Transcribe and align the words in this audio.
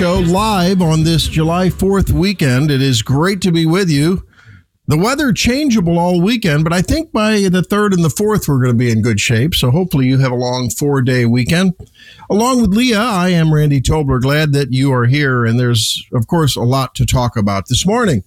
Show 0.00 0.20
live 0.20 0.80
on 0.80 1.04
this 1.04 1.28
July 1.28 1.68
4th 1.68 2.10
weekend. 2.10 2.70
It 2.70 2.80
is 2.80 3.02
great 3.02 3.42
to 3.42 3.52
be 3.52 3.66
with 3.66 3.90
you. 3.90 4.26
The 4.86 4.96
weather 4.96 5.30
changeable 5.30 5.98
all 5.98 6.22
weekend, 6.22 6.64
but 6.64 6.72
I 6.72 6.80
think 6.80 7.12
by 7.12 7.32
the 7.40 7.60
3rd 7.60 7.92
and 7.92 8.02
the 8.02 8.08
4th 8.08 8.48
we're 8.48 8.62
going 8.62 8.72
to 8.72 8.78
be 8.78 8.90
in 8.90 9.02
good 9.02 9.20
shape. 9.20 9.54
So 9.54 9.70
hopefully 9.70 10.06
you 10.06 10.16
have 10.16 10.32
a 10.32 10.36
long 10.36 10.70
four 10.70 11.02
day 11.02 11.26
weekend. 11.26 11.74
Along 12.30 12.62
with 12.62 12.70
Leah, 12.70 12.98
I 12.98 13.28
am 13.28 13.52
Randy 13.52 13.82
Tobler. 13.82 14.22
Glad 14.22 14.54
that 14.54 14.72
you 14.72 14.90
are 14.90 15.04
here. 15.04 15.44
And 15.44 15.60
there's, 15.60 16.02
of 16.14 16.26
course, 16.28 16.56
a 16.56 16.62
lot 16.62 16.94
to 16.94 17.04
talk 17.04 17.36
about 17.36 17.68
this 17.68 17.84
morning. 17.84 18.24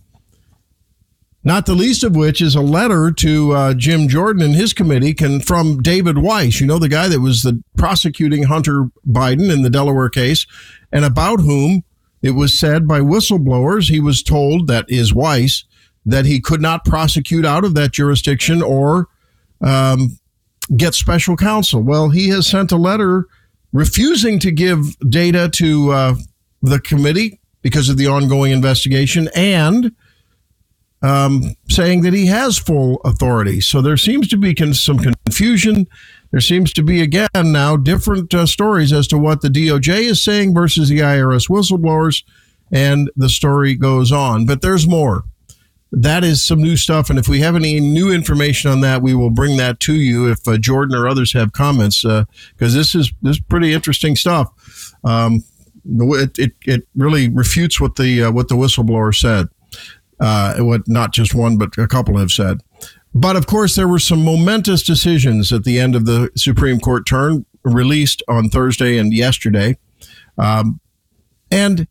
Not 1.45 1.65
the 1.65 1.75
least 1.75 2.03
of 2.03 2.15
which 2.15 2.41
is 2.41 2.55
a 2.55 2.61
letter 2.61 3.11
to 3.11 3.51
uh, 3.51 3.73
Jim 3.73 4.07
Jordan 4.07 4.41
and 4.41 4.55
his 4.55 4.73
committee 4.73 5.13
can, 5.13 5.41
from 5.41 5.81
David 5.81 6.17
Weiss, 6.17 6.61
you 6.61 6.67
know, 6.67 6.79
the 6.79 6.87
guy 6.87 7.09
that 7.09 7.19
was 7.19 7.43
the 7.43 7.61
prosecuting 7.75 8.43
Hunter 8.43 8.89
Biden 9.05 9.51
in 9.51 9.61
the 9.61 9.69
Delaware 9.69 10.09
case, 10.09 10.47
and 10.91 11.03
about 11.03 11.41
whom 11.41 11.83
it 12.21 12.31
was 12.31 12.57
said 12.57 12.87
by 12.87 13.01
whistleblowers 13.01 13.89
he 13.89 13.99
was 13.99 14.23
told 14.23 14.67
that 14.67 14.85
is 14.87 15.13
Weiss 15.13 15.65
that 16.05 16.25
he 16.25 16.39
could 16.39 16.61
not 16.61 16.85
prosecute 16.85 17.45
out 17.45 17.65
of 17.65 17.73
that 17.75 17.91
jurisdiction 17.91 18.61
or 18.61 19.07
um, 19.61 20.17
get 20.77 20.93
special 20.93 21.35
counsel. 21.35 21.81
Well, 21.81 22.09
he 22.09 22.29
has 22.29 22.47
sent 22.47 22.71
a 22.71 22.77
letter 22.77 23.25
refusing 23.73 24.39
to 24.39 24.51
give 24.51 24.97
data 25.09 25.49
to 25.53 25.91
uh, 25.91 26.15
the 26.61 26.79
committee 26.79 27.41
because 27.61 27.89
of 27.89 27.97
the 27.97 28.07
ongoing 28.07 28.51
investigation 28.51 29.29
and 29.35 29.93
um, 31.03 31.55
saying 31.69 32.01
that 32.01 32.13
he 32.13 32.25
has 32.27 32.57
full 32.57 33.01
authority. 33.03 33.59
So 33.61 33.81
there 33.81 33.97
seems 33.97 34.29
to 34.29 34.37
be 34.37 34.55
con- 34.55 34.73
some 34.73 34.97
confusion. 34.97 35.85
There 36.31 36.41
seems 36.41 36.73
to 36.73 36.81
be, 36.81 37.01
again, 37.01 37.27
now 37.35 37.75
different 37.75 38.33
uh, 38.33 38.45
stories 38.45 38.93
as 38.93 39.07
to 39.09 39.17
what 39.17 39.41
the 39.41 39.49
DOJ 39.49 40.03
is 40.03 40.23
saying 40.23 40.53
versus 40.53 40.89
the 40.89 40.99
IRS 40.99 41.49
whistleblowers, 41.49 42.23
and 42.71 43.11
the 43.15 43.29
story 43.29 43.75
goes 43.75 44.11
on. 44.11 44.45
But 44.45 44.61
there's 44.61 44.87
more. 44.87 45.25
That 45.91 46.23
is 46.23 46.41
some 46.41 46.59
new 46.59 46.75
stuff. 46.75 47.11
And 47.11 47.19
if 47.19 47.27
we 47.27 47.41
have 47.41 47.55
any 47.55 47.79
new 47.79 48.11
information 48.11 48.71
on 48.71 48.81
that, 48.81 49.03
we 49.03 49.13
will 49.13 49.29
bring 49.29 49.57
that 49.57 49.79
to 49.81 49.93
you 49.93 50.31
if 50.31 50.47
uh, 50.47 50.57
Jordan 50.57 50.95
or 50.95 51.07
others 51.07 51.33
have 51.33 51.51
comments, 51.51 52.01
because 52.01 52.73
this 52.73 52.95
is 52.95 53.11
this 53.21 53.35
is 53.35 53.43
pretty 53.43 53.73
interesting 53.73 54.15
stuff. 54.15 54.95
Um, 55.03 55.43
it, 55.85 56.39
it, 56.39 56.51
it 56.65 56.87
really 56.95 57.27
refutes 57.27 57.79
what 57.79 57.97
the 57.97 58.23
uh, 58.23 58.31
what 58.31 58.47
the 58.47 58.55
whistleblower 58.55 59.13
said 59.13 59.49
uh, 60.19 60.57
what 60.59 60.87
not 60.87 61.13
just 61.13 61.33
one, 61.33 61.57
but 61.57 61.77
a 61.77 61.87
couple 61.87 62.17
have 62.17 62.31
said. 62.31 62.61
But 63.13 63.35
of 63.35 63.45
course, 63.45 63.75
there 63.75 63.87
were 63.87 63.99
some 63.99 64.23
momentous 64.23 64.83
decisions 64.83 65.51
at 65.51 65.63
the 65.63 65.79
end 65.79 65.95
of 65.95 66.05
the 66.05 66.31
Supreme 66.35 66.79
Court 66.79 67.05
term 67.05 67.45
released 67.63 68.23
on 68.27 68.49
Thursday 68.49 68.97
and 68.97 69.13
yesterday. 69.13 69.77
Um, 70.37 70.79
and 71.51 71.87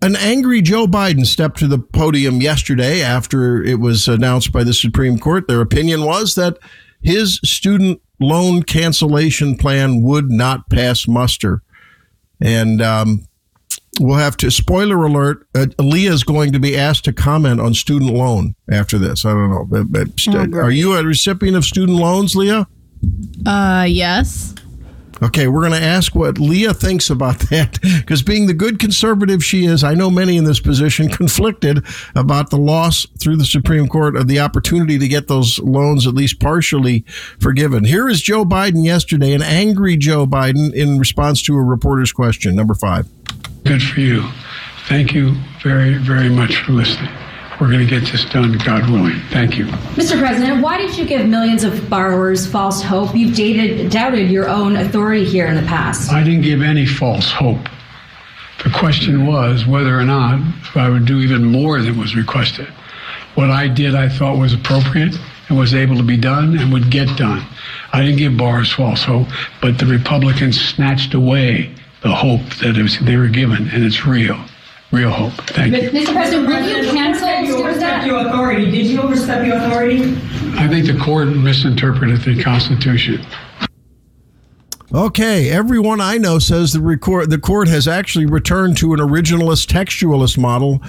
an 0.00 0.16
angry 0.16 0.62
Joe 0.62 0.86
Biden 0.86 1.26
stepped 1.26 1.58
to 1.58 1.66
the 1.66 1.78
podium 1.78 2.40
yesterday 2.40 3.02
after 3.02 3.62
it 3.62 3.80
was 3.80 4.08
announced 4.08 4.52
by 4.52 4.64
the 4.64 4.72
Supreme 4.72 5.18
Court. 5.18 5.48
Their 5.48 5.60
opinion 5.60 6.04
was 6.04 6.34
that 6.36 6.58
his 7.02 7.40
student 7.44 8.00
loan 8.20 8.62
cancellation 8.62 9.56
plan 9.56 10.02
would 10.02 10.30
not 10.30 10.70
pass 10.70 11.06
muster. 11.06 11.62
And 12.40 12.80
um, 12.80 13.26
we'll 14.00 14.16
have 14.16 14.36
to 14.38 14.50
spoiler 14.50 15.04
alert 15.04 15.46
uh, 15.54 15.66
leah 15.78 16.12
is 16.12 16.24
going 16.24 16.52
to 16.52 16.58
be 16.58 16.76
asked 16.76 17.04
to 17.04 17.12
comment 17.12 17.60
on 17.60 17.74
student 17.74 18.12
loan 18.12 18.54
after 18.70 18.98
this. 18.98 19.24
I 19.24 19.30
don't 19.30 19.50
know 19.50 19.64
but, 19.64 19.90
but 19.90 20.20
st- 20.20 20.54
are 20.54 20.70
you 20.70 20.94
a 20.94 21.04
recipient 21.04 21.56
of 21.56 21.64
student 21.64 21.98
loans 21.98 22.34
leah? 22.34 22.66
Uh, 23.46 23.86
yes. 23.88 24.54
Okay 25.22 25.48
we're 25.48 25.60
going 25.60 25.78
to 25.78 25.86
ask 25.86 26.14
what 26.14 26.38
leah 26.38 26.74
thinks 26.74 27.10
about 27.10 27.38
that 27.50 27.78
because 27.82 28.22
being 28.22 28.46
the 28.46 28.54
good 28.54 28.78
conservative 28.78 29.44
she 29.44 29.64
is 29.64 29.84
i 29.84 29.94
know 29.94 30.10
many 30.10 30.36
in 30.36 30.44
this 30.44 30.60
position 30.60 31.08
conflicted 31.18 31.84
about 32.14 32.50
the 32.50 32.58
loss 32.58 33.06
through 33.20 33.36
the 33.36 33.44
supreme 33.44 33.88
court 33.88 34.16
of 34.16 34.28
the 34.28 34.38
opportunity 34.38 34.98
to 34.98 35.08
get 35.08 35.28
those 35.28 35.58
loans 35.60 36.06
at 36.06 36.14
least 36.14 36.40
partially 36.40 37.04
forgiven 37.38 37.84
here 37.84 38.08
is 38.08 38.22
joe 38.22 38.44
biden 38.44 38.84
yesterday 38.84 39.32
an 39.32 39.42
angry 39.42 39.96
joe 39.96 40.26
biden 40.26 40.72
in 40.74 40.98
response 40.98 41.42
to 41.42 41.54
a 41.54 41.62
reporter's 41.62 42.12
question 42.12 42.54
number 42.54 42.74
five 42.74 43.06
Good 43.64 43.82
for 43.82 44.00
you. 44.00 44.26
Thank 44.86 45.12
you 45.12 45.34
very, 45.62 45.98
very 45.98 46.30
much 46.30 46.56
for 46.62 46.72
listening. 46.72 47.12
We're 47.60 47.72
going 47.72 47.86
to 47.86 47.86
get 47.86 48.10
this 48.10 48.24
done, 48.26 48.56
God 48.58 48.88
willing. 48.88 49.20
Thank 49.30 49.58
you. 49.58 49.66
Mr. 49.96 50.16
President, 50.16 50.62
why 50.62 50.78
did 50.78 50.96
you 50.96 51.04
give 51.04 51.26
millions 51.26 51.64
of 51.64 51.90
borrowers 51.90 52.46
false 52.46 52.80
hope? 52.80 53.16
You've 53.16 53.34
dated, 53.34 53.90
doubted 53.90 54.30
your 54.30 54.48
own 54.48 54.76
authority 54.76 55.24
here 55.24 55.46
in 55.46 55.56
the 55.56 55.66
past. 55.66 56.12
I 56.12 56.22
didn't 56.22 56.42
give 56.42 56.62
any 56.62 56.86
false 56.86 57.32
hope. 57.32 57.68
The 58.62 58.70
question 58.70 59.26
was 59.26 59.66
whether 59.66 59.98
or 59.98 60.04
not 60.04 60.40
I 60.76 60.88
would 60.88 61.04
do 61.04 61.18
even 61.18 61.44
more 61.44 61.80
than 61.80 61.98
was 61.98 62.14
requested. 62.14 62.68
What 63.34 63.50
I 63.50 63.66
did, 63.66 63.94
I 63.94 64.08
thought 64.08 64.38
was 64.38 64.52
appropriate 64.52 65.18
and 65.48 65.58
was 65.58 65.74
able 65.74 65.96
to 65.96 66.02
be 66.02 66.16
done 66.16 66.56
and 66.58 66.72
would 66.72 66.90
get 66.90 67.16
done. 67.16 67.44
I 67.92 68.02
didn't 68.02 68.18
give 68.18 68.36
borrowers 68.36 68.72
false 68.72 69.02
hope, 69.02 69.28
but 69.60 69.78
the 69.78 69.86
Republicans 69.86 70.60
snatched 70.60 71.14
away 71.14 71.74
the 72.02 72.14
hope 72.14 72.42
that 72.60 72.76
it 72.76 72.82
was, 72.82 72.98
they 73.00 73.16
were 73.16 73.28
given, 73.28 73.68
and 73.70 73.84
it's 73.84 74.06
real, 74.06 74.38
real 74.90 75.10
hope. 75.10 75.32
Thank 75.48 75.74
you. 75.74 75.90
Mr. 75.90 76.12
President, 76.12 76.48
will 76.48 76.84
you 76.84 76.90
cancel? 76.90 77.28
You 77.28 77.62
what 77.62 77.72
is 77.72 77.82
overstepped 77.82 78.06
your 78.06 78.26
authority. 78.26 78.70
Did 78.70 78.86
you 78.86 79.00
overstep 79.00 79.46
your 79.46 79.56
authority? 79.56 80.02
I 80.58 80.68
think 80.68 80.86
the 80.86 80.98
court 81.02 81.28
misinterpreted 81.28 82.22
the 82.22 82.42
Constitution. 82.42 83.24
Okay, 84.94 85.50
everyone 85.50 86.00
I 86.00 86.16
know 86.16 86.38
says 86.38 86.72
the 86.72 86.80
record 86.80 87.28
the 87.28 87.38
court 87.38 87.68
has 87.68 87.86
actually 87.86 88.24
returned 88.24 88.78
to 88.78 88.94
an 88.94 89.00
originalist 89.00 89.66
textualist 89.66 90.38
model. 90.38 90.80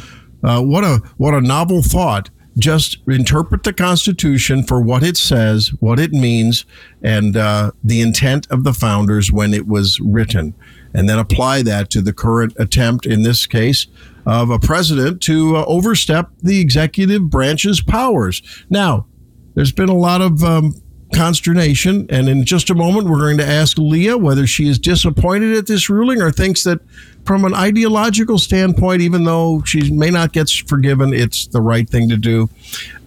Uh, 0.41 0.61
what 0.61 0.85
a 0.85 1.01
what 1.17 1.33
a 1.33 1.41
novel 1.41 1.81
thought. 1.81 2.29
Just 2.57 2.97
interpret 3.07 3.63
the 3.63 3.73
Constitution 3.73 4.63
for 4.63 4.81
what 4.81 5.03
it 5.03 5.17
says, 5.17 5.69
what 5.81 5.99
it 5.99 6.11
means, 6.11 6.65
and 7.03 7.35
uh, 7.35 7.71
the 7.83 8.01
intent 8.01 8.47
of 8.49 8.63
the 8.63 8.73
founders 8.73 9.31
when 9.31 9.53
it 9.53 9.67
was 9.67 9.99
written, 9.99 10.55
and 10.93 11.07
then 11.07 11.19
apply 11.19 11.61
that 11.63 11.89
to 11.91 12.01
the 12.01 12.13
current 12.13 12.53
attempt, 12.57 13.05
in 13.05 13.23
this 13.23 13.45
case, 13.45 13.87
of 14.25 14.49
a 14.49 14.59
president 14.59 15.21
to 15.21 15.57
uh, 15.57 15.65
overstep 15.65 16.29
the 16.41 16.59
executive 16.59 17.29
branch's 17.29 17.81
powers. 17.81 18.41
Now, 18.69 19.05
there's 19.55 19.71
been 19.71 19.89
a 19.89 19.95
lot 19.95 20.21
of 20.21 20.43
um, 20.43 20.81
consternation. 21.13 22.05
And 22.09 22.29
in 22.29 22.45
just 22.45 22.69
a 22.69 22.75
moment, 22.75 23.07
we're 23.09 23.19
going 23.19 23.37
to 23.37 23.47
ask 23.47 23.77
Leah 23.77 24.17
whether 24.17 24.45
she 24.45 24.67
is 24.67 24.79
disappointed 24.79 25.57
at 25.57 25.67
this 25.67 25.89
ruling 25.89 26.21
or 26.21 26.31
thinks 26.31 26.63
that, 26.63 26.79
from 27.25 27.45
an 27.45 27.53
ideological 27.53 28.37
standpoint, 28.37 29.01
even 29.01 29.23
though 29.23 29.61
she 29.65 29.91
may 29.91 30.09
not 30.09 30.33
get 30.33 30.49
forgiven, 30.49 31.13
it's 31.13 31.47
the 31.47 31.61
right 31.61 31.89
thing 31.89 32.09
to 32.09 32.17
do. 32.17 32.49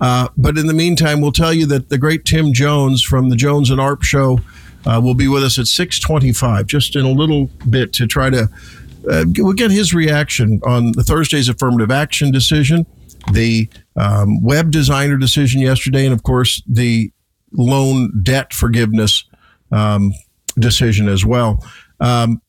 Uh, 0.00 0.28
but 0.36 0.58
in 0.58 0.66
the 0.66 0.74
meantime, 0.74 1.20
we'll 1.20 1.32
tell 1.32 1.52
you 1.52 1.66
that 1.66 1.88
the 1.88 1.98
great 1.98 2.24
Tim 2.24 2.52
Jones 2.52 3.02
from 3.02 3.30
the 3.30 3.36
Jones 3.36 3.70
and 3.70 3.80
Arp 3.80 4.02
Show 4.02 4.38
uh, 4.86 5.00
will 5.02 5.14
be 5.14 5.28
with 5.28 5.44
us 5.44 5.58
at 5.58 5.66
625, 5.66 6.66
just 6.66 6.96
in 6.96 7.04
a 7.04 7.10
little 7.10 7.46
bit 7.68 7.92
to 7.94 8.06
try 8.06 8.30
to 8.30 8.48
uh, 9.10 9.24
we'll 9.38 9.52
get 9.52 9.70
his 9.70 9.92
reaction 9.92 10.60
on 10.64 10.92
the 10.92 11.02
Thursday's 11.02 11.48
affirmative 11.48 11.90
action 11.90 12.30
decision, 12.30 12.86
the 13.32 13.68
um, 13.96 14.42
web 14.42 14.70
designer 14.70 15.16
decision 15.16 15.60
yesterday, 15.60 16.04
and 16.04 16.12
of 16.12 16.22
course 16.22 16.62
the 16.68 17.10
loan 17.52 18.12
debt 18.22 18.52
forgiveness 18.52 19.24
um, 19.70 20.12
decision 20.58 21.08
as 21.08 21.24
well. 21.24 21.64
Um, 22.00 22.40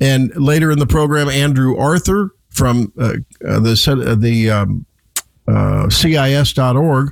and 0.00 0.34
later 0.36 0.70
in 0.70 0.78
the 0.78 0.86
program, 0.86 1.28
Andrew 1.28 1.76
Arthur 1.76 2.34
from 2.50 2.92
uh, 2.98 3.14
uh, 3.46 3.60
the 3.60 4.04
uh, 4.06 4.14
the 4.14 4.50
um, 4.50 4.86
uh, 5.48 5.88
CIS.org, 5.88 7.10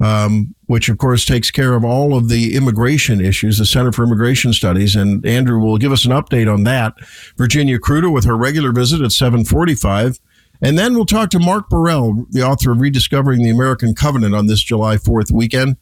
um, 0.00 0.54
which 0.66 0.88
of 0.88 0.98
course 0.98 1.24
takes 1.24 1.50
care 1.50 1.74
of 1.74 1.84
all 1.84 2.16
of 2.16 2.28
the 2.28 2.54
immigration 2.54 3.20
issues, 3.20 3.58
the 3.58 3.66
Center 3.66 3.92
for 3.92 4.04
Immigration 4.04 4.52
Studies, 4.52 4.96
and 4.96 5.24
Andrew 5.24 5.58
will 5.58 5.78
give 5.78 5.92
us 5.92 6.04
an 6.04 6.12
update 6.12 6.52
on 6.52 6.64
that. 6.64 6.94
Virginia 7.36 7.78
Kruta 7.78 8.12
with 8.12 8.24
her 8.24 8.36
regular 8.36 8.72
visit 8.72 9.00
at 9.00 9.12
745. 9.12 10.18
And 10.62 10.78
then 10.78 10.94
we'll 10.94 11.04
talk 11.04 11.30
to 11.30 11.38
Mark 11.38 11.68
Burrell, 11.68 12.26
the 12.30 12.42
author 12.42 12.72
of 12.72 12.80
Rediscovering 12.80 13.42
the 13.42 13.50
American 13.50 13.94
Covenant 13.94 14.34
on 14.34 14.46
this 14.46 14.62
July 14.62 14.96
4th 14.96 15.30
weekend. 15.30 15.76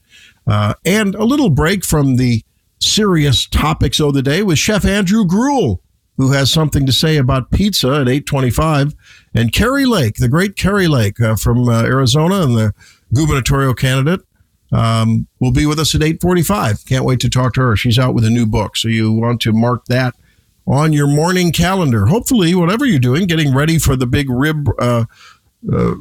Uh, 0.47 0.75
and 0.85 1.15
a 1.15 1.25
little 1.25 1.51
break 1.51 1.85
from 1.85 2.17
the 2.17 2.43
serious 2.81 3.47
topics 3.47 4.01
of 4.01 4.15
the 4.15 4.23
day 4.23 4.43
with 4.43 4.59
Chef 4.59 4.85
Andrew 4.85 5.25
Gruel, 5.25 5.81
who 6.17 6.33
has 6.33 6.53
something 6.53 6.87
to 6.87 6.93
say 6.93 7.17
about 7.17 7.51
pizza 7.51 7.89
at 7.89 8.09
825. 8.09 8.95
And 9.33 9.53
Kari 9.53 9.87
Lake, 9.87 10.17
the 10.17 10.29
great 10.29 10.57
Kari 10.57 10.89
Lake 10.89 11.21
uh, 11.21 11.37
from 11.37 11.69
uh, 11.69 11.83
Arizona 11.83 12.43
and 12.43 12.57
the 12.57 12.75
gubernatorial 13.15 13.75
candidate, 13.75 14.21
um, 14.73 15.27
will 15.41 15.53
be 15.53 15.67
with 15.67 15.79
us 15.79 15.95
at 15.95 16.03
845. 16.03 16.85
Can't 16.87 17.05
wait 17.05 17.21
to 17.21 17.31
talk 17.31 17.55
to 17.55 17.61
her. 17.61 17.77
She's 17.77 17.99
out 17.99 18.15
with 18.15 18.25
a 18.25 18.31
new 18.31 18.47
book. 18.47 18.77
So 18.77 18.89
you 18.89 19.13
want 19.13 19.41
to 19.43 19.53
mark 19.53 19.85
that 19.87 20.15
on 20.67 20.93
your 20.93 21.07
morning 21.07 21.53
calendar. 21.53 22.07
Hopefully, 22.07 22.55
whatever 22.55 22.85
you're 22.85 22.99
doing, 22.99 23.27
getting 23.27 23.55
ready 23.55 23.79
for 23.79 23.97
the 23.97 24.07
big 24.07 24.29
rib 24.31 24.69
uh, 24.79 25.05
uh, 25.73 25.95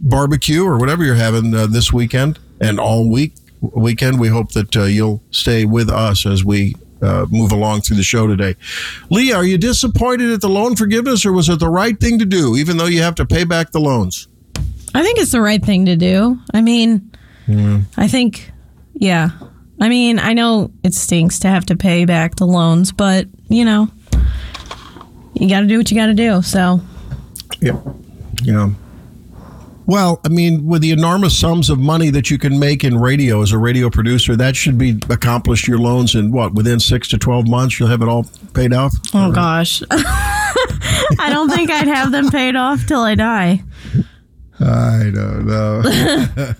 barbecue 0.00 0.64
or 0.64 0.78
whatever 0.78 1.04
you're 1.04 1.14
having 1.14 1.54
uh, 1.54 1.66
this 1.66 1.92
weekend 1.92 2.38
and 2.60 2.78
all 2.78 3.08
week 3.08 3.34
weekend. 3.60 4.20
We 4.20 4.28
hope 4.28 4.52
that 4.52 4.76
uh, 4.76 4.84
you'll 4.84 5.22
stay 5.30 5.64
with 5.64 5.88
us 5.88 6.26
as 6.26 6.44
we 6.44 6.74
uh, 7.02 7.26
move 7.30 7.52
along 7.52 7.82
through 7.82 7.96
the 7.96 8.02
show 8.02 8.26
today. 8.26 8.56
Lee, 9.10 9.32
are 9.32 9.44
you 9.44 9.58
disappointed 9.58 10.30
at 10.30 10.40
the 10.40 10.48
loan 10.48 10.76
forgiveness, 10.76 11.24
or 11.24 11.32
was 11.32 11.48
it 11.48 11.58
the 11.58 11.68
right 11.68 11.98
thing 11.98 12.18
to 12.18 12.24
do, 12.24 12.56
even 12.56 12.76
though 12.76 12.86
you 12.86 13.02
have 13.02 13.14
to 13.16 13.26
pay 13.26 13.44
back 13.44 13.70
the 13.70 13.80
loans? 13.80 14.28
I 14.94 15.02
think 15.02 15.18
it's 15.18 15.32
the 15.32 15.40
right 15.40 15.62
thing 15.62 15.86
to 15.86 15.96
do. 15.96 16.38
I 16.54 16.60
mean, 16.60 17.10
I 17.96 18.08
think, 18.08 18.50
yeah. 18.94 19.30
I 19.80 19.88
mean, 19.88 20.18
I 20.18 20.32
know 20.32 20.70
it 20.82 20.94
stinks 20.94 21.38
to 21.40 21.48
have 21.48 21.66
to 21.66 21.76
pay 21.76 22.04
back 22.04 22.36
the 22.36 22.46
loans, 22.46 22.90
but, 22.92 23.26
you 23.48 23.64
know, 23.64 23.88
you 25.34 25.48
got 25.48 25.60
to 25.60 25.66
do 25.66 25.78
what 25.78 25.90
you 25.90 25.96
got 25.96 26.06
to 26.06 26.14
do. 26.14 26.42
So, 26.42 26.80
Yeah. 27.60 27.80
Yeah. 28.42 28.70
Well, 29.86 30.20
I 30.22 30.28
mean, 30.28 30.66
with 30.66 30.82
the 30.82 30.90
enormous 30.90 31.38
sums 31.38 31.70
of 31.70 31.78
money 31.78 32.10
that 32.10 32.30
you 32.30 32.36
can 32.36 32.58
make 32.58 32.84
in 32.84 32.98
radio 32.98 33.40
as 33.40 33.52
a 33.52 33.58
radio 33.58 33.88
producer, 33.88 34.36
that 34.36 34.54
should 34.54 34.76
be 34.76 34.98
accomplished 35.08 35.66
your 35.66 35.78
loans 35.78 36.14
in 36.14 36.30
what, 36.30 36.52
within 36.52 36.78
six 36.78 37.08
to 37.08 37.16
12 37.16 37.48
months, 37.48 37.80
you'll 37.80 37.88
have 37.88 38.02
it 38.02 38.08
all 38.08 38.26
paid 38.52 38.74
off? 38.74 38.92
oh 39.14 39.32
gosh. 39.32 39.82
I 39.90 41.28
don't 41.30 41.48
think 41.48 41.70
I'd 41.70 41.88
have 41.88 42.12
them 42.12 42.30
paid 42.30 42.54
off 42.54 42.86
till 42.86 43.00
I 43.00 43.14
die. 43.14 43.62
I 44.60 45.10
don't 45.14 45.46
know. 45.46 46.52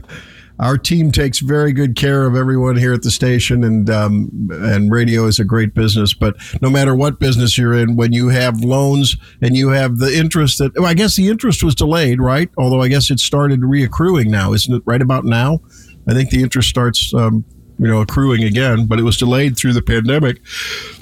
Our 0.58 0.78
team 0.78 1.12
takes 1.12 1.40
very 1.40 1.72
good 1.74 1.96
care 1.96 2.26
of 2.26 2.34
everyone 2.34 2.76
here 2.76 2.94
at 2.94 3.02
the 3.02 3.10
station, 3.10 3.62
and 3.62 3.90
um, 3.90 4.48
and 4.50 4.90
radio 4.90 5.26
is 5.26 5.38
a 5.38 5.44
great 5.44 5.74
business. 5.74 6.14
But 6.14 6.36
no 6.62 6.70
matter 6.70 6.94
what 6.94 7.20
business 7.20 7.58
you're 7.58 7.74
in, 7.74 7.94
when 7.96 8.14
you 8.14 8.28
have 8.28 8.60
loans 8.60 9.16
and 9.42 9.54
you 9.54 9.68
have 9.68 9.98
the 9.98 10.16
interest 10.16 10.58
that, 10.58 10.74
well, 10.74 10.86
I 10.86 10.94
guess 10.94 11.14
the 11.14 11.28
interest 11.28 11.62
was 11.62 11.74
delayed, 11.74 12.22
right? 12.22 12.48
Although 12.56 12.80
I 12.80 12.88
guess 12.88 13.10
it 13.10 13.20
started 13.20 13.60
reaccruing 13.60 14.28
now, 14.28 14.54
isn't 14.54 14.74
it? 14.74 14.82
Right 14.86 15.02
about 15.02 15.24
now, 15.26 15.60
I 16.08 16.14
think 16.14 16.30
the 16.30 16.42
interest 16.42 16.70
starts, 16.70 17.12
um, 17.12 17.44
you 17.78 17.88
know, 17.88 18.00
accruing 18.00 18.42
again. 18.42 18.86
But 18.86 18.98
it 18.98 19.02
was 19.02 19.18
delayed 19.18 19.58
through 19.58 19.74
the 19.74 19.82
pandemic, 19.82 20.40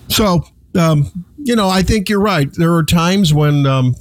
so 0.09 0.45
um, 0.77 1.13
you 1.39 1.55
know, 1.55 1.69
I 1.69 1.83
think 1.83 2.09
you're 2.09 2.21
right. 2.21 2.53
There 2.53 2.75
are 2.75 2.83
times 2.83 3.33
when 3.33 3.67
um, 3.67 3.95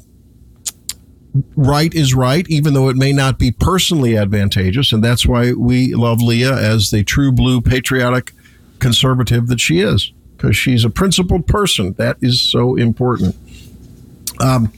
right 1.55 1.93
is 1.93 2.13
right, 2.13 2.47
even 2.49 2.73
though 2.73 2.89
it 2.89 2.95
may 2.95 3.11
not 3.11 3.39
be 3.39 3.51
personally 3.51 4.17
advantageous. 4.17 4.91
And 4.91 5.03
that's 5.03 5.25
why 5.25 5.53
we 5.53 5.93
love 5.93 6.21
Leah 6.21 6.55
as 6.55 6.91
the 6.91 7.03
true 7.03 7.31
blue 7.31 7.61
patriotic 7.61 8.33
conservative 8.79 9.47
that 9.47 9.59
she 9.59 9.79
is, 9.79 10.11
because 10.35 10.55
she's 10.55 10.83
a 10.85 10.89
principled 10.89 11.47
person. 11.47 11.93
That 11.93 12.17
is 12.21 12.41
so 12.41 12.75
important. 12.75 13.35
Um, 14.39 14.71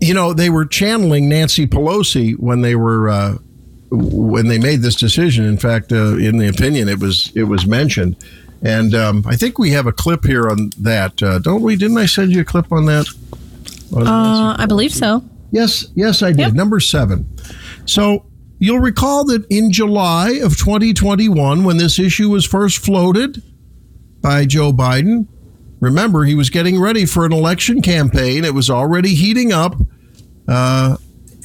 you 0.00 0.14
know, 0.14 0.32
they 0.32 0.50
were 0.50 0.66
channeling 0.66 1.28
Nancy 1.28 1.66
Pelosi 1.66 2.38
when 2.38 2.60
they 2.60 2.74
were. 2.74 3.08
Uh, 3.08 3.38
when 3.90 4.48
they 4.48 4.58
made 4.58 4.82
this 4.82 4.96
decision, 4.96 5.46
in 5.46 5.56
fact, 5.56 5.92
uh, 5.92 6.16
in 6.18 6.36
the 6.36 6.46
opinion, 6.46 6.90
it 6.90 7.00
was 7.00 7.32
it 7.34 7.44
was 7.44 7.66
mentioned, 7.66 8.16
and 8.60 8.94
um, 8.94 9.24
I 9.26 9.34
think 9.34 9.58
we 9.58 9.70
have 9.70 9.86
a 9.86 9.92
clip 9.92 10.26
here 10.26 10.50
on 10.50 10.72
that, 10.78 11.22
uh, 11.22 11.38
don't 11.38 11.62
we? 11.62 11.74
Didn't 11.74 11.96
I 11.96 12.04
send 12.04 12.32
you 12.32 12.42
a 12.42 12.44
clip 12.44 12.70
on 12.70 12.84
that? 12.84 13.06
Uh, 13.96 14.56
I 14.58 14.66
believe 14.66 14.92
so. 14.92 15.24
Yes, 15.50 15.86
yes, 15.94 16.22
I 16.22 16.30
did. 16.30 16.38
Yep. 16.38 16.52
Number 16.54 16.80
seven. 16.80 17.28
So 17.86 18.26
you'll 18.58 18.80
recall 18.80 19.24
that 19.26 19.46
in 19.48 19.72
July 19.72 20.40
of 20.42 20.56
2021, 20.56 21.64
when 21.64 21.76
this 21.76 21.98
issue 21.98 22.30
was 22.30 22.44
first 22.44 22.78
floated 22.84 23.42
by 24.20 24.44
Joe 24.44 24.72
Biden, 24.72 25.26
remember 25.80 26.24
he 26.24 26.34
was 26.34 26.50
getting 26.50 26.80
ready 26.80 27.06
for 27.06 27.24
an 27.24 27.32
election 27.32 27.80
campaign. 27.80 28.44
It 28.44 28.54
was 28.54 28.68
already 28.68 29.14
heating 29.14 29.52
up. 29.52 29.74
Uh, 30.46 30.96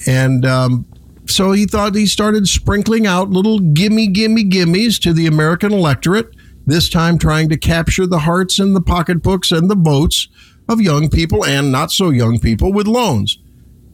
and 0.08 0.46
um, 0.46 0.86
so 1.28 1.52
he 1.52 1.66
thought 1.66 1.96
he 1.96 2.06
started 2.06 2.48
sprinkling 2.48 3.08
out 3.08 3.30
little 3.30 3.60
gimme, 3.60 4.08
gimme, 4.08 4.44
gimmes 4.44 5.00
to 5.00 5.14
the 5.14 5.28
American 5.28 5.72
electorate, 5.72 6.36
this 6.66 6.90
time 6.90 7.18
trying 7.18 7.50
to 7.50 7.58
capture 7.58 8.08
the 8.08 8.20
hearts 8.20 8.60
and 8.60 8.76
the 8.76 8.82
pocketbooks 8.82 9.52
and 9.52 9.70
the 9.70 9.76
votes 9.76 10.28
of 10.70 10.82
young 10.82 11.10
people 11.10 11.46
and 11.46 11.72
not 11.72 11.92
so 11.92 12.10
young 12.10 12.40
people 12.40 12.72
with 12.72 12.88
loans. 12.88 13.38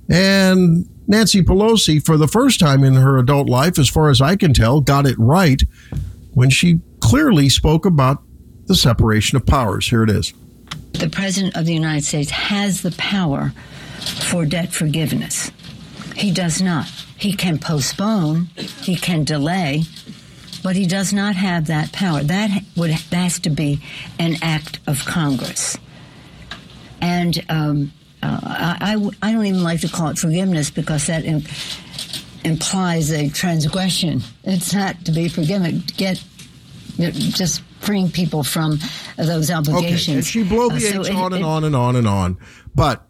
And 0.10 0.86
Nancy 1.08 1.42
Pelosi, 1.44 2.04
for 2.04 2.18
the 2.18 2.28
first 2.28 2.60
time 2.60 2.84
in 2.84 2.96
her 2.96 3.18
adult 3.18 3.48
life, 3.50 3.78
as 3.80 3.90
far 3.90 4.10
as 4.10 4.22
I 4.22 4.36
can 4.36 4.54
tell, 4.54 4.82
got 4.82 5.06
it 5.06 5.16
right 5.18 5.62
when 6.34 6.50
she 6.50 6.80
clearly 7.00 7.50
spoke 7.50 7.86
about 7.86 8.24
the 8.66 8.76
separation 8.76 9.36
of 9.36 9.46
powers. 9.46 9.88
Here 9.90 10.04
it 10.04 10.10
is. 10.10 10.34
the 10.94 11.10
President 11.10 11.56
of 11.56 11.66
the 11.66 11.74
United 11.74 12.04
States 12.04 12.30
has 12.32 12.82
the 12.82 12.92
power 12.92 13.54
for 14.30 14.46
debt 14.46 14.74
forgiveness. 14.74 15.52
He 16.16 16.32
does 16.32 16.62
not. 16.62 16.88
He 17.18 17.34
can 17.34 17.58
postpone, 17.58 18.46
he 18.82 18.96
can 18.96 19.24
delay, 19.24 19.84
but 20.64 20.76
he 20.76 20.86
does 20.86 21.14
not 21.14 21.36
have 21.36 21.68
that 21.68 21.92
power. 21.92 22.22
That 22.24 22.64
would 22.76 22.92
that 22.92 23.14
has 23.14 23.40
to 23.40 23.50
be 23.50 23.82
an 24.20 24.36
act 24.42 24.80
of 24.88 25.04
Congress. 25.06 25.78
And 27.02 27.44
um, 27.50 27.92
uh, 28.22 28.40
I, 28.44 28.96
I, 29.22 29.30
I 29.30 29.32
don't 29.34 29.46
even 29.46 29.64
like 29.64 29.82
to 29.82 29.90
call 29.90 30.10
it 30.10 30.18
forgiveness 30.18 30.70
because 30.70 31.08
that 31.08 31.26
im- 31.26 31.44
implies 32.44 33.12
a 33.12 33.30
transgression. 33.30 34.22
It's 34.44 34.74
not 34.74 35.06
to 35.06 35.12
be 35.12 35.28
forgiven. 35.30 35.84
Get 35.98 36.24
just 36.98 37.62
freeing 37.80 38.10
people 38.12 38.44
from 38.44 38.78
those 39.18 39.50
obligations. 39.52 40.08
Okay, 40.10 40.16
and 40.18 40.26
she 40.26 40.44
bloviates 40.44 41.00
Uh, 41.00 41.04
so 41.04 41.12
it- 41.12 41.16
on 41.16 41.34
and 41.34 41.42
it- 41.44 41.48
on 41.48 41.64
and 41.64 41.76
on 41.76 41.96
and 41.96 42.08
on. 42.08 42.38
But 42.76 43.06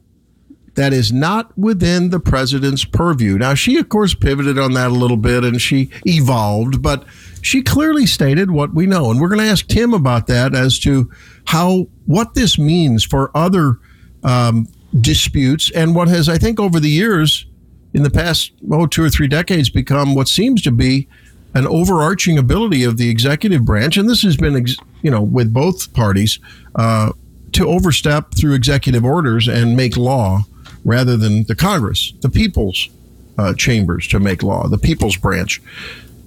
that 0.76 0.94
is 0.94 1.12
not 1.12 1.58
within 1.58 2.10
the 2.10 2.20
president's 2.20 2.86
purview. 2.86 3.38
Now, 3.38 3.54
she, 3.54 3.78
of 3.78 3.90
course, 3.90 4.14
pivoted 4.14 4.58
on 4.60 4.74
that 4.74 4.88
a 4.92 4.94
little 4.94 5.18
bit 5.18 5.44
and 5.44 5.60
she 5.62 5.90
evolved, 6.06 6.82
but 6.82 7.04
she 7.42 7.62
clearly 7.64 8.06
stated 8.06 8.52
what 8.52 8.74
we 8.74 8.86
know. 8.86 9.10
And 9.12 9.20
we're 9.20 9.28
going 9.30 9.42
to 9.42 9.48
ask 9.48 9.68
Tim 9.68 9.94
about 9.94 10.28
that 10.28 10.56
as 10.56 10.80
to 10.80 11.10
how, 11.46 11.88
what 12.06 12.34
this 12.36 12.58
means 12.58 13.04
for 13.04 13.36
other 13.36 13.80
um, 14.24 14.68
disputes 15.02 15.72
and 15.72 15.96
what 15.96 16.08
has, 16.08 16.30
I 16.30 16.38
think, 16.38 16.60
over 16.60 16.80
the 16.80 16.90
years, 16.90 17.46
in 17.94 18.04
the 18.04 18.10
past, 18.10 18.52
oh, 18.72 18.86
two 18.86 19.04
or 19.04 19.10
three 19.10 19.28
decades, 19.28 19.70
become 19.70 20.16
what 20.16 20.28
seems 20.28 20.62
to 20.64 20.72
be 20.72 21.08
an 21.56 21.66
overarching 21.66 22.38
ability 22.38 22.84
of 22.84 22.98
the 22.98 23.10
executive 23.10 23.66
branch. 23.66 23.98
And 23.98 24.08
this 24.08 24.22
has 24.22 24.38
been, 24.38 24.66
you 25.02 25.10
know, 25.10 25.22
with 25.22 25.52
both 25.54 25.94
parties, 25.94 26.40
uh, 26.76 27.12
to 27.54 27.68
overstep 27.68 28.36
through 28.36 28.54
executive 28.54 29.04
orders 29.04 29.48
and 29.48 29.76
make 29.76 29.98
law 29.98 30.42
rather 30.86 31.18
than 31.18 31.44
the 31.46 31.56
Congress, 31.56 32.14
the 32.22 32.30
people's 32.30 32.90
uh, 33.38 33.54
chambers 33.54 34.08
to 34.08 34.20
make 34.20 34.44
law, 34.44 34.68
the 34.68 34.78
people's 34.78 35.18
branch. 35.18 35.62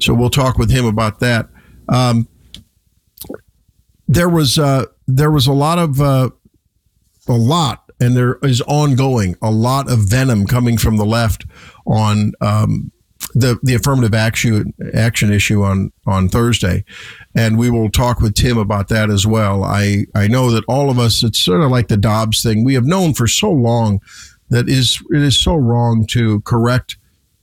So 0.01 0.15
we'll 0.15 0.31
talk 0.31 0.59
with 0.59 0.71
him 0.71 0.85
about 0.85 1.21
that. 1.21 1.49
Um, 1.89 2.27
there 4.09 4.29
was 4.29 4.59
uh, 4.59 4.87
there 5.07 5.31
was 5.31 5.47
a 5.47 5.53
lot 5.53 5.79
of 5.79 6.01
uh, 6.01 6.31
a 7.29 7.33
lot, 7.33 7.82
and 8.03 8.17
there 8.17 8.39
is 8.43 8.61
ongoing 8.63 9.37
a 9.41 9.51
lot 9.51 9.89
of 9.89 10.01
venom 10.01 10.45
coming 10.45 10.77
from 10.77 10.97
the 10.97 11.05
left 11.05 11.47
on 11.87 12.33
um, 12.41 12.91
the 13.35 13.61
the 13.63 13.75
affirmative 13.75 14.13
action 14.13 14.75
action 14.93 15.33
issue 15.33 15.63
on 15.63 15.93
on 16.05 16.29
Thursday, 16.29 16.85
and 17.37 17.57
we 17.57 17.71
will 17.71 17.89
talk 17.89 18.21
with 18.21 18.35
Tim 18.35 18.59
about 18.59 18.89
that 18.89 19.09
as 19.09 19.25
well. 19.25 19.63
I 19.63 20.07
I 20.17 20.27
know 20.27 20.51
that 20.51 20.65
all 20.67 20.91
of 20.91 20.99
us, 20.99 21.23
it's 21.23 21.39
sort 21.39 21.61
of 21.61 21.71
like 21.71 21.87
the 21.87 21.97
Dobbs 21.97 22.43
thing. 22.43 22.65
We 22.65 22.75
have 22.75 22.85
known 22.85 23.15
for 23.15 23.29
so 23.29 23.53
long 23.53 24.01
that 24.51 24.69
is 24.69 25.01
it 25.11 25.23
is 25.23 25.41
so 25.41 25.55
wrong 25.55 26.05
to 26.09 26.41
correct 26.41 26.97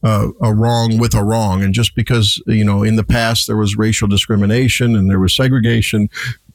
uh, 0.03 0.27
a 0.41 0.53
wrong 0.53 0.97
with 0.97 1.15
a 1.15 1.23
wrong, 1.23 1.63
and 1.63 1.73
just 1.73 1.95
because 1.95 2.43
you 2.47 2.65
know 2.65 2.83
in 2.83 2.97
the 2.97 3.05
past 3.05 3.47
there 3.47 3.55
was 3.55 3.77
racial 3.77 4.09
discrimination 4.09 4.93
and 4.93 5.09
there 5.09 5.21
was 5.21 5.33
segregation 5.33 6.09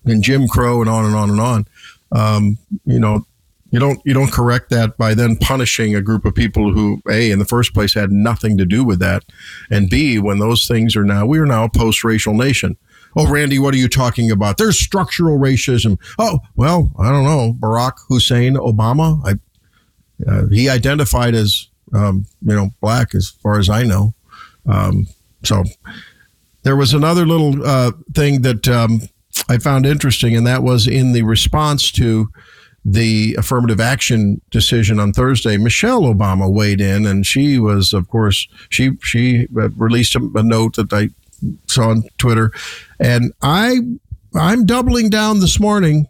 and 0.04 0.22
Jim 0.22 0.46
Crow 0.46 0.82
and 0.82 0.90
on 0.90 1.06
and 1.06 1.14
on 1.16 1.30
and 1.30 1.40
on, 1.40 1.66
um, 2.12 2.58
you 2.84 3.00
know 3.00 3.24
You 3.74 3.80
don't 3.80 4.00
you 4.04 4.14
don't 4.14 4.30
correct 4.30 4.70
that 4.70 4.96
by 4.96 5.14
then 5.14 5.34
punishing 5.34 5.96
a 5.96 6.00
group 6.00 6.24
of 6.24 6.32
people 6.32 6.72
who 6.72 7.02
a 7.10 7.32
in 7.32 7.40
the 7.40 7.44
first 7.44 7.74
place 7.74 7.92
had 7.92 8.12
nothing 8.12 8.56
to 8.58 8.64
do 8.64 8.84
with 8.84 9.00
that, 9.00 9.24
and 9.68 9.90
b 9.90 10.20
when 10.20 10.38
those 10.38 10.68
things 10.68 10.94
are 10.94 11.02
now 11.02 11.26
we 11.26 11.40
are 11.40 11.44
now 11.44 11.64
a 11.64 11.68
post 11.68 12.04
racial 12.04 12.34
nation. 12.34 12.76
Oh, 13.16 13.28
Randy, 13.28 13.58
what 13.58 13.74
are 13.74 13.78
you 13.78 13.88
talking 13.88 14.30
about? 14.30 14.58
There's 14.58 14.78
structural 14.78 15.40
racism. 15.40 15.98
Oh, 16.20 16.38
well, 16.54 16.92
I 17.00 17.10
don't 17.10 17.24
know. 17.24 17.54
Barack 17.58 17.94
Hussein 18.08 18.54
Obama, 18.54 19.20
I, 19.24 20.30
uh, 20.30 20.46
he 20.52 20.68
identified 20.68 21.34
as 21.34 21.68
um, 21.92 22.26
you 22.42 22.54
know 22.54 22.70
black 22.80 23.12
as 23.12 23.30
far 23.42 23.58
as 23.58 23.68
I 23.68 23.82
know. 23.82 24.14
Um, 24.66 25.08
so 25.42 25.64
there 26.62 26.76
was 26.76 26.94
another 26.94 27.26
little 27.26 27.66
uh, 27.66 27.90
thing 28.14 28.42
that 28.42 28.68
um, 28.68 29.00
I 29.48 29.58
found 29.58 29.84
interesting, 29.84 30.36
and 30.36 30.46
that 30.46 30.62
was 30.62 30.86
in 30.86 31.10
the 31.10 31.22
response 31.22 31.90
to 31.92 32.28
the 32.84 33.34
affirmative 33.38 33.80
action 33.80 34.40
decision 34.50 35.00
on 35.00 35.12
Thursday. 35.12 35.56
Michelle 35.56 36.02
Obama 36.02 36.52
weighed 36.52 36.80
in, 36.82 37.06
and 37.06 37.24
she 37.24 37.58
was, 37.58 37.94
of 37.94 38.08
course, 38.08 38.46
she 38.68 38.90
she 39.02 39.46
uh, 39.56 39.70
released 39.70 40.14
a, 40.14 40.30
a 40.34 40.42
note 40.42 40.76
that 40.76 40.92
I 40.92 41.08
saw 41.66 41.88
on 41.88 42.04
Twitter, 42.18 42.52
and 43.00 43.32
I 43.40 43.78
I'm 44.34 44.66
doubling 44.66 45.08
down 45.08 45.40
this 45.40 45.58
morning, 45.58 46.08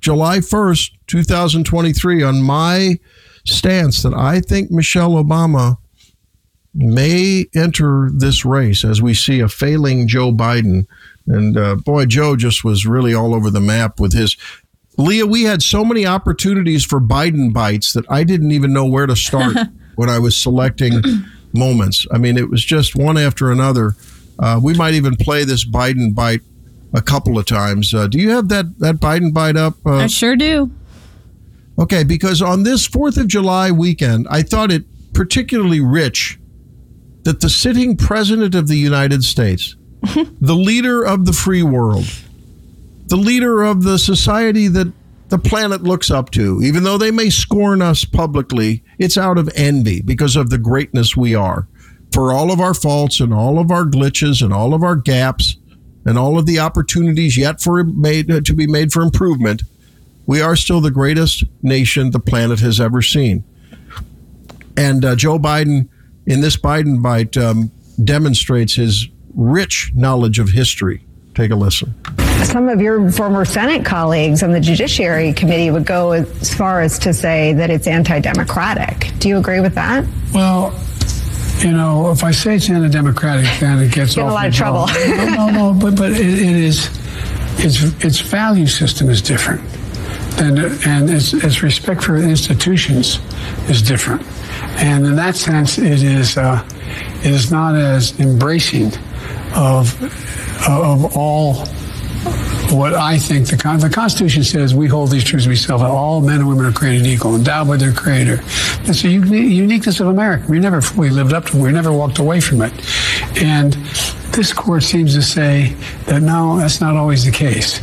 July 0.00 0.40
first, 0.40 0.92
two 1.06 1.22
thousand 1.22 1.64
twenty 1.64 1.92
three, 1.92 2.22
on 2.22 2.42
my 2.42 2.98
stance 3.44 4.02
that 4.02 4.14
I 4.14 4.40
think 4.40 4.70
Michelle 4.70 5.12
Obama 5.12 5.76
may 6.74 7.46
enter 7.54 8.10
this 8.12 8.44
race 8.44 8.84
as 8.84 9.00
we 9.00 9.14
see 9.14 9.40
a 9.40 9.48
failing 9.48 10.08
Joe 10.08 10.32
Biden. 10.32 10.86
And 11.28 11.56
uh, 11.56 11.76
boy, 11.76 12.06
Joe 12.06 12.34
just 12.34 12.64
was 12.64 12.86
really 12.86 13.14
all 13.14 13.34
over 13.34 13.50
the 13.50 13.60
map 13.60 14.00
with 14.00 14.12
his. 14.12 14.36
Leah, 14.98 15.26
we 15.26 15.44
had 15.44 15.62
so 15.62 15.84
many 15.84 16.06
opportunities 16.06 16.84
for 16.84 17.00
Biden 17.00 17.52
bites 17.52 17.92
that 17.94 18.04
I 18.10 18.24
didn't 18.24 18.52
even 18.52 18.72
know 18.72 18.84
where 18.84 19.06
to 19.06 19.16
start 19.16 19.56
when 19.96 20.10
I 20.10 20.18
was 20.18 20.36
selecting 20.36 21.00
moments. 21.52 22.06
I 22.12 22.18
mean, 22.18 22.36
it 22.36 22.50
was 22.50 22.64
just 22.64 22.94
one 22.94 23.16
after 23.16 23.50
another. 23.50 23.94
Uh, 24.38 24.60
we 24.62 24.74
might 24.74 24.94
even 24.94 25.16
play 25.16 25.44
this 25.44 25.64
Biden 25.64 26.14
bite 26.14 26.42
a 26.94 27.02
couple 27.02 27.38
of 27.38 27.46
times. 27.46 27.94
Uh, 27.94 28.06
do 28.06 28.18
you 28.18 28.30
have 28.30 28.48
that, 28.48 28.78
that 28.78 28.96
Biden 28.96 29.32
bite 29.32 29.56
up? 29.56 29.74
Uh, 29.86 29.96
I 29.96 30.06
sure 30.06 30.36
do. 30.36 30.70
Okay, 31.78 32.04
because 32.04 32.42
on 32.42 32.64
this 32.64 32.86
4th 32.86 33.16
of 33.16 33.28
July 33.28 33.70
weekend, 33.70 34.26
I 34.30 34.42
thought 34.42 34.70
it 34.70 34.84
particularly 35.14 35.80
rich 35.80 36.38
that 37.24 37.40
the 37.40 37.48
sitting 37.48 37.96
president 37.96 38.54
of 38.54 38.68
the 38.68 38.76
United 38.76 39.24
States, 39.24 39.76
the 40.40 40.54
leader 40.54 41.02
of 41.02 41.24
the 41.24 41.32
free 41.32 41.62
world, 41.62 42.04
the 43.12 43.18
leader 43.18 43.62
of 43.62 43.82
the 43.82 43.98
society 43.98 44.68
that 44.68 44.90
the 45.28 45.36
planet 45.36 45.82
looks 45.82 46.10
up 46.10 46.30
to, 46.30 46.62
even 46.62 46.82
though 46.82 46.96
they 46.96 47.10
may 47.10 47.28
scorn 47.28 47.82
us 47.82 48.06
publicly, 48.06 48.82
it's 48.98 49.18
out 49.18 49.36
of 49.36 49.50
envy 49.54 50.00
because 50.00 50.34
of 50.34 50.48
the 50.48 50.56
greatness 50.56 51.14
we 51.14 51.34
are. 51.34 51.68
For 52.14 52.32
all 52.32 52.50
of 52.50 52.58
our 52.58 52.72
faults 52.72 53.20
and 53.20 53.34
all 53.34 53.58
of 53.58 53.70
our 53.70 53.84
glitches 53.84 54.40
and 54.40 54.50
all 54.50 54.72
of 54.72 54.82
our 54.82 54.96
gaps 54.96 55.58
and 56.06 56.16
all 56.16 56.38
of 56.38 56.46
the 56.46 56.58
opportunities 56.58 57.36
yet 57.36 57.60
for 57.60 57.84
made 57.84 58.46
to 58.46 58.54
be 58.54 58.66
made 58.66 58.94
for 58.94 59.02
improvement, 59.02 59.62
we 60.24 60.40
are 60.40 60.56
still 60.56 60.80
the 60.80 60.90
greatest 60.90 61.44
nation 61.60 62.12
the 62.12 62.18
planet 62.18 62.60
has 62.60 62.80
ever 62.80 63.02
seen. 63.02 63.44
And 64.78 65.04
uh, 65.04 65.16
Joe 65.16 65.38
Biden, 65.38 65.86
in 66.24 66.40
this 66.40 66.56
Biden 66.56 67.02
bite, 67.02 67.36
um, 67.36 67.70
demonstrates 68.02 68.76
his 68.76 69.06
rich 69.34 69.92
knowledge 69.94 70.38
of 70.38 70.48
history. 70.48 71.04
Take 71.34 71.50
a 71.50 71.56
listen. 71.56 71.94
Some 72.44 72.68
of 72.68 72.80
your 72.80 73.10
former 73.10 73.44
Senate 73.44 73.84
colleagues 73.84 74.42
on 74.42 74.52
the 74.52 74.60
Judiciary 74.60 75.32
Committee 75.32 75.70
would 75.70 75.86
go 75.86 76.12
as 76.12 76.54
far 76.54 76.80
as 76.80 76.98
to 77.00 77.14
say 77.14 77.52
that 77.54 77.70
it's 77.70 77.86
anti 77.86 78.20
democratic. 78.20 79.12
Do 79.18 79.28
you 79.28 79.38
agree 79.38 79.60
with 79.60 79.74
that? 79.74 80.04
Well, 80.34 80.72
you 81.62 81.72
know, 81.72 82.10
if 82.10 82.24
I 82.24 82.32
say 82.32 82.56
it's 82.56 82.68
anti-democratic, 82.68 83.46
then 83.60 83.78
it 83.78 83.92
gets 83.92 84.16
Get 84.16 84.22
in 84.22 84.30
a 84.30 84.34
lot 84.34 84.46
of 84.46 84.54
trouble. 84.54 84.86
no, 85.06 85.26
no, 85.26 85.50
no, 85.50 85.78
but 85.80 85.96
but 85.96 86.10
it, 86.10 86.20
it 86.20 86.56
is 86.56 86.86
its 87.58 87.82
its 88.04 88.20
value 88.20 88.66
system 88.66 89.08
is 89.08 89.22
different, 89.22 89.60
and 90.38 90.58
and 90.86 91.08
its, 91.08 91.32
its 91.32 91.62
respect 91.62 92.02
for 92.02 92.16
institutions 92.16 93.20
is 93.68 93.80
different, 93.80 94.22
and 94.82 95.06
in 95.06 95.14
that 95.14 95.36
sense, 95.36 95.78
it 95.78 96.02
is 96.02 96.36
uh, 96.36 96.66
it 97.22 97.30
is 97.30 97.52
not 97.52 97.76
as 97.76 98.18
embracing 98.18 98.92
of 99.54 100.02
of 100.68 101.16
all 101.16 101.64
what 102.72 102.94
I 102.94 103.18
think 103.18 103.48
the, 103.48 103.56
the 103.56 103.90
Constitution 103.92 104.42
says 104.42 104.74
we 104.74 104.88
hold 104.88 105.10
these 105.10 105.24
truths 105.24 105.44
to 105.44 105.50
be 105.50 105.56
self. 105.56 105.82
All 105.82 106.20
men 106.20 106.40
and 106.40 106.48
women 106.48 106.64
are 106.64 106.72
created 106.72 107.06
equal, 107.06 107.34
endowed 107.34 107.68
by 107.68 107.76
their 107.76 107.92
Creator. 107.92 108.42
A 108.88 108.92
uni- 108.92 109.46
uniqueness 109.46 110.00
of 110.00 110.08
America. 110.08 110.44
We 110.48 110.58
never 110.58 110.80
fully 110.80 111.10
lived 111.10 111.32
up 111.32 111.46
to 111.46 111.58
it. 111.58 111.60
We 111.60 111.72
never 111.72 111.92
walked 111.92 112.18
away 112.18 112.40
from 112.40 112.62
it. 112.62 112.72
And 113.42 113.74
this 114.32 114.52
court 114.52 114.82
seems 114.82 115.14
to 115.14 115.22
say 115.22 115.74
that 116.06 116.22
no, 116.22 116.56
that's 116.56 116.80
not 116.80 116.96
always 116.96 117.24
the 117.24 117.30
case. 117.30 117.80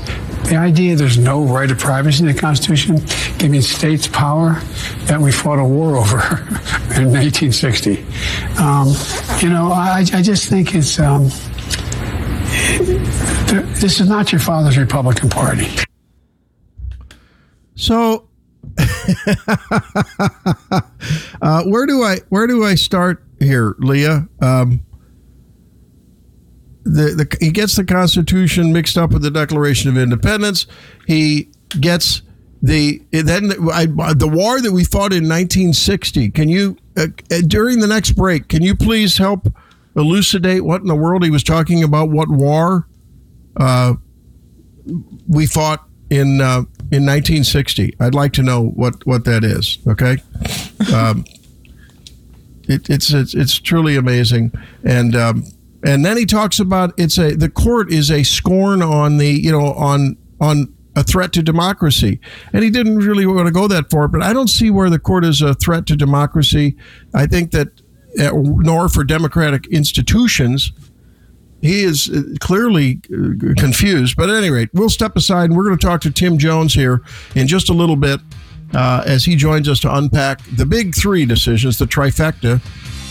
The 0.50 0.56
idea 0.56 0.96
there's 0.96 1.18
no 1.18 1.44
right 1.44 1.70
of 1.70 1.78
privacy 1.78 2.22
in 2.22 2.34
the 2.34 2.40
Constitution, 2.40 2.98
giving 3.38 3.62
states 3.62 4.08
power 4.08 4.54
that 5.06 5.20
we 5.20 5.32
fought 5.32 5.60
a 5.60 5.64
war 5.64 5.96
over 5.96 6.18
in 6.98 7.12
1960. 7.14 8.04
Um, 8.58 8.88
you 9.42 9.50
know, 9.50 9.72
I, 9.72 10.06
I 10.12 10.22
just 10.22 10.50
think 10.50 10.74
it's. 10.74 11.00
Um, 11.00 11.30
this 12.80 14.00
is 14.00 14.08
not 14.08 14.32
your 14.32 14.40
father's 14.40 14.78
Republican 14.78 15.30
Party. 15.30 15.68
So, 17.76 18.30
uh, 21.42 21.64
where 21.64 21.86
do 21.86 22.04
I 22.04 22.20
where 22.30 22.48
do 22.48 22.64
I 22.64 22.76
start 22.76 23.24
here, 23.40 23.76
Leah? 23.80 24.28
Um, 24.42 24.82
the, 26.84 27.14
the 27.16 27.38
he 27.40 27.52
gets 27.52 27.76
the 27.76 27.84
Constitution 27.84 28.72
mixed 28.72 28.98
up 28.98 29.12
with 29.12 29.22
the 29.22 29.32
Declaration 29.32 29.90
of 29.90 29.98
Independence. 29.98 30.66
He 31.06 31.50
gets 31.80 32.22
the 32.62 33.02
then 33.12 33.52
I, 33.72 33.86
the 33.86 34.30
war 34.32 34.62
that 34.62 34.72
we 34.72 34.84
fought 34.84 35.14
in 35.14 35.24
1960. 35.28 36.30
Can 36.32 36.50
you 36.50 36.78
uh, 36.98 37.08
uh, 37.32 37.42
during 37.48 37.80
the 37.80 37.88
next 37.88 38.12
break? 38.12 38.48
Can 38.48 38.62
you 38.62 38.76
please 38.76 39.18
help 39.18 39.54
elucidate 40.00 40.64
what 40.64 40.82
in 40.82 40.88
the 40.88 40.96
world 40.96 41.24
he 41.24 41.30
was 41.30 41.44
talking 41.44 41.84
about? 41.84 42.10
What 42.10 42.30
war 42.30 42.88
uh, 43.58 43.94
we 45.28 45.46
fought 45.46 45.86
in 46.10 46.42
uh, 46.42 46.64
in 46.92 47.06
1960? 47.06 47.96
I'd 48.00 48.16
like 48.16 48.34
to 48.34 48.44
know 48.44 48.64
what 48.64 49.06
what 49.06 49.26
that 49.26 49.44
is. 49.44 49.78
Okay. 49.88 50.18
Um, 50.94 51.26
it, 52.70 52.90
it's, 52.90 53.12
it's 53.12 53.34
it's 53.34 53.60
truly 53.60 53.96
amazing, 53.96 54.52
and 54.84 55.16
um, 55.16 55.44
and 55.84 56.06
then 56.06 56.18
he 56.18 56.26
talks 56.26 56.60
about 56.60 56.94
it's 56.98 57.18
a 57.18 57.36
the 57.36 57.50
court 57.50 57.92
is 57.92 58.12
a 58.12 58.24
scorn 58.24 58.82
on 58.82 59.18
the 59.18 59.28
you 59.28 59.52
know 59.52 59.74
on 59.74 60.18
on 60.40 60.74
a 60.96 61.04
threat 61.04 61.34
to 61.34 61.42
democracy, 61.42 62.20
and 62.54 62.64
he 62.64 62.70
didn't 62.70 63.00
really 63.00 63.26
want 63.26 63.48
to 63.48 63.52
go 63.52 63.68
that 63.68 63.90
far. 63.90 64.08
But 64.08 64.22
I 64.22 64.34
don't 64.34 64.50
see 64.50 64.70
where 64.70 64.90
the 64.90 65.00
court 65.00 65.26
is 65.26 65.42
a 65.42 65.54
threat 65.56 65.88
to 65.88 65.96
democracy. 65.96 66.78
I 67.14 67.26
think 67.26 67.52
that 67.52 67.70
nor 68.16 68.90
for 68.90 69.04
democratic 69.04 69.68
institutions. 69.68 70.72
He 71.62 71.84
is 71.84 72.10
uh, 72.10 72.22
clearly 72.40 73.02
uh, 73.12 73.54
confused. 73.58 74.16
But 74.16 74.30
at 74.30 74.36
any 74.36 74.50
rate, 74.50 74.70
we'll 74.74 74.90
step 74.90 75.16
aside 75.16 75.46
and 75.46 75.58
we're 75.58 75.66
going 75.66 75.78
to 75.78 75.86
talk 75.86 76.02
to 76.02 76.12
Tim 76.12 76.38
Jones 76.38 76.74
here 76.74 77.02
in 77.36 77.48
just 77.48 77.70
a 77.70 77.74
little 77.74 77.98
bit 77.98 78.22
uh, 78.74 79.04
as 79.06 79.26
he 79.26 79.36
joins 79.36 79.68
us 79.68 79.80
to 79.82 79.94
unpack 79.94 80.42
the 80.56 80.66
big 80.66 80.96
three 80.96 81.26
decisions, 81.26 81.78
the 81.78 81.86
trifecta, 81.86 82.62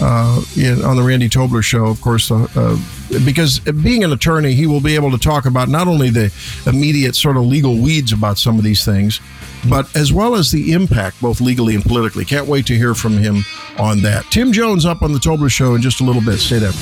uh, 0.00 0.43
in, 0.57 0.85
on 0.85 0.97
the 0.97 1.02
Randy 1.02 1.28
Tobler 1.28 1.62
show, 1.62 1.87
of 1.87 2.00
course, 2.00 2.31
uh, 2.31 2.47
uh, 2.55 2.78
because 3.25 3.61
being 3.61 4.05
an 4.05 4.12
attorney, 4.12 4.53
he 4.55 4.67
will 4.67 4.81
be 4.81 4.95
able 4.95 5.11
to 5.11 5.19
talk 5.19 5.47
about 5.47 5.69
not 5.69 5.88
only 5.88 6.11
the 6.11 6.33
immediate 6.67 7.17
sort 7.17 7.37
of 7.37 7.45
legal 7.45 7.79
weeds 7.79 8.12
about 8.12 8.38
some 8.38 8.59
of 8.59 8.65
these 8.65 8.85
things, 8.85 9.21
but 9.69 9.95
as 9.97 10.12
well 10.12 10.35
as 10.35 10.50
the 10.50 10.73
impact, 10.73 11.21
both 11.21 11.41
legally 11.41 11.75
and 11.75 11.85
politically. 11.85 12.25
Can't 12.25 12.47
wait 12.47 12.67
to 12.67 12.77
hear 12.77 12.95
from 12.95 13.12
him 13.15 13.45
on 13.79 14.03
that. 14.03 14.25
Tim 14.31 14.53
Jones 14.53 14.87
up 14.87 15.03
on 15.03 15.12
the 15.12 15.19
Tobler 15.19 15.50
show 15.50 15.75
in 15.75 15.83
just 15.83 16.00
a 16.00 16.05
little 16.05 16.23
bit. 16.23 16.38
Stay 16.38 16.59
there. 16.59 16.73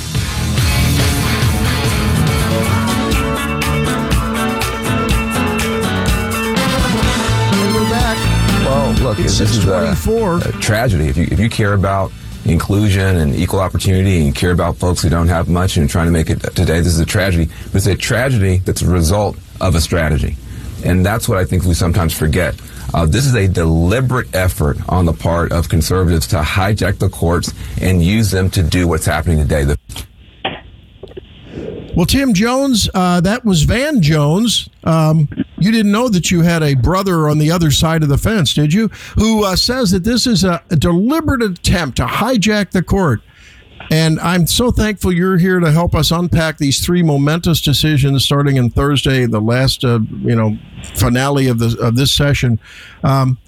We're 7.75 7.91
back. 7.91 8.17
Well, 8.65 8.93
look, 9.03 9.19
It's 9.19 9.39
this 9.39 9.57
is 9.57 9.67
a, 9.67 9.93
a 10.49 10.53
tragedy. 10.61 11.09
If 11.09 11.17
you 11.17 11.29
if 11.31 11.39
you 11.39 11.49
care 11.51 11.75
about 11.75 12.13
inclusion 12.49 13.17
and 13.17 13.35
equal 13.35 13.61
opportunity 13.61 14.25
and 14.25 14.35
care 14.35 14.53
about 14.53 14.77
folks 14.77 15.03
who 15.03 15.09
don't 15.09 15.29
have 15.29 15.49
much 15.49 15.77
and 15.77 15.89
trying 15.89 16.07
to 16.07 16.13
make 16.13 16.31
it 16.31 16.41
today, 16.55 16.79
this 16.79 16.95
is 16.95 17.01
a 17.01 17.07
tragedy. 17.07 17.51
But 17.67 17.77
it's 17.77 17.87
a 17.87 17.97
tragedy 17.97 18.59
that's 18.59 18.83
a 18.83 18.91
result 18.91 19.37
of 19.61 19.75
a 19.75 19.81
strategy, 19.81 20.37
and 20.85 21.05
that's 21.05 21.29
what 21.29 21.39
I 21.39 21.45
think 21.45 21.65
we 21.65 21.75
sometimes 21.75 22.17
forget. 22.17 22.55
Uh, 22.95 23.05
this 23.05 23.27
is 23.27 23.35
a 23.35 23.49
deliberate 23.49 24.35
effort 24.35 24.79
on 24.89 25.05
the 25.05 25.13
part 25.13 25.53
of 25.53 25.69
conservatives 25.69 26.27
to 26.29 26.37
hijack 26.37 26.99
the 26.99 27.09
courts 27.09 27.53
and 27.81 28.03
use 28.03 28.31
them 28.31 28.49
to 28.51 28.63
do 28.63 28.87
what's 28.87 29.07
happening 29.07 29.39
today. 29.39 29.65
The 29.65 29.79
Well, 31.97 32.05
Tim 32.05 32.35
Jones, 32.35 32.91
uh, 32.93 33.23
that 33.23 33.47
was 33.47 33.63
Van 33.63 34.03
Jones. 34.03 34.69
Um, 34.85 35.31
you 35.57 35.73
didn't 35.73 35.93
know 35.93 36.11
that 36.11 36.31
you 36.31 36.43
had 36.43 36.63
a 36.63 36.75
brother 36.75 37.27
on 37.27 37.39
the 37.39 37.51
other 37.51 37.71
side 37.71 38.03
of 38.03 38.11
the 38.11 38.19
fence, 38.19 38.53
did 38.53 38.75
you? 38.75 38.89
Who 39.15 39.45
uh, 39.45 39.57
says 39.57 39.93
that 39.93 40.05
this 40.05 40.27
is 40.27 40.45
a, 40.45 40.63
a 40.71 40.77
deliberate 40.77 41.43
attempt 41.43 41.97
to 41.97 42.05
hijack 42.05 42.73
the 42.73 42.83
court. 42.83 43.23
And 43.91 44.21
I'm 44.21 44.47
so 44.47 44.71
thankful 44.71 45.11
you're 45.11 45.39
here 45.39 45.59
to 45.59 45.73
help 45.73 45.95
us 45.95 46.11
unpack 46.11 46.59
these 46.59 46.85
three 46.85 47.03
momentous 47.03 47.63
decisions 47.63 48.27
starting 48.27 48.59
on 48.59 48.69
Thursday, 48.69 49.25
the 49.25 49.41
last, 49.41 49.83
uh, 49.83 50.01
you 50.21 50.37
know, 50.37 50.59
finale 50.97 51.49
of 51.49 51.59
the 51.61 51.79
of 51.81 51.97
this 51.97 52.13
session. 52.13 52.61
Um, 53.05 53.39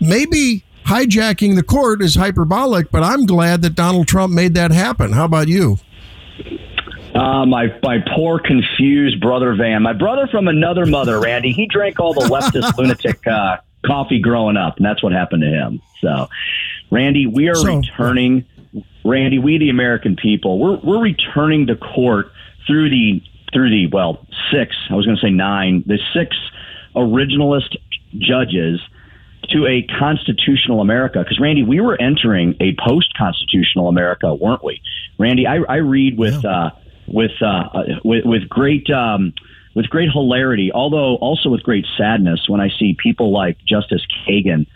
maybe 0.00 0.64
hijacking 0.86 1.56
the 1.56 1.62
court 1.62 2.00
is 2.00 2.14
hyperbolic, 2.14 2.90
but 2.90 3.02
I'm 3.02 3.26
glad 3.26 3.60
that 3.62 3.74
Donald 3.74 4.08
Trump 4.08 4.32
made 4.32 4.54
that 4.54 4.70
happen. 4.70 5.12
How 5.12 5.26
about 5.26 5.48
you? 5.48 5.78
Uh, 7.18 7.44
my 7.46 7.66
my 7.82 7.98
poor 8.14 8.38
confused 8.38 9.20
brother 9.20 9.54
Van, 9.54 9.82
my 9.82 9.92
brother 9.92 10.26
from 10.28 10.46
another 10.48 10.86
mother, 10.86 11.20
Randy. 11.20 11.52
He 11.52 11.66
drank 11.66 11.98
all 11.98 12.14
the 12.14 12.26
leftist 12.28 12.76
lunatic 12.78 13.26
uh, 13.26 13.56
coffee 13.84 14.20
growing 14.20 14.56
up, 14.56 14.76
and 14.76 14.86
that's 14.86 15.02
what 15.02 15.12
happened 15.12 15.42
to 15.42 15.48
him. 15.48 15.80
So, 16.00 16.28
Randy, 16.90 17.26
we 17.26 17.48
are 17.48 17.54
So- 17.54 17.76
returning. 17.76 18.44
Randy, 19.04 19.38
we 19.38 19.56
the 19.58 19.70
American 19.70 20.16
people, 20.16 20.58
we're 20.58 20.76
we're 20.78 21.00
returning 21.02 21.66
to 21.68 21.76
court 21.76 22.30
through 22.66 22.90
the 22.90 23.22
through 23.52 23.70
the 23.70 23.86
well 23.90 24.26
six. 24.52 24.76
I 24.90 24.94
was 24.94 25.06
going 25.06 25.16
to 25.16 25.22
say 25.22 25.30
nine. 25.30 25.82
The 25.86 25.98
six 26.12 26.36
originalist 26.94 27.76
judges 28.18 28.80
to 29.50 29.66
a 29.66 29.82
constitutional 29.98 30.80
America. 30.82 31.20
Because 31.20 31.40
Randy, 31.40 31.62
we 31.62 31.80
were 31.80 31.98
entering 32.00 32.54
a 32.60 32.74
post-constitutional 32.86 33.88
America, 33.88 34.34
weren't 34.34 34.62
we? 34.62 34.80
Randy, 35.18 35.46
I, 35.46 35.56
I 35.68 35.76
read 35.76 36.18
with 36.18 36.44
uh, 36.44 36.70
with, 37.12 37.32
uh, 37.40 37.68
with 38.04 38.24
with 38.24 38.48
great 38.48 38.88
um, 38.90 39.32
with 39.74 39.88
great 39.88 40.10
hilarity, 40.12 40.70
although 40.72 41.16
also 41.16 41.50
with 41.50 41.62
great 41.62 41.86
sadness 41.96 42.48
when 42.48 42.60
I 42.60 42.68
see 42.78 42.96
people 43.00 43.32
like 43.32 43.58
Justice 43.64 44.02
Kagan 44.26 44.66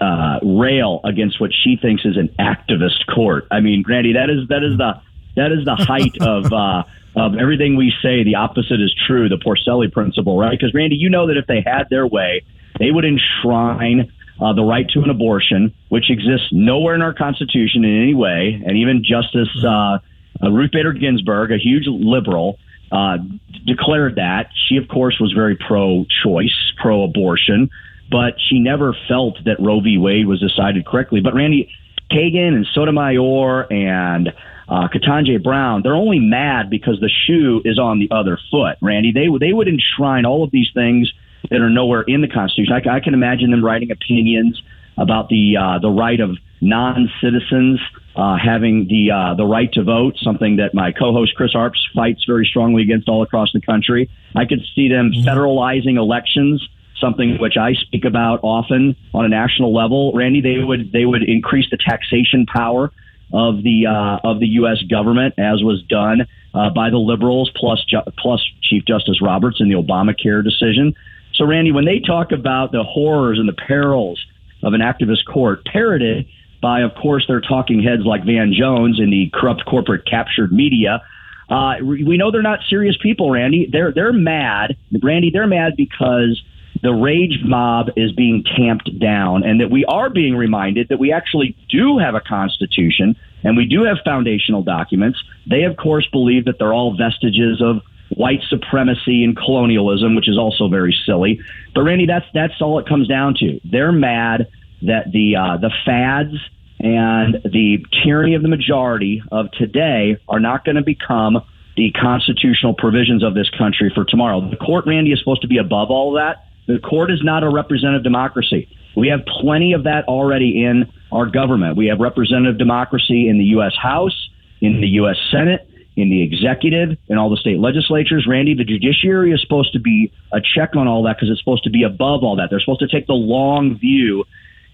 uh, 0.00 0.40
rail 0.42 1.00
against 1.04 1.40
what 1.40 1.50
she 1.52 1.76
thinks 1.80 2.04
is 2.04 2.16
an 2.16 2.30
activist 2.38 3.06
court. 3.14 3.46
I 3.50 3.60
mean, 3.60 3.84
Randy, 3.86 4.14
that 4.14 4.30
is 4.30 4.48
that 4.48 4.62
is 4.64 4.76
the 4.76 5.00
that 5.36 5.52
is 5.52 5.64
the 5.64 5.76
height 5.76 6.20
of. 6.20 6.52
Uh, 6.52 6.84
of 7.16 7.36
everything 7.36 7.76
we 7.76 7.92
say, 8.02 8.24
the 8.24 8.34
opposite 8.34 8.80
is 8.80 8.92
true. 9.06 9.28
The 9.28 9.36
Porcelli 9.36 9.92
principle, 9.92 10.36
right? 10.36 10.50
Because 10.50 10.74
Randy, 10.74 10.96
you 10.96 11.08
know 11.08 11.28
that 11.28 11.36
if 11.36 11.46
they 11.46 11.62
had 11.64 11.84
their 11.88 12.08
way, 12.08 12.42
they 12.80 12.90
would 12.90 13.04
enshrine 13.04 14.12
uh, 14.40 14.52
the 14.52 14.64
right 14.64 14.88
to 14.90 15.00
an 15.00 15.10
abortion, 15.10 15.72
which 15.90 16.10
exists 16.10 16.48
nowhere 16.50 16.94
in 16.94 17.02
our 17.02 17.14
Constitution 17.14 17.84
in 17.84 18.02
any 18.02 18.14
way. 18.14 18.60
And 18.66 18.76
even 18.76 19.04
Justice 19.04 19.48
uh, 19.64 19.98
uh, 20.42 20.50
Ruth 20.50 20.70
Bader 20.72 20.92
Ginsburg, 20.92 21.52
a 21.52 21.58
huge 21.58 21.84
liberal, 21.86 22.58
uh, 22.92 23.18
declared 23.66 24.16
that. 24.16 24.50
She, 24.68 24.76
of 24.76 24.88
course, 24.88 25.18
was 25.20 25.32
very 25.32 25.56
pro 25.56 26.04
choice, 26.22 26.72
pro 26.80 27.02
abortion, 27.02 27.70
but 28.10 28.34
she 28.38 28.58
never 28.58 28.96
felt 29.08 29.38
that 29.44 29.56
Roe 29.58 29.80
v. 29.80 29.98
Wade 29.98 30.26
was 30.26 30.40
decided 30.40 30.86
correctly. 30.86 31.20
But 31.20 31.34
Randy 31.34 31.70
Kagan 32.10 32.54
and 32.54 32.66
Sotomayor 32.74 33.72
and 33.72 34.28
uh, 34.68 34.88
Ketanji 34.88 35.42
Brown, 35.42 35.82
they're 35.82 35.94
only 35.94 36.20
mad 36.20 36.70
because 36.70 37.00
the 37.00 37.10
shoe 37.26 37.62
is 37.64 37.78
on 37.78 37.98
the 37.98 38.08
other 38.10 38.38
foot. 38.50 38.76
Randy, 38.80 39.12
they 39.12 39.26
they 39.40 39.52
would 39.52 39.68
enshrine 39.68 40.24
all 40.24 40.44
of 40.44 40.50
these 40.50 40.68
things 40.74 41.12
that 41.50 41.60
are 41.60 41.70
nowhere 41.70 42.02
in 42.02 42.22
the 42.22 42.28
Constitution. 42.28 42.72
I, 42.72 42.96
I 42.96 43.00
can 43.00 43.14
imagine 43.14 43.50
them 43.50 43.64
writing 43.64 43.90
opinions 43.90 44.62
about 44.96 45.28
the 45.28 45.56
uh, 45.56 45.78
the 45.80 45.90
right 45.90 46.20
of 46.20 46.36
non 46.60 47.10
citizens 47.20 47.80
uh, 48.16 48.36
having 48.36 48.86
the 48.88 49.10
uh, 49.10 49.34
the 49.34 49.44
right 49.44 49.72
to 49.72 49.82
vote, 49.82 50.14
something 50.22 50.56
that 50.56 50.74
my 50.74 50.92
co-host 50.92 51.34
Chris 51.34 51.54
Arps 51.54 51.80
fights 51.94 52.24
very 52.26 52.46
strongly 52.46 52.82
against 52.82 53.08
all 53.08 53.22
across 53.22 53.52
the 53.52 53.60
country. 53.60 54.10
I 54.34 54.44
could 54.44 54.60
see 54.74 54.88
them 54.88 55.12
federalizing 55.12 55.96
elections, 55.96 56.66
something 57.00 57.38
which 57.38 57.56
I 57.56 57.74
speak 57.74 58.04
about 58.04 58.40
often 58.42 58.96
on 59.12 59.24
a 59.24 59.28
national 59.28 59.74
level. 59.74 60.12
Randy, 60.14 60.40
they 60.40 60.58
would 60.58 60.92
they 60.92 61.04
would 61.04 61.22
increase 61.22 61.68
the 61.70 61.76
taxation 61.76 62.46
power 62.46 62.92
of 63.32 63.62
the 63.62 63.86
uh, 63.86 64.28
of 64.28 64.38
the 64.38 64.48
U.S. 64.62 64.80
government, 64.88 65.34
as 65.38 65.62
was 65.62 65.82
done 65.82 66.26
uh, 66.54 66.70
by 66.70 66.90
the 66.90 66.98
liberals, 66.98 67.50
plus 67.56 67.84
ju- 67.84 68.02
plus 68.18 68.40
Chief 68.62 68.84
Justice 68.84 69.20
Roberts 69.20 69.60
in 69.60 69.68
the 69.68 69.74
Obamacare 69.74 70.44
decision. 70.44 70.94
So, 71.34 71.44
Randy, 71.44 71.72
when 71.72 71.84
they 71.84 71.98
talk 71.98 72.30
about 72.30 72.70
the 72.70 72.84
horrors 72.84 73.40
and 73.40 73.48
the 73.48 73.54
perils 73.54 74.24
of 74.64 74.72
an 74.72 74.80
activist 74.80 75.24
court, 75.30 75.64
parroted 75.64 76.26
by, 76.60 76.80
of 76.80 76.94
course, 76.94 77.24
their 77.28 77.40
talking 77.40 77.82
heads 77.82 78.02
like 78.04 78.24
Van 78.24 78.52
Jones 78.52 78.98
and 78.98 79.12
the 79.12 79.30
corrupt 79.32 79.64
corporate 79.66 80.06
captured 80.06 80.50
media. 80.50 81.02
Uh, 81.48 81.74
we 81.82 82.16
know 82.16 82.30
they're 82.30 82.42
not 82.42 82.60
serious 82.68 82.96
people, 83.02 83.30
Randy. 83.30 83.68
They're 83.70 83.92
they're 83.92 84.14
mad, 84.14 84.76
Randy. 85.02 85.30
They're 85.30 85.46
mad 85.46 85.74
because 85.76 86.42
the 86.82 86.92
rage 86.92 87.40
mob 87.44 87.90
is 87.96 88.12
being 88.12 88.44
tamped 88.56 88.98
down, 88.98 89.44
and 89.44 89.60
that 89.60 89.70
we 89.70 89.84
are 89.84 90.08
being 90.08 90.36
reminded 90.36 90.88
that 90.88 90.98
we 90.98 91.12
actually 91.12 91.54
do 91.68 91.98
have 91.98 92.14
a 92.14 92.20
constitution 92.20 93.14
and 93.44 93.56
we 93.56 93.66
do 93.66 93.84
have 93.84 93.98
foundational 94.04 94.62
documents. 94.62 95.22
They, 95.46 95.64
of 95.64 95.76
course, 95.76 96.08
believe 96.10 96.46
that 96.46 96.58
they're 96.58 96.72
all 96.72 96.96
vestiges 96.96 97.60
of 97.62 97.82
white 98.16 98.40
supremacy 98.48 99.24
and 99.24 99.36
colonialism, 99.36 100.14
which 100.14 100.28
is 100.28 100.38
also 100.38 100.68
very 100.68 100.96
silly. 101.06 101.40
But 101.74 101.82
Randy, 101.82 102.06
that's 102.06 102.26
that's 102.34 102.54
all 102.60 102.78
it 102.78 102.86
comes 102.86 103.08
down 103.08 103.34
to. 103.40 103.60
They're 103.64 103.92
mad 103.92 104.48
that 104.82 105.12
the 105.12 105.36
uh, 105.36 105.56
the 105.58 105.70
fads 105.84 106.34
and 106.80 107.34
the 107.44 107.84
tyranny 108.02 108.34
of 108.34 108.42
the 108.42 108.48
majority 108.48 109.22
of 109.32 109.50
today 109.52 110.16
are 110.28 110.40
not 110.40 110.64
going 110.64 110.76
to 110.76 110.82
become 110.82 111.42
the 111.76 111.90
constitutional 111.92 112.74
provisions 112.74 113.24
of 113.24 113.34
this 113.34 113.48
country 113.50 113.90
for 113.94 114.04
tomorrow. 114.04 114.48
The 114.48 114.56
court, 114.56 114.86
Randy, 114.86 115.12
is 115.12 115.18
supposed 115.18 115.42
to 115.42 115.48
be 115.48 115.58
above 115.58 115.90
all 115.90 116.12
that. 116.12 116.46
The 116.66 116.78
court 116.78 117.10
is 117.10 117.20
not 117.22 117.42
a 117.42 117.50
representative 117.50 118.04
democracy. 118.04 118.68
We 118.96 119.08
have 119.08 119.20
plenty 119.26 119.72
of 119.72 119.84
that 119.84 120.04
already 120.06 120.64
in 120.64 120.90
our 121.10 121.26
government. 121.26 121.76
We 121.76 121.86
have 121.86 121.98
representative 121.98 122.58
democracy 122.58 123.28
in 123.28 123.38
the 123.38 123.44
U.S. 123.56 123.72
House, 123.80 124.30
in 124.60 124.80
the 124.80 124.88
U.S. 124.88 125.16
Senate, 125.30 125.68
in 125.96 126.10
the 126.10 126.22
executive, 126.22 126.98
in 127.08 127.18
all 127.18 127.30
the 127.30 127.36
state 127.36 127.58
legislatures. 127.58 128.26
Randy, 128.28 128.54
the 128.54 128.64
judiciary 128.64 129.32
is 129.32 129.40
supposed 129.40 129.72
to 129.74 129.80
be 129.80 130.12
a 130.32 130.40
check 130.40 130.74
on 130.76 130.88
all 130.88 131.04
that 131.04 131.16
because 131.16 131.30
it's 131.30 131.40
supposed 131.40 131.64
to 131.64 131.70
be 131.70 131.84
above 131.84 132.24
all 132.24 132.36
that. 132.36 132.50
They're 132.50 132.60
supposed 132.60 132.80
to 132.80 132.88
take 132.88 133.06
the 133.06 133.14
long 133.14 133.78
view, 133.78 134.24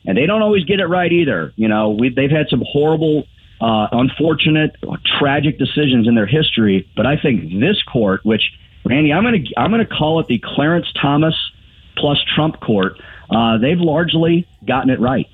and 0.06 0.16
they 0.16 0.26
don't 0.26 0.42
always 0.42 0.64
get 0.64 0.80
it 0.80 0.86
right 0.86 1.12
either. 1.12 1.52
You 1.56 1.68
know, 1.68 1.90
we, 1.90 2.08
they've 2.08 2.30
had 2.30 2.48
some 2.48 2.62
horrible, 2.66 3.26
uh, 3.60 3.88
unfortunate, 3.92 4.76
tragic 5.18 5.58
decisions 5.58 6.08
in 6.08 6.14
their 6.14 6.26
history, 6.26 6.88
but 6.96 7.06
I 7.06 7.16
think 7.16 7.60
this 7.60 7.82
court, 7.82 8.24
which 8.24 8.42
Randy, 8.84 9.12
I'm 9.12 9.22
going 9.22 9.44
to 9.44 9.52
I'm 9.58 9.70
going 9.70 9.86
to 9.86 9.94
call 9.94 10.20
it 10.20 10.26
the 10.26 10.40
Clarence 10.42 10.86
Thomas 11.00 11.34
plus 11.96 12.18
Trump 12.34 12.60
court. 12.60 12.94
Uh, 13.30 13.58
they've 13.58 13.78
largely 13.78 14.48
gotten 14.66 14.90
it 14.90 15.00
right. 15.00 15.26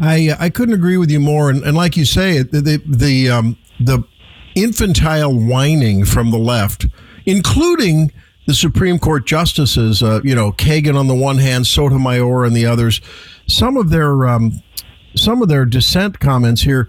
I 0.00 0.34
I 0.38 0.50
couldn't 0.50 0.74
agree 0.74 0.96
with 0.96 1.10
you 1.10 1.20
more, 1.20 1.50
and, 1.50 1.62
and 1.64 1.76
like 1.76 1.96
you 1.96 2.04
say, 2.04 2.42
the 2.42 2.60
the 2.60 2.82
the, 2.86 3.30
um, 3.30 3.58
the 3.80 4.02
infantile 4.54 5.34
whining 5.34 6.04
from 6.04 6.30
the 6.30 6.38
left, 6.38 6.86
including 7.24 8.12
the 8.46 8.54
Supreme 8.54 8.98
Court 8.98 9.26
justices, 9.26 10.02
uh, 10.02 10.20
you 10.22 10.34
know, 10.34 10.52
Kagan 10.52 10.98
on 10.98 11.08
the 11.08 11.14
one 11.14 11.38
hand, 11.38 11.66
Sotomayor 11.66 12.44
and 12.44 12.54
the 12.54 12.66
others, 12.66 13.00
some 13.46 13.76
of 13.76 13.90
their 13.90 14.26
um, 14.26 14.62
some 15.14 15.42
of 15.42 15.48
their 15.48 15.64
dissent 15.64 16.20
comments 16.20 16.62
here, 16.62 16.88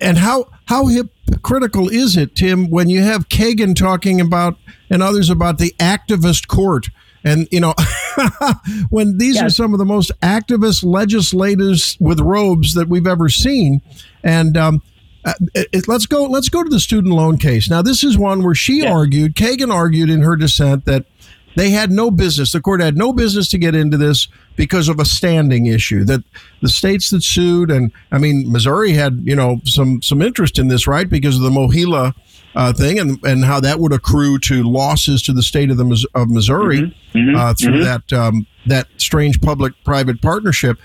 and 0.00 0.18
how 0.18 0.46
how 0.66 0.86
hypocritical 0.86 1.88
is 1.88 2.16
it, 2.16 2.36
Tim, 2.36 2.70
when 2.70 2.88
you 2.88 3.02
have 3.02 3.28
Kagan 3.28 3.74
talking 3.74 4.20
about 4.20 4.56
and 4.90 5.02
others 5.02 5.30
about 5.30 5.58
the 5.58 5.74
activist 5.78 6.46
court, 6.46 6.88
and 7.24 7.48
you 7.50 7.60
know, 7.60 7.74
when 8.90 9.18
these 9.18 9.36
are 9.46 9.50
some 9.50 9.72
of 9.72 9.78
the 9.78 9.84
most 9.84 10.10
activist 10.22 10.84
legislators 10.84 11.96
with 12.00 12.20
robes 12.20 12.74
that 12.74 12.88
we've 12.88 13.06
ever 13.06 13.28
seen, 13.28 13.80
and 14.22 14.56
um, 14.56 14.82
uh, 15.24 15.32
it- 15.54 15.68
it- 15.72 15.88
let's 15.88 16.06
go. 16.06 16.24
Let's 16.24 16.48
go 16.48 16.62
to 16.62 16.70
the 16.70 16.80
student 16.80 17.14
loan 17.14 17.38
case. 17.38 17.68
Now, 17.68 17.82
this 17.82 18.04
is 18.04 18.16
one 18.16 18.42
where 18.42 18.54
she 18.54 18.86
argued, 18.86 19.34
Kagan 19.34 19.72
argued 19.72 20.10
in 20.10 20.22
her 20.22 20.36
dissent 20.36 20.84
that 20.86 21.06
they 21.56 21.70
had 21.70 21.90
no 21.90 22.10
business. 22.10 22.52
The 22.52 22.60
court 22.60 22.80
had 22.80 22.96
no 22.96 23.12
business 23.12 23.48
to 23.48 23.58
get 23.58 23.74
into 23.74 23.96
this 23.96 24.28
because 24.54 24.88
of 24.88 25.00
a 25.00 25.04
standing 25.04 25.66
issue. 25.66 26.04
That 26.04 26.22
the 26.62 26.68
states 26.68 27.10
that 27.10 27.22
sued, 27.24 27.70
and 27.70 27.90
I 28.12 28.18
mean, 28.18 28.50
Missouri 28.50 28.92
had 28.92 29.22
you 29.24 29.34
know 29.34 29.60
some 29.64 30.00
some 30.02 30.22
interest 30.22 30.58
in 30.58 30.68
this, 30.68 30.86
right? 30.86 31.08
Because 31.08 31.36
of 31.36 31.42
the 31.42 31.50
MOHELA 31.50 32.14
uh, 32.54 32.72
thing, 32.72 32.98
and 32.98 33.22
and 33.24 33.44
how 33.44 33.60
that 33.60 33.78
would 33.78 33.92
accrue 33.92 34.38
to 34.40 34.62
losses 34.62 35.22
to 35.22 35.32
the 35.32 35.42
state 35.42 35.70
of 35.70 35.76
the 35.76 36.06
of 36.14 36.30
Missouri 36.30 36.94
uh, 37.14 37.54
through 37.54 37.80
mhm. 37.80 37.84
that 37.84 38.12
um, 38.12 38.46
that 38.66 38.88
strange 38.96 39.40
public 39.40 39.72
private 39.84 40.20
partnership. 40.22 40.78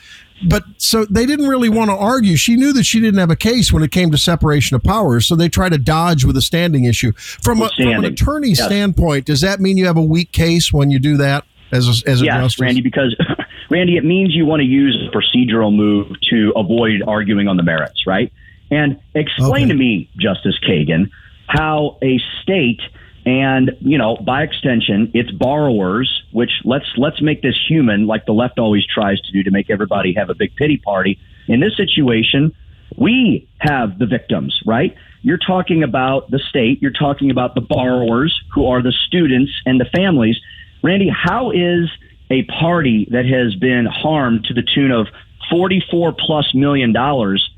But 0.46 0.64
so 0.78 1.06
they 1.06 1.26
didn't 1.26 1.48
really 1.48 1.70
want 1.70 1.90
to 1.90 1.96
argue. 1.96 2.36
She 2.36 2.56
knew 2.56 2.74
that 2.74 2.86
she 2.86 3.00
didn't 3.00 3.20
have 3.20 3.32
a 3.32 3.36
case 3.36 3.72
when 3.72 3.82
it 3.82 3.92
came 3.92 4.12
to 4.12 4.18
separation 4.18 4.76
of 4.76 4.84
powers, 4.84 5.26
so 5.26 5.36
they 5.36 5.48
tried 5.48 5.72
to 5.72 5.78
dodge 5.78 6.26
with 6.26 6.36
a 6.36 6.42
standing 6.42 6.84
issue. 6.86 7.14
From, 7.14 7.62
a, 7.62 7.70
from 7.70 7.88
an 7.88 7.92
Standing. 7.92 8.12
attorney's 8.12 8.60
Yes. 8.60 8.68
standpoint, 8.68 9.26
does 9.26 9.42
that 9.42 9.62
mean 9.62 9.78
you 9.78 9.86
have 9.86 9.96
a 9.96 10.02
weak 10.04 10.32
case 10.34 10.74
when 10.74 10.92
you 10.92 11.00
do 11.00 11.16
that 11.18 11.46
as 11.72 11.88
a, 11.88 12.10
as 12.10 12.22
a 12.22 12.26
yes, 12.26 12.36
justice? 12.36 12.60
Randy, 12.60 12.82
because 12.82 13.16
Randy, 13.70 13.96
it 13.96 14.04
means 14.04 14.36
you 14.36 14.46
want 14.46 14.60
to 14.60 14.66
use 14.66 15.02
a 15.08 15.16
procedural 15.16 15.74
move 15.74 16.12
to 16.30 16.52
avoid 16.58 17.02
arguing 17.08 17.48
on 17.48 17.56
the 17.56 17.64
merits, 17.64 18.06
right? 18.06 18.32
And 18.70 19.00
explain 19.16 19.66
Okay. 19.66 19.68
to 19.68 19.74
me, 19.76 20.10
Justice 20.18 20.60
Kagan, 20.68 21.10
how 21.48 21.98
a 22.02 22.20
state 22.42 22.82
and 23.26 23.72
you 23.80 23.98
know, 23.98 24.18
by 24.18 24.44
extension, 24.44 25.12
it's 25.14 25.32
borrowers. 25.32 26.24
Which 26.32 26.52
let's 26.66 26.86
let's 26.98 27.22
make 27.22 27.42
this 27.42 27.56
human, 27.68 28.06
like 28.08 28.26
the 28.26 28.34
left 28.34 28.60
always 28.60 28.86
tries 28.86 29.22
to 29.22 29.32
do, 29.32 29.44
to 29.44 29.52
make 29.52 29.70
everybody 29.70 30.14
have 30.16 30.30
a 30.30 30.36
big 30.36 30.56
pity 30.56 30.78
party. 30.78 31.20
In 31.48 31.60
this 31.60 31.78
situation, 31.78 32.54
we 32.98 33.48
have 33.60 33.98
the 33.98 34.06
victims, 34.06 34.60
right? 34.66 34.96
You're 35.22 35.38
talking 35.38 35.84
about 35.84 36.32
the 36.32 36.40
state. 36.50 36.82
You're 36.82 36.92
talking 36.92 37.32
about 37.32 37.56
the 37.56 37.62
borrowers, 37.62 38.38
who 38.54 38.68
are 38.68 38.82
the 38.82 38.94
students 39.08 39.52
and 39.66 39.80
the 39.80 39.86
families. 39.86 40.38
Randy, 40.84 41.10
how 41.10 41.52
is 41.52 41.90
a 42.30 42.44
party 42.44 43.08
that 43.12 43.26
has 43.26 43.56
been 43.56 43.86
harmed 43.86 44.46
to 44.46 44.54
the 44.54 44.64
tune 44.64 44.92
of 44.92 45.08
44 45.50 46.14
plus 46.14 46.54
million 46.54 46.92
dollars 46.92 47.50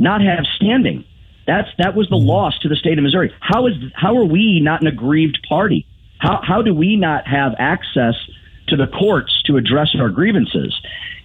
not 0.00 0.20
have 0.20 0.44
standing? 0.56 1.04
That's 1.46 1.68
that 1.78 1.94
was 1.94 2.08
the 2.08 2.18
hmm. 2.18 2.26
loss 2.26 2.58
to 2.60 2.68
the 2.68 2.76
state 2.76 2.98
of 2.98 3.04
Missouri. 3.04 3.32
How 3.40 3.66
is 3.66 3.74
how 3.94 4.16
are 4.16 4.24
we 4.24 4.60
not 4.60 4.80
an 4.80 4.86
aggrieved 4.86 5.44
party? 5.48 5.86
How 6.18 6.40
how 6.42 6.62
do 6.62 6.74
we 6.74 6.96
not 6.96 7.26
have 7.26 7.54
access 7.58 8.14
to 8.68 8.76
the 8.76 8.86
courts 8.86 9.42
to 9.46 9.56
address 9.56 9.94
our 9.98 10.08
grievances? 10.08 10.74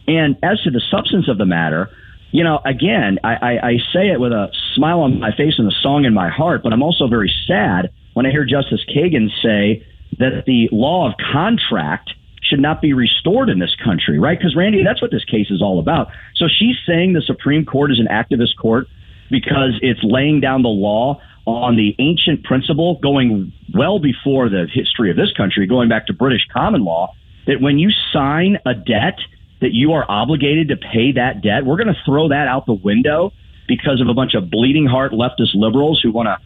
And 0.08 0.38
as 0.42 0.62
to 0.62 0.72
the 0.72 0.82
substance 0.90 1.28
of 1.28 1.38
the 1.38 1.46
matter, 1.46 1.90
you 2.32 2.44
know, 2.44 2.60
again, 2.66 3.20
I, 3.24 3.34
I, 3.34 3.68
I 3.68 3.78
say 3.94 4.10
it 4.10 4.20
with 4.20 4.32
a 4.32 4.50
smile 4.74 5.02
on 5.02 5.20
my 5.20 5.36
face 5.36 5.56
and 5.58 5.68
a 5.68 5.76
song 5.82 6.06
in 6.06 6.14
my 6.14 6.30
heart, 6.30 6.64
but 6.64 6.74
I'm 6.74 6.82
also 6.82 7.08
very 7.08 7.32
sad 7.48 7.92
when 8.14 8.26
I 8.26 8.32
hear 8.32 8.46
Justice 8.46 8.82
Kagan 8.90 9.30
say 9.42 9.86
that 10.20 10.46
the 10.46 10.70
law 10.72 11.08
of 11.08 11.14
contract 11.32 12.12
should 12.42 12.60
not 12.60 12.82
be 12.82 12.94
restored 12.94 13.50
in 13.50 13.60
this 13.60 13.76
country, 13.84 14.20
right? 14.20 14.38
Because, 14.38 14.56
Randy, 14.56 14.84
that's 14.84 15.02
what 15.02 15.12
this 15.12 15.26
case 15.26 15.48
is 15.52 15.62
all 15.62 15.80
about. 15.80 16.10
So 16.36 16.46
she's 16.48 16.76
saying 16.86 17.14
the 17.14 17.22
Supreme 17.22 17.66
Court 17.66 17.92
is 17.92 18.00
an 18.00 18.08
activist 18.08 18.56
court 18.58 18.88
because 19.30 19.78
it's 19.82 20.00
laying 20.04 20.40
down 20.40 20.62
the 20.62 20.70
law 20.70 21.22
on 21.46 21.78
the 21.78 21.96
ancient 22.00 22.44
principle 22.44 23.00
going 23.02 23.54
well 23.74 24.00
before 24.00 24.50
the 24.50 24.68
history 24.72 25.10
of 25.10 25.16
this 25.18 25.32
country, 25.36 25.66
going 25.66 25.90
back 25.90 26.08
to 26.08 26.14
British 26.14 26.46
common 26.54 26.84
law, 26.84 27.14
that 27.46 27.62
when 27.62 27.80
you 27.80 27.90
sign 28.12 28.58
a 28.66 28.74
debt, 28.74 29.18
that 29.62 29.72
you 29.72 29.94
are 29.94 30.06
obligated 30.10 30.68
to 30.68 30.76
pay 30.76 31.14
that 31.14 31.42
debt. 31.42 31.66
We're 31.66 31.78
going 31.78 31.88
to 31.88 32.02
throw 32.06 32.30
that 32.30 32.48
out 32.48 32.66
the 32.66 32.74
window 32.74 33.32
because 33.68 34.02
of 34.02 34.08
a 34.08 34.14
bunch 34.14 34.34
of 34.36 34.50
bleeding 34.50 34.86
heart 34.86 35.14
leftist 35.14 35.56
liberals 35.56 36.02
who 36.02 36.12
want 36.12 36.28
to 36.28 36.38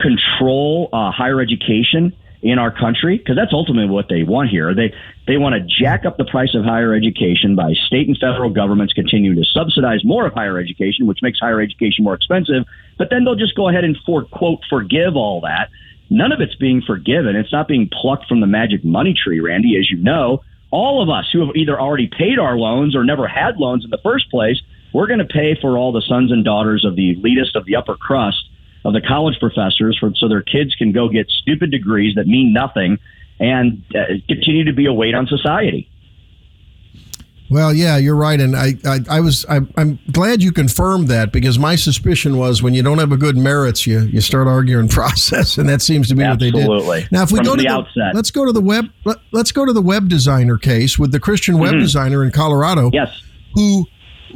control 0.00 0.88
uh, 0.92 1.10
higher 1.10 1.40
education 1.40 2.12
in 2.42 2.58
our 2.58 2.72
country 2.72 3.18
because 3.18 3.36
that's 3.36 3.52
ultimately 3.52 3.88
what 3.88 4.08
they 4.08 4.24
want 4.24 4.50
here. 4.50 4.74
They 4.74 4.92
they 5.26 5.36
want 5.36 5.54
to 5.54 5.60
jack 5.60 6.04
up 6.04 6.16
the 6.16 6.24
price 6.24 6.54
of 6.54 6.64
higher 6.64 6.92
education 6.92 7.54
by 7.54 7.72
state 7.86 8.08
and 8.08 8.18
federal 8.18 8.50
governments 8.50 8.92
continuing 8.92 9.36
to 9.36 9.44
subsidize 9.44 10.04
more 10.04 10.26
of 10.26 10.34
higher 10.34 10.58
education, 10.58 11.06
which 11.06 11.20
makes 11.22 11.38
higher 11.38 11.60
education 11.60 12.04
more 12.04 12.14
expensive. 12.14 12.64
But 12.98 13.10
then 13.10 13.24
they'll 13.24 13.36
just 13.36 13.54
go 13.54 13.68
ahead 13.68 13.84
and 13.84 13.96
for 14.04 14.24
quote 14.24 14.60
forgive 14.68 15.16
all 15.16 15.40
that. 15.42 15.70
None 16.10 16.32
of 16.32 16.40
it's 16.40 16.56
being 16.56 16.82
forgiven. 16.82 17.36
It's 17.36 17.52
not 17.52 17.68
being 17.68 17.88
plucked 17.88 18.28
from 18.28 18.40
the 18.40 18.46
magic 18.46 18.84
money 18.84 19.14
tree, 19.14 19.40
Randy, 19.40 19.78
as 19.78 19.90
you 19.90 19.96
know. 19.96 20.42
All 20.70 21.02
of 21.02 21.08
us 21.08 21.28
who 21.32 21.46
have 21.46 21.54
either 21.54 21.80
already 21.80 22.08
paid 22.08 22.38
our 22.38 22.56
loans 22.56 22.96
or 22.96 23.04
never 23.04 23.28
had 23.28 23.56
loans 23.56 23.84
in 23.84 23.90
the 23.90 24.00
first 24.02 24.30
place, 24.30 24.60
we're 24.92 25.06
going 25.06 25.20
to 25.20 25.24
pay 25.24 25.56
for 25.60 25.78
all 25.78 25.92
the 25.92 26.02
sons 26.02 26.32
and 26.32 26.44
daughters 26.44 26.84
of 26.84 26.96
the 26.96 27.14
elitist 27.14 27.54
of 27.54 27.66
the 27.66 27.76
upper 27.76 27.94
crust 27.94 28.48
of 28.84 28.92
the 28.92 29.00
college 29.00 29.38
professors 29.40 29.96
for, 29.98 30.12
so 30.16 30.28
their 30.28 30.42
kids 30.42 30.74
can 30.74 30.92
go 30.92 31.08
get 31.08 31.28
stupid 31.30 31.70
degrees 31.70 32.14
that 32.16 32.26
mean 32.26 32.52
nothing 32.52 32.98
and 33.40 33.82
uh, 33.94 34.04
continue 34.28 34.64
to 34.64 34.72
be 34.72 34.86
a 34.86 34.92
weight 34.92 35.14
on 35.14 35.26
society. 35.26 35.88
Well, 37.50 37.74
yeah, 37.74 37.98
you're 37.98 38.16
right, 38.16 38.40
and 38.40 38.56
I, 38.56 38.76
I, 38.86 39.00
I 39.10 39.20
was, 39.20 39.44
I, 39.46 39.60
I'm 39.76 39.98
glad 40.10 40.42
you 40.42 40.52
confirmed 40.52 41.08
that 41.08 41.32
because 41.32 41.58
my 41.58 41.76
suspicion 41.76 42.38
was 42.38 42.62
when 42.62 42.72
you 42.72 42.82
don't 42.82 42.96
have 42.96 43.12
a 43.12 43.16
good 43.18 43.36
merits, 43.36 43.86
you 43.86 44.00
you 44.04 44.22
start 44.22 44.46
arguing 44.48 44.88
process, 45.00 45.58
and 45.58 45.68
that 45.68 45.82
seems 45.82 46.08
to 46.08 46.14
be 46.14 46.22
Absolutely. 46.22 46.62
what 46.62 46.70
they 46.70 46.74
did. 46.76 46.76
Absolutely 47.02 47.08
now, 47.12 47.22
if 47.24 47.30
we 47.30 47.38
From 47.40 47.46
go 47.46 47.56
to 47.56 47.62
the 47.62 47.68
outset. 47.68 48.14
let's 48.14 48.30
go 48.30 48.46
to 48.46 48.52
the 48.52 48.60
web, 48.62 48.86
let, 49.04 49.18
us 49.34 49.52
go 49.52 49.66
to 49.66 49.72
the 49.74 49.82
web 49.82 50.08
designer 50.08 50.56
case 50.56 50.98
with 50.98 51.12
the 51.12 51.20
Christian 51.20 51.58
web 51.58 51.74
Mhm. 51.74 51.80
designer 51.80 52.24
in 52.24 52.30
Colorado, 52.30 52.88
yes, 52.90 53.10
who 53.54 53.86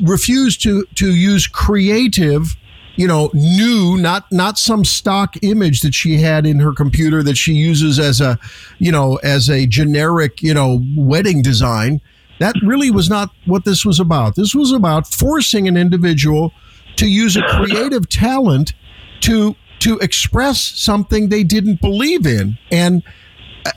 refused 0.02 0.62
to 0.64 0.84
to 0.96 1.14
use 1.14 1.46
creative 1.46 2.54
you 2.96 3.06
know 3.06 3.30
new 3.34 3.96
not 3.96 4.30
not 4.32 4.58
some 4.58 4.84
stock 4.84 5.36
image 5.42 5.82
that 5.82 5.94
she 5.94 6.18
had 6.18 6.46
in 6.46 6.58
her 6.58 6.72
computer 6.72 7.22
that 7.22 7.36
she 7.36 7.52
uses 7.52 7.98
as 7.98 8.20
a 8.20 8.38
you 8.78 8.90
know 8.90 9.16
as 9.16 9.48
a 9.48 9.66
generic 9.66 10.42
you 10.42 10.54
know 10.54 10.82
wedding 10.96 11.42
design 11.42 12.00
that 12.40 12.54
really 12.62 12.90
was 12.90 13.08
not 13.08 13.30
what 13.44 13.64
this 13.64 13.84
was 13.84 14.00
about 14.00 14.34
this 14.34 14.54
was 14.54 14.72
about 14.72 15.06
forcing 15.06 15.68
an 15.68 15.76
individual 15.76 16.52
to 16.96 17.06
use 17.06 17.36
a 17.36 17.42
creative 17.42 18.08
talent 18.08 18.72
to 19.20 19.54
to 19.78 19.98
express 19.98 20.60
something 20.60 21.28
they 21.28 21.44
didn't 21.44 21.80
believe 21.80 22.26
in 22.26 22.58
and 22.70 23.02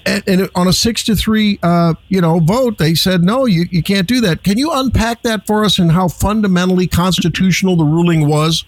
and, 0.05 0.49
on 0.53 0.67
a 0.67 0.73
six 0.73 1.03
to 1.05 1.15
three, 1.15 1.57
uh, 1.63 1.95
you 2.09 2.21
know, 2.21 2.39
vote, 2.39 2.77
they 2.77 2.93
said 2.93 3.23
no, 3.23 3.45
you, 3.45 3.65
you 3.71 3.81
can't 3.81 4.07
do 4.07 4.21
that. 4.21 4.43
Can 4.43 4.57
you 4.57 4.69
unpack 4.71 5.23
that 5.23 5.47
for 5.47 5.65
us 5.65 5.79
and 5.79 5.91
how 5.91 6.07
fundamentally 6.07 6.85
constitutional 6.85 7.75
the 7.75 7.85
ruling 7.85 8.27
was? 8.27 8.65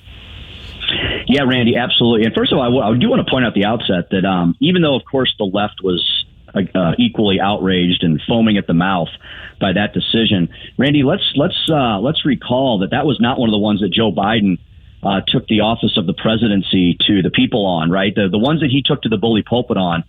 Yeah, 1.32 1.44
Randy, 1.44 1.78
absolutely. 1.78 2.26
And 2.26 2.36
first 2.36 2.52
of 2.52 2.60
all, 2.60 2.84
I, 2.84 2.98
do 2.98 3.10
want 3.10 3.26
to 3.26 3.32
point 3.32 3.46
out 3.46 3.54
the 3.54 3.64
outset 3.64 4.10
that 4.12 4.26
um, 4.26 4.54
even 4.60 4.82
though, 4.82 4.98
of 4.98 5.04
course, 5.10 5.34
the 5.40 5.46
left 5.46 5.80
was 5.82 6.26
uh, 6.54 6.60
uh, 6.76 6.92
equally 7.00 7.40
outraged 7.40 8.04
and 8.04 8.22
foaming 8.28 8.58
at 8.58 8.68
the 8.68 8.74
mouth 8.74 9.08
by 9.58 9.72
that 9.72 9.94
decision, 9.94 10.50
Randy, 10.78 11.04
let's 11.04 11.24
let's 11.38 11.56
uh, 11.72 12.00
let's 12.00 12.26
recall 12.26 12.80
that 12.80 12.92
that 12.92 13.06
was 13.06 13.22
not 13.22 13.40
one 13.40 13.48
of 13.48 13.54
the 13.54 13.64
ones 13.64 13.80
that 13.80 13.94
Joe 13.94 14.12
Biden 14.12 14.60
uh, 15.04 15.22
took 15.26 15.48
the 15.48 15.62
office 15.62 15.96
of 15.96 16.06
the 16.06 16.14
presidency 16.14 16.98
to 17.08 17.22
the 17.22 17.32
people 17.32 17.66
on. 17.66 17.90
Right, 17.90 18.14
the 18.14 18.28
the 18.28 18.38
ones 18.38 18.60
that 18.60 18.70
he 18.70 18.84
took 18.84 19.02
to 19.04 19.10
the 19.10 19.18
bully 19.18 19.42
pulpit 19.42 19.78
on 19.78 20.04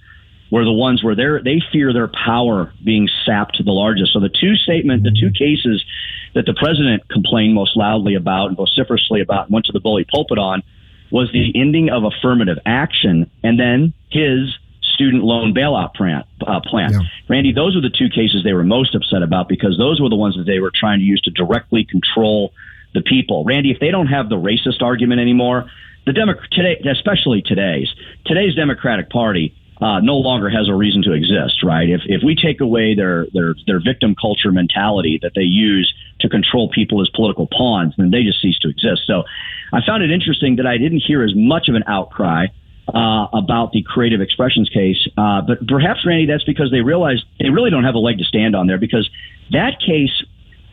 were 0.50 0.64
the 0.64 0.72
ones 0.72 1.04
where 1.04 1.14
they 1.14 1.38
they 1.44 1.62
fear 1.70 1.92
their 1.92 2.08
power 2.08 2.72
being 2.82 3.08
sapped 3.24 3.58
to 3.58 3.62
the 3.62 3.70
largest. 3.70 4.12
So 4.12 4.18
the 4.18 4.28
two 4.28 4.56
statement, 4.56 5.04
the 5.04 5.14
two 5.14 5.30
cases 5.30 5.84
that 6.34 6.46
the 6.46 6.54
president 6.54 7.08
complained 7.08 7.54
most 7.54 7.76
loudly 7.76 8.16
about 8.16 8.48
and 8.48 8.56
vociferously 8.56 9.20
about, 9.20 9.46
and 9.46 9.54
went 9.54 9.66
to 9.66 9.72
the 9.72 9.78
bully 9.78 10.04
pulpit 10.04 10.38
on, 10.38 10.64
was 11.12 11.30
the 11.30 11.52
ending 11.54 11.90
of 11.90 12.04
affirmative 12.04 12.58
action 12.64 13.30
and 13.44 13.60
then 13.60 13.92
his 14.10 14.58
student 14.80 15.22
loan 15.22 15.54
bailout 15.54 15.94
plan. 15.94 16.24
Uh, 16.44 16.60
plan. 16.60 16.90
Randy, 17.28 17.52
those 17.52 17.74
were 17.74 17.82
the 17.82 17.90
two 17.90 18.08
cases 18.08 18.42
they 18.42 18.54
were 18.54 18.64
most 18.64 18.94
upset 18.94 19.22
about 19.22 19.48
because 19.48 19.76
those 19.78 20.00
were 20.00 20.08
the 20.08 20.16
ones 20.16 20.36
that 20.36 20.44
they 20.44 20.58
were 20.58 20.72
trying 20.74 20.98
to 20.98 21.04
use 21.04 21.20
to 21.22 21.30
directly 21.30 21.84
control 21.84 22.52
the 22.94 23.02
people. 23.02 23.44
Randy, 23.44 23.70
if 23.70 23.78
they 23.78 23.90
don't 23.90 24.06
have 24.06 24.28
the 24.28 24.36
racist 24.36 24.82
argument 24.82 25.20
anymore, 25.20 25.70
the 26.06 26.12
Demo- 26.12 26.34
today, 26.50 26.80
especially 26.90 27.42
today's 27.42 27.88
today's 28.26 28.54
Democratic 28.54 29.10
Party. 29.10 29.54
Uh, 29.82 29.98
no 29.98 30.14
longer 30.14 30.48
has 30.48 30.68
a 30.68 30.74
reason 30.74 31.02
to 31.02 31.12
exist, 31.12 31.64
right? 31.64 31.88
If 31.88 32.02
if 32.06 32.22
we 32.24 32.36
take 32.36 32.60
away 32.60 32.94
their 32.94 33.26
their 33.34 33.56
their 33.66 33.80
victim 33.80 34.14
culture 34.14 34.52
mentality 34.52 35.18
that 35.22 35.32
they 35.34 35.42
use 35.42 35.92
to 36.20 36.28
control 36.28 36.70
people 36.70 37.02
as 37.02 37.08
political 37.08 37.48
pawns, 37.48 37.92
then 37.98 38.12
they 38.12 38.22
just 38.22 38.40
cease 38.40 38.58
to 38.60 38.68
exist. 38.68 39.02
So, 39.08 39.24
I 39.72 39.80
found 39.84 40.04
it 40.04 40.12
interesting 40.12 40.54
that 40.56 40.68
I 40.68 40.78
didn't 40.78 41.00
hear 41.00 41.24
as 41.24 41.32
much 41.34 41.68
of 41.68 41.74
an 41.74 41.82
outcry 41.88 42.46
uh, 42.94 43.26
about 43.32 43.72
the 43.72 43.82
creative 43.82 44.20
expressions 44.20 44.68
case, 44.68 45.08
uh, 45.18 45.40
but 45.40 45.66
perhaps 45.66 46.06
Randy, 46.06 46.26
that's 46.26 46.44
because 46.44 46.70
they 46.70 46.82
realized 46.82 47.24
they 47.40 47.50
really 47.50 47.70
don't 47.70 47.84
have 47.84 47.96
a 47.96 47.98
leg 47.98 48.18
to 48.18 48.24
stand 48.24 48.54
on 48.54 48.68
there 48.68 48.78
because 48.78 49.10
that 49.50 49.80
case, 49.80 50.14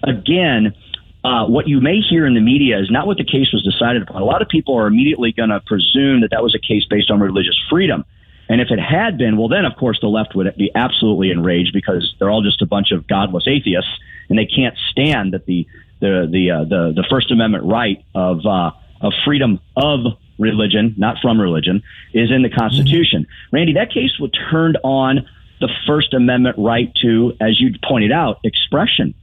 again. 0.04 0.76
Uh, 1.22 1.46
what 1.46 1.68
you 1.68 1.82
may 1.82 2.00
hear 2.00 2.26
in 2.26 2.34
the 2.34 2.40
media 2.40 2.80
is 2.80 2.90
not 2.90 3.06
what 3.06 3.18
the 3.18 3.26
case 3.26 3.52
was 3.52 3.62
decided 3.62 4.02
upon. 4.02 4.22
A 4.22 4.24
lot 4.24 4.42
of 4.42 4.48
people 4.48 4.78
are 4.78 4.88
immediately 4.88 5.34
going 5.34 5.50
to 5.50 5.60
presume 5.60 6.22
that 6.22 6.32
that 6.32 6.42
was 6.42 6.56
a 6.56 6.60
case 6.66 6.86
based 6.90 7.12
on 7.12 7.20
religious 7.20 7.60
freedom. 7.70 8.06
And 8.50 8.60
if 8.60 8.72
it 8.72 8.80
had 8.80 9.18
been, 9.18 9.38
well, 9.38 9.48
then 9.48 9.64
of 9.64 9.76
course 9.78 10.00
the 10.02 10.08
left 10.08 10.36
would 10.36 10.54
be 10.58 10.72
absolutely 10.74 11.30
enraged 11.30 11.72
because 11.72 12.16
they're 12.18 12.32
all 12.32 12.42
just 12.42 12.62
a 12.62 12.66
bunch 12.66 12.92
of 12.92 13.08
godless 13.08 13.48
atheists, 13.48 13.92
and 14.28 14.38
they 14.38 14.48
can't 14.48 14.76
stand 14.90 15.34
that 15.34 15.46
the 15.46 15.68
the 16.00 16.28
the 16.30 16.52
uh, 16.52 16.64
the, 16.64 16.94
the 16.96 17.06
First 17.10 17.32
Amendment 17.32 17.64
right 17.66 18.04
of 18.16 18.46
uh, 18.46 18.72
of 19.02 19.14
freedom 19.24 19.60
of 19.76 20.18
religion, 20.40 20.96
not 20.98 21.18
from 21.22 21.40
religion, 21.40 21.84
is 22.14 22.32
in 22.32 22.42
the 22.42 22.50
Constitution. 22.50 23.28
Randy, 23.52 23.74
that 23.74 23.92
case 23.92 24.18
was 24.20 24.32
turned 24.50 24.78
on 24.84 25.28
the 25.60 25.70
First 25.86 26.14
Amendment 26.14 26.56
right 26.58 26.92
to, 27.02 27.34
as 27.42 27.60
you 27.60 27.76
pointed 27.84 28.12
out, 28.12 28.40
expression, 28.44 29.14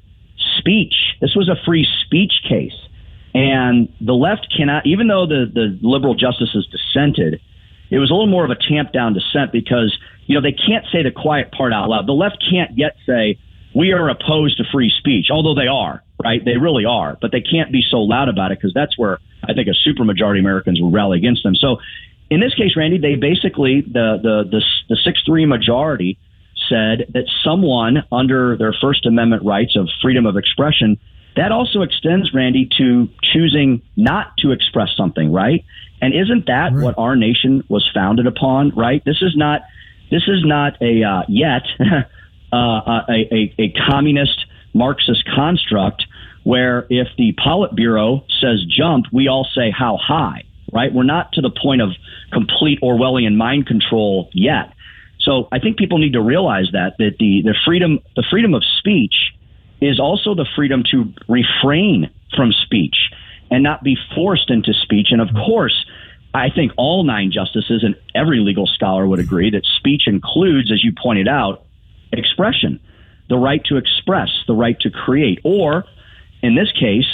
speech. 0.58 0.94
This 1.20 1.34
was 1.34 1.48
a 1.48 1.56
free 1.64 1.86
speech 2.04 2.42
case. 2.48 2.76
And 3.34 3.92
the 4.00 4.14
left 4.14 4.54
cannot, 4.54 4.86
even 4.86 5.08
though 5.08 5.26
the, 5.26 5.50
the 5.52 5.78
liberal 5.82 6.14
justices 6.14 6.66
dissented, 6.70 7.40
it 7.90 7.98
was 7.98 8.10
a 8.10 8.14
little 8.14 8.26
more 8.26 8.44
of 8.44 8.50
a 8.50 8.56
tamp 8.56 8.92
down 8.92 9.14
dissent 9.14 9.52
because, 9.52 9.96
you 10.26 10.34
know, 10.34 10.40
they 10.40 10.52
can't 10.52 10.84
say 10.92 11.02
the 11.02 11.10
quiet 11.10 11.52
part 11.52 11.72
out 11.72 11.88
loud. 11.88 12.06
The 12.06 12.12
left 12.12 12.44
can't 12.50 12.76
yet 12.76 12.96
say, 13.06 13.38
we 13.74 13.92
are 13.92 14.08
opposed 14.08 14.56
to 14.56 14.64
free 14.72 14.90
speech, 14.98 15.26
although 15.30 15.54
they 15.54 15.66
are, 15.66 16.02
right? 16.22 16.42
They 16.44 16.56
really 16.56 16.84
are, 16.84 17.18
but 17.20 17.30
they 17.30 17.42
can't 17.42 17.70
be 17.70 17.82
so 17.88 17.98
loud 17.98 18.28
about 18.28 18.50
it 18.50 18.58
because 18.58 18.72
that's 18.72 18.96
where 18.98 19.18
I 19.44 19.52
think 19.52 19.68
a 19.68 19.88
supermajority 19.88 20.38
of 20.38 20.44
Americans 20.44 20.80
will 20.80 20.90
rally 20.90 21.18
against 21.18 21.42
them. 21.42 21.54
So 21.54 21.78
in 22.30 22.40
this 22.40 22.54
case, 22.54 22.76
Randy, 22.76 22.98
they 22.98 23.14
basically, 23.14 23.82
the, 23.82 24.18
the, 24.22 24.44
the, 24.50 24.62
the 24.88 24.96
6 24.96 25.20
3 25.24 25.46
majority 25.46 26.18
said 26.68 27.06
that 27.12 27.24
someone 27.44 28.02
under 28.10 28.56
their 28.56 28.74
First 28.80 29.06
Amendment 29.06 29.44
rights 29.44 29.76
of 29.76 29.88
freedom 30.02 30.26
of 30.26 30.36
expression, 30.36 30.98
that 31.36 31.52
also 31.52 31.82
extends, 31.82 32.32
Randy, 32.32 32.68
to 32.78 33.08
choosing 33.22 33.82
not 33.96 34.36
to 34.38 34.52
express 34.52 34.88
something, 34.96 35.32
right? 35.32 35.64
And 36.00 36.14
isn't 36.14 36.46
that 36.46 36.72
what 36.72 36.94
our 36.98 37.16
nation 37.16 37.62
was 37.68 37.88
founded 37.94 38.26
upon, 38.26 38.70
right? 38.70 39.02
This 39.04 39.22
is 39.22 39.34
not 39.36 39.62
this 40.10 40.22
is 40.28 40.44
not 40.44 40.80
a 40.80 41.02
uh, 41.02 41.22
yet 41.28 41.62
uh, 42.52 42.56
a, 42.56 43.04
a, 43.08 43.54
a 43.58 43.72
communist 43.88 44.46
Marxist 44.74 45.24
construct 45.34 46.04
where 46.44 46.86
if 46.90 47.08
the 47.18 47.34
Politburo 47.44 48.24
says 48.40 48.64
jump, 48.68 49.06
we 49.12 49.26
all 49.26 49.46
say 49.54 49.70
how 49.76 49.98
high, 50.00 50.44
right? 50.72 50.92
We're 50.92 51.02
not 51.02 51.32
to 51.32 51.40
the 51.40 51.50
point 51.50 51.82
of 51.82 51.90
complete 52.32 52.80
Orwellian 52.82 53.36
mind 53.36 53.66
control 53.66 54.30
yet. 54.32 54.72
So 55.20 55.48
I 55.50 55.58
think 55.58 55.76
people 55.76 55.98
need 55.98 56.12
to 56.12 56.20
realize 56.20 56.66
that 56.72 56.94
that 56.98 57.16
the, 57.18 57.42
the 57.42 57.54
freedom 57.64 57.98
the 58.14 58.24
freedom 58.30 58.54
of 58.54 58.62
speech 58.78 59.14
is 59.80 60.00
also 60.00 60.34
the 60.34 60.46
freedom 60.56 60.82
to 60.90 61.12
refrain 61.28 62.10
from 62.34 62.52
speech 62.52 62.96
and 63.50 63.62
not 63.62 63.82
be 63.82 63.96
forced 64.14 64.50
into 64.50 64.72
speech. 64.72 65.08
And 65.10 65.20
of 65.20 65.28
course, 65.34 65.86
I 66.34 66.50
think 66.50 66.72
all 66.76 67.04
nine 67.04 67.30
justices 67.32 67.82
and 67.82 67.94
every 68.14 68.40
legal 68.40 68.66
scholar 68.66 69.06
would 69.06 69.20
agree 69.20 69.50
that 69.50 69.64
speech 69.78 70.02
includes, 70.06 70.70
as 70.72 70.84
you 70.84 70.92
pointed 71.00 71.28
out, 71.28 71.64
expression, 72.12 72.80
the 73.28 73.38
right 73.38 73.64
to 73.64 73.76
express, 73.76 74.28
the 74.46 74.54
right 74.54 74.78
to 74.80 74.90
create, 74.90 75.40
or 75.44 75.84
in 76.42 76.54
this 76.54 76.70
case, 76.72 77.06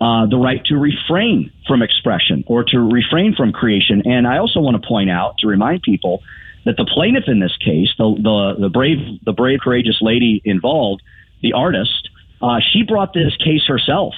uh, 0.00 0.26
the 0.26 0.36
right 0.36 0.64
to 0.66 0.76
refrain 0.76 1.52
from 1.66 1.82
expression 1.82 2.44
or 2.46 2.64
to 2.64 2.78
refrain 2.78 3.34
from 3.34 3.52
creation. 3.52 4.02
And 4.04 4.26
I 4.26 4.38
also 4.38 4.60
want 4.60 4.80
to 4.80 4.86
point 4.86 5.10
out 5.10 5.38
to 5.38 5.46
remind 5.46 5.82
people 5.82 6.22
that 6.64 6.76
the 6.76 6.84
plaintiff 6.84 7.24
in 7.28 7.38
this 7.38 7.56
case, 7.58 7.88
the 7.96 8.14
the, 8.16 8.62
the 8.62 8.68
brave, 8.68 8.98
the 9.24 9.32
brave, 9.32 9.60
courageous 9.60 9.98
lady 10.00 10.42
involved, 10.44 11.02
the 11.44 11.52
artist, 11.52 12.08
uh, 12.42 12.58
she 12.72 12.82
brought 12.82 13.12
this 13.12 13.36
case 13.36 13.64
herself. 13.68 14.14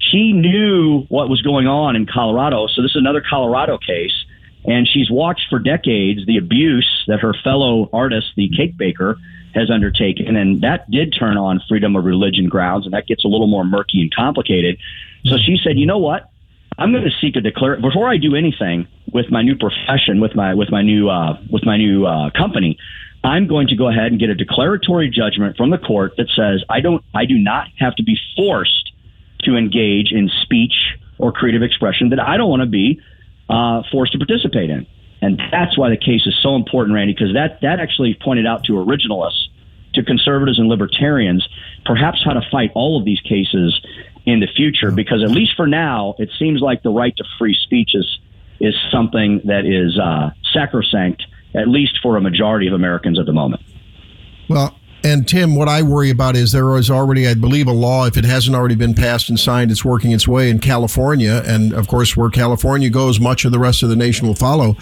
She 0.00 0.32
knew 0.32 1.04
what 1.08 1.28
was 1.28 1.42
going 1.42 1.66
on 1.66 1.96
in 1.96 2.06
Colorado, 2.06 2.68
so 2.68 2.80
this 2.80 2.92
is 2.92 2.96
another 2.96 3.22
Colorado 3.28 3.76
case. 3.78 4.14
And 4.64 4.86
she's 4.88 5.10
watched 5.10 5.46
for 5.50 5.58
decades 5.58 6.24
the 6.24 6.36
abuse 6.36 7.04
that 7.08 7.20
her 7.20 7.34
fellow 7.42 7.90
artist, 7.92 8.28
the 8.36 8.48
cake 8.56 8.76
baker, 8.76 9.18
has 9.54 9.70
undertaken. 9.70 10.36
And 10.36 10.60
that 10.60 10.88
did 10.90 11.14
turn 11.18 11.36
on 11.36 11.60
freedom 11.68 11.96
of 11.96 12.04
religion 12.04 12.48
grounds, 12.48 12.86
and 12.86 12.94
that 12.94 13.06
gets 13.06 13.24
a 13.24 13.28
little 13.28 13.46
more 13.48 13.64
murky 13.64 14.00
and 14.00 14.14
complicated. 14.14 14.78
So 15.24 15.36
she 15.36 15.58
said, 15.62 15.78
you 15.78 15.86
know 15.86 15.98
what? 15.98 16.30
I'm 16.78 16.92
going 16.92 17.04
to 17.04 17.10
seek 17.20 17.34
a 17.34 17.40
declare 17.40 17.76
before 17.80 18.08
I 18.08 18.18
do 18.18 18.36
anything 18.36 18.86
with 19.12 19.30
my 19.30 19.42
new 19.42 19.56
profession, 19.56 20.20
with 20.20 20.36
my 20.36 20.54
with 20.54 20.70
my 20.70 20.82
new 20.82 21.08
uh, 21.08 21.36
with 21.50 21.64
my 21.64 21.76
new 21.76 22.06
uh, 22.06 22.30
company. 22.30 22.78
I'm 23.24 23.46
going 23.48 23.68
to 23.68 23.76
go 23.76 23.88
ahead 23.88 24.06
and 24.06 24.20
get 24.20 24.30
a 24.30 24.34
declaratory 24.34 25.10
judgment 25.10 25.56
from 25.56 25.70
the 25.70 25.78
court 25.78 26.14
that 26.16 26.28
says 26.36 26.62
I 26.68 26.80
don't 26.80 27.04
I 27.14 27.24
do 27.24 27.36
not 27.36 27.66
have 27.78 27.94
to 27.96 28.02
be 28.02 28.16
forced 28.36 28.92
to 29.40 29.56
engage 29.56 30.12
in 30.12 30.30
speech 30.42 30.74
or 31.18 31.32
creative 31.32 31.62
expression 31.62 32.10
that 32.10 32.20
I 32.20 32.36
don't 32.36 32.48
want 32.48 32.62
to 32.62 32.68
be 32.68 33.00
uh, 33.48 33.82
forced 33.90 34.12
to 34.12 34.18
participate 34.18 34.70
in. 34.70 34.86
And 35.20 35.40
that's 35.50 35.76
why 35.76 35.90
the 35.90 35.96
case 35.96 36.26
is 36.26 36.38
so 36.42 36.54
important, 36.54 36.94
Randy, 36.94 37.12
because 37.12 37.34
that, 37.34 37.60
that 37.62 37.80
actually 37.80 38.16
pointed 38.22 38.46
out 38.46 38.64
to 38.64 38.74
originalists, 38.74 39.48
to 39.94 40.04
conservatives 40.04 40.58
and 40.58 40.68
libertarians, 40.68 41.46
perhaps 41.84 42.22
how 42.24 42.34
to 42.34 42.42
fight 42.52 42.70
all 42.74 42.98
of 42.98 43.04
these 43.04 43.20
cases 43.20 43.80
in 44.26 44.40
the 44.40 44.46
future. 44.46 44.92
Because 44.92 45.22
at 45.22 45.30
least 45.30 45.56
for 45.56 45.66
now, 45.66 46.14
it 46.18 46.30
seems 46.38 46.60
like 46.60 46.82
the 46.82 46.90
right 46.90 47.16
to 47.16 47.24
free 47.38 47.56
speech 47.64 47.90
is, 47.94 48.18
is 48.60 48.74
something 48.92 49.40
that 49.44 49.66
is 49.66 49.98
uh, 49.98 50.30
sacrosanct, 50.52 51.24
at 51.54 51.68
least 51.68 51.98
for 52.02 52.16
a 52.16 52.20
majority 52.20 52.66
of 52.66 52.74
Americans 52.74 53.18
at 53.18 53.26
the 53.26 53.32
moment. 53.32 53.62
Well, 54.48 54.78
and 55.04 55.28
Tim, 55.28 55.54
what 55.54 55.68
I 55.68 55.82
worry 55.82 56.10
about 56.10 56.36
is 56.36 56.50
there 56.50 56.76
is 56.76 56.90
already, 56.90 57.28
I 57.28 57.34
believe, 57.34 57.68
a 57.68 57.72
law. 57.72 58.06
If 58.06 58.16
it 58.16 58.24
hasn't 58.24 58.56
already 58.56 58.74
been 58.74 58.94
passed 58.94 59.28
and 59.28 59.38
signed, 59.38 59.70
it's 59.70 59.84
working 59.84 60.10
its 60.10 60.26
way 60.26 60.50
in 60.50 60.58
California. 60.58 61.42
And 61.46 61.72
of 61.72 61.86
course, 61.86 62.16
where 62.16 62.30
California 62.30 62.90
goes, 62.90 63.20
much 63.20 63.44
of 63.44 63.52
the 63.52 63.58
rest 63.58 63.82
of 63.82 63.90
the 63.90 63.96
nation 63.96 64.26
will 64.26 64.34
follow 64.34 64.76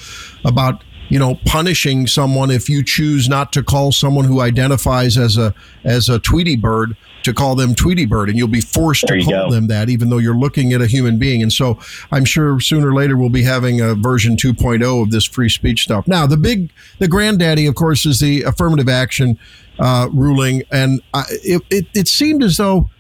about 0.44 0.83
you 1.08 1.18
know 1.18 1.36
punishing 1.46 2.06
someone 2.06 2.50
if 2.50 2.68
you 2.68 2.82
choose 2.82 3.28
not 3.28 3.52
to 3.52 3.62
call 3.62 3.92
someone 3.92 4.24
who 4.24 4.40
identifies 4.40 5.16
as 5.16 5.36
a 5.38 5.54
as 5.84 6.08
a 6.08 6.18
Tweety 6.18 6.56
bird 6.56 6.96
to 7.22 7.34
call 7.34 7.56
them 7.56 7.74
Tweety 7.74 8.06
bird, 8.06 8.28
and 8.28 8.38
you'll 8.38 8.46
be 8.46 8.60
forced 8.60 9.04
There 9.08 9.18
to 9.18 9.24
call 9.24 9.48
go. 9.48 9.50
them 9.50 9.66
that, 9.66 9.88
even 9.88 10.10
though 10.10 10.18
you're 10.18 10.36
looking 10.36 10.72
at 10.72 10.80
a 10.80 10.86
human 10.86 11.18
being. 11.18 11.42
And 11.42 11.52
so, 11.52 11.78
I'm 12.12 12.24
sure 12.24 12.60
sooner 12.60 12.88
or 12.90 12.94
later 12.94 13.16
we'll 13.16 13.30
be 13.30 13.42
having 13.42 13.80
a 13.80 13.94
version 13.96 14.36
2.0 14.36 15.02
of 15.02 15.10
this 15.10 15.24
free 15.24 15.48
speech 15.48 15.82
stuff. 15.82 16.06
Now, 16.06 16.26
the 16.26 16.36
big, 16.36 16.70
the 17.00 17.08
granddaddy, 17.08 17.66
of 17.66 17.74
course, 17.74 18.06
is 18.06 18.20
the 18.20 18.42
affirmative 18.42 18.88
action 18.88 19.38
uh, 19.80 20.08
ruling, 20.12 20.62
and 20.70 21.02
I, 21.14 21.24
it, 21.30 21.62
it 21.68 21.86
it 21.94 22.08
seemed 22.08 22.44
as 22.44 22.58
though 22.58 22.90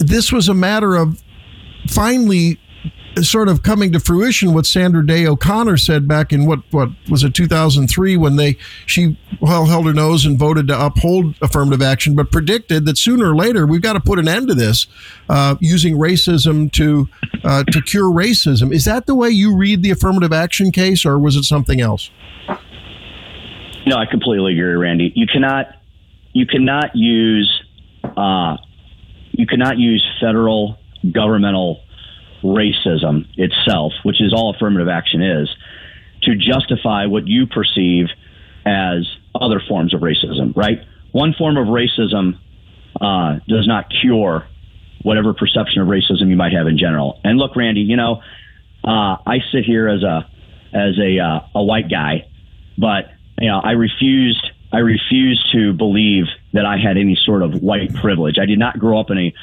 this 0.00 0.32
was 0.32 0.48
a 0.48 0.54
matter 0.54 0.96
of 0.96 1.22
finally 1.88 2.58
sort 3.22 3.48
of 3.48 3.62
coming 3.62 3.92
to 3.92 4.00
fruition 4.00 4.54
what 4.54 4.66
Sandra 4.66 5.04
Day 5.04 5.26
O'Connor 5.26 5.76
said 5.76 6.06
back 6.06 6.32
in 6.32 6.46
what 6.46 6.60
what 6.70 6.90
was 7.10 7.24
it 7.24 7.34
2003 7.34 8.16
when 8.16 8.36
they 8.36 8.56
she 8.86 9.18
well 9.40 9.66
held 9.66 9.86
her 9.86 9.92
nose 9.92 10.24
and 10.24 10.38
voted 10.38 10.68
to 10.68 10.84
uphold 10.86 11.34
affirmative 11.42 11.82
action 11.82 12.14
but 12.14 12.30
predicted 12.30 12.84
that 12.86 12.96
sooner 12.96 13.32
or 13.32 13.36
later 13.36 13.66
we've 13.66 13.82
got 13.82 13.94
to 13.94 14.00
put 14.00 14.18
an 14.18 14.28
end 14.28 14.48
to 14.48 14.54
this 14.54 14.86
uh, 15.28 15.56
using 15.60 15.96
racism 15.96 16.70
to 16.70 17.08
uh, 17.44 17.64
to 17.64 17.80
cure 17.82 18.10
racism 18.10 18.72
is 18.72 18.84
that 18.84 19.06
the 19.06 19.14
way 19.14 19.28
you 19.28 19.56
read 19.56 19.82
the 19.82 19.90
affirmative 19.90 20.32
action 20.32 20.70
case 20.70 21.04
or 21.04 21.18
was 21.18 21.34
it 21.34 21.44
something 21.44 21.80
else 21.80 22.10
No, 23.86 23.96
I 23.96 24.04
completely 24.04 24.52
agree, 24.52 24.74
Randy. 24.74 25.12
You 25.14 25.26
cannot 25.26 25.68
you 26.32 26.46
cannot 26.46 26.94
use 26.94 27.62
uh, 28.04 28.56
you 29.32 29.46
cannot 29.46 29.78
use 29.78 30.06
federal 30.20 30.78
governmental 31.12 31.80
racism 32.42 33.26
itself, 33.36 33.92
which 34.02 34.20
is 34.20 34.32
all 34.32 34.54
affirmative 34.54 34.88
action 34.88 35.22
is, 35.22 35.48
to 36.22 36.34
justify 36.36 37.06
what 37.06 37.26
you 37.26 37.46
perceive 37.46 38.06
as 38.66 39.06
other 39.34 39.60
forms 39.66 39.94
of 39.94 40.00
racism. 40.00 40.56
Right? 40.56 40.80
One 41.12 41.34
form 41.34 41.56
of 41.56 41.68
racism 41.68 42.38
uh, 43.00 43.40
does 43.46 43.66
not 43.66 43.86
cure 44.00 44.46
whatever 45.02 45.32
perception 45.32 45.80
of 45.80 45.88
racism 45.88 46.28
you 46.28 46.36
might 46.36 46.52
have 46.52 46.66
in 46.66 46.78
general. 46.78 47.20
And 47.24 47.38
look, 47.38 47.56
Randy, 47.56 47.80
you 47.82 47.96
know, 47.96 48.22
uh, 48.84 49.16
I 49.26 49.38
sit 49.52 49.64
here 49.64 49.88
as 49.88 50.02
a 50.02 50.28
as 50.72 50.98
a 50.98 51.18
uh, 51.18 51.40
a 51.54 51.62
white 51.62 51.90
guy, 51.90 52.28
but 52.76 53.10
you 53.40 53.48
know, 53.48 53.60
I 53.62 53.72
refused 53.72 54.50
I 54.72 54.78
refused 54.78 55.50
to 55.52 55.72
believe 55.72 56.26
that 56.52 56.66
I 56.66 56.76
had 56.76 56.96
any 56.96 57.16
sort 57.24 57.42
of 57.42 57.62
white 57.62 57.94
privilege. 57.94 58.38
I 58.40 58.46
did 58.46 58.58
not 58.58 58.78
grow 58.78 59.00
up 59.00 59.10
in 59.10 59.18
a 59.18 59.34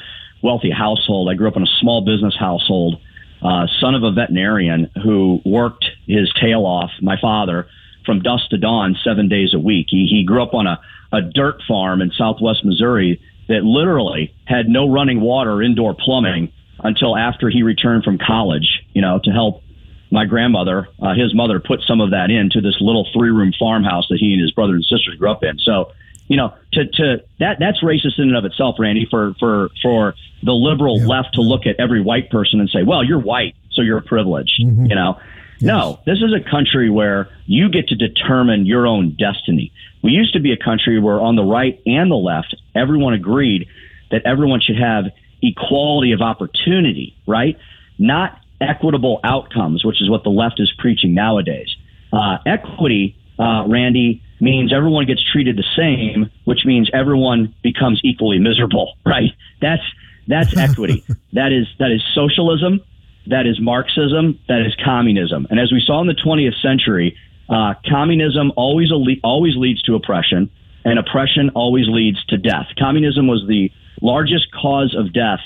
wealthy 0.46 0.70
household. 0.70 1.28
I 1.28 1.34
grew 1.34 1.48
up 1.48 1.56
in 1.56 1.64
a 1.64 1.78
small 1.80 2.04
business 2.04 2.36
household, 2.38 3.00
uh, 3.42 3.66
son 3.80 3.96
of 3.96 4.04
a 4.04 4.12
veterinarian 4.12 4.88
who 5.02 5.40
worked 5.44 5.84
his 6.06 6.32
tail 6.40 6.64
off. 6.64 6.90
My 7.02 7.16
father 7.20 7.66
from 8.04 8.22
dusk 8.22 8.48
to 8.50 8.56
dawn, 8.56 8.96
seven 9.04 9.28
days 9.28 9.52
a 9.52 9.58
week. 9.58 9.86
He 9.90 10.06
he 10.06 10.24
grew 10.24 10.42
up 10.42 10.54
on 10.54 10.66
a 10.66 10.80
a 11.12 11.20
dirt 11.20 11.60
farm 11.68 12.00
in 12.00 12.10
Southwest 12.12 12.64
Missouri 12.64 13.20
that 13.48 13.64
literally 13.64 14.34
had 14.44 14.68
no 14.68 14.88
running 14.88 15.20
water 15.20 15.52
or 15.52 15.62
indoor 15.62 15.94
plumbing 15.94 16.52
until 16.82 17.16
after 17.16 17.50
he 17.50 17.62
returned 17.62 18.04
from 18.04 18.18
college. 18.18 18.84
You 18.94 19.02
know, 19.02 19.20
to 19.24 19.30
help 19.30 19.62
my 20.10 20.24
grandmother, 20.24 20.88
uh, 21.02 21.14
his 21.14 21.34
mother, 21.34 21.58
put 21.58 21.80
some 21.86 22.00
of 22.00 22.10
that 22.10 22.30
into 22.30 22.60
this 22.60 22.76
little 22.80 23.08
three 23.12 23.30
room 23.30 23.52
farmhouse 23.58 24.06
that 24.08 24.18
he 24.18 24.32
and 24.32 24.40
his 24.40 24.52
brothers 24.52 24.76
and 24.76 24.98
sisters 24.98 25.16
grew 25.18 25.30
up 25.30 25.42
in. 25.42 25.58
So, 25.58 25.92
you 26.28 26.36
know, 26.36 26.54
to, 26.72 26.86
to 26.86 27.22
that 27.38 27.58
that's 27.58 27.82
racist 27.82 28.18
in 28.18 28.28
and 28.28 28.36
of 28.36 28.44
itself, 28.44 28.76
Randy, 28.78 29.06
for 29.10 29.34
for 29.38 29.70
for 29.82 30.14
the 30.42 30.52
liberal 30.52 30.98
left 31.00 31.34
to 31.34 31.40
look 31.40 31.66
at 31.66 31.76
every 31.78 32.02
white 32.02 32.30
person 32.30 32.60
and 32.60 32.68
say, 32.68 32.82
well, 32.82 33.04
you're 33.04 33.20
white, 33.20 33.54
so 33.72 33.82
you're 33.82 34.00
privileged. 34.00 34.58
You 34.58 34.94
know, 34.94 35.18
no, 35.60 36.00
this 36.04 36.18
is 36.18 36.32
a 36.34 36.50
country 36.50 36.90
where 36.90 37.28
you 37.46 37.68
get 37.70 37.88
to 37.88 37.94
determine 37.94 38.66
your 38.66 38.86
own 38.86 39.16
destiny. 39.16 39.72
We 40.02 40.10
used 40.10 40.34
to 40.34 40.40
be 40.40 40.52
a 40.52 40.56
country 40.56 40.98
where 41.00 41.20
on 41.20 41.36
the 41.36 41.44
right 41.44 41.80
and 41.86 42.10
the 42.10 42.16
left, 42.16 42.54
everyone 42.74 43.14
agreed 43.14 43.68
that 44.10 44.22
everyone 44.24 44.60
should 44.60 44.78
have 44.78 45.06
equality 45.42 46.12
of 46.12 46.20
opportunity, 46.20 47.16
right? 47.26 47.58
Not 47.98 48.38
equitable 48.60 49.20
outcomes, 49.24 49.84
which 49.84 50.00
is 50.00 50.10
what 50.10 50.22
the 50.24 50.30
left 50.30 50.60
is 50.60 50.72
preaching 50.78 51.14
nowadays. 51.14 51.74
Uh, 52.12 52.38
equity, 52.46 53.16
uh, 53.38 53.64
Randy, 53.66 54.22
means 54.40 54.72
everyone 54.72 55.06
gets 55.06 55.22
treated 55.32 55.56
the 55.56 55.64
same, 55.76 56.30
which 56.44 56.64
means 56.64 56.90
everyone 56.92 57.54
becomes 57.62 58.00
equally 58.04 58.38
miserable, 58.38 58.94
right? 59.06 59.30
That's 59.60 59.82
that's 60.28 60.56
equity. 60.56 61.04
that 61.32 61.52
is 61.52 61.66
that 61.78 61.90
is 61.90 62.02
socialism. 62.14 62.80
That 63.28 63.46
is 63.46 63.60
Marxism. 63.60 64.38
That 64.48 64.60
is 64.66 64.76
communism. 64.84 65.46
And 65.50 65.58
as 65.58 65.72
we 65.72 65.82
saw 65.84 66.00
in 66.00 66.06
the 66.06 66.14
20th 66.14 66.60
century, 66.62 67.16
uh, 67.48 67.74
communism 67.88 68.52
always 68.56 68.90
always 69.22 69.56
leads 69.56 69.82
to 69.82 69.94
oppression, 69.94 70.50
and 70.84 70.98
oppression 70.98 71.50
always 71.54 71.86
leads 71.88 72.24
to 72.26 72.36
death. 72.36 72.66
Communism 72.78 73.26
was 73.26 73.44
the 73.48 73.70
largest 74.00 74.52
cause 74.52 74.94
of 74.96 75.12
death 75.12 75.40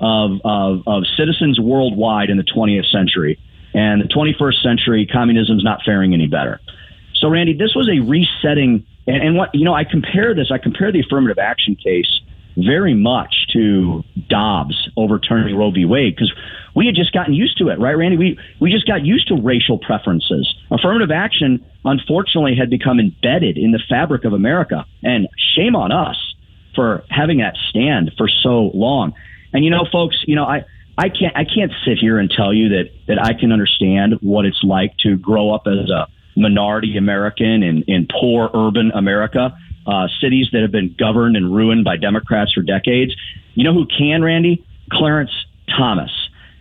of, 0.00 0.40
of, 0.44 0.82
of 0.86 1.04
citizens 1.16 1.58
worldwide 1.58 2.30
in 2.30 2.36
the 2.36 2.44
20th 2.44 2.90
century. 2.90 3.38
And 3.74 4.00
the 4.00 4.08
21st 4.08 4.62
century, 4.62 5.06
communism's 5.06 5.64
not 5.64 5.80
faring 5.84 6.14
any 6.14 6.26
better. 6.26 6.60
So, 7.20 7.28
Randy, 7.28 7.52
this 7.52 7.74
was 7.74 7.88
a 7.88 8.00
resetting. 8.00 8.86
And, 9.06 9.22
and 9.22 9.36
what, 9.36 9.54
you 9.54 9.64
know, 9.64 9.74
I 9.74 9.84
compare 9.84 10.34
this, 10.34 10.50
I 10.50 10.58
compare 10.58 10.92
the 10.92 11.00
affirmative 11.00 11.38
action 11.38 11.76
case 11.76 12.20
very 12.56 12.94
much 12.94 13.46
to 13.52 14.02
Dobbs 14.28 14.88
overturning 14.96 15.56
Roe 15.56 15.70
v. 15.70 15.84
Wade 15.84 16.16
because 16.16 16.32
we 16.74 16.86
had 16.86 16.94
just 16.94 17.12
gotten 17.12 17.32
used 17.32 17.58
to 17.58 17.68
it, 17.68 17.78
right, 17.78 17.96
Randy? 17.96 18.16
We 18.16 18.38
we 18.60 18.72
just 18.72 18.86
got 18.86 19.04
used 19.04 19.28
to 19.28 19.36
racial 19.36 19.78
preferences. 19.78 20.52
Affirmative 20.70 21.10
action, 21.10 21.64
unfortunately, 21.84 22.56
had 22.56 22.68
become 22.68 22.98
embedded 22.98 23.58
in 23.58 23.70
the 23.70 23.80
fabric 23.88 24.24
of 24.24 24.32
America, 24.32 24.84
and 25.02 25.28
shame 25.56 25.76
on 25.76 25.92
us 25.92 26.16
for 26.74 27.04
having 27.10 27.38
that 27.38 27.56
stand 27.70 28.12
for 28.18 28.28
so 28.28 28.70
long. 28.74 29.14
And 29.52 29.64
you 29.64 29.70
know, 29.70 29.86
folks, 29.90 30.16
you 30.26 30.36
know, 30.36 30.44
I. 30.44 30.64
I 31.00 31.10
can't 31.10 31.36
I 31.36 31.44
can't 31.44 31.70
sit 31.86 31.96
here 31.96 32.18
and 32.18 32.28
tell 32.28 32.52
you 32.52 32.70
that 32.70 32.90
that 33.06 33.24
I 33.24 33.32
can 33.32 33.52
understand 33.52 34.14
what 34.20 34.44
it's 34.44 34.64
like 34.64 34.96
to 35.04 35.16
grow 35.16 35.54
up 35.54 35.68
as 35.68 35.88
a 35.88 36.08
minority 36.38 36.96
American 36.96 37.62
in, 37.62 37.82
in 37.86 38.06
poor 38.08 38.50
urban 38.54 38.90
America, 38.94 39.56
uh, 39.86 40.06
cities 40.20 40.48
that 40.52 40.62
have 40.62 40.70
been 40.70 40.94
governed 40.98 41.36
and 41.36 41.54
ruined 41.54 41.84
by 41.84 41.96
Democrats 41.96 42.52
for 42.52 42.62
decades. 42.62 43.14
You 43.54 43.64
know 43.64 43.74
who 43.74 43.86
can, 43.86 44.22
Randy? 44.22 44.64
Clarence 44.90 45.32
Thomas. 45.76 46.10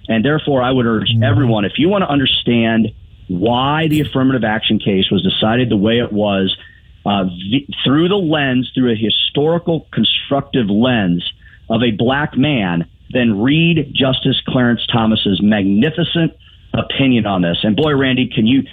And 0.08 0.24
therefore, 0.24 0.62
I 0.62 0.72
would 0.72 0.86
urge 0.86 1.12
everyone 1.24 1.66
if 1.66 1.74
you 1.78 1.90
want 1.90 2.04
to 2.04 2.10
understand 2.10 2.94
why 3.28 3.88
the 3.90 4.02
affirmative 4.02 4.44
action 4.44 4.80
case 4.80 5.12
was 5.12 5.22
decided 5.22 5.70
the 5.70 5.78
way 5.78 6.00
it 6.00 6.13
was, 6.13 6.56
uh, 7.06 7.26
the, 7.26 7.68
through 7.84 8.08
the 8.08 8.16
lens, 8.16 8.72
through 8.74 8.92
a 8.94 8.96
historical 8.96 9.88
constructive 9.92 10.70
lens 10.70 11.30
of 11.70 11.84
a 11.84 11.92
black 11.92 12.38
man, 12.38 12.90
then 13.10 13.42
read 13.42 13.94
Justice 13.94 14.42
Clarence 14.48 14.86
Thomas's 14.88 15.42
magnificent 15.42 16.34
opinion 16.74 17.26
on 17.26 17.42
this. 17.42 17.58
And 17.63 17.76
boy, 17.76 17.96
Randy, 17.96 18.28
can 18.28 18.48
you, 18.48 18.63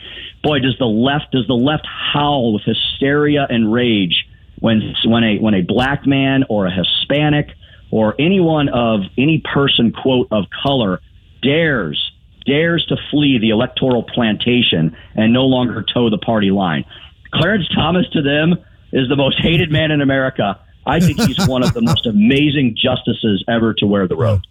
boy, 0.44 0.60
does 0.60 0.76
the 0.78 0.86
left 0.86 1.32
does 1.32 1.46
the 1.48 1.54
left 1.54 1.86
howl 1.86 2.52
with 2.52 2.62
hysteria 2.62 3.46
and 3.48 3.72
rage 3.72 4.26
when 4.60 4.94
when 5.04 5.24
a 5.24 5.38
when 5.38 5.54
a 5.54 5.62
black 5.62 6.06
man 6.06 6.44
or 6.48 6.66
a 6.66 6.70
Hispanic 6.70 7.48
or 7.90 8.14
anyone 8.18 8.68
of 8.68 9.00
any 9.18 9.42
person 9.52 9.92
quote 9.92 10.28
of 10.30 10.44
color 10.62 11.00
dares 11.42 12.12
dares 12.46 12.84
to 12.86 12.96
flee 13.10 13.38
the 13.38 13.50
electoral 13.50 14.02
plantation 14.02 14.96
and 15.14 15.32
no 15.32 15.44
longer 15.44 15.82
toe 15.82 16.10
the 16.10 16.18
party 16.18 16.50
line. 16.50 16.84
Clarence 17.32 17.66
Thomas 17.74 18.06
to 18.12 18.22
them 18.22 18.54
is 18.92 19.08
the 19.08 19.16
most 19.16 19.38
hated 19.40 19.72
man 19.72 19.90
in 19.90 20.00
America. 20.00 20.60
I 20.86 21.00
think 21.00 21.20
he's 21.20 21.48
one 21.48 21.62
of 21.62 21.72
the 21.72 21.80
most 21.80 22.06
amazing 22.14 22.76
justices 22.76 23.42
ever 23.48 23.74
to 23.74 23.86
wear 23.86 24.06
the 24.06 24.16
robe. 24.16 24.42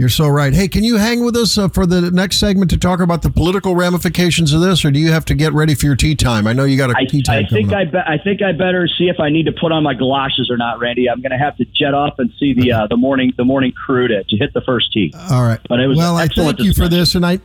You're 0.00 0.08
so 0.08 0.28
right. 0.28 0.54
Hey, 0.54 0.66
can 0.66 0.82
you 0.82 0.96
hang 0.96 1.22
with 1.22 1.36
us 1.36 1.58
uh, 1.58 1.68
for 1.68 1.84
the 1.84 2.10
next 2.10 2.38
segment 2.38 2.70
to 2.70 2.78
talk 2.78 3.00
about 3.00 3.20
the 3.20 3.28
political 3.28 3.76
ramifications 3.76 4.54
of 4.54 4.62
this, 4.62 4.82
or 4.82 4.90
do 4.90 4.98
you 4.98 5.12
have 5.12 5.26
to 5.26 5.34
get 5.34 5.52
ready 5.52 5.74
for 5.74 5.84
your 5.84 5.94
tea 5.94 6.14
time? 6.14 6.46
I 6.46 6.54
know 6.54 6.64
you 6.64 6.78
got 6.78 6.88
a 6.88 6.94
I, 6.96 7.04
tea 7.04 7.20
time. 7.20 7.44
I 7.44 7.46
think 7.46 7.74
I, 7.74 7.84
be, 7.84 7.98
I 7.98 8.16
think 8.16 8.40
I 8.40 8.52
better 8.52 8.88
see 8.88 9.10
if 9.10 9.20
I 9.20 9.28
need 9.28 9.44
to 9.44 9.52
put 9.52 9.72
on 9.72 9.82
my 9.82 9.92
galoshes 9.92 10.50
or 10.50 10.56
not, 10.56 10.78
Randy. 10.78 11.10
I'm 11.10 11.20
going 11.20 11.32
to 11.32 11.36
have 11.36 11.54
to 11.58 11.66
jet 11.66 11.92
off 11.92 12.14
and 12.16 12.32
see 12.38 12.54
the 12.54 12.72
uh, 12.72 12.86
the 12.86 12.96
morning 12.96 13.34
the 13.36 13.44
morning 13.44 13.72
crew 13.72 14.08
to, 14.08 14.24
to 14.24 14.36
hit 14.38 14.54
the 14.54 14.62
first 14.62 14.90
tee. 14.90 15.12
All 15.30 15.42
right. 15.42 15.60
But 15.68 15.80
it 15.80 15.86
was 15.86 15.98
well, 15.98 16.16
I 16.16 16.28
thank 16.28 16.60
you 16.60 16.72
for 16.72 16.88
this, 16.88 17.14
and 17.14 17.26
I, 17.26 17.38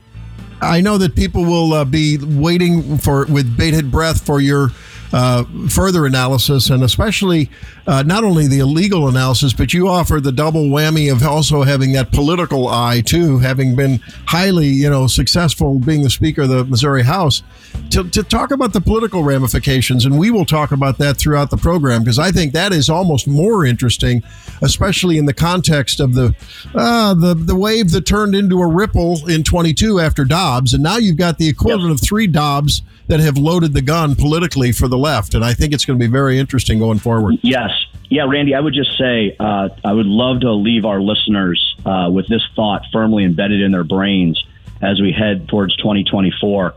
I 0.62 0.80
know 0.80 0.98
that 0.98 1.14
people 1.14 1.44
will 1.44 1.74
uh, 1.74 1.84
be 1.84 2.18
waiting 2.18 3.00
for 3.00 3.26
with 3.26 3.58
bated 3.58 3.92
breath 3.92 4.26
for 4.26 4.40
your 4.40 4.70
uh, 5.14 5.44
further 5.70 6.06
analysis, 6.06 6.70
and 6.70 6.84
especially 6.84 7.50
uh, 7.88 8.04
not 8.04 8.24
only 8.24 8.48
the 8.48 8.60
illegal 8.60 9.08
analysis, 9.08 9.54
but 9.54 9.74
you 9.74 9.88
offer 9.88 10.20
the 10.20 10.32
double 10.32 10.66
whammy 10.66 11.12
of 11.12 11.24
also 11.24 11.64
having 11.64 11.94
that 11.94 12.12
political 12.12 12.68
eye 12.68 13.02
too, 13.02 13.40
having 13.40 13.76
been 13.76 14.00
highly, 14.26 14.68
you 14.68 14.90
know, 14.90 15.08
successful 15.08 15.80
being 15.80 16.02
the 16.02 16.10
Speaker 16.10 16.44
of 16.44 16.50
the 16.50 16.66
Missouri 16.66 17.04
House, 17.04 17.44
to, 17.92 18.10
to 18.10 18.24
talk 18.24 18.52
about 18.52 18.74
the 18.74 18.82
political 18.82 19.24
ramifications, 19.24 20.06
and 20.06 20.18
we 20.18 20.32
will 20.32 20.46
talk 20.46 20.72
about 20.72 20.98
that 20.98 21.18
throughout 21.18 21.50
the 21.50 21.58
program 21.58 22.04
because 22.04 22.20
I 22.20 22.32
think 22.32 22.54
that 22.54 22.74
is 22.74 22.90
almost 22.90 23.28
more 23.28 23.66
interesting, 23.66 24.24
especially 24.62 25.18
in 25.18 25.26
the 25.26 25.34
context 25.34 26.00
of 26.00 26.14
the 26.14 26.36
uh, 26.74 27.14
the 27.14 27.36
the 27.36 27.56
wave 27.56 27.92
that 27.92 28.06
turned 28.06 28.36
into 28.36 28.60
a 28.60 28.68
ripple 28.68 29.28
in 29.30 29.44
22 29.44 30.00
after 30.00 30.26
Dobbs, 30.26 30.74
and 30.74 30.84
now 30.84 30.98
you've 30.98 31.18
got 31.18 31.38
the 31.38 31.48
equivalent 31.48 31.92
of 31.92 32.02
three 32.02 32.28
Dobbs 32.28 32.82
that 33.08 33.20
have 33.20 33.38
loaded 33.38 33.74
the 33.74 33.82
gun 33.82 34.16
politically 34.16 34.72
for 34.72 34.88
the 34.88 34.98
left, 34.98 35.34
and 35.34 35.44
I 35.44 35.54
think 35.54 35.74
it's 35.74 35.86
going 35.86 36.00
to 36.00 36.04
be 36.04 36.12
very 36.12 36.40
interesting 36.40 36.80
going 36.80 37.00
forward. 37.00 37.36
Yes. 37.42 37.70
Yeah, 38.10 38.26
Randy, 38.28 38.54
I 38.54 38.60
would 38.60 38.74
just 38.74 38.98
say 38.98 39.36
uh, 39.40 39.70
I 39.84 39.94
would 39.94 40.06
love 40.06 40.42
to 40.42 40.54
leave 40.54 40.86
our 40.86 41.02
listeners 41.02 41.76
uh, 41.86 42.10
with 42.12 42.28
this 42.28 42.42
thought 42.56 42.84
firmly 42.92 43.24
embedded 43.24 43.62
in 43.62 43.72
their 43.72 43.84
brains 43.84 44.44
as 44.82 45.02
we 45.02 45.12
head 45.12 45.48
towards 45.48 45.76
2024. 45.78 46.76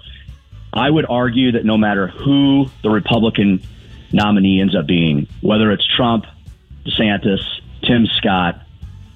I 0.72 0.88
would 0.88 1.06
argue 1.08 1.52
that 1.52 1.64
no 1.64 1.76
matter 1.76 2.08
who 2.08 2.66
the 2.82 2.90
Republican 2.90 3.62
nominee 4.12 4.60
ends 4.60 4.76
up 4.76 4.86
being, 4.86 5.26
whether 5.40 5.70
it's 5.70 5.86
Trump, 5.96 6.24
DeSantis, 6.84 7.40
Tim 7.82 8.06
Scott, 8.16 8.62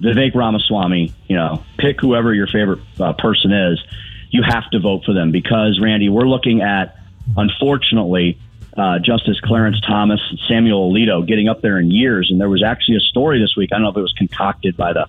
Vivek 0.01 0.35
Ramaswamy, 0.35 1.13
you 1.29 1.37
know, 1.37 1.63
pick 1.79 2.01
whoever 2.01 2.35
your 2.35 2.47
favorite 2.47 2.81
uh, 2.99 3.13
person 3.13 3.53
is, 3.53 3.83
you 4.31 4.43
have 4.43 4.69
to 4.71 4.81
vote 4.81 5.05
for 5.05 5.13
them 5.13 5.31
because, 5.31 5.79
Randy, 5.81 6.09
we're 6.09 6.29
looking 6.29 6.63
at, 6.63 6.97
unfortunately, 7.37 8.39
uh, 8.77 8.99
Justice 8.99 9.39
Clarence 9.41 9.81
Thomas 9.81 10.21
and 10.31 10.39
Samuel 10.49 10.93
Alito 10.93 11.27
getting 11.27 11.49
up 11.49 11.61
there 11.61 11.79
in 11.79 11.91
years. 11.91 12.31
And 12.31 12.41
there 12.41 12.49
was 12.49 12.63
actually 12.63 12.97
a 12.97 13.01
story 13.01 13.41
this 13.41 13.57
week. 13.57 13.71
I 13.73 13.77
don't 13.77 13.83
know 13.83 13.91
if 13.91 13.97
it 13.97 14.03
was 14.03 14.15
concocted 14.15 14.77
by 14.77 14.93
the 14.93 15.07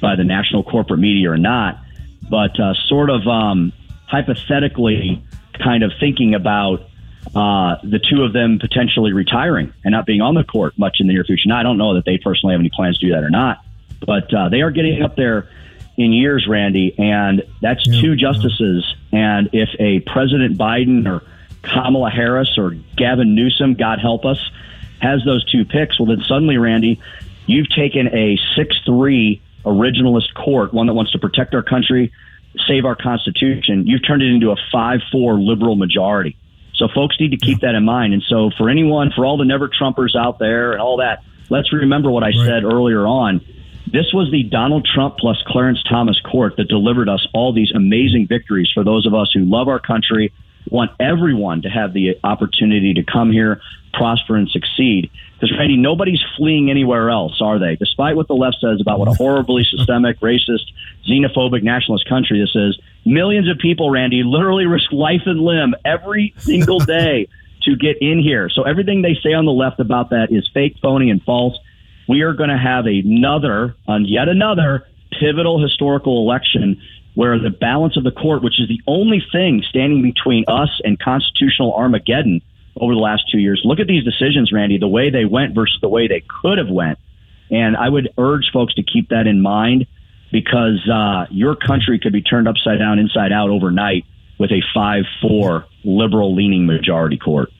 by 0.00 0.14
the 0.14 0.24
national 0.24 0.62
corporate 0.62 1.00
media 1.00 1.30
or 1.30 1.36
not, 1.36 1.80
but 2.30 2.58
uh, 2.60 2.74
sort 2.86 3.10
of 3.10 3.26
um, 3.26 3.72
hypothetically, 4.06 5.22
kind 5.58 5.82
of 5.82 5.92
thinking 5.98 6.34
about 6.34 6.82
uh, 7.34 7.76
the 7.82 7.98
two 7.98 8.22
of 8.22 8.32
them 8.32 8.58
potentially 8.60 9.12
retiring 9.12 9.72
and 9.84 9.92
not 9.92 10.06
being 10.06 10.20
on 10.20 10.34
the 10.34 10.44
court 10.44 10.78
much 10.78 10.98
in 11.00 11.08
the 11.08 11.12
near 11.12 11.24
future. 11.24 11.48
Now, 11.48 11.58
I 11.58 11.62
don't 11.62 11.78
know 11.78 11.94
that 11.94 12.04
they 12.04 12.18
personally 12.18 12.54
have 12.54 12.60
any 12.60 12.70
plans 12.70 12.98
to 12.98 13.06
do 13.06 13.12
that 13.12 13.24
or 13.24 13.30
not, 13.30 13.58
but 14.06 14.32
uh, 14.32 14.48
they 14.50 14.62
are 14.62 14.70
getting 14.70 15.02
up 15.02 15.16
there 15.16 15.48
in 15.96 16.12
years, 16.12 16.46
Randy, 16.48 16.94
and 16.96 17.42
that's 17.60 17.84
two 17.84 18.14
justices. 18.14 18.94
And 19.10 19.50
if 19.52 19.68
a 19.80 19.98
President 20.00 20.56
Biden 20.56 21.08
or 21.08 21.26
Kamala 21.62 22.10
Harris 22.10 22.56
or 22.58 22.70
Gavin 22.96 23.34
Newsom, 23.34 23.74
God 23.74 23.98
help 24.00 24.24
us, 24.24 24.38
has 25.00 25.24
those 25.24 25.44
two 25.44 25.64
picks, 25.64 25.98
well, 25.98 26.06
then 26.06 26.24
suddenly, 26.24 26.58
Randy, 26.58 27.00
you've 27.46 27.68
taken 27.70 28.08
a 28.08 28.38
6 28.56 28.76
3 28.84 29.42
originalist 29.64 30.34
court, 30.34 30.72
one 30.72 30.86
that 30.86 30.94
wants 30.94 31.12
to 31.12 31.18
protect 31.18 31.54
our 31.54 31.62
country, 31.62 32.12
save 32.66 32.84
our 32.84 32.96
Constitution. 32.96 33.86
You've 33.86 34.06
turned 34.06 34.22
it 34.22 34.32
into 34.32 34.50
a 34.50 34.56
5 34.72 35.00
4 35.12 35.34
liberal 35.40 35.76
majority. 35.76 36.36
So 36.74 36.88
folks 36.88 37.18
need 37.18 37.30
to 37.30 37.36
keep 37.36 37.60
that 37.60 37.74
in 37.74 37.84
mind. 37.84 38.14
And 38.14 38.22
so 38.22 38.50
for 38.56 38.70
anyone, 38.70 39.10
for 39.14 39.26
all 39.26 39.36
the 39.36 39.44
never 39.44 39.68
Trumpers 39.68 40.14
out 40.14 40.38
there 40.38 40.72
and 40.72 40.80
all 40.80 40.98
that, 40.98 41.24
let's 41.50 41.72
remember 41.72 42.10
what 42.10 42.22
I 42.22 42.32
said 42.32 42.62
earlier 42.64 43.04
on. 43.06 43.40
This 43.90 44.12
was 44.12 44.30
the 44.30 44.42
Donald 44.42 44.86
Trump 44.86 45.16
plus 45.16 45.42
Clarence 45.46 45.82
Thomas 45.82 46.20
court 46.20 46.56
that 46.56 46.68
delivered 46.68 47.08
us 47.08 47.26
all 47.32 47.52
these 47.52 47.72
amazing 47.74 48.26
victories 48.28 48.68
for 48.72 48.84
those 48.84 49.06
of 49.06 49.14
us 49.14 49.32
who 49.32 49.44
love 49.44 49.66
our 49.68 49.80
country, 49.80 50.32
want 50.70 50.92
everyone 51.00 51.62
to 51.62 51.68
have 51.68 51.92
the 51.92 52.18
opportunity 52.24 52.94
to 52.94 53.02
come 53.02 53.30
here, 53.30 53.60
prosper, 53.92 54.36
and 54.36 54.48
succeed. 54.48 55.10
Because, 55.34 55.56
Randy, 55.56 55.76
nobody's 55.76 56.22
fleeing 56.36 56.70
anywhere 56.70 57.10
else, 57.10 57.40
are 57.40 57.58
they? 57.58 57.76
Despite 57.76 58.16
what 58.16 58.28
the 58.28 58.34
left 58.34 58.56
says 58.60 58.80
about 58.80 58.98
what 58.98 59.08
a 59.08 59.12
horribly 59.12 59.64
systemic, 59.70 60.20
racist, 60.20 60.66
xenophobic, 61.08 61.62
nationalist 61.62 62.08
country 62.08 62.40
this 62.40 62.54
is, 62.54 62.78
millions 63.04 63.48
of 63.48 63.58
people, 63.58 63.90
Randy, 63.90 64.22
literally 64.24 64.66
risk 64.66 64.90
life 64.92 65.22
and 65.26 65.40
limb 65.40 65.74
every 65.84 66.34
single 66.38 66.78
day 66.78 67.28
to 67.62 67.76
get 67.76 67.98
in 68.00 68.20
here. 68.20 68.48
So 68.48 68.62
everything 68.62 69.02
they 69.02 69.14
say 69.22 69.32
on 69.32 69.44
the 69.44 69.52
left 69.52 69.80
about 69.80 70.10
that 70.10 70.28
is 70.30 70.48
fake, 70.52 70.76
phony, 70.82 71.10
and 71.10 71.22
false. 71.22 71.58
We 72.08 72.22
are 72.22 72.32
going 72.32 72.50
to 72.50 72.58
have 72.58 72.86
another, 72.86 73.76
on 73.86 74.06
yet 74.06 74.28
another 74.28 74.86
pivotal 75.18 75.60
historical 75.60 76.22
election 76.22 76.80
where 77.18 77.36
the 77.36 77.50
balance 77.50 77.96
of 77.96 78.04
the 78.04 78.12
court, 78.12 78.44
which 78.44 78.60
is 78.60 78.68
the 78.68 78.80
only 78.86 79.20
thing 79.32 79.60
standing 79.68 80.02
between 80.02 80.44
us 80.46 80.70
and 80.84 81.00
constitutional 81.00 81.74
Armageddon 81.74 82.40
over 82.76 82.94
the 82.94 83.00
last 83.00 83.24
two 83.28 83.38
years. 83.38 83.60
Look 83.64 83.80
at 83.80 83.88
these 83.88 84.04
decisions, 84.04 84.52
Randy, 84.52 84.78
the 84.78 84.86
way 84.86 85.10
they 85.10 85.24
went 85.24 85.52
versus 85.52 85.80
the 85.80 85.88
way 85.88 86.06
they 86.06 86.22
could 86.40 86.58
have 86.58 86.68
went. 86.68 87.00
And 87.50 87.76
I 87.76 87.88
would 87.88 88.10
urge 88.16 88.52
folks 88.52 88.74
to 88.74 88.84
keep 88.84 89.08
that 89.08 89.26
in 89.26 89.42
mind 89.42 89.88
because 90.30 90.88
uh, 90.88 91.26
your 91.32 91.56
country 91.56 91.98
could 91.98 92.12
be 92.12 92.22
turned 92.22 92.46
upside 92.46 92.78
down, 92.78 93.00
inside 93.00 93.32
out 93.32 93.50
overnight 93.50 94.04
with 94.38 94.52
a 94.52 94.62
5 94.72 95.02
4 95.20 95.66
liberal 95.82 96.36
leaning 96.36 96.66
majority 96.66 97.18
court. 97.18 97.50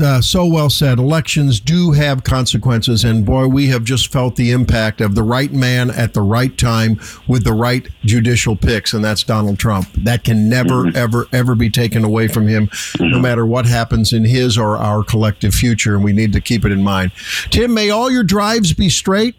Uh, 0.00 0.20
so 0.20 0.46
well 0.46 0.70
said. 0.70 0.98
Elections 0.98 1.60
do 1.60 1.92
have 1.92 2.24
consequences, 2.24 3.04
and 3.04 3.26
boy, 3.26 3.46
we 3.46 3.66
have 3.66 3.84
just 3.84 4.10
felt 4.10 4.36
the 4.36 4.50
impact 4.50 5.00
of 5.00 5.14
the 5.14 5.22
right 5.22 5.52
man 5.52 5.90
at 5.90 6.14
the 6.14 6.22
right 6.22 6.56
time 6.56 6.98
with 7.26 7.44
the 7.44 7.52
right 7.52 7.88
judicial 8.02 8.56
picks, 8.56 8.94
and 8.94 9.04
that's 9.04 9.22
Donald 9.22 9.58
Trump. 9.58 9.92
That 9.92 10.24
can 10.24 10.48
never, 10.48 10.90
ever, 10.96 11.26
ever 11.32 11.54
be 11.54 11.68
taken 11.68 12.04
away 12.04 12.28
from 12.28 12.48
him, 12.48 12.70
no 13.00 13.18
matter 13.18 13.44
what 13.44 13.66
happens 13.66 14.12
in 14.12 14.24
his 14.24 14.56
or 14.56 14.78
our 14.78 15.04
collective 15.04 15.54
future, 15.54 15.94
and 15.94 16.04
we 16.04 16.12
need 16.12 16.32
to 16.32 16.40
keep 16.40 16.64
it 16.64 16.72
in 16.72 16.82
mind. 16.82 17.12
Tim, 17.50 17.74
may 17.74 17.90
all 17.90 18.10
your 18.10 18.24
drives 18.24 18.72
be 18.72 18.88
straight 18.88 19.34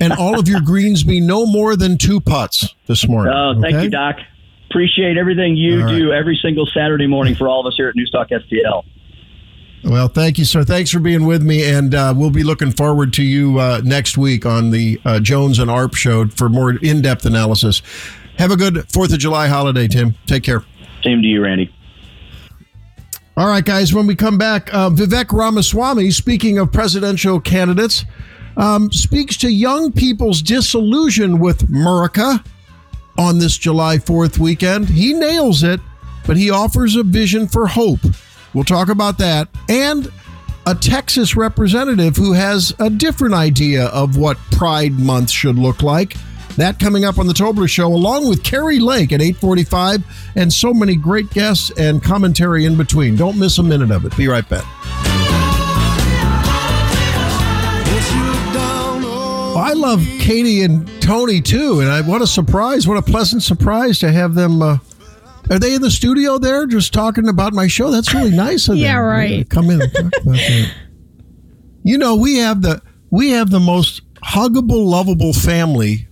and 0.00 0.12
all 0.12 0.38
of 0.38 0.48
your 0.48 0.60
greens 0.64 1.04
be 1.04 1.20
no 1.20 1.46
more 1.46 1.76
than 1.76 1.96
two 1.96 2.20
putts 2.20 2.74
this 2.86 3.06
morning. 3.06 3.32
Oh, 3.34 3.54
thank 3.60 3.74
okay? 3.74 3.84
you, 3.84 3.90
Doc. 3.90 4.16
Appreciate 4.70 5.18
everything 5.18 5.54
you 5.54 5.84
right. 5.84 5.96
do 5.96 6.12
every 6.12 6.38
single 6.42 6.66
Saturday 6.66 7.06
morning 7.06 7.34
for 7.34 7.46
all 7.46 7.60
of 7.60 7.66
us 7.66 7.74
here 7.76 7.88
at 7.88 7.94
Newstalk 7.94 8.30
STL. 8.30 8.84
Well, 9.84 10.06
thank 10.06 10.38
you, 10.38 10.44
sir. 10.44 10.62
Thanks 10.62 10.90
for 10.90 11.00
being 11.00 11.26
with 11.26 11.42
me, 11.42 11.68
and 11.68 11.94
uh, 11.94 12.14
we'll 12.16 12.30
be 12.30 12.44
looking 12.44 12.70
forward 12.70 13.12
to 13.14 13.22
you 13.22 13.58
uh, 13.58 13.80
next 13.84 14.16
week 14.16 14.46
on 14.46 14.70
the 14.70 15.00
uh, 15.04 15.18
Jones 15.18 15.58
and 15.58 15.68
Arp 15.68 15.94
show 15.94 16.28
for 16.28 16.48
more 16.48 16.76
in-depth 16.76 17.26
analysis. 17.26 17.82
Have 18.38 18.52
a 18.52 18.56
good 18.56 18.88
Fourth 18.92 19.12
of 19.12 19.18
July 19.18 19.48
holiday, 19.48 19.88
Tim. 19.88 20.14
Take 20.26 20.44
care. 20.44 20.64
Same 21.02 21.20
to 21.20 21.26
you, 21.26 21.42
Randy. 21.42 21.74
All 23.36 23.48
right, 23.48 23.64
guys. 23.64 23.92
When 23.92 24.06
we 24.06 24.14
come 24.14 24.38
back, 24.38 24.72
uh, 24.72 24.90
Vivek 24.90 25.32
Ramaswamy, 25.32 26.10
speaking 26.12 26.58
of 26.58 26.70
presidential 26.70 27.40
candidates, 27.40 28.04
um, 28.56 28.92
speaks 28.92 29.36
to 29.38 29.50
young 29.50 29.90
people's 29.90 30.42
disillusion 30.42 31.40
with 31.40 31.68
America 31.68 32.42
on 33.18 33.38
this 33.38 33.58
July 33.58 33.96
4th 33.96 34.38
weekend. 34.38 34.88
He 34.88 35.12
nails 35.12 35.62
it, 35.62 35.80
but 36.26 36.36
he 36.36 36.50
offers 36.50 36.94
a 36.94 37.02
vision 37.02 37.48
for 37.48 37.66
hope. 37.66 38.00
We'll 38.54 38.64
talk 38.64 38.88
about 38.88 39.18
that. 39.18 39.48
And 39.68 40.10
a 40.66 40.74
Texas 40.74 41.36
representative 41.36 42.16
who 42.16 42.32
has 42.32 42.74
a 42.78 42.88
different 42.88 43.34
idea 43.34 43.86
of 43.86 44.16
what 44.16 44.36
Pride 44.52 44.92
Month 44.92 45.30
should 45.30 45.56
look 45.56 45.82
like. 45.82 46.16
That 46.56 46.78
coming 46.78 47.04
up 47.04 47.18
on 47.18 47.26
the 47.26 47.32
Tobler 47.32 47.68
Show, 47.68 47.86
along 47.86 48.28
with 48.28 48.44
Kari 48.44 48.78
Lake 48.78 49.12
at 49.12 49.22
845, 49.22 50.04
and 50.36 50.52
so 50.52 50.74
many 50.74 50.96
great 50.96 51.30
guests 51.30 51.72
and 51.78 52.02
commentary 52.02 52.66
in 52.66 52.76
between. 52.76 53.16
Don't 53.16 53.38
miss 53.38 53.58
a 53.58 53.62
minute 53.62 53.90
of 53.90 54.04
it. 54.04 54.14
Be 54.16 54.28
right 54.28 54.46
back. 54.48 54.64
I 59.54 59.74
love 59.74 60.04
Katie 60.18 60.62
and 60.62 60.86
Tony 61.00 61.40
too, 61.40 61.80
and 61.80 61.90
I 61.90 62.02
what 62.02 62.20
a 62.20 62.26
surprise! 62.26 62.86
What 62.86 62.98
a 62.98 63.02
pleasant 63.02 63.42
surprise 63.42 63.98
to 64.00 64.12
have 64.12 64.34
them. 64.34 64.60
Uh, 64.60 64.78
are 65.50 65.58
they 65.58 65.74
in 65.74 65.82
the 65.82 65.90
studio 65.90 66.38
there, 66.38 66.66
just 66.66 66.92
talking 66.92 67.28
about 67.28 67.52
my 67.52 67.66
show? 67.66 67.90
That's 67.90 68.14
really 68.14 68.30
nice 68.30 68.68
of 68.68 68.74
them. 68.74 68.84
Yeah, 68.84 68.96
right. 68.96 69.48
Come 69.48 69.70
in 69.70 69.82
and 69.82 69.92
talk 69.92 70.12
about 70.22 70.36
that. 70.36 70.74
You 71.84 71.98
know, 71.98 72.14
we 72.14 72.36
have 72.36 72.62
the 72.62 72.80
we 73.10 73.30
have 73.30 73.50
the 73.50 73.58
most 73.58 74.02
huggable, 74.22 74.86
lovable 74.86 75.32
family 75.32 76.06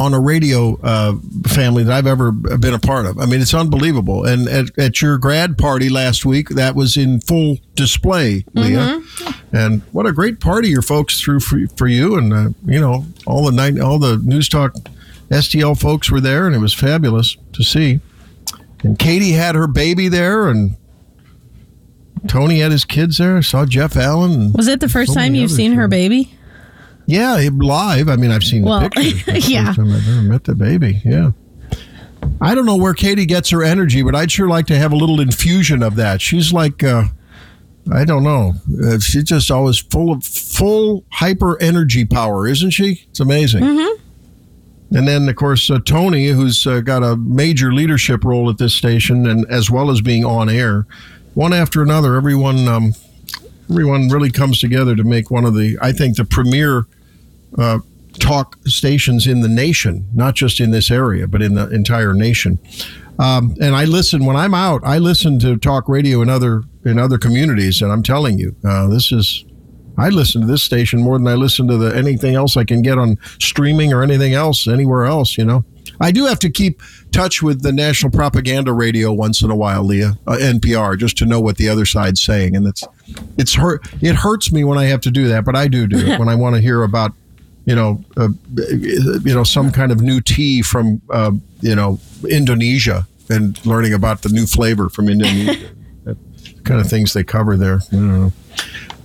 on 0.00 0.14
a 0.14 0.18
radio 0.18 0.80
uh, 0.82 1.14
family 1.46 1.84
that 1.84 1.92
I've 1.92 2.06
ever 2.06 2.32
been 2.32 2.74
a 2.74 2.78
part 2.78 3.04
of. 3.04 3.18
I 3.18 3.26
mean, 3.26 3.40
it's 3.40 3.52
unbelievable. 3.52 4.24
And 4.24 4.48
at, 4.48 4.76
at 4.78 5.02
your 5.02 5.18
grad 5.18 5.58
party 5.58 5.90
last 5.90 6.24
week, 6.24 6.48
that 6.50 6.74
was 6.74 6.96
in 6.96 7.20
full 7.20 7.58
display, 7.74 8.44
Leah. 8.54 9.02
And 9.52 9.82
what 9.92 10.06
a 10.06 10.12
great 10.12 10.40
party 10.40 10.70
your 10.70 10.82
folks 10.82 11.20
threw 11.20 11.38
for, 11.38 11.60
for 11.76 11.86
you. 11.86 12.16
And 12.16 12.32
uh, 12.32 12.48
you 12.64 12.80
know, 12.80 13.04
all 13.26 13.44
the 13.44 13.52
night, 13.52 13.78
all 13.78 13.98
the 13.98 14.16
News 14.16 14.48
Talk 14.48 14.74
STL 15.28 15.78
folks 15.78 16.10
were 16.10 16.20
there, 16.20 16.46
and 16.46 16.56
it 16.56 16.60
was 16.60 16.74
fabulous 16.74 17.36
to 17.52 17.62
see. 17.62 18.00
And 18.82 18.98
Katie 18.98 19.32
had 19.32 19.54
her 19.54 19.66
baby 19.66 20.08
there, 20.08 20.48
and 20.48 20.76
Tony 22.28 22.60
had 22.60 22.72
his 22.72 22.84
kids 22.84 23.18
there. 23.18 23.36
I 23.36 23.40
saw 23.40 23.66
Jeff 23.66 23.96
Allen. 23.96 24.52
Was 24.52 24.68
it 24.68 24.80
the 24.80 24.88
first 24.88 25.12
so 25.12 25.20
time 25.20 25.34
you've 25.34 25.50
seen 25.50 25.72
her 25.72 25.88
baby? 25.88 26.34
Yeah, 27.06 27.48
live. 27.52 28.08
I 28.08 28.16
mean, 28.16 28.30
I've 28.30 28.44
seen 28.44 28.62
Well, 28.62 28.80
the 28.82 28.90
pictures. 28.90 29.24
The 29.24 29.40
yeah. 29.52 29.66
First 29.66 29.78
time 29.78 29.92
I've 29.92 30.08
ever 30.08 30.22
met 30.22 30.44
the 30.44 30.54
baby. 30.54 31.02
Yeah. 31.04 31.32
I 32.40 32.54
don't 32.54 32.66
know 32.66 32.76
where 32.76 32.94
Katie 32.94 33.26
gets 33.26 33.50
her 33.50 33.62
energy, 33.62 34.02
but 34.02 34.14
I'd 34.14 34.30
sure 34.30 34.48
like 34.48 34.66
to 34.66 34.76
have 34.76 34.92
a 34.92 34.96
little 34.96 35.20
infusion 35.20 35.82
of 35.82 35.96
that. 35.96 36.20
She's 36.20 36.52
like, 36.52 36.82
uh, 36.82 37.04
I 37.92 38.04
don't 38.04 38.22
know. 38.22 38.54
Uh, 38.84 38.98
she's 38.98 39.24
just 39.24 39.50
always 39.50 39.78
full 39.78 40.12
of 40.12 40.24
full 40.24 41.04
hyper 41.10 41.60
energy 41.60 42.04
power, 42.04 42.46
isn't 42.46 42.70
she? 42.70 43.04
It's 43.10 43.20
amazing. 43.20 43.62
And 44.92 45.06
then, 45.06 45.28
of 45.28 45.36
course, 45.36 45.70
uh, 45.70 45.78
Tony, 45.84 46.28
who's 46.28 46.66
uh, 46.66 46.80
got 46.80 47.02
a 47.02 47.16
major 47.16 47.72
leadership 47.72 48.24
role 48.24 48.50
at 48.50 48.58
this 48.58 48.74
station, 48.74 49.26
and 49.26 49.46
as 49.50 49.70
well 49.70 49.90
as 49.90 50.00
being 50.00 50.24
on 50.24 50.48
air, 50.48 50.86
one 51.34 51.52
after 51.52 51.80
another, 51.82 52.16
everyone, 52.16 52.66
um, 52.66 52.94
everyone 53.70 54.08
really 54.08 54.30
comes 54.32 54.58
together 54.58 54.96
to 54.96 55.04
make 55.04 55.30
one 55.30 55.44
of 55.44 55.54
the, 55.54 55.78
I 55.80 55.92
think, 55.92 56.16
the 56.16 56.24
premier 56.24 56.86
uh, 57.56 57.78
talk 58.18 58.56
stations 58.66 59.28
in 59.28 59.42
the 59.42 59.48
nation, 59.48 60.06
not 60.12 60.34
just 60.34 60.58
in 60.58 60.72
this 60.72 60.90
area, 60.90 61.28
but 61.28 61.40
in 61.40 61.54
the 61.54 61.70
entire 61.70 62.12
nation. 62.12 62.58
Um, 63.20 63.54
and 63.60 63.76
I 63.76 63.84
listen 63.84 64.24
when 64.24 64.36
I'm 64.36 64.54
out. 64.54 64.80
I 64.84 64.98
listen 64.98 65.38
to 65.40 65.56
talk 65.56 65.88
radio 65.88 66.22
in 66.22 66.28
other 66.28 66.64
in 66.84 66.98
other 66.98 67.18
communities, 67.18 67.82
and 67.82 67.92
I'm 67.92 68.02
telling 68.02 68.38
you, 68.38 68.56
uh, 68.64 68.88
this 68.88 69.12
is. 69.12 69.44
I 70.00 70.08
listen 70.08 70.40
to 70.40 70.46
this 70.46 70.62
station 70.62 71.02
more 71.02 71.18
than 71.18 71.28
I 71.28 71.34
listen 71.34 71.68
to 71.68 71.76
the 71.76 71.94
anything 71.94 72.34
else 72.34 72.56
I 72.56 72.64
can 72.64 72.80
get 72.80 72.96
on 72.96 73.18
streaming 73.38 73.92
or 73.92 74.02
anything 74.02 74.32
else 74.32 74.66
anywhere 74.66 75.04
else. 75.04 75.36
You 75.36 75.44
know, 75.44 75.64
I 76.00 76.10
do 76.10 76.24
have 76.24 76.38
to 76.40 76.50
keep 76.50 76.80
touch 77.12 77.42
with 77.42 77.62
the 77.62 77.70
national 77.70 78.10
propaganda 78.10 78.72
radio 78.72 79.12
once 79.12 79.42
in 79.42 79.50
a 79.50 79.56
while, 79.56 79.84
Leah, 79.84 80.18
uh, 80.26 80.38
NPR, 80.40 80.98
just 80.98 81.18
to 81.18 81.26
know 81.26 81.38
what 81.38 81.58
the 81.58 81.68
other 81.68 81.84
side's 81.84 82.22
saying, 82.22 82.56
and 82.56 82.66
it's 82.66 82.82
it's 83.36 83.54
hurt. 83.54 83.86
It 84.00 84.14
hurts 84.14 84.50
me 84.50 84.64
when 84.64 84.78
I 84.78 84.84
have 84.86 85.02
to 85.02 85.10
do 85.10 85.28
that, 85.28 85.44
but 85.44 85.54
I 85.54 85.68
do 85.68 85.86
do 85.86 85.98
it 85.98 86.18
when 86.18 86.28
I 86.28 86.34
want 86.34 86.56
to 86.56 86.62
hear 86.62 86.82
about 86.82 87.12
you 87.66 87.74
know, 87.74 88.02
uh, 88.16 88.28
you 88.56 89.34
know, 89.34 89.44
some 89.44 89.70
kind 89.70 89.92
of 89.92 90.00
new 90.00 90.20
tea 90.22 90.62
from, 90.62 91.00
uh, 91.10 91.30
you 91.60 91.74
know, 91.74 92.00
Indonesia 92.28 93.06
and 93.28 93.64
learning 93.66 93.92
about 93.92 94.22
the 94.22 94.30
new 94.30 94.46
flavor 94.46 94.88
from 94.88 95.10
Indonesia. 95.10 95.68
kind 96.64 96.80
of 96.80 96.88
things 96.88 97.12
they 97.12 97.24
cover 97.24 97.56
there. 97.56 97.80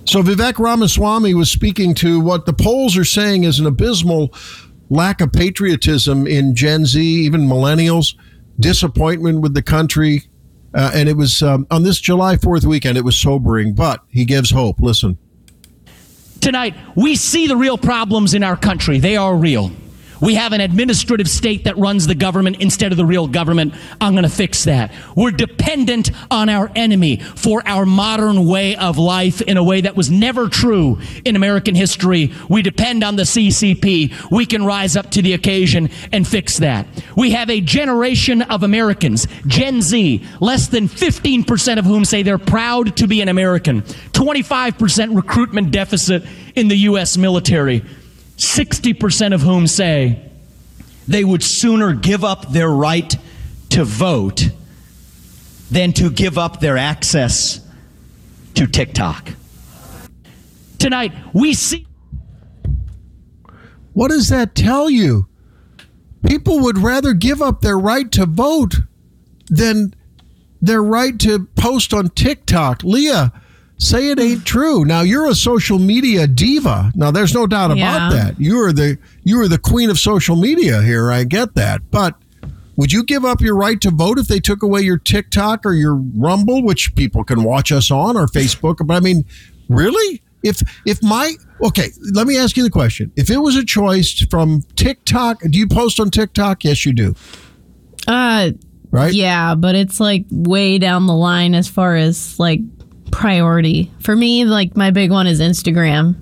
So 0.06 0.22
Vivek 0.22 0.60
Ramaswamy 0.60 1.34
was 1.34 1.50
speaking 1.50 1.92
to 1.94 2.20
what 2.20 2.46
the 2.46 2.52
polls 2.52 2.96
are 2.96 3.04
saying 3.04 3.42
is 3.42 3.58
an 3.58 3.66
abysmal 3.66 4.32
lack 4.88 5.20
of 5.20 5.32
patriotism 5.32 6.28
in 6.28 6.54
Gen 6.54 6.86
Z, 6.86 7.02
even 7.02 7.48
millennials, 7.48 8.14
disappointment 8.60 9.40
with 9.40 9.54
the 9.54 9.62
country. 9.62 10.22
Uh, 10.72 10.92
and 10.94 11.08
it 11.08 11.16
was 11.16 11.42
um, 11.42 11.66
on 11.72 11.82
this 11.82 12.00
July 12.00 12.36
4th 12.36 12.66
weekend, 12.66 12.96
it 12.96 13.04
was 13.04 13.18
sobering, 13.18 13.74
but 13.74 14.02
he 14.08 14.24
gives 14.24 14.50
hope. 14.50 14.78
Listen. 14.78 15.18
Tonight, 16.40 16.76
we 16.94 17.16
see 17.16 17.48
the 17.48 17.56
real 17.56 17.76
problems 17.76 18.32
in 18.32 18.44
our 18.44 18.56
country. 18.56 19.00
They 19.00 19.16
are 19.16 19.34
real. 19.34 19.72
We 20.20 20.34
have 20.34 20.52
an 20.52 20.60
administrative 20.60 21.28
state 21.28 21.64
that 21.64 21.76
runs 21.76 22.06
the 22.06 22.14
government 22.14 22.60
instead 22.60 22.92
of 22.92 22.98
the 22.98 23.04
real 23.04 23.28
government. 23.28 23.74
I'm 24.00 24.12
going 24.12 24.24
to 24.24 24.28
fix 24.28 24.64
that. 24.64 24.92
We're 25.14 25.30
dependent 25.30 26.10
on 26.30 26.48
our 26.48 26.70
enemy 26.74 27.18
for 27.18 27.62
our 27.66 27.86
modern 27.86 28.46
way 28.46 28.76
of 28.76 28.98
life 28.98 29.40
in 29.40 29.56
a 29.56 29.64
way 29.64 29.82
that 29.82 29.96
was 29.96 30.10
never 30.10 30.48
true 30.48 30.98
in 31.24 31.36
American 31.36 31.74
history. 31.74 32.32
We 32.48 32.62
depend 32.62 33.04
on 33.04 33.16
the 33.16 33.22
CCP. 33.22 34.30
We 34.30 34.46
can 34.46 34.64
rise 34.64 34.96
up 34.96 35.10
to 35.12 35.22
the 35.22 35.34
occasion 35.34 35.90
and 36.12 36.26
fix 36.26 36.58
that. 36.58 36.86
We 37.16 37.32
have 37.32 37.50
a 37.50 37.60
generation 37.60 38.42
of 38.42 38.62
Americans, 38.62 39.26
Gen 39.46 39.82
Z, 39.82 40.24
less 40.40 40.68
than 40.68 40.88
15% 40.88 41.78
of 41.78 41.84
whom 41.84 42.04
say 42.04 42.22
they're 42.22 42.38
proud 42.38 42.96
to 42.96 43.06
be 43.06 43.20
an 43.20 43.28
American, 43.28 43.82
25% 43.82 45.14
recruitment 45.14 45.70
deficit 45.70 46.24
in 46.54 46.68
the 46.68 46.76
U.S. 46.76 47.16
military. 47.16 47.84
60% 48.36 49.34
of 49.34 49.42
whom 49.42 49.66
say 49.66 50.30
they 51.08 51.24
would 51.24 51.42
sooner 51.42 51.94
give 51.94 52.24
up 52.24 52.50
their 52.50 52.70
right 52.70 53.16
to 53.70 53.84
vote 53.84 54.50
than 55.70 55.92
to 55.94 56.10
give 56.10 56.38
up 56.38 56.60
their 56.60 56.76
access 56.76 57.60
to 58.54 58.66
TikTok. 58.66 59.30
Tonight, 60.78 61.12
we 61.32 61.54
see. 61.54 61.86
What 63.92 64.10
does 64.10 64.28
that 64.28 64.54
tell 64.54 64.90
you? 64.90 65.26
People 66.26 66.60
would 66.60 66.78
rather 66.78 67.14
give 67.14 67.40
up 67.40 67.60
their 67.60 67.78
right 67.78 68.10
to 68.12 68.26
vote 68.26 68.76
than 69.48 69.94
their 70.60 70.82
right 70.82 71.18
to 71.20 71.46
post 71.56 71.94
on 71.94 72.10
TikTok. 72.10 72.82
Leah, 72.82 73.32
say 73.78 74.08
it 74.10 74.18
ain't 74.18 74.44
true. 74.44 74.84
Now 74.84 75.02
you're 75.02 75.28
a 75.28 75.34
social 75.34 75.78
media 75.78 76.26
diva. 76.26 76.92
Now 76.94 77.10
there's 77.10 77.34
no 77.34 77.46
doubt 77.46 77.70
about 77.72 77.76
Yeah. 77.78 78.08
that. 78.10 78.40
You 78.40 78.60
are 78.62 78.72
the 78.72 78.98
you 79.24 79.40
are 79.40 79.48
the 79.48 79.58
queen 79.58 79.90
of 79.90 79.98
social 79.98 80.36
media 80.36 80.82
here. 80.82 81.10
I 81.12 81.24
get 81.24 81.54
that. 81.54 81.90
But 81.90 82.14
would 82.76 82.92
you 82.92 83.04
give 83.04 83.24
up 83.24 83.40
your 83.40 83.56
right 83.56 83.80
to 83.80 83.90
vote 83.90 84.18
if 84.18 84.28
they 84.28 84.40
took 84.40 84.62
away 84.62 84.82
your 84.82 84.98
TikTok 84.98 85.64
or 85.64 85.72
your 85.72 85.94
Rumble, 85.94 86.62
which 86.62 86.94
people 86.94 87.24
can 87.24 87.42
watch 87.42 87.72
us 87.72 87.90
on, 87.90 88.16
or 88.16 88.26
Facebook? 88.26 88.86
But 88.86 88.94
I 88.96 89.00
mean, 89.00 89.24
really? 89.68 90.22
If 90.42 90.62
if 90.84 91.02
my 91.02 91.32
okay, 91.62 91.88
let 92.12 92.26
me 92.26 92.36
ask 92.38 92.56
you 92.56 92.62
the 92.62 92.70
question. 92.70 93.10
If 93.16 93.30
it 93.30 93.38
was 93.38 93.56
a 93.56 93.64
choice 93.64 94.12
from 94.30 94.62
TikTok, 94.76 95.40
do 95.50 95.58
you 95.58 95.66
post 95.66 95.98
on 95.98 96.10
TikTok? 96.10 96.64
Yes, 96.64 96.84
you 96.86 96.92
do. 96.92 97.14
Uh, 98.06 98.50
right? 98.90 99.12
Yeah, 99.12 99.54
but 99.54 99.74
it's 99.74 99.98
like 99.98 100.26
way 100.30 100.78
down 100.78 101.06
the 101.06 101.14
line 101.14 101.54
as 101.54 101.66
far 101.68 101.96
as 101.96 102.38
like 102.38 102.60
priority. 103.10 103.90
For 104.00 104.14
me, 104.16 104.44
like 104.44 104.76
my 104.76 104.90
big 104.90 105.10
one 105.10 105.26
is 105.26 105.40
Instagram. 105.40 106.16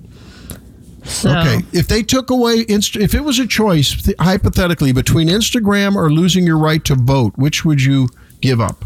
So, 1.03 1.29
Okay, 1.29 1.59
if 1.71 1.87
they 1.87 2.01
took 2.01 2.31
away, 2.31 2.65
Inst- 2.67 2.95
if 2.95 3.13
it 3.13 3.23
was 3.23 3.37
a 3.37 3.45
choice 3.45 4.01
th- 4.01 4.17
hypothetically 4.19 4.91
between 4.91 5.27
Instagram 5.27 5.95
or 5.95 6.11
losing 6.11 6.47
your 6.47 6.57
right 6.57 6.83
to 6.85 6.95
vote, 6.95 7.33
which 7.35 7.63
would 7.63 7.83
you 7.83 8.09
give 8.41 8.59
up? 8.59 8.85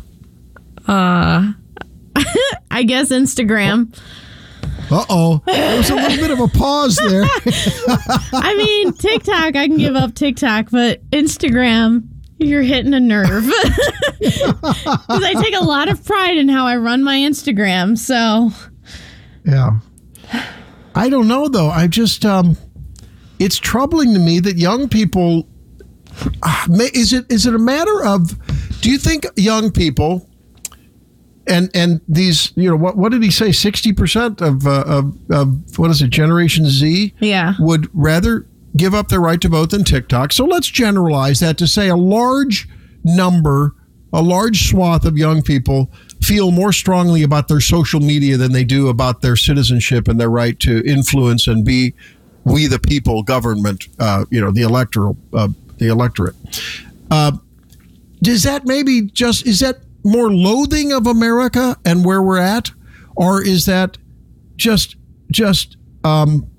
uh, 0.88 1.54
I 2.72 2.84
guess 2.84 3.10
Instagram. 3.10 3.98
Uh 4.92 5.06
oh, 5.10 5.42
there 5.46 5.78
was 5.78 5.90
a 5.92 5.96
little 5.96 6.18
bit 6.18 6.32
of 6.32 6.40
a 6.40 6.48
pause 6.48 6.96
there. 6.98 7.24
I 8.34 8.56
mean, 8.58 8.94
TikTok, 8.94 9.56
I 9.56 9.68
can 9.68 9.78
give 9.78 9.96
up 9.96 10.16
TikTok, 10.16 10.72
but 10.72 11.08
Instagram, 11.12 12.04
you're 12.40 12.62
hitting 12.64 12.94
a 12.94 13.00
nerve. 13.00 13.46
Because 14.20 15.24
I 15.24 15.34
take 15.42 15.56
a 15.56 15.64
lot 15.64 15.88
of 15.90 16.04
pride 16.04 16.38
in 16.38 16.50
how 16.50 16.66
I 16.66 16.76
run 16.78 17.04
my 17.04 17.16
Instagram. 17.18 17.98
So, 17.98 18.52
Yeah. 19.46 19.80
I 20.96 21.10
don't 21.10 21.28
know 21.28 21.48
though. 21.48 21.70
I 21.70 21.88
just 21.88 22.26
um 22.26 22.58
it's 23.40 23.58
troubling 23.58 24.14
to 24.14 24.20
me 24.20 24.40
that 24.42 24.58
young 24.58 24.90
people 24.90 25.48
ah, 26.44 26.66
ma- 26.68 26.90
is 26.94 27.14
it 27.14 27.26
is 27.32 27.46
it 27.46 27.56
a 27.56 27.60
matter 27.60 28.04
of 28.04 28.36
do 28.82 28.90
you 28.92 28.98
think 28.98 29.26
young 29.38 29.72
people 29.72 30.28
and 31.48 31.70
and 31.74 32.02
these 32.10 32.52
you 32.56 32.70
know 32.70 32.76
what 32.76 32.98
what 32.98 33.12
did 33.14 33.24
he 33.24 33.32
say 33.32 33.50
60% 33.50 34.42
of 34.42 34.68
uh, 34.68 34.84
of, 34.86 35.16
of 35.32 35.80
what 35.80 35.90
is 35.92 36.02
it 36.02 36.10
generation 36.10 36.66
Z 36.68 37.14
Yeah. 37.22 37.54
would 37.60 37.90
rather 37.94 38.46
give 38.78 38.94
up 38.94 39.08
their 39.08 39.20
right 39.20 39.42
to 39.42 39.50
vote 39.50 39.72
than 39.72 39.84
TikTok. 39.84 40.32
So 40.32 40.46
let's 40.46 40.68
generalize 40.68 41.40
that 41.40 41.58
to 41.58 41.68
say 41.68 41.90
a 41.90 41.96
large 41.96 42.68
number, 43.04 43.76
a 44.14 44.22
large 44.22 44.70
swath 44.70 45.06
of 45.06 45.18
young 45.18 45.42
people 45.42 45.92
feel 46.22 46.52
more 46.52 46.74
strongly 46.74 47.24
about 47.24 47.48
their 47.48 47.62
social 47.62 48.00
media 48.00 48.38
than 48.38 48.52
they 48.52 48.64
do 48.64 48.90
about 48.90 49.22
their 49.22 49.36
citizenship 49.36 50.08
and 50.08 50.20
their 50.20 50.30
right 50.30 50.60
to 50.60 50.84
influence 50.86 51.48
and 51.48 51.66
be 51.66 51.94
we 52.44 52.68
the 52.68 52.80
people 52.80 53.24
government, 53.24 53.88
uh, 54.00 54.26
you 54.30 54.42
know, 54.42 54.52
the 54.52 54.62
electoral, 54.62 55.18
uh, 55.34 55.48
the 55.78 55.88
electorate. 55.88 56.36
Uh, 57.12 57.32
does 58.22 58.44
that 58.44 58.66
maybe 58.66 59.02
just 59.02 59.46
is 59.46 59.60
that 59.60 59.78
more 60.04 60.32
loathing 60.32 60.92
of 60.92 61.08
America 61.08 61.78
and 61.86 62.06
where 62.06 62.22
we're 62.22 62.40
at, 62.40 62.72
or 63.16 63.42
is 63.42 63.66
that 63.66 63.98
just 64.56 64.96
just 65.32 65.78
um, 66.04 66.50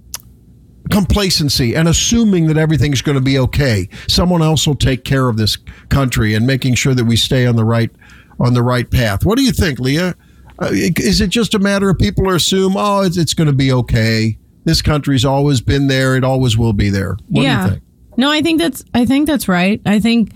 complacency 0.90 1.74
and 1.74 1.88
assuming 1.88 2.46
that 2.46 2.56
everything's 2.56 3.02
going 3.02 3.16
to 3.16 3.22
be 3.22 3.38
okay? 3.38 3.88
Someone 4.08 4.42
else 4.42 4.66
will 4.66 4.74
take 4.74 5.04
care 5.04 5.28
of 5.28 5.36
this 5.36 5.56
country 5.88 6.34
and 6.34 6.46
making 6.46 6.74
sure 6.74 6.94
that 6.94 7.04
we 7.04 7.16
stay 7.16 7.46
on 7.46 7.56
the 7.56 7.64
right 7.64 7.90
on 8.38 8.54
the 8.54 8.62
right 8.62 8.90
path. 8.90 9.24
What 9.24 9.36
do 9.36 9.44
you 9.44 9.52
think, 9.52 9.78
Leah? 9.78 10.14
Uh, 10.58 10.68
is 10.72 11.20
it 11.20 11.28
just 11.28 11.54
a 11.54 11.58
matter 11.58 11.88
of 11.88 11.98
people 11.98 12.28
assume, 12.30 12.74
oh, 12.76 13.02
it's, 13.02 13.16
it's 13.16 13.34
going 13.34 13.46
to 13.46 13.52
be 13.54 13.72
okay? 13.72 14.38
This 14.64 14.82
country's 14.82 15.24
always 15.24 15.60
been 15.60 15.86
there; 15.86 16.16
it 16.16 16.24
always 16.24 16.56
will 16.58 16.74
be 16.74 16.90
there. 16.90 17.16
What 17.28 17.42
yeah. 17.42 17.56
do 17.56 17.64
you 17.64 17.70
think? 17.70 17.84
No, 18.18 18.30
I 18.30 18.42
think 18.42 18.60
that's 18.60 18.84
I 18.92 19.06
think 19.06 19.26
that's 19.26 19.48
right. 19.48 19.80
I 19.86 20.00
think 20.00 20.32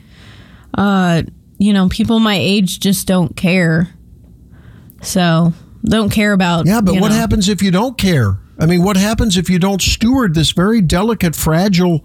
uh 0.73 1.23
you 1.59 1.73
know, 1.73 1.89
people 1.89 2.19
my 2.21 2.37
age 2.37 2.81
just 2.81 3.07
don't 3.07 3.37
care. 3.37 3.91
So, 5.03 5.53
don't 5.85 6.11
care 6.11 6.33
about 6.33 6.67
Yeah, 6.67 6.81
but 6.81 6.95
what 6.95 7.09
know. 7.09 7.15
happens 7.15 7.49
if 7.49 7.63
you 7.63 7.71
don't 7.71 7.99
care? 7.99 8.39
I 8.59 8.67
mean, 8.67 8.83
what 8.83 8.97
happens 8.97 9.37
if 9.37 9.51
you 9.51 9.59
don't 9.59 9.83
steward 9.83 10.35
this 10.35 10.53
very 10.53 10.81
delicate, 10.81 11.35
fragile 11.35 12.05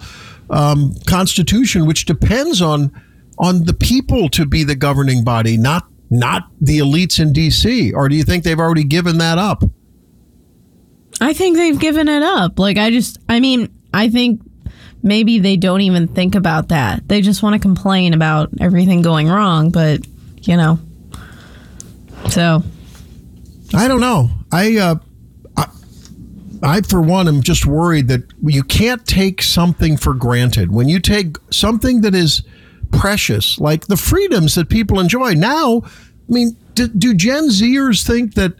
um, 0.49 0.93
constitution, 1.05 1.85
which 1.85 2.05
depends 2.05 2.61
on 2.61 2.91
on 3.37 3.63
the 3.63 3.73
people 3.73 4.29
to 4.29 4.45
be 4.45 4.63
the 4.63 4.75
governing 4.75 5.23
body, 5.23 5.57
not 5.57 5.87
not 6.09 6.49
the 6.59 6.79
elites 6.79 7.19
in 7.19 7.31
D.C. 7.33 7.93
Or 7.93 8.09
do 8.09 8.15
you 8.15 8.23
think 8.23 8.43
they've 8.43 8.59
already 8.59 8.83
given 8.83 9.19
that 9.19 9.37
up? 9.37 9.63
I 11.21 11.33
think 11.33 11.57
they've 11.57 11.79
given 11.79 12.07
it 12.07 12.23
up. 12.23 12.57
Like 12.57 12.77
I 12.77 12.89
just 12.89 13.19
I 13.29 13.39
mean, 13.39 13.69
I 13.93 14.09
think 14.09 14.41
maybe 15.03 15.39
they 15.39 15.55
don't 15.55 15.81
even 15.81 16.07
think 16.07 16.35
about 16.35 16.69
that. 16.69 17.07
They 17.07 17.21
just 17.21 17.43
want 17.43 17.53
to 17.53 17.59
complain 17.59 18.13
about 18.13 18.49
everything 18.59 19.01
going 19.01 19.27
wrong, 19.27 19.69
but 19.69 20.05
you 20.41 20.57
know. 20.57 20.79
So, 22.29 22.63
I 23.73 23.87
don't 23.87 24.01
know. 24.01 24.29
I, 24.51 24.77
uh, 24.77 24.95
I 26.61 26.81
for 26.81 27.01
one, 27.01 27.27
am 27.27 27.41
just 27.41 27.65
worried 27.65 28.07
that 28.09 28.23
you 28.43 28.63
can't 28.63 29.05
take 29.05 29.41
something 29.41 29.97
for 29.97 30.13
granted. 30.13 30.71
When 30.71 30.89
you 30.89 30.99
take 30.99 31.37
something 31.51 32.01
that 32.01 32.13
is 32.13 32.43
precious, 32.91 33.59
like 33.59 33.87
the 33.87 33.97
freedoms 33.97 34.55
that 34.55 34.69
people 34.69 34.99
enjoy 34.99 35.33
now, 35.33 35.81
I 35.85 35.89
mean, 36.27 36.57
do, 36.73 36.87
do 36.87 37.13
Gen 37.13 37.49
Zers 37.49 38.05
think 38.05 38.35
that 38.35 38.53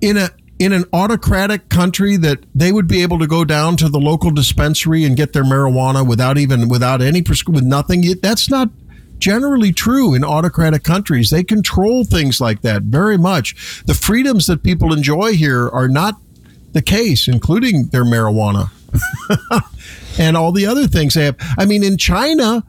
in 0.00 0.16
a 0.16 0.30
in 0.58 0.72
an 0.72 0.84
autocratic 0.92 1.68
country 1.68 2.16
that 2.16 2.38
they 2.54 2.72
would 2.72 2.88
be 2.88 3.02
able 3.02 3.18
to 3.18 3.26
go 3.26 3.44
down 3.44 3.76
to 3.76 3.90
the 3.90 3.98
local 3.98 4.30
dispensary 4.30 5.04
and 5.04 5.14
get 5.14 5.34
their 5.34 5.44
marijuana 5.44 6.06
without 6.06 6.38
even 6.38 6.68
without 6.68 7.02
any 7.02 7.22
prescri- 7.22 7.54
with 7.54 7.64
nothing? 7.64 8.02
That's 8.22 8.48
not 8.48 8.70
generally 9.18 9.72
true 9.72 10.14
in 10.14 10.24
autocratic 10.24 10.82
countries. 10.82 11.30
They 11.30 11.44
control 11.44 12.04
things 12.04 12.40
like 12.40 12.62
that 12.62 12.82
very 12.84 13.18
much. 13.18 13.84
The 13.86 13.94
freedoms 13.94 14.46
that 14.46 14.62
people 14.62 14.92
enjoy 14.92 15.34
here 15.34 15.68
are 15.68 15.88
not 15.88 16.14
the 16.76 16.82
case, 16.82 17.26
including 17.26 17.86
their 17.88 18.04
marijuana 18.04 18.70
and 20.18 20.36
all 20.36 20.52
the 20.52 20.66
other 20.66 20.86
things 20.86 21.14
they 21.14 21.24
have. 21.24 21.36
I 21.58 21.64
mean, 21.64 21.82
in 21.82 21.96
China, 21.96 22.62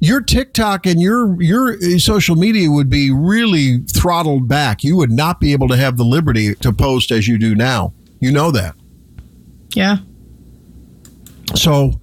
your 0.00 0.20
TikTok 0.20 0.86
and 0.86 1.00
your 1.00 1.40
your 1.42 1.80
social 1.98 2.36
media 2.36 2.70
would 2.70 2.90
be 2.90 3.10
really 3.10 3.78
throttled 3.86 4.46
back. 4.48 4.84
You 4.84 4.96
would 4.96 5.10
not 5.10 5.40
be 5.40 5.52
able 5.52 5.68
to 5.68 5.76
have 5.76 5.96
the 5.96 6.04
liberty 6.04 6.54
to 6.56 6.72
post 6.72 7.10
as 7.10 7.26
you 7.26 7.38
do 7.38 7.54
now. 7.54 7.92
You 8.20 8.30
know 8.32 8.50
that. 8.50 8.74
yeah. 9.74 9.96
So, 11.54 12.00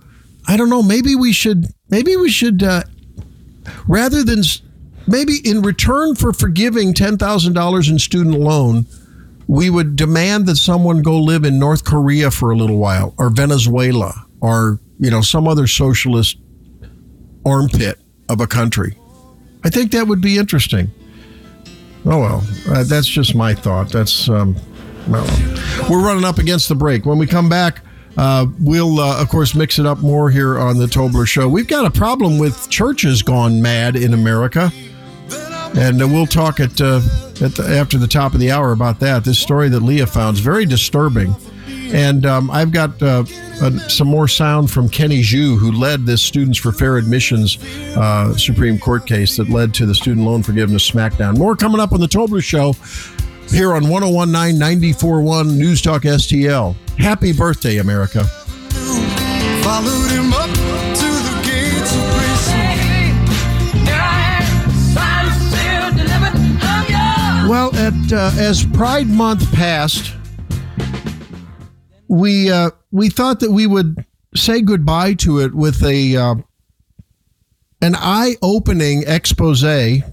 I 0.47 0.55
don't 0.55 0.70
know. 0.70 0.84
Maybe 0.84 1.16
we 1.16 1.34
should. 1.34 1.68
Maybe 1.89 2.16
we 2.16 2.30
should. 2.30 2.64
Uh, 2.64 2.84
rather 3.88 4.24
than 4.24 4.41
maybe 5.07 5.34
in 5.43 5.62
return 5.62 6.16
for 6.16 6.34
forgiving 6.34 6.93
ten 6.93 7.18
thousand 7.18 7.53
dollars 7.53 7.89
in 7.89 7.99
student 7.99 8.39
loan, 8.39 8.86
we 9.48 9.70
would 9.70 9.96
demand 9.96 10.46
that 10.48 10.56
someone 10.56 11.02
go 11.02 11.18
live 11.20 11.44
in 11.44 11.60
North 11.60 11.84
Korea 11.84 12.32
for 12.32 12.52
a 12.52 12.56
little 12.56 12.78
while, 12.78 13.14
or 13.18 13.30
Venezuela, 13.30 14.26
or 14.39 14.80
you 15.00 15.12
know 15.12 15.22
some 15.22 15.48
other 15.48 15.68
socialist 15.68 16.38
armpit 17.46 18.00
of 18.30 18.42
a 18.42 18.48
country. 18.48 18.98
I 19.64 19.70
think 19.70 19.92
that 19.92 20.08
would 20.08 20.22
be 20.22 20.38
interesting. 20.38 20.89
Oh 22.06 22.20
well, 22.20 22.44
uh, 22.70 22.84
that's 22.84 23.08
just 23.08 23.36
my 23.36 23.54
thought. 23.54 23.92
That's 23.92 24.30
um, 24.30 24.56
well, 25.08 25.26
we're 25.89 26.04
running 26.04 26.26
up 26.26 26.38
against 26.38 26.70
the 26.70 26.76
break. 26.76 27.06
When 27.06 27.18
we 27.18 27.28
come 27.28 27.50
back, 27.50 27.82
uh, 28.18 28.48
we'll 28.60 29.00
uh, 29.00 29.22
of 29.22 29.30
course 29.30 29.54
mix 29.56 29.80
it 29.80 29.86
up 29.86 30.00
more 30.00 30.30
here 30.30 30.58
on 30.60 30.78
the 30.78 30.86
Tobler 30.86 31.28
Show. 31.28 31.48
We've 31.48 31.68
got 31.68 31.86
a 31.86 31.92
problem 31.92 32.38
with 32.39 32.70
churches 32.70 33.22
gone 33.22 33.62
mad 33.62 33.96
in 33.96 34.14
America, 34.14 34.72
and 35.76 36.01
uh, 36.01 36.07
we'll 36.07 36.26
talk 36.26 36.59
at, 36.59 36.80
uh, 36.82 37.01
at 37.41 37.55
the, 37.55 37.65
after 37.67 37.97
the 37.97 38.07
top 38.07 38.34
of 38.34 38.39
the 38.39 38.51
hour 38.51 38.72
about 38.72 38.99
that. 38.99 39.24
This 39.24 39.39
story 39.39 39.69
that 39.69 39.80
Leah 39.82 40.07
found 40.07 40.38
is 40.38 40.43
very 40.43 40.65
disturbing, 40.65 41.36
and 41.67 42.26
um, 42.26 42.51
I've 42.51 42.72
got 42.72 43.01
uh, 43.01 43.24
uh, 43.61 43.72
some 43.88 44.07
more 44.07 44.28
sound 44.28 44.72
from 44.72 44.89
Kenny 44.89 45.22
Xu, 45.22 45.57
who 45.57 45.72
led 45.72 46.05
this 46.05 46.22
Students 46.22 46.57
for 46.57 46.72
Fair 46.72 46.97
Admissions 46.97 47.57
uh, 47.95 48.36
Supreme 48.38 48.80
Court 48.80 49.05
case 49.05 49.38
that 49.38 49.49
led 49.49 49.74
to 49.76 49.86
the 49.86 49.95
student 49.95 50.26
loan 50.26 50.43
forgiveness 50.43 50.89
smackdown. 50.89 51.38
More 51.38 51.55
coming 51.55 51.80
up 51.80 51.91
on 51.91 51.99
the 51.99 52.07
Tobler 52.07 52.43
Show 52.43 52.74
here 53.49 53.74
on 53.74 53.89
1019 53.89 54.59
941 54.59 55.57
News 55.57 55.82
Talk 55.82 56.03
STL. 56.03 56.76
Happy 56.97 57.34
birthday, 57.34 57.78
America. 57.78 58.26
Well, 67.82 67.92
at 67.92 68.14
uh, 68.14 68.32
as 68.40 68.64
Pride 68.64 69.08
Month 69.08 69.52
passed, 69.54 70.14
we 72.08 72.52
uh, 72.52 72.70
we 72.92 73.10
thought 73.10 73.40
that 73.40 73.50
we 73.50 73.66
would 73.66 74.06
say 74.36 74.62
goodbye 74.62 75.16
to 75.16 75.40
it 75.40 75.56
with 75.56 75.84
a 75.84 76.16
uh, 76.16 76.36
an 77.82 77.96
eye-opening 77.96 79.06
expose. 79.08 79.64
Oh, 79.64 80.04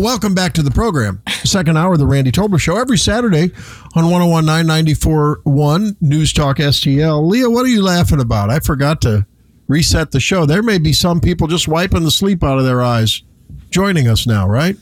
welcome 0.00 0.34
back 0.34 0.52
to 0.54 0.62
the 0.62 0.72
program. 0.72 1.22
Second 1.44 1.78
hour 1.78 1.92
of 1.92 2.00
the 2.00 2.08
Randy 2.08 2.32
Tobler 2.32 2.58
Show 2.58 2.76
every 2.76 2.98
Saturday 2.98 3.52
on 3.94 4.10
1019 4.10 4.66
941 4.66 5.96
News 6.00 6.32
Talk 6.32 6.56
STL. 6.56 7.24
Leah, 7.24 7.48
what 7.48 7.64
are 7.64 7.68
you 7.68 7.84
laughing 7.84 8.20
about? 8.20 8.50
I 8.50 8.58
forgot 8.58 9.00
to 9.02 9.24
reset 9.68 10.10
the 10.10 10.18
show. 10.18 10.44
There 10.44 10.64
may 10.64 10.78
be 10.78 10.92
some 10.92 11.20
people 11.20 11.46
just 11.46 11.68
wiping 11.68 12.02
the 12.02 12.10
sleep 12.10 12.42
out 12.42 12.58
of 12.58 12.64
their 12.64 12.82
eyes 12.82 13.22
joining 13.70 14.08
us 14.08 14.26
now, 14.26 14.48
right? 14.48 14.76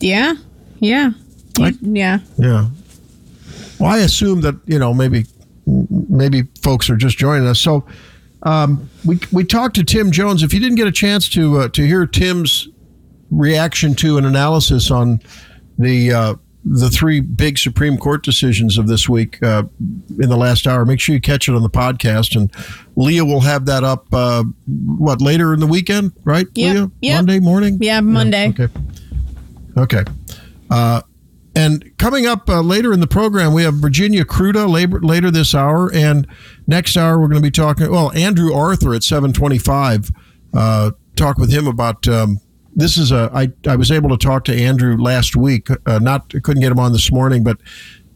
Yeah. 0.00 0.36
Yeah. 0.78 1.12
Like- 1.58 1.74
yeah. 1.80 2.18
Yeah. 2.38 2.68
Well, 3.78 3.90
I 3.90 3.98
assume 3.98 4.40
that 4.42 4.54
you 4.66 4.78
know 4.78 4.94
maybe 4.94 5.26
maybe 5.66 6.44
folks 6.62 6.88
are 6.90 6.96
just 6.96 7.18
joining 7.18 7.46
us. 7.48 7.60
So 7.60 7.84
um, 8.44 8.88
we 9.04 9.18
we 9.32 9.44
talked 9.44 9.74
to 9.76 9.84
Tim 9.84 10.10
Jones. 10.12 10.42
If 10.42 10.52
you 10.54 10.60
didn't 10.60 10.76
get 10.76 10.86
a 10.86 10.92
chance 10.92 11.28
to 11.30 11.58
uh, 11.58 11.68
to 11.68 11.86
hear 11.86 12.06
Tim's 12.06 12.68
reaction 13.30 13.94
to 13.96 14.18
an 14.18 14.24
analysis 14.24 14.90
on 14.90 15.20
the 15.78 16.12
uh, 16.12 16.34
the 16.64 16.90
three 16.90 17.18
big 17.20 17.58
Supreme 17.58 17.96
Court 17.98 18.22
decisions 18.22 18.78
of 18.78 18.86
this 18.86 19.08
week 19.08 19.42
uh, 19.42 19.64
in 20.20 20.28
the 20.28 20.36
last 20.36 20.68
hour, 20.68 20.84
make 20.84 21.00
sure 21.00 21.12
you 21.14 21.20
catch 21.20 21.48
it 21.48 21.54
on 21.56 21.62
the 21.64 21.70
podcast. 21.70 22.36
And 22.36 22.52
Leah 22.94 23.24
will 23.24 23.40
have 23.40 23.66
that 23.66 23.82
up. 23.82 24.06
Uh, 24.12 24.44
what 24.86 25.20
later 25.20 25.52
in 25.54 25.58
the 25.60 25.66
weekend, 25.66 26.12
right? 26.24 26.46
Yep. 26.54 26.74
Leah, 26.74 26.90
Yep. 27.00 27.16
Monday 27.16 27.40
morning. 27.40 27.78
Yeah, 27.80 28.00
Monday. 28.00 28.50
Okay. 28.50 28.68
Okay. 29.76 30.04
Uh, 30.70 31.02
and 31.54 31.96
coming 31.98 32.26
up 32.26 32.48
uh, 32.48 32.60
later 32.60 32.92
in 32.92 33.00
the 33.00 33.06
program, 33.06 33.52
we 33.52 33.62
have 33.62 33.74
Virginia 33.74 34.24
Kruta 34.24 34.68
later, 34.68 35.00
later 35.00 35.30
this 35.30 35.54
hour, 35.54 35.92
and 35.92 36.26
next 36.66 36.96
hour 36.96 37.18
we're 37.20 37.28
going 37.28 37.42
to 37.42 37.46
be 37.46 37.50
talking. 37.50 37.90
Well, 37.90 38.12
Andrew 38.12 38.54
Arthur 38.54 38.94
at 38.94 39.02
seven 39.02 39.32
twenty-five. 39.32 40.10
Uh, 40.54 40.92
talk 41.16 41.38
with 41.38 41.50
him 41.50 41.66
about. 41.66 42.06
Um, 42.08 42.40
this 42.74 42.96
is 42.96 43.12
a. 43.12 43.30
I 43.34 43.52
I 43.68 43.76
was 43.76 43.90
able 43.90 44.08
to 44.10 44.16
talk 44.16 44.44
to 44.44 44.54
Andrew 44.54 44.96
last 44.96 45.36
week. 45.36 45.68
Uh, 45.86 45.98
not 45.98 46.30
couldn't 46.30 46.60
get 46.60 46.72
him 46.72 46.78
on 46.78 46.92
this 46.92 47.12
morning, 47.12 47.44
but 47.44 47.58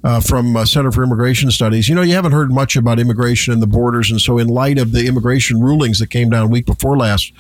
uh, 0.03 0.20
from 0.20 0.57
uh, 0.57 0.64
Center 0.64 0.93
for 0.93 1.03
Immigration 1.03 1.51
Studies. 1.51 1.89
You 1.89 1.95
know, 1.95 2.03
you 2.03 2.14
haven't 2.14 2.32
heard 2.32 2.53
much 2.53 2.76
about 2.76 2.99
immigration 2.99 3.53
and 3.53 3.61
the 3.61 3.66
borders, 3.66 4.11
and 4.11 4.20
so 4.20 4.39
in 4.39 4.49
light 4.49 4.78
of 4.78 4.93
the 4.93 5.07
immigration 5.07 5.61
rulings 5.61 5.99
that 5.99 6.09
came 6.09 6.30
down 6.30 6.49
week 6.49 6.64
before 6.64 6.97
last, 6.97 7.32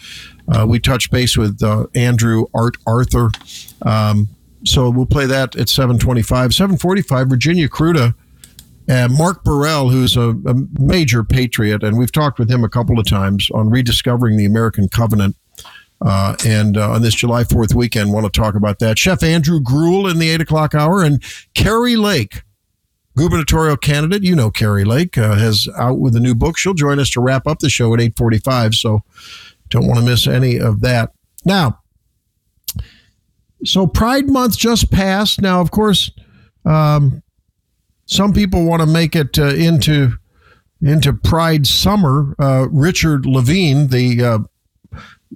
uh, 0.48 0.66
we 0.68 0.78
touched 0.78 1.10
base 1.10 1.36
with 1.36 1.62
uh, 1.62 1.86
Andrew 1.94 2.46
Art 2.52 2.76
Arthur. 2.86 3.30
Um, 3.82 4.28
so 4.66 4.90
we'll 4.90 5.06
play 5.06 5.26
that 5.26 5.56
at 5.56 5.68
725. 5.68 6.54
745, 6.54 7.28
Virginia 7.28 7.68
Kruta. 7.68 8.14
And 8.88 9.14
Mark 9.14 9.42
Burrell, 9.42 9.90
who's 9.90 10.16
a, 10.16 10.30
a 10.30 10.54
major 10.78 11.24
patriot, 11.24 11.82
and 11.82 11.98
we've 11.98 12.12
talked 12.12 12.38
with 12.38 12.48
him 12.48 12.62
a 12.62 12.68
couple 12.68 13.00
of 13.00 13.06
times 13.06 13.50
on 13.52 13.68
rediscovering 13.68 14.36
the 14.36 14.44
American 14.44 14.88
covenant. 14.88 15.36
Uh, 16.00 16.36
and 16.46 16.76
uh, 16.76 16.90
on 16.90 17.02
this 17.02 17.14
July 17.14 17.42
4th 17.42 17.74
weekend, 17.74 18.12
want 18.12 18.32
to 18.32 18.40
talk 18.40 18.54
about 18.54 18.78
that. 18.80 18.98
Chef 18.98 19.22
Andrew 19.22 19.60
Gruel 19.60 20.06
in 20.06 20.18
the 20.18 20.28
8 20.30 20.42
o'clock 20.42 20.74
hour, 20.74 21.02
and 21.02 21.22
Kari 21.54 21.96
Lake, 21.96 22.42
gubernatorial 23.16 23.78
candidate. 23.78 24.22
You 24.22 24.36
know 24.36 24.50
Kari 24.50 24.84
Lake 24.84 25.16
uh, 25.18 25.36
has 25.36 25.68
out 25.76 25.98
with 25.98 26.14
a 26.14 26.20
new 26.20 26.34
book. 26.34 26.58
She'll 26.58 26.74
join 26.74 27.00
us 27.00 27.10
to 27.10 27.20
wrap 27.20 27.46
up 27.46 27.60
the 27.60 27.70
show 27.70 27.94
at 27.94 28.00
845, 28.00 28.74
so 28.74 29.02
don't 29.70 29.86
want 29.86 29.98
to 29.98 30.04
miss 30.04 30.26
any 30.26 30.60
of 30.60 30.80
that. 30.82 31.12
Now, 31.44 31.80
so 33.64 33.86
Pride 33.86 34.28
Month 34.28 34.58
just 34.58 34.90
passed. 34.90 35.40
Now, 35.40 35.60
of 35.60 35.70
course, 35.70 36.10
um, 36.64 37.22
some 38.06 38.32
people 38.32 38.64
want 38.64 38.80
to 38.80 38.86
make 38.86 39.16
it 39.16 39.38
uh, 39.38 39.54
into 39.54 40.12
into 40.82 41.12
Pride 41.12 41.66
Summer. 41.66 42.34
Uh, 42.38 42.68
Richard 42.70 43.26
Levine, 43.26 43.88
the 43.88 44.22
uh, 44.22 44.38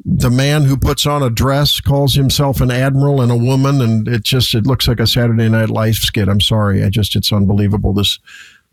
the 0.05 0.31
man 0.31 0.65
who 0.65 0.77
puts 0.77 1.07
on 1.07 1.23
a 1.23 1.31
dress, 1.31 1.81
calls 1.81 2.15
himself 2.15 2.61
an 2.61 2.71
admiral 2.71 3.21
and 3.21 3.33
a 3.33 3.37
woman, 3.37 3.81
and 3.81 4.07
it 4.07 4.23
just 4.23 4.55
it 4.55 4.67
looks 4.67 4.87
like 4.87 5.01
a 5.01 5.07
Saturday 5.07 5.49
Night 5.49 5.71
Live 5.71 5.97
skit. 5.97 6.29
I'm 6.29 6.41
sorry, 6.41 6.85
I 6.85 6.91
just 6.91 7.17
it's 7.17 7.33
unbelievable. 7.33 7.93
This 7.93 8.19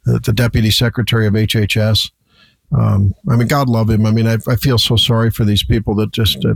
uh, 0.07 0.19
the 0.23 0.33
deputy 0.33 0.71
secretary 0.71 1.27
of 1.27 1.33
HHS. 1.33 2.11
Um, 2.77 3.13
I 3.29 3.37
mean, 3.37 3.47
God 3.47 3.69
love 3.69 3.89
him. 3.89 4.05
I 4.05 4.11
mean, 4.11 4.27
I, 4.27 4.37
I 4.47 4.57
feel 4.57 4.77
so 4.77 4.97
sorry 4.97 5.31
for 5.31 5.45
these 5.45 5.63
people 5.63 5.95
that 5.95 6.11
just 6.11 6.43
uh, 6.45 6.55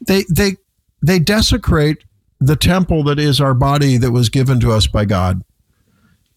they 0.00 0.24
they 0.28 0.56
they 1.00 1.18
desecrate 1.18 2.04
the 2.40 2.56
temple 2.56 3.02
that 3.04 3.18
is 3.18 3.40
our 3.40 3.54
body 3.54 3.96
that 3.96 4.12
was 4.12 4.28
given 4.28 4.60
to 4.60 4.72
us 4.72 4.86
by 4.86 5.04
God. 5.04 5.42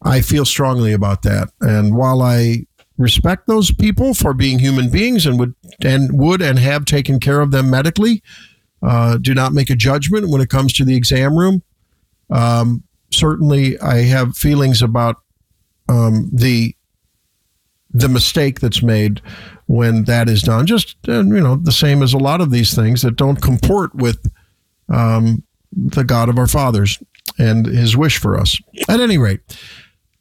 I 0.03 0.21
feel 0.21 0.45
strongly 0.45 0.93
about 0.93 1.21
that. 1.23 1.49
And 1.61 1.95
while 1.95 2.21
I 2.21 2.65
respect 2.97 3.47
those 3.47 3.71
people 3.71 4.13
for 4.13 4.33
being 4.33 4.59
human 4.59 4.89
beings 4.89 5.25
and 5.25 5.39
would 5.39 5.55
and 5.83 6.09
would 6.17 6.41
and 6.41 6.59
have 6.59 6.85
taken 6.85 7.19
care 7.19 7.41
of 7.41 7.51
them 7.51 7.69
medically, 7.69 8.23
uh, 8.81 9.17
do 9.17 9.33
not 9.33 9.53
make 9.53 9.69
a 9.69 9.75
judgment 9.75 10.29
when 10.29 10.41
it 10.41 10.49
comes 10.49 10.73
to 10.73 10.85
the 10.85 10.95
exam 10.95 11.37
room. 11.37 11.61
Um, 12.31 12.83
certainly, 13.11 13.79
I 13.79 14.03
have 14.03 14.35
feelings 14.35 14.81
about 14.81 15.17
um, 15.87 16.29
the 16.33 16.75
the 17.93 18.09
mistake 18.09 18.59
that's 18.59 18.81
made 18.81 19.21
when 19.67 20.05
that 20.05 20.29
is 20.29 20.41
done. 20.41 20.65
Just 20.65 20.95
uh, 21.07 21.23
you 21.23 21.41
know, 21.41 21.57
the 21.57 21.71
same 21.71 22.01
as 22.01 22.13
a 22.13 22.17
lot 22.17 22.41
of 22.41 22.49
these 22.49 22.73
things 22.73 23.01
that 23.01 23.17
don't 23.17 23.41
comport 23.41 23.93
with 23.93 24.31
um, 24.89 25.43
the 25.71 26.03
God 26.03 26.29
of 26.29 26.37
our 26.37 26.47
fathers 26.47 27.01
and 27.37 27.65
His 27.65 27.95
wish 27.95 28.17
for 28.17 28.37
us. 28.37 28.57
At 28.87 28.99
any 28.99 29.17
rate, 29.17 29.41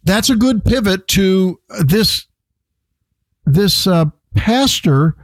that's 0.04 0.30
a 0.30 0.36
good 0.36 0.64
pivot 0.64 1.08
to 1.08 1.60
this 1.84 2.26
this 3.46 3.86
uh, 3.86 4.06
pastor 4.34 5.16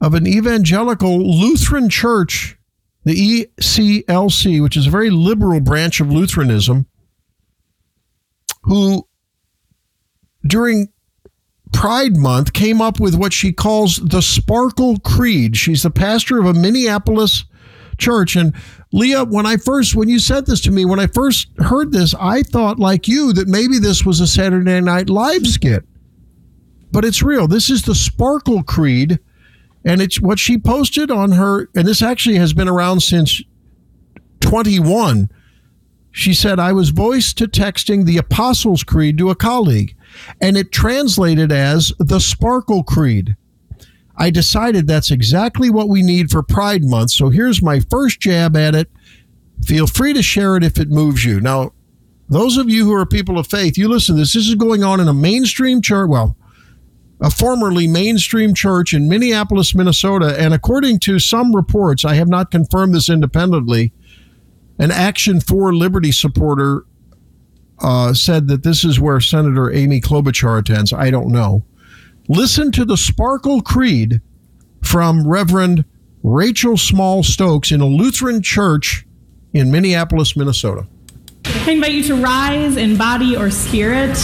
of 0.00 0.14
an 0.14 0.26
evangelical 0.26 1.18
Lutheran 1.18 1.88
church, 1.88 2.58
the 3.04 3.46
ECLC, 3.58 4.62
which 4.62 4.76
is 4.76 4.86
a 4.86 4.90
very 4.90 5.10
liberal 5.10 5.60
branch 5.60 6.00
of 6.00 6.12
Lutheranism, 6.12 6.86
who 8.62 9.06
during 10.46 10.88
Pride 11.72 12.16
Month 12.16 12.52
came 12.52 12.80
up 12.80 13.00
with 13.00 13.14
what 13.14 13.32
she 13.32 13.52
calls 13.52 13.96
the 13.96 14.22
Sparkle 14.22 14.98
Creed. 14.98 15.56
She's 15.56 15.82
the 15.82 15.90
pastor 15.90 16.38
of 16.38 16.46
a 16.46 16.54
Minneapolis 16.54 17.44
church. 17.98 18.36
And 18.36 18.54
Leah, 18.92 19.24
when 19.24 19.46
I 19.46 19.56
first, 19.56 19.94
when 19.94 20.08
you 20.08 20.18
said 20.18 20.46
this 20.46 20.60
to 20.62 20.70
me, 20.70 20.84
when 20.84 21.00
I 21.00 21.06
first 21.06 21.48
heard 21.58 21.92
this, 21.92 22.14
I 22.18 22.42
thought, 22.42 22.78
like 22.78 23.08
you, 23.08 23.32
that 23.32 23.48
maybe 23.48 23.78
this 23.78 24.04
was 24.04 24.20
a 24.20 24.26
Saturday 24.26 24.80
Night 24.80 25.08
Live 25.08 25.46
skit. 25.46 25.84
But 26.92 27.04
it's 27.04 27.22
real. 27.22 27.48
This 27.48 27.70
is 27.70 27.82
the 27.82 27.94
Sparkle 27.94 28.62
Creed. 28.62 29.18
And 29.84 30.00
it's 30.00 30.20
what 30.20 30.38
she 30.38 30.56
posted 30.56 31.10
on 31.10 31.32
her, 31.32 31.68
and 31.74 31.86
this 31.86 32.00
actually 32.00 32.36
has 32.36 32.54
been 32.54 32.68
around 32.68 33.00
since 33.00 33.42
21. 34.40 35.28
She 36.10 36.32
said, 36.32 36.58
I 36.58 36.72
was 36.72 36.90
voice 36.90 37.34
to 37.34 37.46
texting 37.46 38.04
the 38.04 38.16
Apostles' 38.16 38.84
Creed 38.84 39.18
to 39.18 39.30
a 39.30 39.34
colleague, 39.34 39.96
and 40.40 40.56
it 40.56 40.72
translated 40.72 41.52
as 41.52 41.92
the 41.98 42.20
Sparkle 42.20 42.82
Creed. 42.82 43.36
I 44.16 44.30
decided 44.30 44.86
that's 44.86 45.10
exactly 45.10 45.70
what 45.70 45.88
we 45.88 46.02
need 46.02 46.30
for 46.30 46.42
Pride 46.42 46.84
Month. 46.84 47.10
So 47.12 47.30
here's 47.30 47.62
my 47.62 47.80
first 47.80 48.20
jab 48.20 48.56
at 48.56 48.74
it. 48.74 48.90
Feel 49.64 49.86
free 49.86 50.12
to 50.12 50.22
share 50.22 50.56
it 50.56 50.64
if 50.64 50.78
it 50.78 50.90
moves 50.90 51.24
you. 51.24 51.40
Now, 51.40 51.72
those 52.28 52.56
of 52.56 52.70
you 52.70 52.84
who 52.84 52.94
are 52.94 53.06
people 53.06 53.38
of 53.38 53.46
faith, 53.46 53.76
you 53.76 53.88
listen 53.88 54.14
to 54.14 54.22
this. 54.22 54.32
This 54.32 54.48
is 54.48 54.54
going 54.54 54.82
on 54.82 55.00
in 55.00 55.08
a 55.08 55.14
mainstream 55.14 55.82
church. 55.82 56.08
Well, 56.08 56.36
a 57.20 57.30
formerly 57.30 57.86
mainstream 57.86 58.54
church 58.54 58.92
in 58.92 59.08
Minneapolis, 59.08 59.74
Minnesota. 59.74 60.38
And 60.38 60.52
according 60.52 61.00
to 61.00 61.18
some 61.18 61.54
reports, 61.54 62.04
I 62.04 62.14
have 62.14 62.28
not 62.28 62.50
confirmed 62.50 62.94
this 62.94 63.08
independently, 63.08 63.92
an 64.78 64.90
Action 64.90 65.40
for 65.40 65.74
Liberty 65.74 66.12
supporter 66.12 66.84
uh, 67.80 68.12
said 68.14 68.48
that 68.48 68.62
this 68.62 68.84
is 68.84 69.00
where 69.00 69.20
Senator 69.20 69.72
Amy 69.72 70.00
Klobuchar 70.00 70.58
attends. 70.58 70.92
I 70.92 71.10
don't 71.10 71.28
know. 71.28 71.64
Listen 72.28 72.72
to 72.72 72.86
the 72.86 72.96
Sparkle 72.96 73.60
Creed 73.60 74.22
from 74.82 75.28
Reverend 75.28 75.84
Rachel 76.22 76.78
Small 76.78 77.22
Stokes 77.22 77.70
in 77.70 77.82
a 77.82 77.86
Lutheran 77.86 78.40
church 78.40 79.06
in 79.52 79.70
Minneapolis, 79.70 80.34
Minnesota. 80.34 80.86
I 81.44 81.72
invite 81.72 81.92
you 81.92 82.02
to 82.04 82.16
rise 82.16 82.78
in 82.78 82.96
body 82.96 83.36
or 83.36 83.50
spirit 83.50 84.16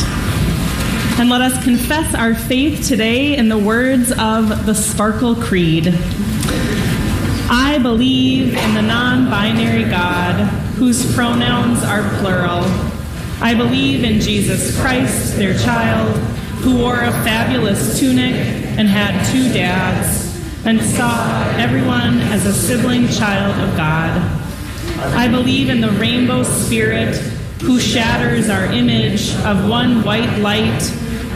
and 1.18 1.28
let 1.28 1.42
us 1.42 1.62
confess 1.62 2.14
our 2.14 2.34
faith 2.34 2.88
today 2.88 3.36
in 3.36 3.50
the 3.50 3.58
words 3.58 4.12
of 4.12 4.64
the 4.64 4.74
Sparkle 4.74 5.34
Creed. 5.34 5.88
I 7.52 7.78
believe 7.82 8.56
in 8.56 8.74
the 8.74 8.82
non 8.82 9.28
binary 9.28 9.84
God 9.84 10.46
whose 10.76 11.14
pronouns 11.14 11.84
are 11.84 12.08
plural. 12.20 12.64
I 13.42 13.54
believe 13.54 14.04
in 14.04 14.20
Jesus 14.20 14.80
Christ, 14.80 15.36
their 15.36 15.58
child, 15.58 16.16
who 16.60 16.78
wore 16.78 17.00
a 17.00 17.10
fabulous 17.24 17.98
tunic 17.98 18.34
and 18.34 18.88
had 18.88 19.24
two 19.32 19.52
dads 19.52 20.30
and 20.64 20.80
saw 20.80 21.42
everyone 21.56 22.18
as 22.18 22.44
a 22.46 22.52
sibling 22.52 23.08
child 23.08 23.58
of 23.66 23.76
God. 23.76 24.40
I 25.16 25.28
believe 25.28 25.70
in 25.70 25.80
the 25.80 25.90
rainbow 25.92 26.42
spirit 26.42 27.16
who 27.62 27.80
shatters 27.80 28.48
our 28.48 28.66
image 28.66 29.34
of 29.44 29.68
one 29.68 30.02
white 30.04 30.38
light 30.38 30.82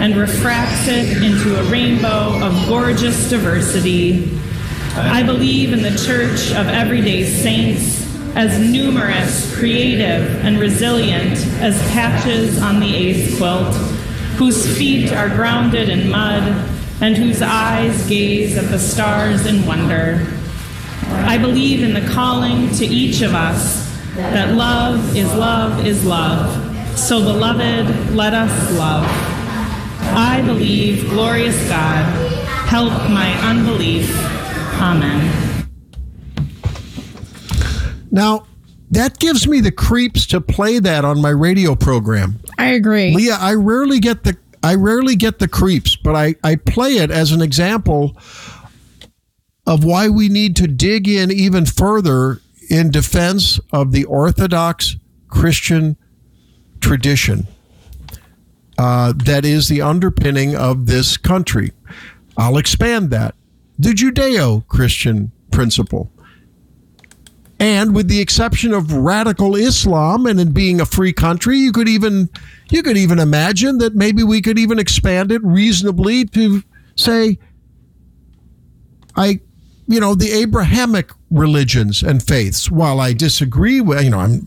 and 0.00 0.16
refracts 0.16 0.88
it 0.88 1.22
into 1.22 1.58
a 1.58 1.64
rainbow 1.70 2.38
of 2.44 2.68
gorgeous 2.68 3.30
diversity. 3.30 4.38
I 4.94 5.22
believe 5.22 5.72
in 5.72 5.82
the 5.82 5.96
church 6.04 6.50
of 6.50 6.68
everyday 6.68 7.24
saints 7.24 8.04
as 8.36 8.58
numerous, 8.58 9.56
creative, 9.56 10.44
and 10.44 10.58
resilient 10.58 11.38
as 11.60 11.80
patches 11.92 12.60
on 12.60 12.80
the 12.80 12.94
ace 12.94 13.36
quilt, 13.36 13.74
whose 14.36 14.76
feet 14.76 15.12
are 15.12 15.28
grounded 15.28 15.88
in 15.88 16.10
mud 16.10 16.42
and 17.00 17.16
whose 17.16 17.42
eyes 17.42 18.06
gaze 18.08 18.56
at 18.56 18.70
the 18.70 18.78
stars 18.78 19.46
in 19.46 19.66
wonder. 19.66 20.26
I 21.08 21.38
believe 21.38 21.82
in 21.82 21.92
the 21.92 22.12
calling 22.12 22.70
to 22.76 22.84
each 22.84 23.22
of 23.22 23.34
us 23.34 23.84
that 24.16 24.54
love 24.54 25.16
is 25.16 25.32
love 25.34 25.86
is 25.86 26.04
love. 26.04 26.98
So, 26.98 27.20
beloved, 27.20 28.14
let 28.14 28.34
us 28.34 28.78
love. 28.78 29.04
I 30.16 30.42
believe, 30.44 31.08
glorious 31.08 31.56
God, 31.68 32.04
help 32.68 32.92
my 33.10 33.32
unbelief. 33.48 34.08
Amen. 34.80 35.68
Now, 38.10 38.46
that 38.94 39.18
gives 39.18 39.46
me 39.46 39.60
the 39.60 39.72
creeps 39.72 40.26
to 40.26 40.40
play 40.40 40.78
that 40.78 41.04
on 41.04 41.20
my 41.20 41.30
radio 41.30 41.74
program. 41.74 42.40
I 42.58 42.72
agree. 42.72 43.14
Leah, 43.14 43.38
I 43.40 43.54
rarely 43.54 44.00
get 44.00 44.24
the 44.24 44.36
I 44.62 44.76
rarely 44.76 45.14
get 45.14 45.38
the 45.38 45.48
creeps, 45.48 45.94
but 45.94 46.14
I, 46.16 46.36
I 46.42 46.56
play 46.56 46.96
it 46.96 47.10
as 47.10 47.32
an 47.32 47.42
example 47.42 48.16
of 49.66 49.84
why 49.84 50.08
we 50.08 50.30
need 50.30 50.56
to 50.56 50.66
dig 50.66 51.06
in 51.06 51.30
even 51.30 51.66
further 51.66 52.40
in 52.70 52.90
defense 52.90 53.60
of 53.72 53.92
the 53.92 54.04
Orthodox 54.06 54.96
Christian 55.28 55.98
tradition 56.80 57.46
uh, 58.78 59.12
that 59.24 59.44
is 59.44 59.68
the 59.68 59.82
underpinning 59.82 60.56
of 60.56 60.86
this 60.86 61.16
country. 61.16 61.72
I'll 62.36 62.56
expand 62.56 63.10
that. 63.10 63.34
The 63.78 63.90
Judeo 63.90 64.66
Christian 64.68 65.32
principle. 65.50 66.10
And 67.64 67.94
with 67.94 68.08
the 68.08 68.20
exception 68.20 68.74
of 68.74 68.92
radical 68.92 69.56
Islam 69.56 70.26
and 70.26 70.38
in 70.38 70.52
being 70.52 70.82
a 70.82 70.84
free 70.84 71.14
country, 71.14 71.56
you 71.56 71.72
could 71.72 71.88
even 71.88 72.28
you 72.70 72.82
could 72.82 72.98
even 72.98 73.18
imagine 73.18 73.78
that 73.78 73.94
maybe 73.94 74.22
we 74.22 74.42
could 74.42 74.58
even 74.58 74.78
expand 74.78 75.32
it 75.32 75.42
reasonably 75.42 76.26
to 76.26 76.62
say 76.94 77.38
I 79.16 79.40
you 79.88 79.98
know 79.98 80.14
the 80.14 80.30
Abrahamic 80.30 81.10
religions 81.30 82.02
and 82.02 82.22
faiths. 82.22 82.70
While 82.70 83.00
I 83.00 83.14
disagree 83.14 83.80
with 83.80 84.04
you 84.04 84.10
know 84.10 84.18
I'm 84.18 84.46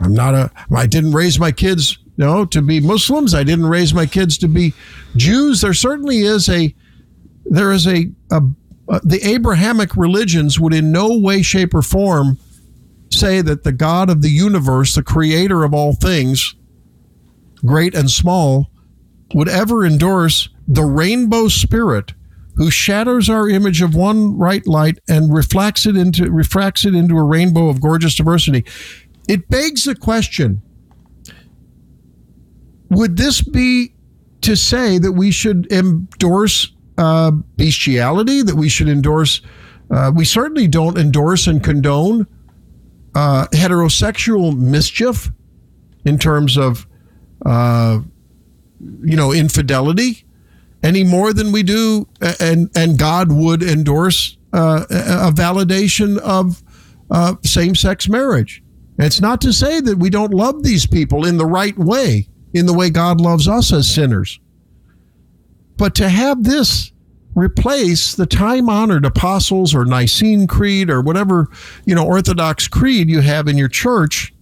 I'm 0.00 0.14
not 0.14 0.36
a 0.36 0.52
I 0.72 0.86
didn't 0.86 1.14
raise 1.14 1.40
my 1.40 1.50
kids 1.50 1.98
you 2.16 2.24
know 2.24 2.44
to 2.44 2.62
be 2.62 2.78
Muslims. 2.78 3.34
I 3.34 3.42
didn't 3.42 3.66
raise 3.66 3.92
my 3.92 4.06
kids 4.06 4.38
to 4.38 4.46
be 4.46 4.72
Jews. 5.16 5.62
There 5.62 5.74
certainly 5.74 6.18
is 6.18 6.48
a 6.48 6.72
there 7.44 7.72
is 7.72 7.88
a, 7.88 8.08
a 8.30 8.40
uh, 8.88 9.00
the 9.04 9.20
Abrahamic 9.26 9.96
religions 9.96 10.58
would 10.58 10.74
in 10.74 10.92
no 10.92 11.18
way, 11.18 11.42
shape, 11.42 11.74
or 11.74 11.82
form 11.82 12.38
say 13.10 13.40
that 13.40 13.64
the 13.64 13.72
God 13.72 14.10
of 14.10 14.22
the 14.22 14.30
universe, 14.30 14.94
the 14.94 15.02
creator 15.02 15.64
of 15.64 15.74
all 15.74 15.94
things, 15.94 16.54
great 17.64 17.94
and 17.94 18.10
small, 18.10 18.70
would 19.34 19.48
ever 19.48 19.84
endorse 19.84 20.48
the 20.66 20.84
rainbow 20.84 21.48
spirit 21.48 22.12
who 22.56 22.70
shatters 22.70 23.30
our 23.30 23.48
image 23.48 23.82
of 23.82 23.94
one 23.94 24.36
right 24.36 24.66
light 24.66 24.98
and 25.08 25.32
reflects 25.32 25.86
it 25.86 25.96
into 25.96 26.30
refracts 26.30 26.84
it 26.84 26.94
into 26.94 27.16
a 27.16 27.22
rainbow 27.22 27.68
of 27.68 27.80
gorgeous 27.80 28.14
diversity. 28.14 28.64
It 29.28 29.48
begs 29.48 29.84
the 29.84 29.94
question 29.94 30.62
would 32.90 33.16
this 33.16 33.42
be 33.42 33.94
to 34.40 34.56
say 34.56 34.98
that 34.98 35.12
we 35.12 35.30
should 35.30 35.70
endorse 35.70 36.72
uh, 36.98 37.30
bestiality, 37.56 38.42
that 38.42 38.54
we 38.54 38.68
should 38.68 38.88
endorse? 38.88 39.40
Uh, 39.90 40.12
we 40.14 40.24
certainly 40.24 40.68
don't 40.68 40.98
endorse 40.98 41.46
and 41.46 41.64
condone 41.64 42.26
uh, 43.14 43.46
heterosexual 43.52 44.54
mischief 44.54 45.30
in 46.04 46.18
terms 46.18 46.58
of, 46.58 46.86
uh, 47.46 48.00
you 49.02 49.16
know, 49.16 49.32
infidelity 49.32 50.24
any 50.82 51.04
more 51.04 51.32
than 51.32 51.50
we 51.50 51.62
do, 51.62 52.06
and 52.38 52.70
and 52.76 52.98
God 52.98 53.32
would 53.32 53.62
endorse 53.62 54.36
uh, 54.52 54.84
a 54.90 55.32
validation 55.32 56.18
of 56.18 56.62
uh, 57.10 57.34
same-sex 57.44 58.08
marriage. 58.08 58.62
It's 58.98 59.20
not 59.20 59.40
to 59.40 59.52
say 59.52 59.80
that 59.80 59.98
we 59.98 60.10
don't 60.10 60.32
love 60.32 60.62
these 60.62 60.86
people 60.86 61.26
in 61.26 61.36
the 61.36 61.46
right 61.46 61.76
way, 61.78 62.28
in 62.52 62.66
the 62.66 62.74
way 62.74 62.90
God 62.90 63.20
loves 63.20 63.48
us 63.48 63.72
as 63.72 63.92
sinners, 63.92 64.38
but 65.78 65.94
to 65.96 66.08
have 66.08 66.44
this 66.44 66.92
replace 67.34 68.14
the 68.14 68.26
time-honored 68.26 69.04
apostles 69.04 69.74
or 69.74 69.84
Nicene 69.84 70.46
Creed 70.46 70.90
or 70.90 71.00
whatever 71.00 71.46
you 71.86 71.94
know 71.94 72.04
Orthodox 72.06 72.68
creed 72.68 73.08
you 73.08 73.20
have 73.20 73.46
in 73.48 73.56
your 73.56 73.68
church, 73.68 74.34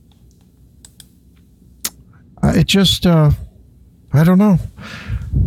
uh, 2.42 2.52
it 2.56 2.66
just 2.66 3.06
uh, 3.06 3.30
I 4.12 4.24
don't 4.24 4.38
know. 4.38 4.58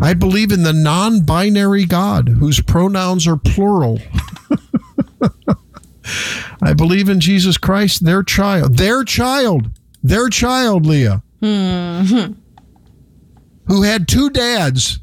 I 0.01 0.13
believe 0.13 0.51
in 0.51 0.63
the 0.63 0.73
non 0.73 1.21
binary 1.21 1.85
God 1.85 2.29
whose 2.29 2.61
pronouns 2.61 3.27
are 3.27 3.37
plural. 3.37 3.99
I 6.61 6.73
believe 6.73 7.07
in 7.09 7.19
Jesus 7.19 7.57
Christ, 7.57 8.03
their 8.05 8.21
child, 8.23 8.77
their 8.77 9.03
child, 9.03 9.69
their 10.03 10.29
child, 10.29 10.85
Leah, 10.85 11.23
Mm-hmm. 11.41 12.33
who 13.67 13.81
had 13.83 14.07
two 14.09 14.29
dads. 14.29 14.99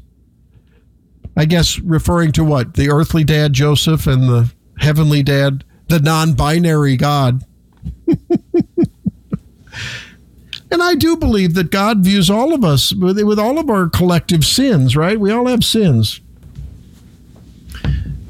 I 1.37 1.45
guess 1.45 1.79
referring 1.79 2.31
to 2.33 2.43
what? 2.43 2.73
The 2.73 2.89
earthly 2.89 3.23
dad, 3.23 3.53
Joseph, 3.53 4.07
and 4.07 4.23
the 4.23 4.51
heavenly 4.79 5.23
dad, 5.23 5.63
the 5.87 5.99
non 5.99 6.33
binary 6.33 6.97
God. 6.97 7.45
And 10.69 10.83
I 10.83 10.95
do 10.95 11.15
believe 11.15 11.53
that 11.53 11.71
God 11.71 11.99
views 12.03 12.29
all 12.29 12.53
of 12.53 12.63
us 12.65 12.93
with, 12.93 13.21
with 13.23 13.39
all 13.39 13.57
of 13.57 13.69
our 13.69 13.87
collective 13.89 14.43
sins, 14.43 14.97
right? 14.97 15.19
We 15.19 15.31
all 15.31 15.47
have 15.47 15.63
sins. 15.63 16.19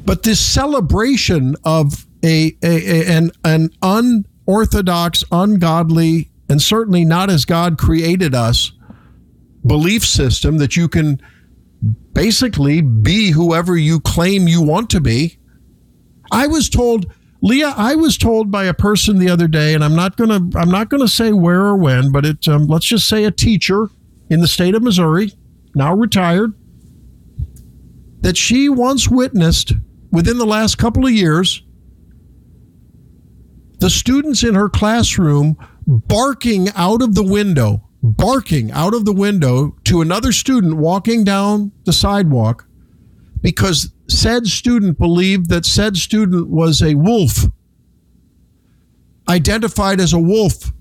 But 0.05 0.23
this 0.23 0.39
celebration 0.39 1.55
of 1.63 2.05
a, 2.23 2.55
a, 2.63 2.67
a- 3.01 3.17
an 3.17 3.31
an 3.43 3.71
unorthodox, 3.81 5.23
ungodly, 5.31 6.29
and 6.47 6.61
certainly 6.61 7.03
not 7.03 7.29
as 7.29 7.43
God 7.43 7.77
created 7.77 8.35
us 8.35 8.71
belief 9.65 10.05
system 10.05 10.59
that 10.59 10.77
you 10.77 10.87
can 10.87 11.21
basically 12.13 12.81
be 12.81 13.31
whoever 13.31 13.77
you 13.77 13.99
claim 13.99 14.47
you 14.47 14.61
want 14.61 14.89
to 14.91 15.01
be. 15.01 15.37
I 16.31 16.47
was 16.47 16.69
told, 16.69 17.11
Leah, 17.41 17.73
I 17.77 17.95
was 17.95 18.17
told 18.17 18.51
by 18.51 18.65
a 18.65 18.73
person 18.73 19.19
the 19.19 19.29
other 19.29 19.47
day, 19.47 19.73
and 19.73 19.83
I'm 19.83 19.95
not 19.95 20.17
gonna 20.17 20.41
I'm 20.55 20.71
not 20.71 20.89
gonna 20.89 21.07
say 21.07 21.31
where 21.31 21.61
or 21.61 21.75
when, 21.75 22.11
but 22.11 22.25
it 22.25 22.47
um, 22.47 22.65
let's 22.65 22.85
just 22.85 23.07
say 23.07 23.23
a 23.23 23.31
teacher 23.31 23.89
in 24.29 24.41
the 24.41 24.47
state 24.47 24.75
of 24.75 24.83
Missouri, 24.83 25.31
now 25.75 25.93
retired, 25.93 26.53
that 28.21 28.35
she 28.35 28.67
once 28.67 29.07
witnessed 29.07 29.73
within 30.11 30.37
the 30.37 30.45
last 30.45 30.77
couple 30.77 31.05
of 31.05 31.11
years 31.11 31.63
the 33.79 33.89
students 33.89 34.43
in 34.43 34.55
her 34.55 34.69
classroom 34.69 35.55
barking 35.85 36.69
out 36.75 37.01
of 37.01 37.15
the 37.15 37.23
window, 37.23 37.86
barking 38.03 38.71
out 38.71 38.93
of 38.93 39.05
the 39.05 39.13
window 39.13 39.75
to 39.85 40.01
another 40.01 40.31
student 40.31 40.77
walking 40.77 41.23
down 41.23 41.71
the 41.85 41.93
sidewalk 41.93 42.67
because 43.41 43.91
said 44.07 44.47
student 44.47 44.97
believed 44.97 45.49
that 45.49 45.65
said 45.65 45.97
student 45.97 46.49
was 46.49 46.81
a 46.81 46.95
wolf, 46.95 47.45
identified 49.29 49.99
as 49.99 50.13
a 50.13 50.19
wolf. 50.19 50.71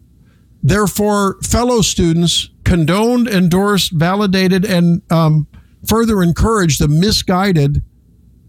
Therefore, 0.62 1.38
fellow 1.42 1.80
students 1.80 2.50
condoned, 2.64 3.28
endorsed, 3.28 3.92
validated, 3.92 4.64
and 4.64 5.02
um, 5.10 5.46
further 5.86 6.22
encouraged 6.22 6.80
the 6.80 6.88
misguided 6.88 7.82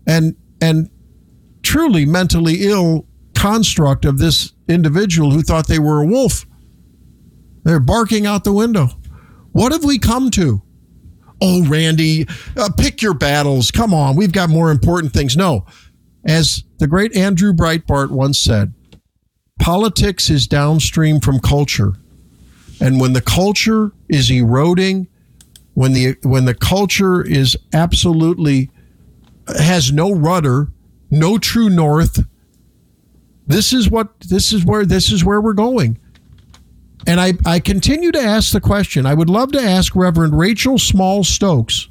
and 0.08 0.36
and 0.62 0.90
truly 1.62 2.06
mentally 2.06 2.62
ill 2.62 3.06
construct 3.36 4.06
of 4.06 4.18
this 4.18 4.54
individual 4.68 5.32
who 5.32 5.44
thought 5.44 5.68
they 5.68 5.80
were 5.80 6.02
a 6.02 6.08
wolf. 6.08 6.46
They're 7.68 7.82
barking 7.82 8.26
out 8.26 8.46
the 8.46 8.54
window. 8.54 8.88
What 9.52 9.74
have 9.74 9.84
we 9.84 10.00
come 10.00 10.32
to? 10.32 10.62
Oh, 11.42 11.66
Randy, 11.66 12.26
uh, 12.56 12.70
pick 12.78 13.02
your 13.02 13.14
battles. 13.14 13.72
Come 13.72 13.94
on, 13.94 14.16
we've 14.16 14.32
got 14.32 14.50
more 14.50 14.72
important 14.72 15.12
things. 15.12 15.36
No, 15.36 15.66
as 16.24 16.64
the 16.78 16.88
great 16.88 17.14
Andrew 17.14 17.52
Breitbart 17.52 18.10
once 18.10 18.40
said, 18.40 18.74
politics 19.60 20.30
is 20.30 20.48
downstream 20.48 21.20
from 21.20 21.42
culture. 21.42 21.96
And 22.80 23.02
when 23.02 23.12
the 23.12 23.22
culture 23.22 23.92
is 24.08 24.32
eroding, 24.32 25.10
when 25.74 25.92
the 25.92 26.16
when 26.24 26.46
the 26.46 26.56
culture 26.56 27.22
is 27.22 27.58
absolutely 27.74 28.72
has 29.60 29.92
no 29.92 30.14
rudder, 30.14 30.70
no 31.12 31.38
true 31.38 31.70
north, 31.70 32.24
this 33.46 33.74
is 33.74 33.90
what 33.90 34.18
this 34.22 34.54
is 34.54 34.64
where 34.64 34.86
this 34.86 35.12
is 35.12 35.26
where 35.26 35.42
we're 35.42 35.52
going. 35.52 36.00
And 37.08 37.22
I, 37.22 37.34
I 37.46 37.60
continue 37.62 38.12
to 38.12 38.20
ask 38.20 38.52
the 38.52 38.60
question. 38.60 39.06
I 39.06 39.14
would 39.14 39.30
love 39.30 39.54
to 39.54 39.62
ask 39.62 39.96
Reverend 39.96 40.38
Rachel 40.38 40.78
Small 40.78 41.24
Stokes 41.24 41.88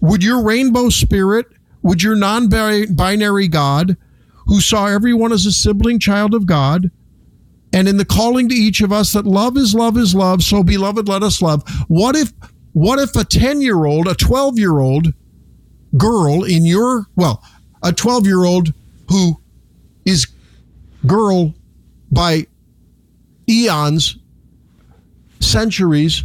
would 0.00 0.22
your 0.22 0.42
rainbow 0.42 0.90
spirit, 0.90 1.46
would 1.82 2.02
your 2.02 2.14
non 2.14 2.48
binary 2.48 3.48
God, 3.48 3.96
who 4.46 4.60
saw 4.60 4.86
everyone 4.86 5.32
as 5.32 5.46
a 5.46 5.52
sibling 5.52 5.98
child 5.98 6.34
of 6.34 6.46
God, 6.46 6.90
and 7.72 7.88
in 7.88 7.96
the 7.96 8.04
calling 8.04 8.48
to 8.50 8.54
each 8.54 8.82
of 8.82 8.92
us 8.92 9.12
that 9.14 9.24
love 9.24 9.56
is 9.56 9.74
love 9.74 9.96
is 9.96 10.14
love, 10.14 10.42
so 10.42 10.62
beloved, 10.62 11.08
let 11.08 11.22
us 11.22 11.40
love. 11.42 11.64
What 11.88 12.16
if 12.16 12.32
what 12.72 12.98
if 12.98 13.16
a 13.16 13.24
10 13.24 13.62
year 13.62 13.84
old, 13.84 14.06
a 14.06 14.14
12 14.14 14.58
year 14.58 14.78
old 14.78 15.14
girl 15.96 16.44
in 16.44 16.66
your, 16.66 17.06
well, 17.16 17.42
a 17.82 17.92
12 17.92 18.26
year 18.26 18.44
old 18.44 18.74
who 19.08 19.40
is 20.04 20.26
girl 21.06 21.54
by 22.10 22.46
eons, 23.48 24.18
centuries, 25.40 26.24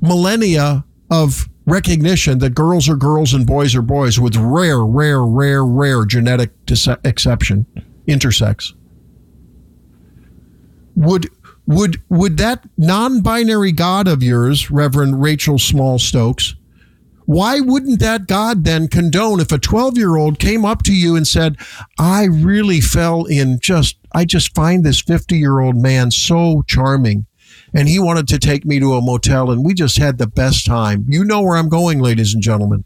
millennia 0.00 0.84
of 1.10 1.48
recognition 1.66 2.38
that 2.38 2.50
girls 2.50 2.88
are 2.88 2.96
girls 2.96 3.34
and 3.34 3.46
boys 3.46 3.74
are 3.74 3.82
boys 3.82 4.18
with 4.18 4.36
rare, 4.36 4.84
rare, 4.84 5.24
rare, 5.24 5.64
rare 5.64 6.04
genetic 6.04 6.50
exception, 7.04 7.66
intersex. 8.06 8.72
Would 10.94 11.28
would 11.66 12.00
would 12.08 12.38
that 12.38 12.64
non-binary 12.78 13.72
God 13.72 14.08
of 14.08 14.22
yours, 14.22 14.70
Reverend 14.70 15.20
Rachel 15.20 15.58
Small 15.58 15.98
Stokes, 15.98 16.54
why 17.26 17.60
wouldn't 17.60 18.00
that 18.00 18.26
God 18.26 18.64
then 18.64 18.88
condone 18.88 19.40
if 19.40 19.52
a 19.52 19.58
12 19.58 19.98
year 19.98 20.16
old 20.16 20.38
came 20.38 20.64
up 20.64 20.82
to 20.84 20.94
you 20.94 21.16
and 21.16 21.26
said, 21.26 21.56
I 21.98 22.24
really 22.24 22.80
fell 22.80 23.24
in 23.24 23.58
just, 23.60 23.98
I 24.14 24.24
just 24.24 24.54
find 24.54 24.84
this 24.84 25.00
50 25.00 25.36
year 25.36 25.60
old 25.60 25.76
man 25.76 26.10
so 26.10 26.62
charming. 26.66 27.26
And 27.74 27.88
he 27.88 27.98
wanted 27.98 28.28
to 28.28 28.38
take 28.38 28.64
me 28.64 28.78
to 28.78 28.94
a 28.94 29.02
motel 29.02 29.50
and 29.50 29.64
we 29.64 29.74
just 29.74 29.98
had 29.98 30.18
the 30.18 30.28
best 30.28 30.64
time. 30.64 31.04
You 31.08 31.24
know 31.24 31.42
where 31.42 31.56
I'm 31.56 31.68
going, 31.68 31.98
ladies 32.00 32.32
and 32.32 32.42
gentlemen. 32.42 32.84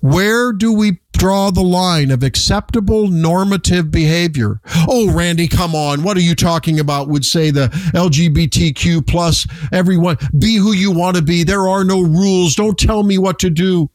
Where 0.00 0.52
do 0.52 0.72
we 0.72 1.00
draw 1.16 1.50
the 1.50 1.62
line 1.62 2.10
of 2.10 2.22
acceptable 2.22 3.08
normative 3.08 3.90
behavior? 3.90 4.60
Oh, 4.88 5.12
Randy, 5.12 5.48
come 5.48 5.74
on. 5.74 6.02
What 6.02 6.16
are 6.16 6.20
you 6.20 6.34
talking 6.34 6.78
about? 6.78 7.08
Would 7.08 7.24
say 7.24 7.50
the 7.50 7.68
LGBTQ 7.94 9.06
plus 9.06 9.46
everyone. 9.72 10.18
Be 10.38 10.56
who 10.56 10.72
you 10.72 10.90
want 10.90 11.16
to 11.16 11.22
be. 11.22 11.44
There 11.44 11.68
are 11.68 11.84
no 11.84 12.02
rules. 12.02 12.54
Don't 12.54 12.78
tell 12.78 13.02
me 13.02 13.18
what 13.18 13.38
to 13.40 13.50
do. 13.50 13.90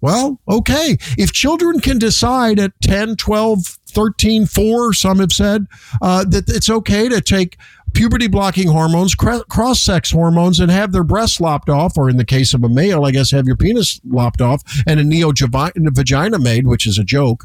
Well, 0.00 0.40
okay. 0.48 0.98
If 1.16 1.32
children 1.32 1.78
can 1.80 1.98
decide 1.98 2.58
at 2.58 2.72
10, 2.82 3.16
12, 3.16 3.64
13, 3.64 4.46
4, 4.46 4.92
some 4.94 5.20
have 5.20 5.32
said, 5.32 5.66
uh, 6.02 6.24
that 6.24 6.48
it's 6.48 6.68
okay 6.68 7.08
to 7.08 7.20
take 7.20 7.56
puberty 7.94 8.26
blocking 8.26 8.68
hormones, 8.68 9.14
cross 9.14 9.80
sex 9.80 10.10
hormones, 10.10 10.60
and 10.60 10.70
have 10.70 10.92
their 10.92 11.04
breasts 11.04 11.40
lopped 11.40 11.68
off, 11.68 11.96
or 11.96 12.08
in 12.08 12.16
the 12.16 12.24
case 12.24 12.54
of 12.54 12.64
a 12.64 12.68
male, 12.68 13.04
I 13.04 13.10
guess, 13.10 13.30
have 13.30 13.46
your 13.46 13.56
penis 13.56 14.00
lopped 14.04 14.40
off 14.40 14.62
and 14.86 14.98
a 14.98 15.04
neo 15.04 15.32
vagina 15.34 16.38
made, 16.38 16.66
which 16.66 16.86
is 16.86 16.98
a 16.98 17.04
joke. 17.04 17.44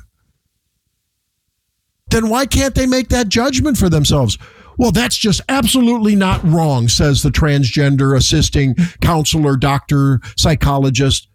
Then 2.10 2.30
why 2.30 2.46
can't 2.46 2.76
they 2.76 2.86
make 2.86 3.10
that 3.10 3.28
judgment 3.28 3.78
for 3.78 3.90
themselves? 3.90 4.38
Well, 4.78 4.92
that's 4.92 5.18
just 5.18 5.42
absolutely 5.50 6.16
not 6.16 6.44
wrong, 6.44 6.88
says 6.88 7.24
the 7.24 7.32
transgender 7.32 8.16
assisting 8.16 8.76
counselor, 9.02 9.58
doctor, 9.58 10.22
psychologist 10.38 11.30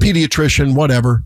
pediatrician, 0.00 0.74
whatever. 0.74 1.24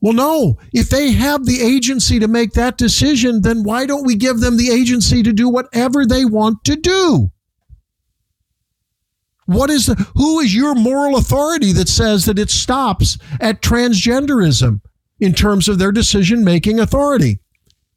Well, 0.00 0.14
no. 0.14 0.58
If 0.72 0.88
they 0.88 1.12
have 1.12 1.44
the 1.44 1.60
agency 1.60 2.18
to 2.18 2.28
make 2.28 2.52
that 2.52 2.78
decision, 2.78 3.42
then 3.42 3.64
why 3.64 3.84
don't 3.86 4.06
we 4.06 4.14
give 4.16 4.40
them 4.40 4.56
the 4.56 4.70
agency 4.70 5.22
to 5.22 5.32
do 5.32 5.48
whatever 5.48 6.06
they 6.06 6.24
want 6.24 6.64
to 6.64 6.76
do? 6.76 7.30
What 9.44 9.68
is 9.68 9.86
the 9.86 9.94
who 10.14 10.38
is 10.38 10.54
your 10.54 10.74
moral 10.74 11.16
authority 11.16 11.72
that 11.72 11.88
says 11.88 12.24
that 12.26 12.38
it 12.38 12.50
stops 12.50 13.18
at 13.40 13.62
transgenderism 13.62 14.80
in 15.18 15.34
terms 15.34 15.68
of 15.68 15.78
their 15.78 15.92
decision 15.92 16.44
making 16.44 16.78
authority? 16.78 17.40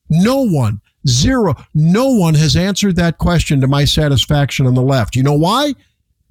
No 0.10 0.42
one, 0.42 0.82
zero, 1.08 1.54
No 1.74 2.08
one 2.10 2.34
has 2.34 2.56
answered 2.56 2.96
that 2.96 3.20
question 3.20 3.62
to 3.62 3.68
my 3.68 3.86
satisfaction 3.86 4.66
on 4.66 4.74
the 4.74 4.82
left. 4.82 5.16
You 5.16 5.24
know 5.24 5.38
why? 5.38 5.76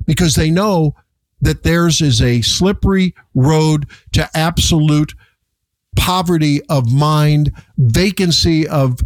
Because 0.04 0.34
they 0.34 0.50
know 0.50 0.96
that 1.40 1.62
theirs 1.62 2.00
is 2.00 2.20
a 2.20 2.42
slippery 2.42 3.14
road 3.34 3.86
to 4.12 4.28
absolute 4.34 5.14
poverty 5.96 6.62
of 6.68 6.92
mind, 6.92 7.52
vacancy 7.76 8.66
of 8.66 9.00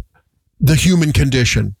the 0.59 0.75
human 0.75 1.13
condition. 1.13 1.75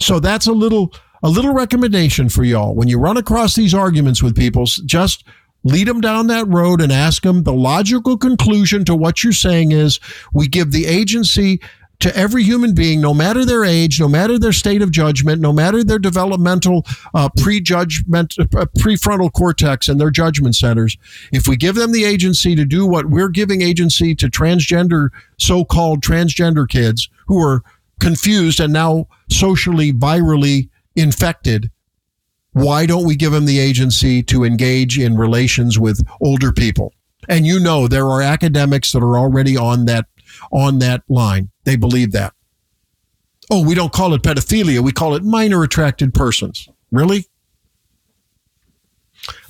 So 0.00 0.20
that's 0.20 0.46
a 0.46 0.52
little 0.52 0.92
a 1.22 1.30
little 1.30 1.54
recommendation 1.54 2.28
for 2.28 2.44
y'all. 2.44 2.74
When 2.74 2.88
you 2.88 2.98
run 2.98 3.16
across 3.16 3.56
these 3.56 3.74
arguments 3.74 4.22
with 4.22 4.36
people, 4.36 4.66
just 4.66 5.24
lead 5.64 5.88
them 5.88 6.00
down 6.00 6.28
that 6.28 6.46
road 6.46 6.80
and 6.80 6.92
ask 6.92 7.22
them 7.22 7.42
the 7.42 7.52
logical 7.52 8.16
conclusion 8.16 8.84
to 8.84 8.94
what 8.94 9.24
you're 9.24 9.32
saying 9.32 9.72
is 9.72 9.98
we 10.32 10.46
give 10.46 10.70
the 10.70 10.86
agency 10.86 11.60
to 12.00 12.14
every 12.16 12.42
human 12.42 12.74
being, 12.74 13.00
no 13.00 13.14
matter 13.14 13.44
their 13.44 13.64
age, 13.64 13.98
no 14.00 14.08
matter 14.08 14.38
their 14.38 14.52
state 14.52 14.82
of 14.82 14.90
judgment, 14.90 15.40
no 15.40 15.52
matter 15.52 15.82
their 15.82 15.98
developmental 15.98 16.84
uh, 17.14 17.28
prejudgment, 17.38 18.34
uh, 18.38 18.66
prefrontal 18.78 19.32
cortex 19.32 19.88
and 19.88 20.00
their 20.00 20.10
judgment 20.10 20.54
centers, 20.54 20.96
if 21.32 21.48
we 21.48 21.56
give 21.56 21.74
them 21.74 21.92
the 21.92 22.04
agency 22.04 22.54
to 22.54 22.64
do 22.64 22.86
what 22.86 23.06
we're 23.06 23.28
giving 23.28 23.62
agency 23.62 24.14
to 24.14 24.28
transgender, 24.28 25.08
so-called 25.38 26.02
transgender 26.02 26.68
kids 26.68 27.08
who 27.26 27.42
are 27.42 27.62
confused 28.00 28.60
and 28.60 28.72
now 28.72 29.06
socially, 29.30 29.92
virally 29.92 30.68
infected, 30.94 31.70
why 32.52 32.86
don't 32.86 33.06
we 33.06 33.16
give 33.16 33.32
them 33.32 33.44
the 33.44 33.58
agency 33.58 34.22
to 34.22 34.44
engage 34.44 34.98
in 34.98 35.16
relations 35.16 35.78
with 35.78 36.06
older 36.20 36.52
people? 36.52 36.92
And 37.28 37.46
you 37.46 37.58
know, 37.58 37.88
there 37.88 38.06
are 38.06 38.22
academics 38.22 38.92
that 38.92 39.02
are 39.02 39.18
already 39.18 39.56
on 39.56 39.86
that 39.86 40.06
on 40.52 40.78
that 40.80 41.02
line. 41.08 41.50
They 41.64 41.76
believe 41.76 42.12
that. 42.12 42.32
Oh, 43.50 43.64
we 43.64 43.74
don't 43.74 43.92
call 43.92 44.12
it 44.14 44.22
pedophilia. 44.22 44.80
We 44.80 44.92
call 44.92 45.14
it 45.14 45.22
minor 45.22 45.62
attracted 45.62 46.14
persons. 46.14 46.68
Really? 46.90 47.26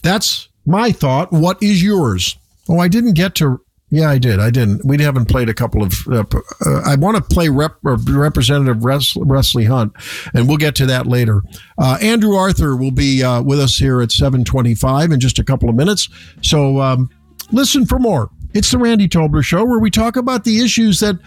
That's 0.03 0.49
my 0.65 0.93
thought. 0.93 1.33
What 1.33 1.63
is 1.63 1.83
yours? 1.83 2.37
Oh, 2.69 2.79
I 2.79 2.89
didn't 2.89 3.15
get 3.15 3.35
to. 3.37 3.61
Yeah, 3.89 4.11
I 4.11 4.19
did. 4.19 4.41
I 4.41 4.51
didn't. 4.51 4.85
We 4.85 5.01
haven't 5.01 5.27
played 5.27 5.49
a 5.49 5.55
couple 5.55 5.83
of. 5.83 5.95
Uh, 6.09 6.25
uh, 6.65 6.83
I 6.85 6.97
want 6.97 7.17
to 7.17 7.23
play 7.23 7.49
Rep, 7.49 7.77
uh, 7.87 7.97
Representative 7.97 8.83
Wesley 8.83 9.65
Hunt, 9.65 9.93
and 10.35 10.49
we'll 10.49 10.57
get 10.57 10.75
to 10.77 10.87
that 10.87 11.07
later. 11.07 11.43
Uh, 11.79 11.97
Andrew 12.03 12.35
Arthur 12.35 12.75
will 12.77 12.91
be 12.91 13.23
uh, 13.23 13.43
with 13.43 13.61
us 13.61 13.77
here 13.77 14.03
at 14.03 14.11
725 14.11 15.13
in 15.13 15.21
just 15.21 15.39
a 15.39 15.45
couple 15.45 15.69
of 15.69 15.77
minutes. 15.77 16.09
So 16.43 16.81
um, 16.81 17.09
listen 17.53 17.87
for 17.87 18.01
more. 18.01 18.29
It's 18.57 18.71
the 18.71 18.79
Randy 18.79 19.07
Tobler 19.07 19.45
Show, 19.45 19.67
where 19.67 19.79
we 19.79 19.91
talk 19.91 20.17
about 20.17 20.43
the 20.45 20.65
issues 20.65 20.99
that 21.01 21.19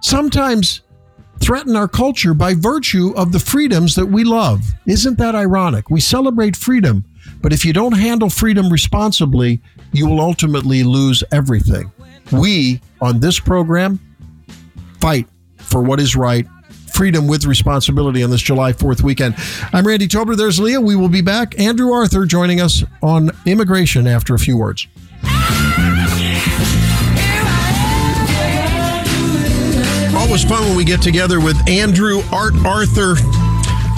sometimes 0.00 0.80
threaten 1.38 1.76
our 1.76 1.86
culture 1.86 2.32
by 2.32 2.54
virtue 2.54 3.12
of 3.14 3.30
the 3.30 3.38
freedoms 3.38 3.94
that 3.94 4.06
we 4.06 4.24
love. 4.24 4.62
Isn't 4.86 5.18
that 5.18 5.34
ironic? 5.34 5.90
We 5.90 6.00
celebrate 6.00 6.56
freedom, 6.56 7.04
but 7.42 7.52
if 7.52 7.66
you 7.66 7.74
don't 7.74 7.92
handle 7.92 8.30
freedom 8.30 8.72
responsibly, 8.72 9.60
you 9.92 10.08
will 10.08 10.18
ultimately 10.18 10.82
lose 10.82 11.22
everything. 11.30 11.92
We, 12.32 12.80
on 13.02 13.20
this 13.20 13.38
program, 13.38 14.00
fight 14.98 15.28
for 15.58 15.82
what 15.82 16.00
is 16.00 16.16
right 16.16 16.46
freedom 16.90 17.26
with 17.26 17.44
responsibility 17.44 18.22
on 18.22 18.30
this 18.30 18.40
July 18.40 18.72
4th 18.72 19.02
weekend. 19.02 19.34
I'm 19.74 19.86
Randy 19.86 20.08
Tobler. 20.08 20.36
There's 20.36 20.58
Leah. 20.58 20.80
We 20.80 20.96
will 20.96 21.08
be 21.10 21.22
back. 21.22 21.58
Andrew 21.60 21.92
Arthur 21.92 22.24
joining 22.24 22.62
us 22.62 22.82
on 23.02 23.30
immigration 23.44 24.06
after 24.06 24.34
a 24.34 24.38
few 24.38 24.56
words. 24.56 24.86
Always 30.32 30.44
fun 30.48 30.64
when 30.64 30.76
we 30.78 30.84
get 30.84 31.02
together 31.02 31.40
with 31.40 31.58
Andrew 31.68 32.22
Art 32.32 32.54
Arthur, 32.64 33.16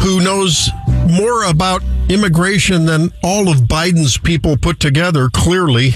who 0.02 0.20
knows 0.20 0.68
more 1.08 1.44
about 1.44 1.80
immigration 2.08 2.86
than 2.86 3.12
all 3.22 3.48
of 3.48 3.58
Biden's 3.58 4.18
people 4.18 4.56
put 4.56 4.80
together, 4.80 5.30
clearly. 5.32 5.92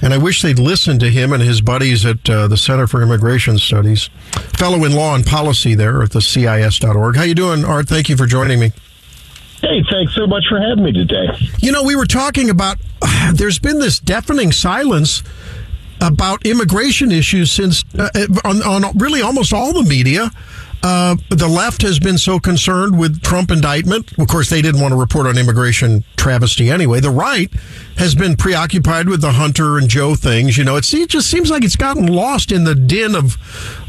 And 0.00 0.14
I 0.14 0.18
wish 0.18 0.40
they'd 0.40 0.60
listen 0.60 1.00
to 1.00 1.10
him 1.10 1.32
and 1.32 1.42
his 1.42 1.62
buddies 1.62 2.06
at 2.06 2.30
uh, 2.30 2.46
the 2.46 2.56
Center 2.56 2.86
for 2.86 3.02
Immigration 3.02 3.58
Studies, 3.58 4.08
fellow 4.56 4.84
in 4.84 4.94
law 4.94 5.16
and 5.16 5.26
policy 5.26 5.74
there 5.74 6.00
at 6.00 6.12
the 6.12 6.20
CIS.org. 6.20 7.16
How 7.16 7.24
you 7.24 7.34
doing, 7.34 7.64
Art? 7.64 7.88
Thank 7.88 8.08
you 8.08 8.16
for 8.16 8.26
joining 8.26 8.60
me. 8.60 8.70
Hey, 9.62 9.82
thanks 9.90 10.14
so 10.14 10.28
much 10.28 10.44
for 10.48 10.60
having 10.60 10.84
me 10.84 10.92
today. 10.92 11.26
You 11.58 11.72
know, 11.72 11.82
we 11.82 11.96
were 11.96 12.06
talking 12.06 12.50
about 12.50 12.78
uh, 13.02 13.32
there's 13.34 13.58
been 13.58 13.80
this 13.80 13.98
deafening 13.98 14.52
silence 14.52 15.24
about 16.00 16.44
immigration 16.44 17.10
issues 17.10 17.50
since 17.50 17.84
uh, 17.98 18.08
on, 18.44 18.62
on, 18.62 18.96
really 18.98 19.22
almost 19.22 19.52
all 19.52 19.72
the 19.72 19.82
media. 19.82 20.30
Uh, 20.82 21.16
the 21.30 21.48
left 21.48 21.82
has 21.82 21.98
been 21.98 22.18
so 22.18 22.38
concerned 22.38 22.98
with 22.98 23.20
Trump 23.22 23.50
indictment. 23.50 24.16
Of 24.18 24.28
course, 24.28 24.50
they 24.50 24.62
didn't 24.62 24.80
want 24.80 24.92
to 24.92 24.96
report 24.96 25.26
on 25.26 25.36
immigration 25.36 26.04
travesty 26.16 26.70
anyway. 26.70 27.00
The 27.00 27.10
right 27.10 27.52
has 27.96 28.14
been 28.14 28.36
preoccupied 28.36 29.08
with 29.08 29.20
the 29.20 29.32
Hunter 29.32 29.78
and 29.78 29.88
Joe 29.88 30.14
things. 30.14 30.56
You 30.56 30.64
know, 30.64 30.76
it 30.76 30.82
just 30.82 31.28
seems 31.28 31.50
like 31.50 31.64
it's 31.64 31.76
gotten 31.76 32.06
lost 32.06 32.52
in 32.52 32.64
the 32.64 32.74
din 32.74 33.16
of 33.16 33.36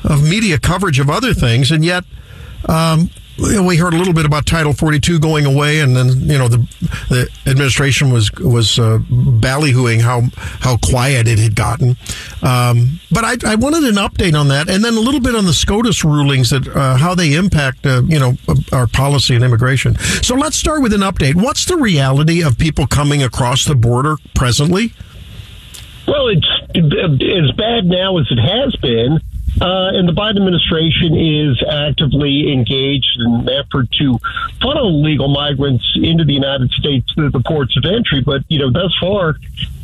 of 0.03 0.23
media 0.27 0.57
coverage 0.57 0.99
of 0.99 1.09
other 1.09 1.33
things, 1.33 1.71
and 1.71 1.85
yet. 1.85 2.03
Um, 2.67 3.11
we 3.37 3.77
heard 3.77 3.93
a 3.93 3.97
little 3.97 4.13
bit 4.13 4.25
about 4.25 4.45
Title 4.45 4.73
42 4.73 5.19
going 5.19 5.45
away, 5.45 5.79
and 5.79 5.95
then 5.95 6.07
you 6.21 6.37
know 6.37 6.47
the 6.47 6.57
the 7.09 7.29
administration 7.45 8.11
was 8.11 8.31
was 8.33 8.79
uh, 8.79 8.99
ballyhooing 9.09 10.01
how 10.01 10.21
how 10.59 10.77
quiet 10.77 11.27
it 11.27 11.39
had 11.39 11.55
gotten. 11.55 11.95
Um, 12.41 12.99
but 13.11 13.23
I, 13.23 13.51
I, 13.51 13.55
wanted 13.55 13.83
an 13.83 13.95
update 13.95 14.39
on 14.39 14.47
that, 14.49 14.69
and 14.69 14.83
then 14.83 14.93
a 14.95 14.99
little 14.99 15.19
bit 15.19 15.35
on 15.35 15.45
the 15.45 15.53
SCOTUS 15.53 16.03
rulings 16.03 16.49
that 16.49 16.67
uh, 16.67 16.97
how 16.97 17.15
they 17.15 17.33
impact 17.33 17.85
uh, 17.85 18.01
you 18.05 18.19
know 18.19 18.35
our 18.71 18.87
policy 18.87 19.35
and 19.35 19.43
immigration. 19.43 19.95
So 20.23 20.35
let's 20.35 20.57
start 20.57 20.81
with 20.81 20.93
an 20.93 21.01
update. 21.01 21.35
What's 21.35 21.65
the 21.65 21.77
reality 21.77 22.43
of 22.43 22.57
people 22.57 22.87
coming 22.87 23.23
across 23.23 23.65
the 23.65 23.75
border 23.75 24.17
presently? 24.35 24.93
Well, 26.07 26.29
it's 26.29 26.47
as 26.73 27.51
bad 27.57 27.85
now 27.85 28.17
as 28.17 28.27
it 28.31 28.39
has 28.39 28.75
been. 28.77 29.19
Uh, 29.61 29.89
and 29.93 30.07
the 30.07 30.13
Biden 30.13 30.37
administration 30.37 31.15
is 31.15 31.61
actively 31.67 32.53
engaged 32.53 33.19
in 33.19 33.33
an 33.33 33.49
effort 33.49 33.91
to 33.93 34.19
funnel 34.61 35.01
legal 35.01 35.27
migrants 35.27 35.83
into 35.95 36.23
the 36.23 36.33
United 36.33 36.69
States 36.71 37.11
through 37.13 37.31
the 37.31 37.39
ports 37.39 37.75
of 37.77 37.85
entry. 37.85 38.21
But, 38.21 38.43
you 38.49 38.59
know, 38.59 38.71
thus 38.71 38.95
far, 38.99 39.35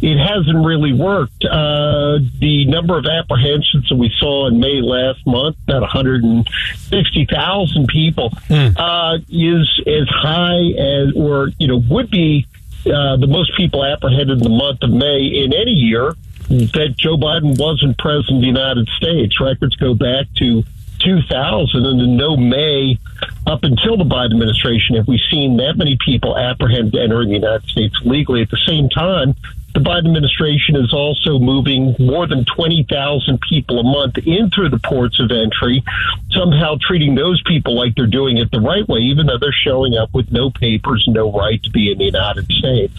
it 0.02 0.18
hasn't 0.18 0.66
really 0.66 0.94
worked. 0.94 1.44
Uh, 1.44 2.20
the 2.40 2.66
number 2.66 2.98
of 2.98 3.06
apprehensions 3.06 3.90
that 3.90 3.96
we 3.96 4.14
saw 4.20 4.48
in 4.48 4.60
May 4.60 4.82
last 4.82 5.26
month, 5.26 5.58
about 5.64 5.82
160,000 5.82 7.88
people, 7.88 8.30
mm. 8.30 8.76
uh, 8.78 9.18
is 9.30 9.82
as 9.88 10.08
high 10.10 10.72
as, 10.78 11.14
or, 11.16 11.50
you 11.58 11.68
know, 11.68 11.82
would 11.90 12.12
be 12.12 12.46
uh, 12.86 13.18
the 13.18 13.28
most 13.28 13.56
people 13.56 13.84
apprehended 13.84 14.38
in 14.38 14.44
the 14.44 14.50
month 14.50 14.84
of 14.84 14.92
May 14.92 15.26
in 15.26 15.54
any 15.54 15.72
year 15.72 16.14
that 16.60 16.96
Joe 16.98 17.18
Biden 17.18 17.60
wasn't 17.60 17.98
president 17.98 18.38
of 18.38 18.42
the 18.42 18.48
United 18.48 18.88
States. 18.90 19.40
Records 19.40 19.76
go 19.76 19.94
back 19.94 20.28
to 20.38 20.64
2000 21.00 21.86
and 21.86 22.02
in 22.02 22.16
no 22.16 22.38
May 22.38 22.98
up 23.46 23.64
until 23.64 23.98
the 23.98 24.06
Biden 24.06 24.32
administration 24.32 24.96
have 24.96 25.08
we 25.08 25.20
seen 25.30 25.58
that 25.58 25.78
many 25.78 25.98
people 26.04 26.38
apprehended 26.38 26.96
entering 26.96 27.30
the 27.30 27.36
United 27.36 27.68
States 27.70 27.96
legally. 28.06 28.42
At 28.42 28.50
the 28.50 28.62
same 28.66 28.90
time, 28.90 29.36
the 29.74 29.80
Biden 29.80 30.06
administration 30.06 30.76
is 30.76 30.94
also 30.94 31.40
moving 31.40 31.96
more 31.98 32.28
than 32.28 32.46
20,000 32.46 33.42
people 33.42 33.80
a 33.80 33.84
month 33.84 34.20
in 34.20 34.50
through 34.52 34.70
the 34.70 34.80
ports 34.80 35.20
of 35.20 35.32
entry, 35.32 35.84
somehow 36.32 36.78
treating 36.80 37.16
those 37.16 37.42
people 37.48 37.76
like 37.76 37.96
they're 37.96 38.06
doing 38.06 38.38
it 38.38 38.52
the 38.52 38.62
right 38.62 38.88
way, 38.88 39.00
even 39.00 39.26
though 39.26 39.40
they're 39.40 39.52
showing 39.52 39.96
up 39.96 40.14
with 40.14 40.32
no 40.32 40.52
papers, 40.52 41.04
no 41.08 41.32
right 41.32 41.62
to 41.64 41.72
be 41.72 41.92
in 41.92 41.98
the 41.98 42.06
United 42.06 42.46
States. 42.52 42.94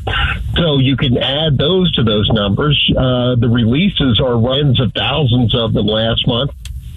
So 0.56 0.78
you 0.78 0.96
can 0.96 1.16
add 1.16 1.58
those 1.58 1.92
to 1.92 2.02
those 2.02 2.28
numbers. 2.30 2.74
Uh, 2.90 3.36
the 3.36 3.48
releases 3.48 4.20
are 4.20 4.34
tens 4.64 4.80
of 4.80 4.92
thousands 4.92 5.54
of 5.54 5.72
them 5.72 5.86
last 5.86 6.26
month. 6.26 6.50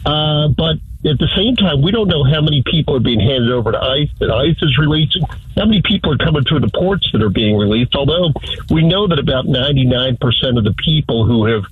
Uh, 0.05 0.47
but 0.49 0.77
at 1.05 1.19
the 1.19 1.29
same 1.35 1.55
time, 1.55 1.81
we 1.81 1.91
don't 1.91 2.07
know 2.07 2.23
how 2.23 2.41
many 2.41 2.63
people 2.65 2.95
are 2.95 2.99
being 2.99 3.19
handed 3.19 3.51
over 3.51 3.71
to 3.71 3.77
ICE 3.77 4.09
that 4.19 4.31
ICE 4.31 4.57
is 4.61 4.77
releasing, 4.77 5.21
how 5.55 5.65
many 5.65 5.81
people 5.83 6.11
are 6.11 6.17
coming 6.17 6.43
through 6.43 6.59
the 6.59 6.71
ports 6.73 7.07
that 7.13 7.21
are 7.21 7.29
being 7.29 7.55
released. 7.55 7.95
Although 7.95 8.33
we 8.69 8.83
know 8.83 9.07
that 9.07 9.19
about 9.19 9.45
99% 9.45 10.17
of 10.57 10.63
the 10.63 10.73
people 10.83 11.25
who 11.25 11.45
have 11.45 11.63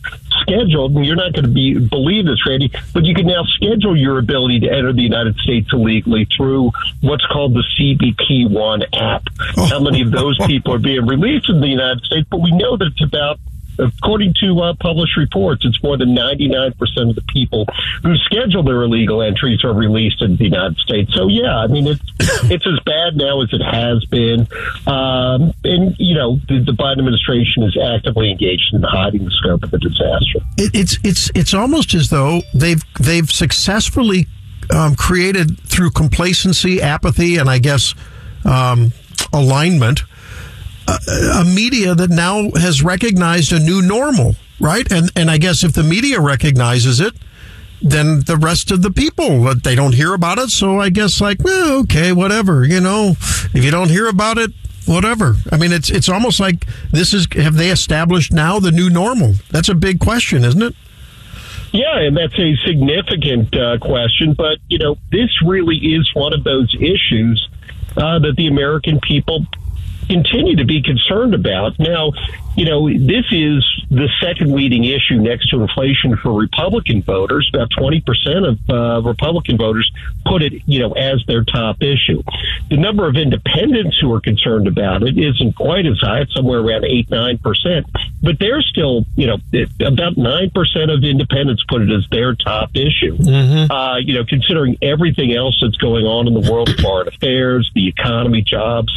scheduled, 0.41 0.95
and 0.95 1.05
you're 1.05 1.15
not 1.15 1.33
going 1.33 1.45
to 1.45 1.51
be 1.51 1.77
believe 1.77 2.25
this, 2.25 2.45
Randy, 2.45 2.71
but 2.93 3.03
you 3.03 3.15
can 3.15 3.25
now 3.25 3.43
schedule 3.45 3.97
your 3.97 4.19
ability 4.19 4.59
to 4.61 4.69
enter 4.71 4.93
the 4.93 5.01
United 5.01 5.35
States 5.37 5.69
illegally 5.73 6.27
through 6.35 6.71
what's 7.01 7.25
called 7.25 7.55
the 7.55 7.63
CBP 7.77 8.49
One 8.49 8.83
app. 8.93 9.23
Oh. 9.57 9.65
How 9.65 9.79
many 9.79 10.01
of 10.01 10.11
those 10.11 10.37
people 10.45 10.73
are 10.73 10.79
being 10.79 11.05
released 11.05 11.49
in 11.49 11.61
the 11.61 11.67
United 11.67 12.03
States? 12.05 12.27
But 12.29 12.41
we 12.41 12.51
know 12.51 12.77
that 12.77 12.87
it's 12.87 13.03
about 13.03 13.39
According 13.79 14.33
to 14.41 14.59
uh, 14.59 14.73
published 14.79 15.17
reports, 15.17 15.65
it's 15.65 15.81
more 15.83 15.97
than 15.97 16.15
99% 16.15 16.73
of 17.09 17.15
the 17.15 17.23
people 17.27 17.65
who 18.03 18.15
schedule 18.17 18.63
their 18.63 18.83
illegal 18.83 19.21
entries 19.21 19.63
are 19.63 19.73
released 19.73 20.21
in 20.21 20.35
the 20.37 20.45
United 20.45 20.77
States. 20.77 21.13
So, 21.13 21.27
yeah, 21.27 21.57
I 21.57 21.67
mean, 21.67 21.87
it's, 21.87 22.01
it's 22.51 22.65
as 22.67 22.79
bad 22.85 23.15
now 23.15 23.41
as 23.41 23.49
it 23.51 23.61
has 23.61 24.05
been. 24.05 24.47
Um, 24.87 25.53
and, 25.63 25.95
you 25.99 26.15
know, 26.15 26.37
the, 26.47 26.63
the 26.65 26.71
Biden 26.71 26.99
administration 26.99 27.63
is 27.63 27.77
actively 27.77 28.31
engaged 28.31 28.73
in 28.73 28.81
hiding 28.83 29.25
the 29.25 29.31
scope 29.31 29.63
of 29.63 29.71
the 29.71 29.79
disaster. 29.79 30.39
It, 30.57 30.71
it's 30.73 30.97
it's 31.03 31.31
it's 31.35 31.53
almost 31.53 31.93
as 31.93 32.09
though 32.09 32.41
they've 32.53 32.81
they've 32.99 33.29
successfully 33.29 34.27
um, 34.69 34.95
created 34.95 35.59
through 35.61 35.91
complacency, 35.91 36.81
apathy, 36.81 37.37
and 37.37 37.49
I 37.49 37.59
guess 37.59 37.93
um, 38.43 38.91
alignment 39.33 40.03
a, 40.87 41.45
media 41.45 41.95
that 41.95 42.09
now 42.09 42.49
has 42.51 42.83
recognized 42.83 43.51
a 43.51 43.59
new 43.59 43.81
normal, 43.81 44.35
right? 44.59 44.89
And 44.91 45.11
and 45.15 45.31
I 45.31 45.37
guess 45.37 45.63
if 45.63 45.73
the 45.73 45.83
media 45.83 46.19
recognizes 46.19 46.99
it, 46.99 47.13
then 47.81 48.21
the 48.21 48.37
rest 48.37 48.71
of 48.71 48.81
the 48.81 48.91
people 48.91 49.53
they 49.55 49.75
don't 49.75 49.93
hear 49.93 50.13
about 50.13 50.37
it. 50.37 50.49
So 50.49 50.79
I 50.79 50.89
guess 50.89 51.21
like, 51.21 51.43
well, 51.43 51.79
okay, 51.81 52.11
whatever. 52.11 52.65
You 52.65 52.81
know, 52.81 53.11
if 53.53 53.63
you 53.63 53.71
don't 53.71 53.89
hear 53.89 54.07
about 54.07 54.37
it, 54.37 54.51
whatever. 54.85 55.35
I 55.51 55.57
mean, 55.57 55.71
it's 55.71 55.89
it's 55.89 56.09
almost 56.09 56.39
like 56.39 56.65
this 56.91 57.13
is 57.13 57.27
have 57.33 57.55
they 57.55 57.69
established 57.69 58.31
now 58.31 58.59
the 58.59 58.71
new 58.71 58.89
normal? 58.89 59.33
That's 59.51 59.69
a 59.69 59.75
big 59.75 59.99
question, 59.99 60.43
isn't 60.43 60.61
it? 60.61 60.75
Yeah, 61.75 61.99
and 61.99 62.15
that's 62.15 62.39
a 62.39 62.55
significant 62.65 63.53
uh, 63.53 63.77
question. 63.79 64.33
But, 64.33 64.59
you 64.69 64.77
know, 64.77 64.97
this 65.11 65.29
really 65.43 65.75
is 65.75 66.09
one 66.13 66.31
of 66.31 66.45
those 66.45 66.73
issues 66.73 67.49
uh, 67.97 68.19
that 68.19 68.35
the 68.37 68.47
American 68.47 69.01
people 69.01 69.45
continue 70.07 70.55
to 70.57 70.65
be 70.65 70.81
concerned 70.81 71.33
about. 71.33 71.77
Now, 71.79 72.11
you 72.55 72.65
know, 72.65 72.87
this 72.87 73.25
is 73.31 73.65
the 73.89 74.07
second 74.21 74.53
leading 74.53 74.85
issue 74.85 75.17
next 75.17 75.49
to 75.49 75.61
inflation 75.61 76.15
for 76.17 76.33
Republican 76.33 77.01
voters. 77.01 77.49
About 77.53 77.69
20% 77.71 78.47
of 78.47 78.69
uh, 78.69 79.07
Republican 79.07 79.57
voters 79.57 79.91
put 80.25 80.41
it, 80.41 80.53
you 80.65 80.79
know, 80.79 80.93
as 80.93 81.23
their 81.27 81.43
top 81.43 81.81
issue. 81.81 82.23
The 82.69 82.77
number 82.77 83.07
of 83.07 83.17
independents 83.17 83.97
who 83.99 84.13
are 84.13 84.21
concerned 84.21 84.67
about 84.67 85.03
it 85.03 85.17
isn't 85.17 85.55
quite 85.55 85.85
as 85.85 85.99
high. 85.99 86.21
It's 86.21 86.33
somewhere 86.33 86.59
around 86.59 86.85
8, 86.85 87.09
9%. 87.09 87.85
But 88.21 88.39
they're 88.39 88.61
still, 88.61 89.05
you 89.15 89.27
know, 89.27 89.37
about 89.85 90.15
9% 90.15 90.93
of 90.93 91.03
independents 91.03 91.63
put 91.67 91.81
it 91.81 91.91
as 91.91 92.05
their 92.09 92.35
top 92.35 92.71
issue. 92.75 93.17
Uh, 93.69 93.97
you 93.97 94.13
know, 94.13 94.23
considering 94.23 94.77
everything 94.81 95.33
else 95.33 95.57
that's 95.61 95.77
going 95.77 96.05
on 96.05 96.27
in 96.27 96.33
the 96.33 96.51
world 96.51 96.69
of 96.69 96.75
foreign 96.77 97.07
affairs, 97.09 97.69
the 97.75 97.87
economy, 97.87 98.41
jobs, 98.41 98.91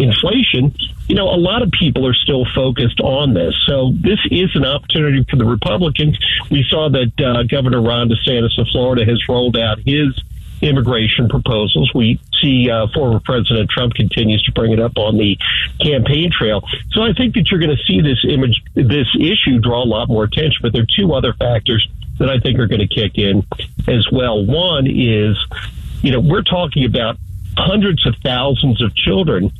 inflation, 0.00 0.74
you 1.08 1.14
know, 1.14 1.28
a 1.28 1.36
lot 1.36 1.62
of 1.62 1.70
people 1.70 2.06
are 2.06 2.14
still 2.14 2.46
focused 2.54 3.00
on 3.00 3.34
this. 3.34 3.54
So 3.66 3.92
this 4.00 4.18
is 4.30 4.50
an 4.54 4.64
opportunity 4.64 5.24
for 5.28 5.36
the 5.36 5.44
Republicans. 5.44 6.18
We 6.50 6.64
saw 6.68 6.88
that 6.88 7.12
uh, 7.20 7.42
Governor 7.44 7.82
Ron 7.82 8.08
DeSantis 8.08 8.58
of 8.58 8.66
Florida 8.72 9.04
has 9.04 9.20
rolled 9.28 9.56
out 9.56 9.78
his 9.84 10.18
immigration 10.62 11.28
proposals. 11.28 11.90
We 11.94 12.20
see 12.40 12.70
uh, 12.70 12.86
former 12.94 13.20
President 13.20 13.70
Trump 13.70 13.94
continues 13.94 14.42
to 14.44 14.52
bring 14.52 14.72
it 14.72 14.80
up 14.80 14.96
on 14.96 15.16
the 15.16 15.38
campaign 15.80 16.30
trail. 16.36 16.62
So 16.92 17.02
I 17.02 17.12
think 17.12 17.34
that 17.34 17.50
you're 17.50 17.60
going 17.60 17.76
to 17.76 17.82
see 17.84 18.00
this 18.00 18.24
image, 18.28 18.62
this 18.74 19.08
issue 19.18 19.58
draw 19.60 19.82
a 19.82 19.88
lot 19.88 20.08
more 20.08 20.24
attention. 20.24 20.58
But 20.62 20.72
there 20.72 20.82
are 20.82 20.96
two 20.96 21.12
other 21.12 21.32
factors 21.34 21.86
that 22.18 22.28
I 22.28 22.38
think 22.38 22.58
are 22.58 22.66
going 22.66 22.86
to 22.86 22.94
kick 22.94 23.16
in 23.16 23.46
as 23.88 24.06
well. 24.12 24.44
One 24.44 24.86
is, 24.86 25.36
you 26.02 26.12
know, 26.12 26.20
we're 26.20 26.42
talking 26.42 26.84
about 26.84 27.16
hundreds 27.56 28.06
of 28.06 28.14
thousands 28.22 28.82
of 28.82 28.94
children 28.94 29.50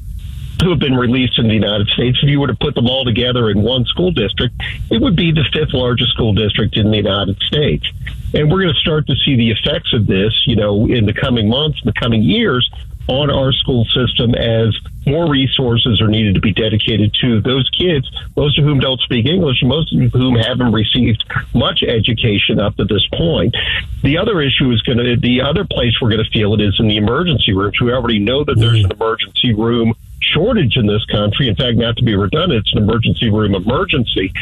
who 0.60 0.70
have 0.70 0.78
been 0.78 0.94
released 0.94 1.38
in 1.38 1.48
the 1.48 1.54
United 1.54 1.88
States. 1.88 2.18
If 2.22 2.28
you 2.28 2.40
were 2.40 2.46
to 2.46 2.54
put 2.54 2.74
them 2.74 2.86
all 2.86 3.04
together 3.04 3.50
in 3.50 3.62
one 3.62 3.84
school 3.86 4.10
district, 4.10 4.54
it 4.90 5.00
would 5.00 5.16
be 5.16 5.32
the 5.32 5.44
fifth 5.52 5.72
largest 5.72 6.12
school 6.12 6.34
district 6.34 6.76
in 6.76 6.90
the 6.90 6.96
United 6.96 7.40
States. 7.42 7.86
And 8.34 8.50
we're 8.50 8.62
going 8.62 8.74
to 8.74 8.80
start 8.80 9.06
to 9.06 9.16
see 9.24 9.36
the 9.36 9.50
effects 9.50 9.92
of 9.92 10.06
this, 10.06 10.32
you 10.46 10.56
know, 10.56 10.86
in 10.86 11.06
the 11.06 11.12
coming 11.12 11.48
months, 11.48 11.80
in 11.82 11.86
the 11.86 11.98
coming 11.98 12.22
years 12.22 12.70
on 13.08 13.28
our 13.28 13.52
school 13.52 13.84
system 13.86 14.34
as 14.36 14.78
more 15.04 15.28
resources 15.28 16.00
are 16.00 16.06
needed 16.06 16.34
to 16.34 16.40
be 16.40 16.52
dedicated 16.52 17.12
to 17.20 17.40
those 17.40 17.68
kids, 17.70 18.08
most 18.36 18.56
of 18.56 18.64
whom 18.64 18.78
don't 18.78 19.00
speak 19.00 19.26
English, 19.26 19.62
most 19.64 19.92
of 19.92 20.12
whom 20.12 20.36
haven't 20.36 20.72
received 20.72 21.24
much 21.52 21.82
education 21.82 22.60
up 22.60 22.76
to 22.76 22.84
this 22.84 23.04
point. 23.14 23.56
The 24.02 24.18
other 24.18 24.40
issue 24.40 24.70
is 24.70 24.80
going 24.82 24.98
to, 24.98 25.16
the 25.16 25.40
other 25.40 25.64
place 25.64 25.94
we're 26.00 26.10
going 26.10 26.24
to 26.24 26.30
feel 26.30 26.54
it 26.54 26.60
is 26.60 26.78
in 26.78 26.86
the 26.86 26.98
emergency 26.98 27.52
rooms. 27.52 27.80
We 27.80 27.92
already 27.92 28.20
know 28.20 28.44
that 28.44 28.56
there's 28.56 28.82
mm-hmm. 28.82 28.92
an 28.92 28.96
emergency 28.96 29.54
room 29.54 29.94
shortage 30.20 30.76
in 30.76 30.86
this 30.86 31.04
country. 31.06 31.48
In 31.48 31.56
fact, 31.56 31.76
not 31.76 31.96
to 31.96 32.04
be 32.04 32.14
redundant, 32.14 32.66
it's 32.66 32.72
an 32.72 32.82
emergency 32.82 33.30
room 33.30 33.54
emergency 33.54 34.32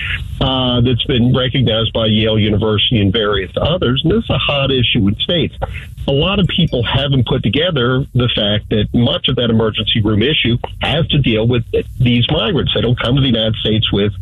uh, 0.41 0.81
that's 0.81 1.05
been 1.05 1.35
recognized 1.35 1.93
by 1.93 2.07
Yale 2.07 2.39
University 2.39 3.01
and 3.01 3.13
various 3.13 3.53
others. 3.57 4.03
And 4.05 4.13
this 4.13 4.25
is 4.25 4.31
a 4.31 4.39
hot 4.39 4.71
issue 4.71 5.07
in 5.09 5.17
states. 5.17 5.57
A 6.09 6.13
lot 6.13 6.41
of 6.41 6.47
people 6.49 6.83
haven't 6.83 7.27
put 7.27 7.43
together 7.43 8.03
the 8.15 8.31
fact 8.35 8.71
that 8.71 8.89
much 8.95 9.29
of 9.29 9.37
that 9.37 9.51
emergency 9.51 10.01
room 10.01 10.23
issue 10.23 10.57
has 10.81 11.07
to 11.09 11.19
deal 11.19 11.47
with 11.47 11.65
these 12.01 12.25
migrants. 12.31 12.73
They 12.75 12.81
don't 12.81 12.99
come 12.99 13.17
to 13.17 13.21
the 13.21 13.27
United 13.27 13.57
States 13.57 13.93
with 13.93 14.15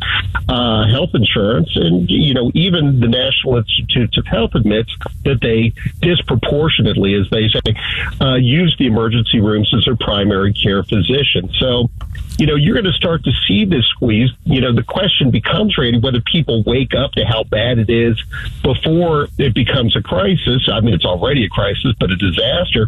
uh, 0.49 0.85
health 0.87 1.11
insurance. 1.13 1.69
And, 1.75 2.09
you 2.09 2.33
know, 2.33 2.51
even 2.53 2.99
the 2.99 3.07
National 3.07 3.55
Institutes 3.57 4.17
of 4.17 4.25
Health 4.27 4.51
admits 4.53 4.91
that 5.23 5.39
they 5.41 5.71
disproportionately, 6.01 7.13
as 7.13 7.29
they 7.29 7.47
say, 7.47 7.73
uh, 8.19 8.35
use 8.35 8.75
the 8.77 8.87
emergency 8.87 9.39
rooms 9.39 9.73
as 9.73 9.85
their 9.85 9.95
primary 9.95 10.51
care 10.51 10.83
physician. 10.83 11.49
So, 11.57 11.89
you 12.37 12.45
know, 12.45 12.55
you're 12.55 12.73
going 12.73 12.85
to 12.85 12.91
start 12.91 13.23
to 13.23 13.31
see 13.47 13.65
this 13.65 13.85
squeeze. 13.87 14.29
You 14.43 14.61
know, 14.61 14.73
the 14.73 14.83
question 14.83 15.31
becomes 15.31 15.77
really 15.77 15.99
whether 15.99 16.21
people 16.21 16.63
wake 16.65 16.93
up 16.93 17.11
to 17.13 17.25
how 17.25 17.43
bad 17.43 17.79
it 17.79 17.89
is 17.89 18.21
before 18.61 19.27
it 19.37 19.53
becomes 19.53 19.95
a 19.95 20.01
crisis. 20.01 20.69
I 20.71 20.79
mean, 20.81 20.93
it's 20.93 21.05
already 21.05 21.45
a 21.45 21.49
crisis, 21.49 21.93
but 21.99 22.11
a 22.11 22.15
disaster, 22.15 22.87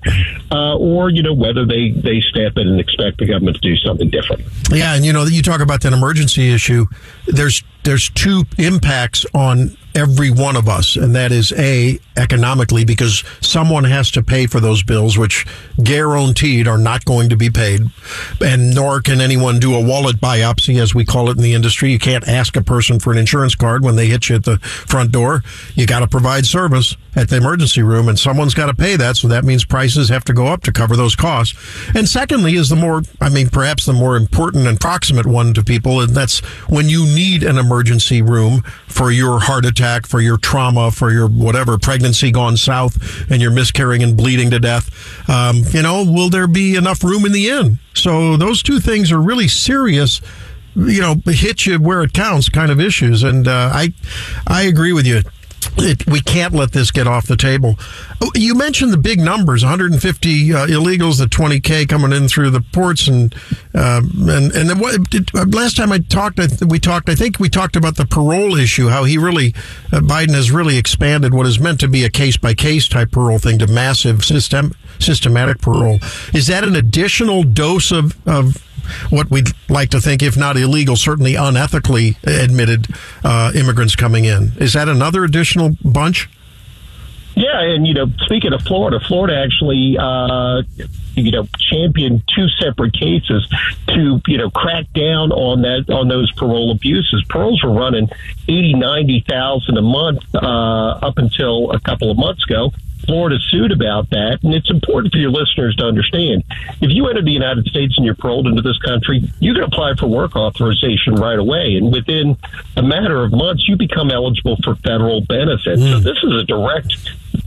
uh, 0.51 0.77
or 0.77 1.09
you 1.09 1.23
know, 1.23 1.33
whether 1.33 1.65
they 1.65 1.91
they 1.91 2.21
step 2.21 2.57
in 2.57 2.67
and 2.67 2.79
expect 2.79 3.17
the 3.17 3.25
government 3.25 3.61
to 3.61 3.61
do 3.61 3.75
something 3.77 4.09
different. 4.09 4.43
Yeah, 4.69 4.95
and 4.95 5.05
you 5.05 5.13
know, 5.13 5.25
you 5.25 5.41
talk 5.41 5.61
about 5.61 5.81
that 5.81 5.93
emergency 5.93 6.51
issue. 6.51 6.85
There's 7.27 7.63
there's 7.83 8.09
two 8.09 8.43
impacts 8.57 9.25
on 9.33 9.75
every 9.95 10.29
one 10.31 10.55
of 10.55 10.67
us, 10.67 10.95
and 10.95 11.15
that 11.15 11.31
is 11.31 11.51
a 11.53 11.99
economically 12.17 12.85
because 12.85 13.23
someone 13.41 13.83
has 13.85 14.11
to 14.11 14.23
pay 14.23 14.45
for 14.45 14.59
those 14.59 14.83
bills, 14.83 15.17
which 15.17 15.45
guaranteed 15.83 16.67
are 16.67 16.77
not 16.77 17.05
going 17.05 17.29
to 17.29 17.37
be 17.37 17.49
paid, 17.49 17.81
and 18.41 18.75
nor 18.75 19.01
can 19.01 19.21
anyone 19.21 19.59
do 19.59 19.75
a 19.75 19.83
wallet 19.83 20.17
biopsy, 20.17 20.79
as 20.81 20.93
we 20.93 21.05
call 21.05 21.29
it 21.29 21.37
in 21.37 21.43
the 21.43 21.53
industry. 21.53 21.91
You 21.91 21.99
can't 21.99 22.27
ask 22.27 22.55
a 22.55 22.63
person 22.63 22.99
for 22.99 23.11
an 23.11 23.17
insurance 23.17 23.55
card 23.55 23.83
when 23.83 23.95
they 23.95 24.07
hit 24.07 24.29
you 24.29 24.35
at 24.35 24.43
the 24.43 24.57
front 24.59 25.11
door. 25.11 25.43
You 25.75 25.85
got 25.85 25.99
to 25.99 26.07
provide 26.07 26.45
service 26.45 26.95
at 27.15 27.29
the 27.29 27.37
emergency 27.37 27.81
room, 27.81 28.07
and 28.07 28.19
someone's 28.19 28.53
got 28.53 28.67
to 28.67 28.73
pay 28.73 28.95
that. 28.95 29.17
So 29.17 29.27
that 29.29 29.43
means 29.43 29.65
prices 29.65 30.09
have 30.09 30.23
to 30.25 30.33
go 30.33 30.47
up 30.47 30.63
to 30.63 30.71
cover 30.71 30.95
those 30.95 31.15
costs. 31.15 31.57
And 31.95 32.07
secondly, 32.07 32.55
is 32.55 32.69
the 32.69 32.75
more, 32.75 33.01
I 33.19 33.29
mean, 33.29 33.49
perhaps 33.49 33.85
the 33.85 33.93
more 33.93 34.15
important 34.15 34.67
and 34.67 34.79
proximate 34.79 35.25
one 35.25 35.53
to 35.53 35.63
people, 35.63 36.01
and 36.01 36.15
that's 36.15 36.39
when 36.69 36.89
you 36.89 37.05
need 37.05 37.43
an 37.43 37.57
emergency 37.57 38.21
room 38.21 38.61
for 38.87 39.11
your 39.11 39.39
heart 39.39 39.65
attack, 39.65 39.78
for 40.05 40.21
your 40.21 40.37
trauma, 40.37 40.91
for 40.91 41.11
your 41.11 41.27
whatever 41.27 41.77
pregnancy 41.77 42.31
gone 42.31 42.57
south, 42.57 43.29
and 43.31 43.41
you're 43.41 43.51
miscarrying 43.51 44.03
and 44.03 44.15
bleeding 44.15 44.49
to 44.51 44.59
death. 44.59 45.29
Um, 45.29 45.63
you 45.71 45.81
know, 45.81 46.03
will 46.03 46.29
there 46.29 46.47
be 46.47 46.75
enough 46.75 47.03
room 47.03 47.25
in 47.25 47.31
the 47.31 47.49
inn? 47.49 47.79
So 47.93 48.37
those 48.37 48.61
two 48.63 48.79
things 48.79 49.11
are 49.11 49.21
really 49.21 49.47
serious 49.47 50.21
you 50.75 51.01
know, 51.01 51.15
hit 51.25 51.65
you 51.65 51.79
where 51.79 52.03
it 52.03 52.13
counts 52.13 52.47
kind 52.47 52.71
of 52.71 52.79
issues. 52.79 53.23
And 53.23 53.47
uh, 53.47 53.71
I, 53.73 53.93
I 54.47 54.63
agree 54.63 54.93
with 54.93 55.05
you. 55.05 55.21
It, 55.77 56.05
we 56.07 56.21
can't 56.21 56.53
let 56.53 56.71
this 56.71 56.91
get 56.91 57.07
off 57.07 57.27
the 57.27 57.37
table. 57.37 57.77
You 58.35 58.55
mentioned 58.55 58.91
the 58.91 58.97
big 58.97 59.19
numbers: 59.19 59.63
150 59.63 60.53
uh, 60.53 60.67
illegals, 60.67 61.19
the 61.19 61.25
20k 61.25 61.87
coming 61.87 62.11
in 62.11 62.27
through 62.27 62.49
the 62.51 62.61
ports, 62.61 63.07
and 63.07 63.33
um, 63.73 64.29
and 64.29 64.51
and 64.51 64.69
then 64.69 64.79
what? 64.79 65.09
Did, 65.09 65.33
uh, 65.35 65.45
last 65.49 65.77
time 65.77 65.91
I 65.91 65.99
talked, 65.99 66.39
I, 66.39 66.47
th- 66.47 66.61
we 66.61 66.79
talked. 66.79 67.09
I 67.09 67.15
think 67.15 67.39
we 67.39 67.49
talked 67.49 67.75
about 67.75 67.95
the 67.95 68.05
parole 68.05 68.55
issue. 68.55 68.89
How 68.89 69.03
he 69.03 69.17
really, 69.17 69.53
uh, 69.91 69.99
Biden 69.99 70.33
has 70.33 70.51
really 70.51 70.77
expanded 70.77 71.33
what 71.33 71.45
is 71.45 71.59
meant 71.59 71.79
to 71.81 71.87
be 71.87 72.03
a 72.03 72.09
case 72.09 72.37
by 72.37 72.53
case 72.53 72.87
type 72.87 73.11
parole 73.11 73.39
thing 73.39 73.59
to 73.59 73.67
massive 73.67 74.23
system 74.23 74.73
systematic 74.99 75.59
parole. 75.59 75.99
Is 76.33 76.47
that 76.47 76.63
an 76.63 76.75
additional 76.75 77.43
dose 77.43 77.91
of 77.91 78.15
of 78.27 78.65
what 79.09 79.29
we'd 79.29 79.49
like 79.69 79.89
to 79.89 80.01
think, 80.01 80.21
if 80.21 80.37
not 80.37 80.57
illegal, 80.57 80.95
certainly 80.95 81.33
unethically 81.33 82.15
admitted 82.23 82.87
uh, 83.23 83.51
immigrants 83.55 83.95
coming 83.95 84.25
in. 84.25 84.51
Is 84.57 84.73
that 84.73 84.87
another 84.87 85.23
additional 85.23 85.75
bunch? 85.83 86.29
Yeah, 87.35 87.61
and 87.61 87.87
you 87.87 87.93
know, 87.93 88.07
speaking 88.25 88.51
of 88.51 88.61
Florida, 88.63 88.99
Florida 88.99 89.41
actually, 89.41 89.97
uh, 89.97 90.63
you 91.15 91.31
know, 91.31 91.47
championed 91.57 92.23
two 92.35 92.47
separate 92.49 92.93
cases 92.93 93.47
to 93.87 94.19
you 94.27 94.37
know 94.37 94.49
crack 94.49 94.91
down 94.93 95.31
on 95.31 95.61
that 95.61 95.89
on 95.89 96.09
those 96.09 96.29
parole 96.33 96.71
abuses. 96.71 97.23
Paroles 97.29 97.63
were 97.63 97.71
running 97.71 98.09
eighty, 98.49 98.73
ninety 98.73 99.23
thousand 99.25 99.77
a 99.77 99.81
month 99.81 100.19
uh, 100.35 100.39
up 100.39 101.17
until 101.17 101.71
a 101.71 101.79
couple 101.79 102.11
of 102.11 102.17
months 102.17 102.43
ago. 102.43 102.73
Florida 103.05 103.37
sued 103.49 103.71
about 103.71 104.09
that, 104.11 104.39
and 104.43 104.53
it's 104.53 104.69
important 104.69 105.13
for 105.13 105.19
your 105.19 105.31
listeners 105.31 105.75
to 105.77 105.85
understand. 105.85 106.43
If 106.81 106.91
you 106.91 107.07
enter 107.07 107.21
the 107.21 107.31
United 107.31 107.65
States 107.65 107.95
and 107.97 108.05
you're 108.05 108.15
paroled 108.15 108.47
into 108.47 108.61
this 108.61 108.77
country, 108.79 109.23
you 109.39 109.53
can 109.53 109.63
apply 109.63 109.95
for 109.95 110.07
work 110.07 110.35
authorization 110.35 111.15
right 111.15 111.39
away, 111.39 111.75
and 111.75 111.91
within 111.91 112.37
a 112.75 112.83
matter 112.83 113.23
of 113.23 113.31
months, 113.31 113.67
you 113.67 113.77
become 113.77 114.11
eligible 114.11 114.57
for 114.63 114.75
federal 114.75 115.21
benefits. 115.21 115.81
So 115.81 115.99
this 115.99 116.17
is 116.23 116.33
a 116.33 116.43
direct 116.43 116.93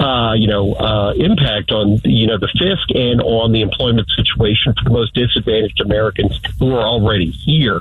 uh, 0.01 0.35
you 0.35 0.47
know, 0.47 0.73
uh, 0.75 1.13
impact 1.17 1.71
on 1.71 2.01
you 2.05 2.27
know 2.27 2.39
the 2.39 2.49
fisc 2.59 2.99
and 2.99 3.21
on 3.21 3.53
the 3.53 3.61
employment 3.61 4.09
situation 4.17 4.75
for 4.75 4.85
the 4.85 4.91
most 4.91 5.15
disadvantaged 5.15 5.81
Americans 5.81 6.41
who 6.59 6.75
are 6.75 6.83
already 6.83 7.31
here. 7.31 7.81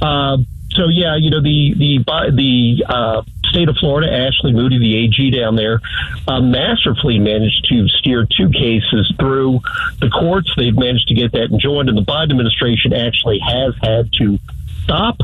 Uh, 0.00 0.38
so 0.70 0.88
yeah, 0.88 1.16
you 1.16 1.30
know 1.30 1.40
the 1.40 1.74
the 1.74 1.98
the 2.32 2.84
uh, 2.88 3.22
state 3.48 3.68
of 3.68 3.76
Florida, 3.76 4.12
Ashley 4.12 4.52
Moody, 4.52 4.78
the 4.78 4.96
AG 4.96 5.30
down 5.30 5.56
there, 5.56 5.80
uh, 6.26 6.40
masterfully 6.40 7.18
managed 7.18 7.66
to 7.68 7.88
steer 7.88 8.26
two 8.26 8.50
cases 8.50 9.12
through 9.18 9.60
the 10.00 10.10
courts. 10.10 10.52
They've 10.56 10.76
managed 10.76 11.08
to 11.08 11.14
get 11.14 11.32
that 11.32 11.50
enjoined, 11.50 11.88
and 11.88 11.98
the 11.98 12.02
Biden 12.02 12.30
administration 12.30 12.92
actually 12.92 13.38
has 13.40 13.74
had 13.82 14.12
to 14.18 14.38
stop 14.84 15.16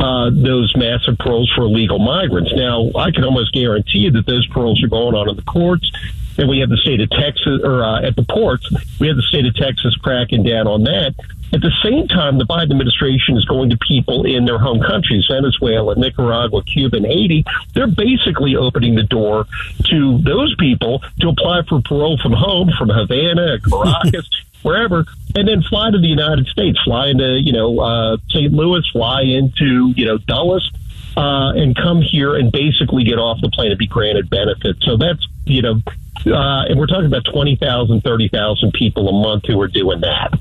uh, 0.00 0.30
those 0.30 0.72
massive 0.76 1.18
paroles 1.18 1.52
for 1.54 1.62
illegal 1.62 1.98
migrants. 1.98 2.52
Now, 2.54 2.90
I 2.96 3.10
can 3.10 3.24
almost 3.24 3.52
guarantee 3.52 4.00
you 4.00 4.10
that 4.12 4.26
those 4.26 4.46
paroles 4.48 4.82
are 4.82 4.88
going 4.88 5.14
on 5.14 5.28
in 5.28 5.36
the 5.36 5.42
courts. 5.42 5.90
And 6.38 6.48
we 6.48 6.60
have 6.60 6.70
the 6.70 6.78
state 6.78 7.00
of 7.00 7.10
Texas, 7.10 7.60
or 7.62 7.84
uh, 7.84 8.00
at 8.02 8.16
the 8.16 8.22
ports, 8.22 8.66
we 8.98 9.06
have 9.06 9.16
the 9.16 9.22
state 9.22 9.44
of 9.44 9.54
Texas 9.54 9.94
cracking 9.96 10.42
down 10.42 10.66
on 10.66 10.84
that. 10.84 11.14
At 11.52 11.60
the 11.60 11.72
same 11.82 12.08
time, 12.08 12.38
the 12.38 12.44
Biden 12.44 12.70
administration 12.70 13.36
is 13.36 13.44
going 13.44 13.70
to 13.70 13.76
people 13.76 14.24
in 14.24 14.46
their 14.46 14.58
home 14.58 14.80
countries, 14.80 15.26
Venezuela, 15.30 15.94
Nicaragua, 15.96 16.62
Cuba, 16.64 16.96
and 16.96 17.06
Haiti. 17.06 17.44
They're 17.74 17.86
basically 17.86 18.56
opening 18.56 18.94
the 18.94 19.02
door 19.02 19.46
to 19.90 20.18
those 20.18 20.54
people 20.58 21.02
to 21.20 21.28
apply 21.28 21.62
for 21.68 21.82
parole 21.82 22.18
from 22.22 22.32
home, 22.32 22.70
from 22.78 22.88
Havana, 22.88 23.60
Caracas, 23.60 24.28
wherever, 24.62 25.04
and 25.34 25.46
then 25.46 25.62
fly 25.62 25.90
to 25.90 25.98
the 25.98 26.06
United 26.06 26.46
States, 26.46 26.78
fly 26.84 27.08
into, 27.08 27.40
you 27.40 27.52
know, 27.52 27.78
uh, 27.80 28.16
St. 28.30 28.52
Louis, 28.52 28.86
fly 28.90 29.22
into, 29.22 29.92
you 29.96 30.06
know, 30.06 30.18
Dulles, 30.18 30.70
uh, 31.16 31.52
and 31.54 31.76
come 31.76 32.00
here 32.00 32.34
and 32.34 32.50
basically 32.50 33.04
get 33.04 33.18
off 33.18 33.40
the 33.42 33.50
plane 33.50 33.70
and 33.70 33.78
be 33.78 33.86
granted 33.86 34.30
benefits. 34.30 34.84
So 34.84 34.96
that's, 34.96 35.26
you 35.44 35.62
know, 35.62 35.80
uh, 36.26 36.64
and 36.68 36.78
we're 36.78 36.86
talking 36.86 37.06
about 37.06 37.24
20,000, 37.24 38.00
30,000 38.02 38.72
people 38.72 39.08
a 39.08 39.12
month 39.12 39.46
who 39.46 39.60
are 39.60 39.68
doing 39.68 40.00
that. 40.00 40.38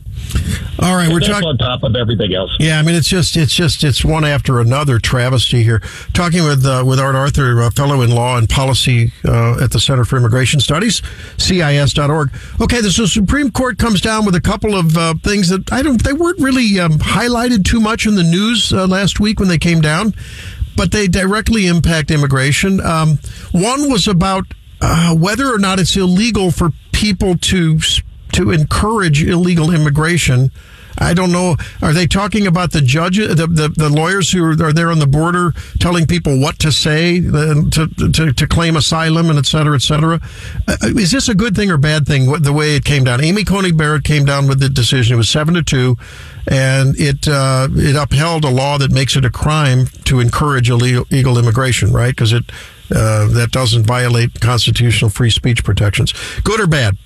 All 0.79 0.95
right, 0.95 1.05
And 1.05 1.13
we're 1.13 1.19
talking 1.19 1.47
on 1.47 1.57
top 1.57 1.83
of 1.83 1.95
everything 1.95 2.33
else. 2.33 2.55
Yeah, 2.59 2.79
I 2.79 2.81
mean 2.81 2.95
it's 2.95 3.07
just 3.07 3.35
it's 3.35 3.53
just 3.53 3.83
it's 3.83 4.03
one 4.03 4.23
after 4.23 4.59
another 4.59 4.97
travesty 4.99 5.63
here. 5.63 5.79
Talking 6.13 6.43
with 6.43 6.65
uh, 6.65 6.83
with 6.85 6.99
Art 6.99 7.15
Arthur, 7.15 7.59
a 7.61 7.71
fellow 7.71 8.01
in 8.01 8.09
law 8.09 8.37
and 8.37 8.49
policy 8.49 9.11
uh, 9.25 9.61
at 9.61 9.71
the 9.71 9.79
Center 9.79 10.05
for 10.05 10.17
Immigration 10.17 10.59
Studies, 10.59 11.01
CIS.org. 11.37 12.31
Okay, 12.61 12.81
the 12.81 12.89
so 12.91 13.05
Supreme 13.05 13.51
Court 13.51 13.77
comes 13.77 14.01
down 14.01 14.25
with 14.25 14.35
a 14.35 14.41
couple 14.41 14.75
of 14.75 14.97
uh, 14.97 15.13
things 15.23 15.49
that 15.49 15.71
I 15.71 15.81
don't 15.81 16.03
they 16.03 16.13
weren't 16.13 16.39
really 16.39 16.79
um, 16.79 16.93
highlighted 16.93 17.63
too 17.65 17.79
much 17.79 18.07
in 18.07 18.15
the 18.15 18.23
news 18.23 18.73
uh, 18.73 18.87
last 18.87 19.19
week 19.19 19.39
when 19.39 19.49
they 19.49 19.59
came 19.59 19.81
down, 19.81 20.13
but 20.75 20.91
they 20.91 21.07
directly 21.07 21.67
impact 21.67 22.09
immigration. 22.09 22.79
Um, 22.79 23.19
one 23.51 23.91
was 23.91 24.07
about 24.07 24.45
uh, 24.81 25.15
whether 25.15 25.53
or 25.53 25.57
not 25.57 25.79
it's 25.79 25.95
illegal 25.95 26.51
for 26.51 26.71
people 26.91 27.37
to 27.37 27.79
to 28.33 28.51
encourage 28.51 29.23
illegal 29.23 29.71
immigration. 29.73 30.51
I 30.97 31.13
don't 31.13 31.31
know. 31.31 31.55
Are 31.81 31.93
they 31.93 32.05
talking 32.05 32.47
about 32.47 32.71
the 32.71 32.81
judges, 32.81 33.35
the, 33.35 33.47
the, 33.47 33.69
the 33.69 33.89
lawyers 33.89 34.31
who 34.31 34.43
are, 34.43 34.73
there 34.73 34.91
on 34.91 34.99
the 34.99 35.07
border 35.07 35.53
telling 35.79 36.05
people 36.05 36.39
what 36.39 36.59
to 36.59 36.71
say 36.71 37.19
uh, 37.19 37.55
to, 37.71 37.87
to, 38.11 38.33
to 38.33 38.47
claim 38.47 38.75
asylum 38.75 39.29
and 39.29 39.39
et 39.39 39.45
cetera, 39.45 39.75
et 39.75 39.81
cetera? 39.81 40.19
Uh, 40.67 40.75
is 40.97 41.11
this 41.11 41.29
a 41.29 41.33
good 41.33 41.55
thing 41.55 41.71
or 41.71 41.77
bad 41.77 42.05
thing, 42.05 42.31
the 42.41 42.53
way 42.53 42.75
it 42.75 42.83
came 42.83 43.05
down? 43.05 43.23
Amy 43.23 43.45
Coney 43.45 43.71
Barrett 43.71 44.03
came 44.03 44.25
down 44.25 44.47
with 44.47 44.59
the 44.59 44.69
decision. 44.69 45.13
It 45.13 45.17
was 45.17 45.29
seven 45.29 45.53
to 45.53 45.63
two, 45.63 45.97
and 46.47 46.93
it, 46.99 47.27
uh, 47.27 47.69
it 47.71 47.95
upheld 47.95 48.43
a 48.43 48.49
law 48.49 48.77
that 48.77 48.91
makes 48.91 49.15
it 49.15 49.23
a 49.23 49.29
crime 49.29 49.87
to 50.05 50.19
encourage 50.19 50.69
illegal 50.69 51.37
immigration, 51.37 51.93
right? 51.93 52.11
Because 52.11 52.33
it, 52.33 52.51
uh, 52.93 53.27
that 53.29 53.51
doesn't 53.51 53.85
violate 53.85 54.39
constitutional 54.41 55.09
free 55.09 55.29
speech 55.29 55.63
protections. 55.63 56.13
Good 56.43 56.59
or 56.59 56.67
bad? 56.67 56.97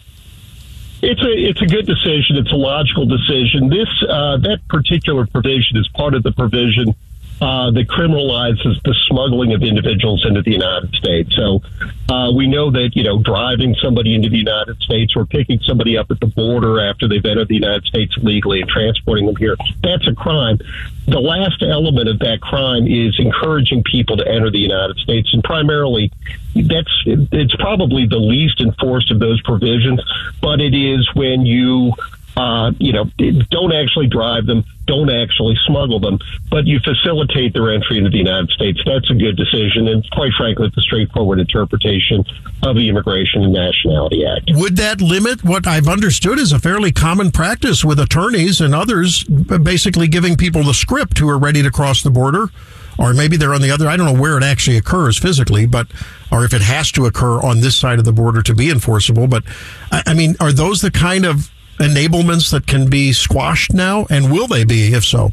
It's 1.01 1.21
a 1.21 1.31
it's 1.31 1.61
a 1.61 1.67
good 1.67 1.85
decision. 1.85 2.37
It's 2.37 2.51
a 2.51 2.55
logical 2.55 3.05
decision. 3.05 3.69
This 3.69 3.89
uh, 4.09 4.37
that 4.37 4.59
particular 4.69 5.27
provision 5.27 5.77
is 5.77 5.87
part 5.89 6.13
of 6.15 6.23
the 6.23 6.31
provision 6.31 6.95
uh, 7.41 7.71
that 7.71 7.87
criminalizes 7.87 8.81
the 8.83 8.95
smuggling 9.07 9.53
of 9.53 9.61
individuals 9.61 10.25
into 10.25 10.41
the 10.41 10.51
United 10.51 10.93
States. 10.95 11.35
So 11.35 11.61
uh, 12.09 12.31
we 12.35 12.47
know 12.47 12.71
that 12.71 12.91
you 12.93 13.03
know 13.03 13.21
driving 13.21 13.75
somebody 13.81 14.15
into 14.15 14.29
the 14.29 14.37
United 14.37 14.79
States 14.81 15.13
or 15.15 15.25
picking 15.25 15.59
somebody 15.59 15.97
up 15.97 16.11
at 16.11 16.19
the 16.19 16.27
border 16.27 16.79
after 16.79 17.07
they've 17.07 17.25
entered 17.25 17.47
the 17.47 17.55
United 17.55 17.85
States 17.85 18.15
legally 18.17 18.61
and 18.61 18.69
transporting 18.69 19.25
them 19.25 19.35
here 19.35 19.55
that's 19.83 20.07
a 20.07 20.15
crime. 20.15 20.59
The 21.07 21.19
last 21.19 21.61
element 21.61 22.09
of 22.09 22.19
that 22.19 22.41
crime 22.41 22.87
is 22.87 23.15
encouraging 23.19 23.83
people 23.83 24.17
to 24.17 24.27
enter 24.27 24.49
the 24.49 24.59
United 24.59 24.97
States, 24.97 25.29
and 25.33 25.43
primarily 25.43 26.11
that's 26.55 26.91
it's 27.05 27.55
probably 27.57 28.07
the 28.07 28.17
least 28.17 28.61
enforced 28.61 29.11
of 29.11 29.19
those 29.19 29.41
provisions, 29.43 30.01
but 30.41 30.59
it 30.61 30.73
is 30.73 31.07
when 31.13 31.45
you 31.45 31.93
uh, 32.37 32.71
you 32.79 32.91
know, 32.91 33.05
don't 33.49 33.73
actually 33.73 34.07
drive 34.07 34.45
them, 34.45 34.63
don't 34.87 35.09
actually 35.09 35.57
smuggle 35.65 35.99
them, 35.99 36.19
but 36.49 36.65
you 36.65 36.79
facilitate 36.79 37.53
their 37.53 37.73
entry 37.73 37.97
into 37.97 38.09
the 38.09 38.17
United 38.17 38.49
States. 38.49 38.79
That's 38.85 39.09
a 39.09 39.15
good 39.15 39.37
decision, 39.37 39.87
and 39.87 40.09
quite 40.11 40.31
frankly, 40.37 40.67
it's 40.67 40.77
a 40.77 40.81
straightforward 40.81 41.39
interpretation 41.39 42.23
of 42.63 42.75
the 42.75 42.89
Immigration 42.89 43.43
and 43.43 43.53
Nationality 43.53 44.25
Act. 44.25 44.51
Would 44.53 44.75
that 44.77 45.01
limit 45.01 45.43
what 45.43 45.65
I've 45.65 45.87
understood 45.87 46.39
is 46.39 46.51
a 46.51 46.59
fairly 46.59 46.91
common 46.91 47.31
practice 47.31 47.85
with 47.85 47.99
attorneys 47.99 48.59
and 48.59 48.75
others 48.75 49.23
basically 49.23 50.07
giving 50.07 50.35
people 50.35 50.63
the 50.63 50.73
script 50.73 51.17
who 51.17 51.29
are 51.29 51.37
ready 51.37 51.63
to 51.63 51.71
cross 51.71 52.03
the 52.03 52.11
border? 52.11 52.49
Or 52.97 53.13
maybe 53.13 53.35
they're 53.35 53.53
on 53.53 53.61
the 53.61 53.71
other. 53.71 53.89
I 53.89 53.97
don't 53.97 54.05
know 54.05 54.21
where 54.21 54.37
it 54.37 54.43
actually 54.43 54.77
occurs 54.77 55.17
physically, 55.17 55.65
but 55.65 55.87
or 56.31 56.45
if 56.45 56.53
it 56.53 56.61
has 56.61 56.93
to 56.93 57.05
occur 57.05 57.41
on 57.41 57.59
this 57.59 57.75
side 57.75 57.99
of 57.99 58.05
the 58.05 58.13
border 58.13 58.41
to 58.43 58.55
be 58.55 58.69
enforceable. 58.69 59.27
But 59.27 59.43
I 59.91 60.03
I 60.07 60.13
mean, 60.13 60.37
are 60.39 60.53
those 60.53 60.79
the 60.79 60.91
kind 60.91 61.25
of 61.25 61.51
enablements 61.79 62.51
that 62.51 62.67
can 62.67 62.89
be 62.89 63.13
squashed 63.13 63.73
now, 63.73 64.05
and 64.09 64.31
will 64.31 64.47
they 64.47 64.63
be? 64.63 64.93
If 64.93 65.05
so, 65.05 65.31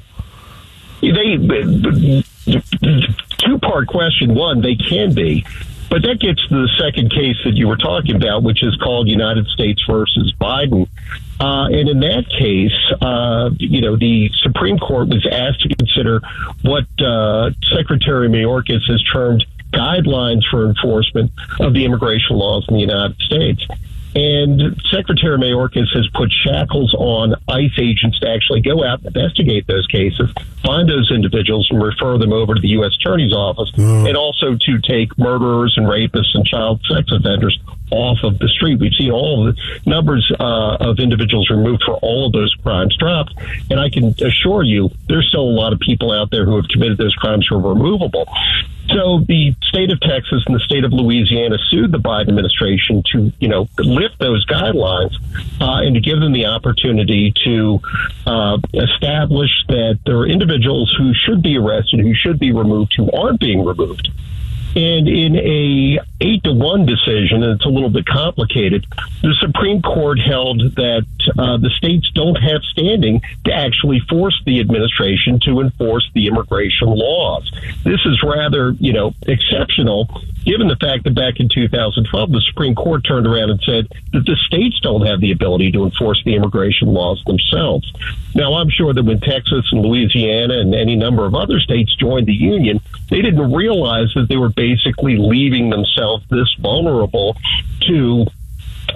They 1.01 1.37
two 2.45 3.59
part 3.59 3.89
question. 3.89 4.35
One, 4.35 4.61
they 4.61 4.77
can 4.77 5.15
be. 5.15 5.45
But 5.91 6.01
that 6.03 6.21
gets 6.21 6.41
to 6.49 6.55
the 6.55 6.71
second 6.81 7.11
case 7.11 7.37
that 7.45 7.53
you 7.55 7.69
were 7.69 7.77
talking 7.77 8.17
about, 8.17 8.43
which 8.43 8.63
is 8.63 8.75
called 8.77 9.09
United 9.09 9.47
States 9.49 9.83
versus 9.87 10.33
Biden. 10.41 10.89
Uh, 11.39 11.67
and 11.67 11.87
in 11.87 12.01
that 12.01 12.25
case, 12.31 12.73
uh, 13.03 13.51
you 13.59 13.83
know, 13.83 13.97
the 13.97 14.31
Supreme 14.37 14.79
Court 14.79 15.09
was 15.09 15.27
asked 15.31 15.61
to 15.61 15.75
consider 15.75 16.23
what 16.63 16.87
uh, 16.99 17.51
Secretary 17.77 18.29
Mayorkas 18.29 18.89
has 18.89 19.03
termed 19.03 19.45
guidelines 19.73 20.43
for 20.51 20.67
enforcement 20.67 21.31
of 21.61 21.75
the 21.75 21.85
immigration 21.85 22.37
laws 22.37 22.65
in 22.69 22.75
the 22.75 22.81
United 22.81 23.19
States. 23.19 23.67
And 24.15 24.81
Secretary 24.91 25.39
Mayorkas 25.39 25.89
has 25.95 26.07
put 26.15 26.31
shackles 26.31 26.95
on 26.95 27.35
ICE 27.49 27.73
agents 27.79 28.19
to 28.21 28.29
actually 28.29 28.61
go 28.61 28.85
out 28.85 28.99
and 28.99 29.15
investigate 29.17 29.67
those 29.67 29.87
cases, 29.87 30.31
find 30.63 30.89
those 30.89 31.11
individuals, 31.11 31.67
and 31.71 31.83
refer 31.83 32.19
them 32.19 32.33
over 32.33 32.55
to 32.55 32.61
the 32.61 32.69
U.S. 32.69 32.93
Attorney's 33.01 33.33
Office, 33.33 33.71
and 34.07 34.17
also 34.17 34.57
to 34.57 34.79
take 34.81 35.17
murderers 35.19 35.75
and 35.77 35.87
rapists 35.87 36.35
and 36.35 36.45
child 36.45 36.81
sex 36.91 37.11
offenders 37.11 37.59
off 37.91 38.19
of 38.23 38.39
the 38.39 38.49
street. 38.49 38.81
We've 38.81 38.93
seen 38.95 39.11
all 39.11 39.45
the 39.45 39.57
numbers 39.87 40.31
uh, 40.39 40.77
of 40.81 40.99
individuals 40.99 41.49
removed 41.51 41.83
for 41.85 41.95
all 41.97 42.27
of 42.27 42.33
those 42.33 42.55
crimes 42.63 42.97
dropped, 42.99 43.35
and 43.71 43.81
I 43.81 43.89
can 43.91 44.15
assure 44.21 44.63
you 44.63 44.91
there's 45.09 45.27
still 45.29 45.43
a 45.43 45.57
lot 45.57 45.73
of 45.73 45.81
people 45.81 46.11
out 46.13 46.31
there 46.31 46.45
who 46.45 46.57
have 46.57 46.69
committed 46.69 46.99
those 46.99 47.15
crimes 47.15 47.47
who 47.49 47.57
are 47.57 47.75
removable. 47.75 48.27
So 48.93 49.21
the 49.27 49.55
state 49.63 49.91
of 49.91 50.01
Texas 50.01 50.43
and 50.47 50.55
the 50.55 50.61
state 50.61 50.85
of 50.85 50.93
Louisiana 50.93 51.57
sued 51.71 51.93
the 51.93 51.99
Biden 51.99 52.29
administration 52.29 53.03
to, 53.13 53.33
you 53.39 53.49
know, 53.49 53.69
lift 53.79 54.19
those 54.19 54.45
guidelines 54.47 55.15
uh, 55.61 55.85
and 55.85 55.95
to 55.95 56.01
give 56.01 56.21
them 56.21 56.33
the 56.33 56.47
opportunity 56.47 57.33
to 57.45 57.81
uh, 58.27 58.59
establish 58.75 59.51
that 59.69 59.99
there 60.05 60.19
are 60.19 60.27
individuals 60.27 60.95
who 60.97 61.13
should 61.15 61.43
be 61.43 61.57
arrested, 61.57 62.01
who 62.01 62.15
should 62.15 62.39
be 62.39 62.53
removed, 62.53 62.95
who 62.97 63.11
aren't 63.11 63.41
being 63.41 63.65
removed. 63.65 64.11
And 64.75 65.07
in 65.07 65.37
a 65.37 65.99
eight 66.21 66.45
to 66.45 66.53
one 66.53 66.87
decision, 66.87 67.43
and 67.43 67.53
it's 67.53 67.67
a 67.67 67.69
little 67.69 67.91
bit 67.91 68.07
complicated, 68.07 68.87
the 69.21 69.35
Supreme 69.41 69.83
Court 69.83 70.19
held 70.19 70.61
that 70.77 71.07
uh, 71.39 71.59
the 71.59 71.71
states 71.77 72.11
don't 72.15 72.37
have 72.37 72.63
standing 72.63 73.21
to 73.45 73.53
actually 73.53 74.01
force 74.09 74.41
the 74.47 74.61
administration 74.61 75.41
to 75.41 75.61
enforce 75.61 76.09
the 76.15 76.27
immigration 76.27 76.89
laws. 76.89 77.51
This 77.85 78.01
is 78.07 78.23
rather, 78.23 78.71
you 78.73 78.93
know, 78.93 79.15
exceptional, 79.27 80.09
given 80.45 80.69
the 80.69 80.77
fact 80.77 81.05
that 81.05 81.15
back 81.15 81.35
in 81.39 81.49
2012, 81.49 82.33
the 82.33 82.41
Supreme 82.49 82.75
Court 82.75 83.05
turned 83.05 83.27
around 83.27 83.51
and 83.51 83.61
said 83.63 83.89
that 84.13 84.27
the 84.27 84.37
states 84.47 84.81
don't 84.81 85.07
have 85.07 85.21
the 85.21 85.33
ability 85.33 85.73
to 85.73 85.85
enforce 85.85 86.23
the 86.25 86.35
immigration 86.35 86.89
laws 86.89 87.23
themselves. 87.27 87.91
Now, 88.35 88.55
I'm 88.55 88.71
sure 88.71 88.93
that 88.93 89.05
when 89.05 89.21
Texas 89.21 89.67
and 89.73 89.83
Louisiana 89.83 90.59
and 90.59 90.75
any 90.75 90.97
number 90.97 91.25
of 91.25 91.35
other 91.35 91.61
states 91.61 91.95
joined 91.97 92.27
the 92.27 92.35
union, 92.35 92.81
they 93.11 93.23
didn't 93.23 93.53
realize 93.53 94.13
that 94.15 94.29
they 94.29 94.37
were 94.37 94.51
basically 94.51 95.17
leaving 95.17 95.71
themselves 95.71 96.25
this 96.31 96.53
vulnerable 96.61 97.37
to 97.83 98.27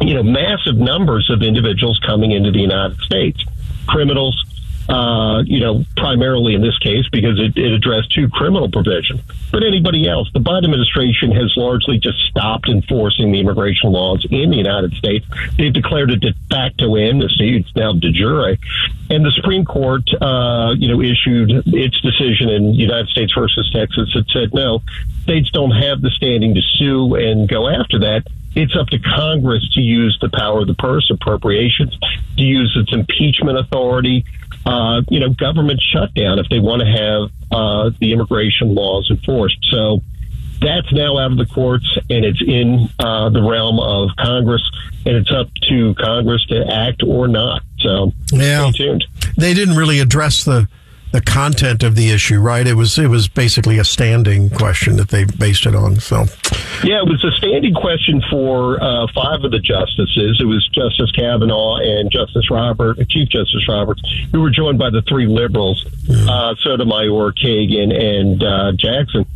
you 0.00 0.14
know 0.14 0.22
massive 0.22 0.76
numbers 0.76 1.30
of 1.30 1.42
individuals 1.42 1.98
coming 2.04 2.32
into 2.32 2.50
the 2.50 2.60
United 2.60 2.98
States, 3.00 3.44
criminals. 3.86 4.44
Uh, 4.88 5.42
you 5.42 5.58
know, 5.58 5.84
primarily 5.96 6.54
in 6.54 6.60
this 6.60 6.78
case 6.78 7.08
because 7.10 7.40
it, 7.40 7.56
it 7.56 7.72
addressed 7.72 8.12
two 8.12 8.28
criminal 8.28 8.70
provisions. 8.70 9.20
But 9.50 9.64
anybody 9.64 10.08
else, 10.08 10.30
the 10.32 10.38
Biden 10.38 10.62
administration 10.62 11.32
has 11.32 11.52
largely 11.56 11.98
just 11.98 12.18
stopped 12.30 12.68
enforcing 12.68 13.32
the 13.32 13.40
immigration 13.40 13.90
laws 13.90 14.24
in 14.30 14.50
the 14.50 14.56
United 14.56 14.92
States. 14.94 15.26
They've 15.58 15.72
declared 15.72 16.12
a 16.12 16.16
de 16.16 16.34
facto 16.48 16.96
amnesty. 16.96 17.56
It's 17.56 17.74
now 17.74 17.94
de 17.94 18.12
jure. 18.12 18.56
And 19.10 19.24
the 19.24 19.32
Supreme 19.32 19.64
Court, 19.64 20.04
uh, 20.20 20.74
you 20.78 20.86
know, 20.86 21.00
issued 21.00 21.50
its 21.66 22.00
decision 22.00 22.48
in 22.50 22.74
United 22.74 23.08
States 23.08 23.32
versus 23.34 23.68
Texas 23.72 24.08
that 24.14 24.30
said 24.30 24.54
no, 24.54 24.82
states 25.22 25.50
don't 25.50 25.72
have 25.72 26.00
the 26.00 26.10
standing 26.10 26.54
to 26.54 26.62
sue 26.62 27.16
and 27.16 27.48
go 27.48 27.68
after 27.68 27.98
that 28.00 28.22
it's 28.56 28.74
up 28.74 28.88
to 28.88 28.98
Congress 28.98 29.68
to 29.74 29.82
use 29.82 30.18
the 30.22 30.30
power 30.30 30.62
of 30.62 30.66
the 30.66 30.74
purse 30.74 31.10
appropriations, 31.10 31.96
to 32.38 32.42
use 32.42 32.74
its 32.74 32.90
impeachment 32.90 33.58
authority, 33.58 34.24
uh, 34.66 35.00
you 35.08 35.20
know, 35.20 35.30
government 35.30 35.80
shutdown 35.80 36.38
if 36.38 36.48
they 36.48 36.58
want 36.58 36.82
to 36.82 36.86
have 36.86 37.30
uh, 37.52 37.90
the 38.00 38.12
immigration 38.12 38.74
laws 38.74 39.08
enforced. 39.10 39.64
So 39.70 40.00
that's 40.60 40.92
now 40.92 41.18
out 41.18 41.32
of 41.32 41.38
the 41.38 41.46
courts 41.46 41.86
and 42.10 42.24
it's 42.24 42.42
in 42.42 42.88
uh, 42.98 43.30
the 43.30 43.42
realm 43.42 43.78
of 43.78 44.10
Congress, 44.18 44.62
and 45.04 45.16
it's 45.16 45.30
up 45.30 45.48
to 45.68 45.94
Congress 45.94 46.44
to 46.46 46.66
act 46.66 47.02
or 47.06 47.28
not. 47.28 47.62
So 47.78 48.12
yeah. 48.32 48.70
stay 48.70 48.84
tuned. 48.84 49.04
They 49.36 49.54
didn't 49.54 49.76
really 49.76 50.00
address 50.00 50.44
the 50.44 50.68
the 51.12 51.20
content 51.20 51.82
of 51.82 51.94
the 51.94 52.10
issue, 52.10 52.38
right? 52.40 52.66
It 52.66 52.74
was 52.74 52.98
it 52.98 53.08
was 53.08 53.28
basically 53.28 53.78
a 53.78 53.84
standing 53.84 54.50
question 54.50 54.96
that 54.96 55.08
they 55.08 55.24
based 55.24 55.66
it 55.66 55.74
on. 55.74 55.96
So 55.96 56.24
Yeah, 56.84 57.00
it 57.00 57.08
was 57.08 57.24
a 57.24 57.30
standing 57.32 57.74
question 57.74 58.22
for 58.30 58.82
uh, 58.82 59.06
five 59.14 59.44
of 59.44 59.50
the 59.50 59.58
justices. 59.58 60.38
It 60.40 60.44
was 60.44 60.66
Justice 60.68 61.10
Kavanaugh 61.12 61.76
and 61.76 62.10
Justice 62.10 62.50
Robert, 62.50 62.98
Chief 63.08 63.28
Justice 63.28 63.66
Roberts, 63.68 64.02
who 64.32 64.40
were 64.40 64.50
joined 64.50 64.78
by 64.78 64.90
the 64.90 65.02
three 65.02 65.26
liberals, 65.26 65.84
uh, 66.28 66.54
Sotomayor, 66.62 67.32
Kagan, 67.32 67.94
and 67.94 68.42
uh, 68.42 68.72
Jackson. 68.72 69.26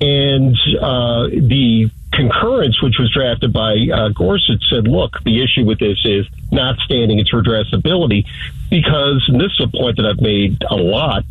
And 0.00 0.56
uh, 0.80 1.28
the 1.28 1.90
concurrence, 2.12 2.82
which 2.82 2.98
was 2.98 3.10
drafted 3.12 3.52
by 3.52 3.76
uh, 3.92 4.08
Gorsuch, 4.08 4.62
said, 4.70 4.88
look, 4.88 5.22
the 5.24 5.42
issue 5.42 5.64
with 5.64 5.78
this 5.78 5.98
is 6.04 6.26
not 6.50 6.78
standing, 6.80 7.18
it's 7.18 7.32
redressability, 7.32 8.26
because, 8.70 9.24
and 9.28 9.40
this 9.40 9.52
is 9.52 9.60
a 9.60 9.68
point 9.68 9.96
that 9.96 10.06
I've 10.06 10.20
made 10.20 10.62
a 10.68 10.76
lot, 10.76 11.24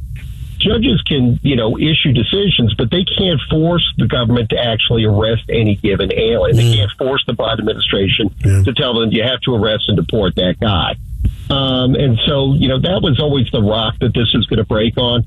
judges 0.57 1.02
can, 1.03 1.40
you 1.44 1.56
know, 1.56 1.78
issue 1.78 2.14
decisions, 2.14 2.74
but 2.76 2.90
they 2.90 3.03
can't 3.03 3.40
force 3.49 3.86
the 3.98 4.07
government 4.07 4.49
to 4.49 4.57
actually 4.57 5.06
arrest 5.06 5.44
any 5.49 5.76
given 5.76 6.12
alien. 6.14 6.56
They 6.56 6.76
can't 6.76 6.91
force 6.98 7.24
the 7.26 7.34
Biden 7.34 7.60
administration 7.60 8.34
to 8.64 8.74
tell 8.74 8.99
them 8.99 9.12
you 9.12 9.24
have 9.24 9.41
to 9.41 9.56
arrest 9.56 9.86
and 9.88 9.98
deport 9.98 10.36
that 10.36 10.56
guy. 10.60 10.95
Um, 11.49 11.95
and 11.95 12.20
so, 12.26 12.53
you 12.53 12.68
know, 12.68 12.80
that 12.80 13.02
was 13.02 13.20
always 13.20 13.49
the 13.52 13.62
rock 13.62 13.95
that 13.99 14.14
this 14.14 14.34
is 14.34 14.45
going 14.45 14.57
to 14.57 14.66
break 14.66 14.98
on. 14.98 15.26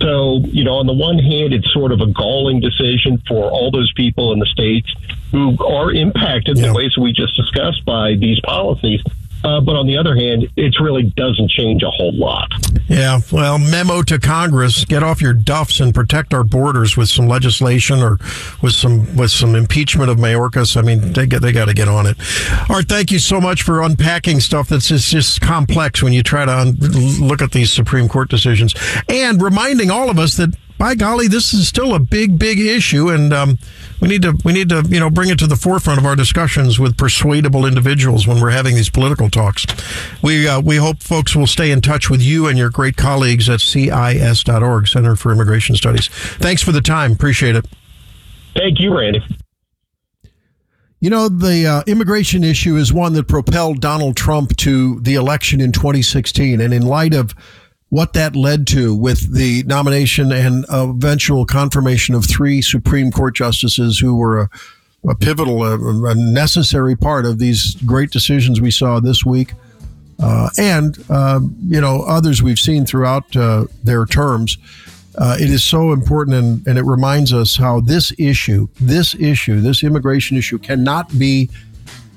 So, 0.00 0.40
you 0.46 0.64
know, 0.64 0.74
on 0.74 0.86
the 0.86 0.92
one 0.92 1.18
hand, 1.18 1.52
it's 1.52 1.72
sort 1.72 1.92
of 1.92 2.00
a 2.00 2.06
galling 2.06 2.60
decision 2.60 3.22
for 3.28 3.50
all 3.50 3.70
those 3.70 3.92
people 3.94 4.32
in 4.32 4.38
the 4.40 4.46
states 4.46 4.92
who 5.30 5.56
are 5.64 5.92
impacted 5.92 6.58
in 6.58 6.64
the 6.64 6.74
ways 6.74 6.96
we 6.96 7.12
just 7.12 7.36
discussed 7.36 7.84
by 7.84 8.14
these 8.14 8.40
policies. 8.40 9.00
Uh, 9.44 9.60
but 9.60 9.76
on 9.76 9.86
the 9.86 9.96
other 9.96 10.16
hand, 10.16 10.48
it 10.56 10.74
really 10.80 11.04
doesn't 11.16 11.50
change 11.50 11.82
a 11.82 11.90
whole 11.90 12.14
lot. 12.14 12.50
Yeah, 12.88 13.20
well, 13.30 13.58
memo 13.58 14.02
to 14.02 14.18
Congress: 14.18 14.84
get 14.84 15.02
off 15.02 15.20
your 15.20 15.34
duffs 15.34 15.80
and 15.80 15.94
protect 15.94 16.32
our 16.32 16.44
borders 16.44 16.96
with 16.96 17.08
some 17.08 17.28
legislation 17.28 18.00
or 18.00 18.18
with 18.62 18.72
some 18.72 19.16
with 19.16 19.30
some 19.30 19.54
impeachment 19.54 20.10
of 20.10 20.16
Mayorkas. 20.16 20.76
I 20.76 20.82
mean, 20.82 21.12
they 21.12 21.26
get 21.26 21.42
they 21.42 21.52
got 21.52 21.66
to 21.66 21.74
get 21.74 21.88
on 21.88 22.06
it. 22.06 22.16
Art, 22.70 22.88
thank 22.88 23.10
you 23.10 23.18
so 23.18 23.40
much 23.40 23.62
for 23.62 23.82
unpacking 23.82 24.40
stuff 24.40 24.68
that's 24.68 24.88
just, 24.88 25.10
just 25.10 25.40
complex 25.40 26.02
when 26.02 26.12
you 26.12 26.22
try 26.22 26.44
to 26.44 26.52
un- 26.52 26.76
look 27.20 27.42
at 27.42 27.52
these 27.52 27.70
Supreme 27.70 28.08
Court 28.08 28.28
decisions 28.28 28.74
and 29.08 29.42
reminding 29.42 29.90
all 29.90 30.10
of 30.10 30.18
us 30.18 30.36
that 30.36 30.54
by 30.78 30.94
golly, 30.94 31.28
this 31.28 31.54
is 31.54 31.68
still 31.68 31.94
a 31.94 31.98
big, 31.98 32.38
big 32.38 32.58
issue, 32.58 33.08
and 33.08 33.32
um, 33.32 33.58
we 34.00 34.08
need 34.08 34.22
to 34.22 34.36
we 34.44 34.52
need 34.52 34.68
to 34.70 34.84
you 34.88 34.98
know 34.98 35.10
bring 35.10 35.30
it 35.30 35.38
to 35.38 35.46
the 35.46 35.56
forefront 35.56 35.98
of 35.98 36.06
our 36.06 36.16
discussions 36.16 36.78
with 36.78 36.96
persuadable 36.96 37.64
individuals 37.64 38.26
when 38.26 38.40
we're 38.40 38.50
having 38.50 38.74
these 38.74 38.90
political 38.90 39.30
talks. 39.30 39.66
We 40.22 40.48
uh, 40.48 40.60
we 40.60 40.76
hope 40.76 41.02
folks 41.02 41.36
will 41.36 41.46
stay 41.46 41.70
in 41.70 41.80
touch 41.80 42.10
with 42.10 42.20
you 42.20 42.46
and 42.46 42.58
your 42.58 42.70
great 42.70 42.96
colleagues 42.96 43.48
at 43.48 43.60
CIS.org, 43.60 44.88
Center 44.88 45.16
for 45.16 45.32
Immigration 45.32 45.76
Studies. 45.76 46.08
Thanks 46.08 46.62
for 46.62 46.72
the 46.72 46.80
time. 46.80 47.12
Appreciate 47.12 47.56
it. 47.56 47.66
Thank 48.54 48.80
you, 48.80 48.96
Randy. 48.96 49.22
You 51.00 51.10
know, 51.10 51.28
the 51.28 51.66
uh, 51.66 51.82
immigration 51.86 52.42
issue 52.42 52.76
is 52.76 52.90
one 52.90 53.12
that 53.12 53.28
propelled 53.28 53.80
Donald 53.80 54.16
Trump 54.16 54.56
to 54.56 55.00
the 55.00 55.16
election 55.16 55.60
in 55.60 55.70
2016. 55.70 56.62
And 56.62 56.72
in 56.72 56.80
light 56.80 57.12
of 57.12 57.34
what 57.90 58.12
that 58.14 58.34
led 58.34 58.66
to 58.68 58.94
with 58.94 59.32
the 59.32 59.62
nomination 59.64 60.32
and 60.32 60.64
eventual 60.68 61.46
confirmation 61.46 62.14
of 62.14 62.24
three 62.24 62.60
Supreme 62.60 63.10
Court 63.10 63.34
justices 63.34 63.98
who 63.98 64.16
were 64.16 64.40
a, 64.40 64.50
a 65.08 65.14
pivotal, 65.14 65.62
a, 65.62 66.06
a, 66.06 66.14
necessary 66.14 66.96
part 66.96 67.26
of 67.26 67.38
these 67.38 67.74
great 67.86 68.10
decisions 68.10 68.60
we 68.60 68.70
saw 68.70 69.00
this 69.00 69.24
week, 69.24 69.52
uh, 70.20 70.48
and 70.58 71.04
uh, 71.10 71.40
you 71.66 71.80
know 71.80 72.02
others 72.02 72.42
we've 72.42 72.58
seen 72.58 72.86
throughout 72.86 73.36
uh, 73.36 73.66
their 73.82 74.06
terms. 74.06 74.58
Uh, 75.16 75.36
it 75.38 75.48
is 75.48 75.62
so 75.62 75.92
important, 75.92 76.36
and, 76.36 76.66
and 76.66 76.76
it 76.78 76.82
reminds 76.82 77.32
us 77.32 77.54
how 77.54 77.80
this 77.80 78.12
issue, 78.18 78.66
this 78.80 79.14
issue, 79.14 79.60
this 79.60 79.84
immigration 79.84 80.36
issue, 80.36 80.58
cannot 80.58 81.16
be 81.16 81.48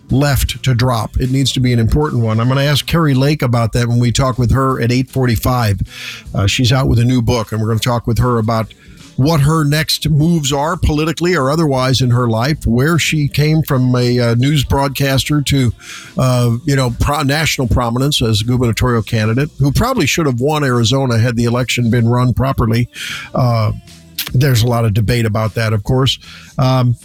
left 0.09 0.63
to 0.63 0.73
drop. 0.73 1.17
It 1.17 1.31
needs 1.31 1.51
to 1.53 1.59
be 1.59 1.73
an 1.73 1.79
important 1.79 2.23
one. 2.23 2.39
I'm 2.39 2.47
going 2.47 2.59
to 2.59 2.63
ask 2.63 2.85
Kari 2.85 3.13
Lake 3.13 3.41
about 3.41 3.73
that 3.73 3.87
when 3.87 3.99
we 3.99 4.11
talk 4.11 4.37
with 4.37 4.51
her 4.51 4.81
at 4.81 4.89
8:45. 4.89 6.35
Uh, 6.35 6.47
she's 6.47 6.71
out 6.71 6.87
with 6.87 6.99
a 6.99 7.05
new 7.05 7.21
book, 7.21 7.51
and 7.51 7.61
we're 7.61 7.67
going 7.67 7.79
to 7.79 7.83
talk 7.83 8.07
with 8.07 8.19
her 8.19 8.37
about 8.37 8.73
what 9.17 9.41
her 9.41 9.63
next 9.63 10.07
moves 10.09 10.53
are 10.53 10.77
politically 10.77 11.35
or 11.35 11.49
otherwise 11.49 12.01
in 12.01 12.11
her 12.11 12.27
life, 12.27 12.65
where 12.65 12.99
she 12.99 13.27
came 13.27 13.63
from 13.63 13.93
a 13.95 14.19
uh, 14.19 14.35
news 14.35 14.63
broadcaster 14.63 15.41
to, 15.41 15.73
uh, 16.17 16.55
you 16.65 16.75
know, 16.75 16.91
pro- 16.99 17.23
national 17.23 17.67
prominence 17.67 18.21
as 18.21 18.41
a 18.41 18.45
gubernatorial 18.45 19.01
candidate 19.01 19.49
who 19.57 19.71
probably 19.71 20.05
should 20.05 20.27
have 20.27 20.39
won 20.39 20.63
Arizona 20.63 21.17
had 21.17 21.35
the 21.35 21.45
election 21.45 21.89
been 21.89 22.07
run 22.07 22.33
properly. 22.33 22.87
Uh, 23.33 23.71
there's 24.33 24.61
a 24.61 24.67
lot 24.67 24.85
of 24.85 24.93
debate 24.93 25.25
about 25.25 25.55
that, 25.55 25.73
of 25.73 25.83
course. 25.83 26.19
Um, 26.59 26.95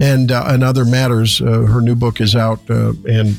and 0.00 0.30
uh, 0.30 0.44
and 0.46 0.62
other 0.62 0.84
matters. 0.84 1.40
Uh, 1.40 1.62
her 1.62 1.80
new 1.80 1.94
book 1.94 2.20
is 2.20 2.36
out, 2.36 2.60
uh, 2.70 2.92
and 3.08 3.36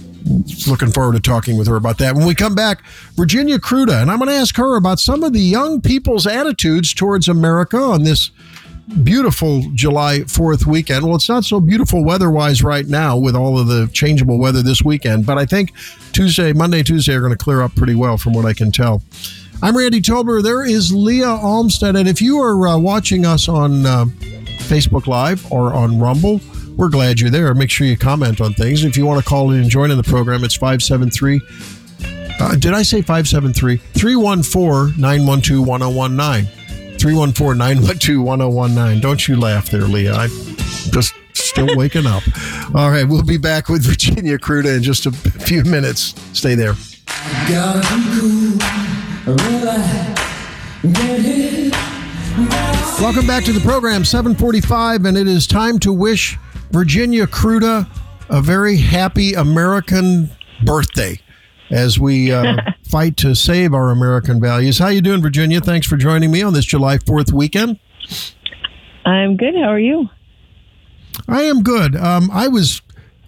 looking 0.67 0.91
forward 0.91 1.13
to 1.13 1.21
talking 1.21 1.57
with 1.57 1.67
her 1.67 1.75
about 1.75 1.97
that. 1.99 2.15
When 2.15 2.27
we 2.27 2.35
come 2.35 2.55
back, 2.55 2.85
Virginia 3.15 3.57
Kruta, 3.57 4.01
and 4.01 4.11
I'm 4.11 4.17
going 4.17 4.29
to 4.29 4.35
ask 4.35 4.55
her 4.57 4.75
about 4.75 4.99
some 4.99 5.23
of 5.23 5.33
the 5.33 5.39
young 5.39 5.81
people's 5.81 6.27
attitudes 6.27 6.93
towards 6.93 7.27
America 7.27 7.77
on 7.77 8.03
this 8.03 8.31
beautiful 9.03 9.61
July 9.75 10.19
4th 10.21 10.65
weekend. 10.65 11.05
Well, 11.05 11.15
it's 11.15 11.29
not 11.29 11.45
so 11.45 11.59
beautiful 11.59 12.03
weather 12.03 12.31
wise 12.31 12.63
right 12.63 12.87
now 12.87 13.17
with 13.17 13.35
all 13.35 13.59
of 13.59 13.67
the 13.67 13.87
changeable 13.93 14.39
weather 14.39 14.61
this 14.61 14.81
weekend, 14.81 15.25
but 15.25 15.37
I 15.37 15.45
think 15.45 15.73
Tuesday, 16.11 16.53
Monday, 16.53 16.83
Tuesday 16.83 17.13
are 17.13 17.21
going 17.21 17.31
to 17.31 17.37
clear 17.37 17.61
up 17.61 17.75
pretty 17.75 17.95
well 17.95 18.17
from 18.17 18.33
what 18.33 18.45
I 18.45 18.53
can 18.53 18.71
tell. 18.71 19.01
I'm 19.61 19.75
Randy 19.75 20.01
Tobler. 20.01 20.41
There 20.41 20.65
is 20.65 20.93
Leah 20.93 21.25
Almstead. 21.25 21.99
And 21.99 22.07
if 22.07 22.21
you 22.21 22.39
are 22.39 22.67
uh, 22.67 22.77
watching 22.77 23.25
us 23.25 23.49
on 23.49 23.85
uh, 23.85 24.05
Facebook 24.69 25.07
Live 25.07 25.51
or 25.51 25.73
on 25.73 25.99
Rumble, 25.99 26.39
we're 26.77 26.89
glad 26.89 27.19
you're 27.19 27.31
there. 27.31 27.53
Make 27.53 27.71
sure 27.71 27.87
you 27.87 27.97
comment 27.97 28.39
on 28.39 28.53
things. 28.53 28.83
If 28.83 28.95
you 28.95 29.05
want 29.05 29.21
to 29.21 29.27
call 29.27 29.51
in 29.51 29.61
and 29.61 29.69
join 29.69 29.91
in 29.91 29.97
the 29.97 30.03
program, 30.03 30.43
it's 30.43 30.55
573. 30.55 31.41
Uh, 32.39 32.55
did 32.55 32.73
I 32.73 32.83
say 32.83 33.01
573? 33.01 33.77
314 33.77 35.01
912 35.01 35.67
1019. 35.67 36.97
314 36.97 37.57
912 37.57 38.25
1019. 38.25 39.01
Don't 39.01 39.27
you 39.27 39.37
laugh 39.37 39.69
there, 39.69 39.81
Leah. 39.81 40.13
I'm 40.13 40.29
just 40.91 41.13
still 41.33 41.75
waking 41.75 42.05
up. 42.05 42.23
All 42.75 42.91
right, 42.91 43.03
we'll 43.03 43.23
be 43.23 43.37
back 43.37 43.69
with 43.69 43.83
Virginia 43.83 44.37
Kruta 44.37 44.77
in 44.77 44.83
just 44.83 45.05
a 45.05 45.11
few 45.11 45.63
minutes. 45.63 46.13
Stay 46.37 46.55
there. 46.55 46.75
Welcome 53.01 53.25
back 53.25 53.45
to 53.45 53.53
the 53.53 53.61
program, 53.61 54.03
745, 54.03 55.05
and 55.05 55.17
it 55.17 55.25
is 55.25 55.47
time 55.47 55.79
to 55.79 55.93
wish 55.93 56.37
Virginia 56.71 57.25
Kruta 57.27 57.89
a 58.29 58.41
very 58.41 58.75
happy 58.75 59.33
American 59.35 60.29
birthday 60.65 61.17
as 61.71 61.97
we 61.97 62.33
uh, 62.33 62.57
fight 62.89 63.15
to 63.17 63.35
save 63.35 63.73
our 63.73 63.91
American 63.91 64.41
values. 64.41 64.79
How 64.79 64.89
you 64.89 64.99
doing, 64.99 65.21
Virginia? 65.21 65.61
Thanks 65.61 65.87
for 65.87 65.95
joining 65.95 66.29
me 66.29 66.41
on 66.41 66.51
this 66.51 66.65
July 66.65 66.97
4th 66.97 67.31
weekend. 67.31 67.79
I'm 69.05 69.37
good. 69.37 69.55
How 69.55 69.69
are 69.69 69.79
you? 69.79 70.09
I 71.29 71.43
am 71.43 71.63
good. 71.63 71.95
Um, 71.95 72.29
I 72.33 72.49
was 72.49 72.81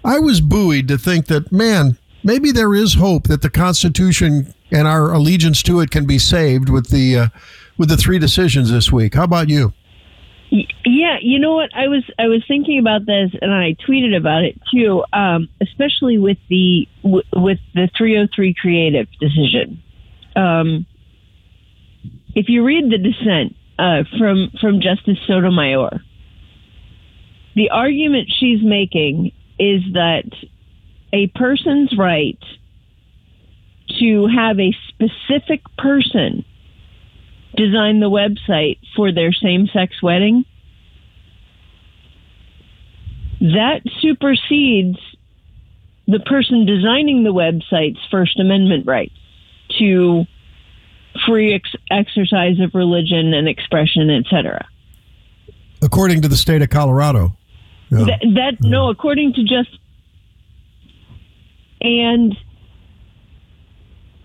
I 0.04 0.20
was 0.20 0.42
buoyed 0.42 0.90
to 0.90 0.98
think 0.98 1.28
that 1.28 1.50
man, 1.50 1.98
maybe 2.26 2.52
there 2.52 2.76
is 2.76 2.96
hope 2.96 3.24
that 3.30 3.42
the 3.42 3.50
Constitution 3.50 4.54
and 4.70 4.86
our 4.86 5.14
allegiance 5.14 5.64
to 5.64 5.80
it 5.80 5.92
can 5.92 6.06
be 6.06 6.20
saved 6.20 6.68
with 6.68 6.90
the 6.90 7.18
uh, 7.18 7.28
with 7.82 7.90
the 7.90 7.98
three 7.98 8.20
decisions 8.20 8.72
this 8.72 8.92
week. 8.92 9.16
How 9.16 9.24
about 9.24 9.50
you? 9.50 9.74
Yeah, 10.86 11.18
you 11.20 11.40
know 11.40 11.56
what? 11.56 11.72
I 11.76 11.88
was 11.88 12.04
I 12.20 12.28
was 12.28 12.44
thinking 12.48 12.78
about 12.78 13.08
this, 13.08 13.32
and 13.42 13.52
I 13.52 13.76
tweeted 13.88 14.16
about 14.16 14.44
it 14.44 14.62
too. 14.72 15.04
Um, 15.12 15.50
especially 15.62 16.20
with 16.20 16.38
the 16.48 16.88
w- 17.02 17.24
with 17.34 17.58
the 17.74 17.90
303 17.98 18.54
creative 18.54 19.08
decision. 19.20 19.82
Um, 20.36 20.86
if 22.36 22.50
you 22.50 22.64
read 22.64 22.92
the 22.92 23.00
dissent 23.00 23.56
uh, 23.80 24.04
from 24.20 24.52
from 24.62 24.80
Justice 24.80 25.18
Sotomayor, 25.26 26.02
the 27.56 27.72
argument 27.72 28.30
she's 28.40 28.62
making 28.62 29.32
is 29.58 29.82
that 29.94 30.30
a 31.14 31.28
person's 31.34 31.98
right 31.98 32.38
to 34.00 34.28
have 34.28 34.60
a 34.60 34.72
specific 34.90 35.62
person 35.80 36.46
design 37.56 38.00
the 38.00 38.10
website 38.10 38.80
for 38.96 39.12
their 39.12 39.34
same 39.34 39.68
sex 39.68 40.02
wedding, 40.02 40.46
that 43.40 43.82
supersedes 44.02 45.00
the 46.08 46.20
person 46.20 46.66
designing 46.66 47.24
the 47.24 47.34
website's 47.34 48.00
First 48.10 48.40
Amendment 48.40 48.86
rights 48.86 49.16
to 49.80 50.26
free 51.26 51.54
ex- 51.54 51.76
exercise 51.90 52.60
of 52.60 52.74
religion 52.74 53.34
and 53.34 53.48
expression, 53.48 54.10
etc. 54.10 54.68
According 55.82 56.22
to 56.22 56.28
the 56.28 56.38
state 56.38 56.62
of 56.62 56.70
Colorado. 56.70 57.36
Yeah. 57.90 58.06
That, 58.06 58.20
that 58.36 58.58
no, 58.62 58.90
according 58.90 59.34
to 59.34 59.44
just 59.44 59.78
and 61.82 62.36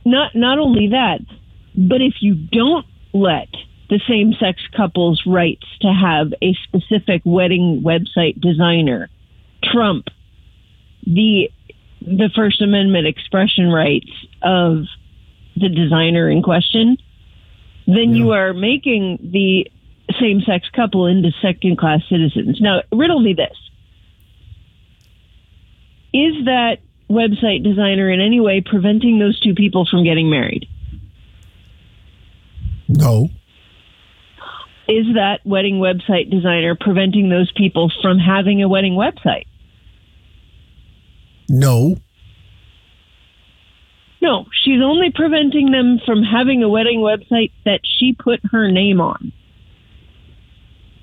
not 0.04 0.36
not 0.36 0.58
only 0.58 0.88
that, 0.88 1.20
but 1.74 2.00
if 2.00 2.14
you 2.20 2.34
don't 2.34 2.86
let 3.12 3.48
the 3.88 4.00
same 4.08 4.32
sex 4.34 4.60
couples 4.76 5.22
rights 5.26 5.66
to 5.80 5.88
have 5.88 6.32
a 6.42 6.54
specific 6.64 7.22
wedding 7.24 7.82
website 7.84 8.40
designer 8.40 9.08
trump 9.62 10.08
the 11.06 11.50
the 12.00 12.30
First 12.34 12.60
Amendment 12.60 13.06
expression 13.06 13.70
rights 13.70 14.10
of 14.42 14.84
the 15.56 15.68
designer 15.68 16.30
in 16.30 16.42
question, 16.42 16.98
then 17.86 18.14
you 18.14 18.32
are 18.32 18.52
making 18.52 19.30
the 19.32 19.70
same 20.20 20.40
sex 20.42 20.68
couple 20.74 21.06
into 21.06 21.30
second 21.42 21.78
class 21.78 22.00
citizens. 22.08 22.60
Now, 22.60 22.82
riddle 22.92 23.20
me 23.20 23.32
this. 23.32 23.56
Is 26.12 26.44
that 26.44 26.78
website 27.10 27.64
designer 27.64 28.10
in 28.10 28.20
any 28.20 28.40
way 28.40 28.62
preventing 28.64 29.18
those 29.18 29.38
two 29.40 29.54
people 29.54 29.86
from 29.90 30.04
getting 30.04 30.30
married? 30.30 30.68
No. 32.88 33.28
Is 34.88 35.06
that 35.14 35.40
wedding 35.44 35.80
website 35.80 36.30
designer 36.30 36.76
preventing 36.78 37.28
those 37.28 37.50
people 37.56 37.90
from 38.00 38.18
having 38.18 38.62
a 38.62 38.68
wedding 38.68 38.94
website? 38.94 39.46
No. 41.48 41.96
No, 44.22 44.46
she's 44.64 44.80
only 44.82 45.10
preventing 45.14 45.70
them 45.70 46.00
from 46.04 46.22
having 46.22 46.62
a 46.62 46.68
wedding 46.68 47.00
website 47.00 47.52
that 47.64 47.80
she 47.84 48.12
put 48.12 48.40
her 48.50 48.70
name 48.70 49.00
on. 49.00 49.32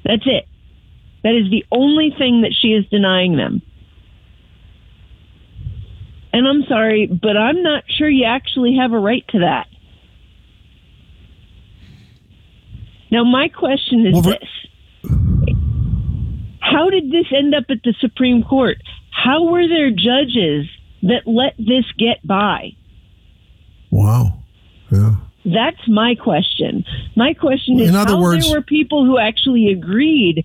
That's 0.03 0.25
it. 0.25 0.45
That 1.23 1.35
is 1.35 1.49
the 1.49 1.65
only 1.71 2.13
thing 2.17 2.41
that 2.41 2.53
she 2.53 2.69
is 2.69 2.85
denying 2.89 3.37
them. 3.37 3.61
And 6.33 6.47
I'm 6.47 6.63
sorry, 6.67 7.07
but 7.07 7.37
I'm 7.37 7.61
not 7.63 7.83
sure 7.87 8.09
you 8.09 8.25
actually 8.25 8.75
have 8.77 8.91
a 8.91 8.99
right 8.99 9.23
to 9.29 9.39
that. 9.39 9.67
Now, 13.13 13.23
my 13.23 13.47
question 13.47 14.07
is 14.07 14.23
this 14.23 14.49
How 16.59 16.89
did 16.89 17.11
this 17.11 17.27
end 17.31 17.53
up 17.53 17.65
at 17.69 17.83
the 17.83 17.93
Supreme 17.99 18.41
Court? 18.41 18.77
How 19.11 19.43
were 19.43 19.67
there 19.67 19.91
judges 19.91 20.65
that 21.03 21.27
let 21.27 21.53
this 21.59 21.85
get 21.99 22.25
by? 22.25 22.71
Wow. 23.91 24.39
Yeah. 24.91 25.17
That's 25.45 25.87
my 25.87 26.15
question. 26.15 26.83
My 27.15 27.35
question 27.35 27.79
is 27.79 27.89
In 27.89 27.95
other 27.95 28.13
how 28.15 28.21
words- 28.21 28.47
there 28.49 28.57
were 28.57 28.63
people 28.65 29.05
who 29.05 29.19
actually 29.19 29.67
agreed 29.67 30.43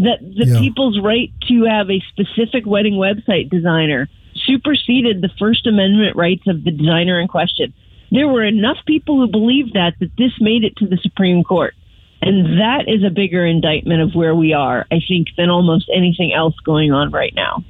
that 0.00 0.18
the 0.20 0.46
Yeah. 0.46 0.58
people's 0.58 0.98
right 0.98 1.30
to 1.46 1.62
have 1.64 1.90
a 1.92 2.00
specific 2.08 2.66
wedding 2.66 2.94
website 2.94 3.50
designer 3.50 4.08
superseded 4.46 5.20
the 5.22 5.28
First 5.38 5.64
Amendment 5.68 6.16
rights 6.16 6.48
of 6.48 6.64
the 6.64 6.72
designer 6.72 7.20
in 7.20 7.28
question. 7.28 7.72
There 8.10 8.26
were 8.26 8.42
enough 8.44 8.78
people 8.84 9.18
who 9.18 9.28
believed 9.28 9.74
that 9.74 9.94
that 10.00 10.16
this 10.18 10.32
made 10.40 10.64
it 10.64 10.74
to 10.78 10.86
the 10.88 10.96
Supreme 10.96 11.44
Court. 11.44 11.74
And 12.22 12.60
that 12.60 12.84
is 12.86 13.02
a 13.02 13.10
bigger 13.10 13.46
indictment 13.46 14.02
of 14.02 14.14
where 14.14 14.34
we 14.34 14.52
are, 14.52 14.86
I 14.90 15.00
think, 15.08 15.28
than 15.36 15.48
almost 15.48 15.90
anything 15.94 16.32
else 16.34 16.54
going 16.64 16.92
on 16.92 17.10
right 17.10 17.32
now. 17.34 17.64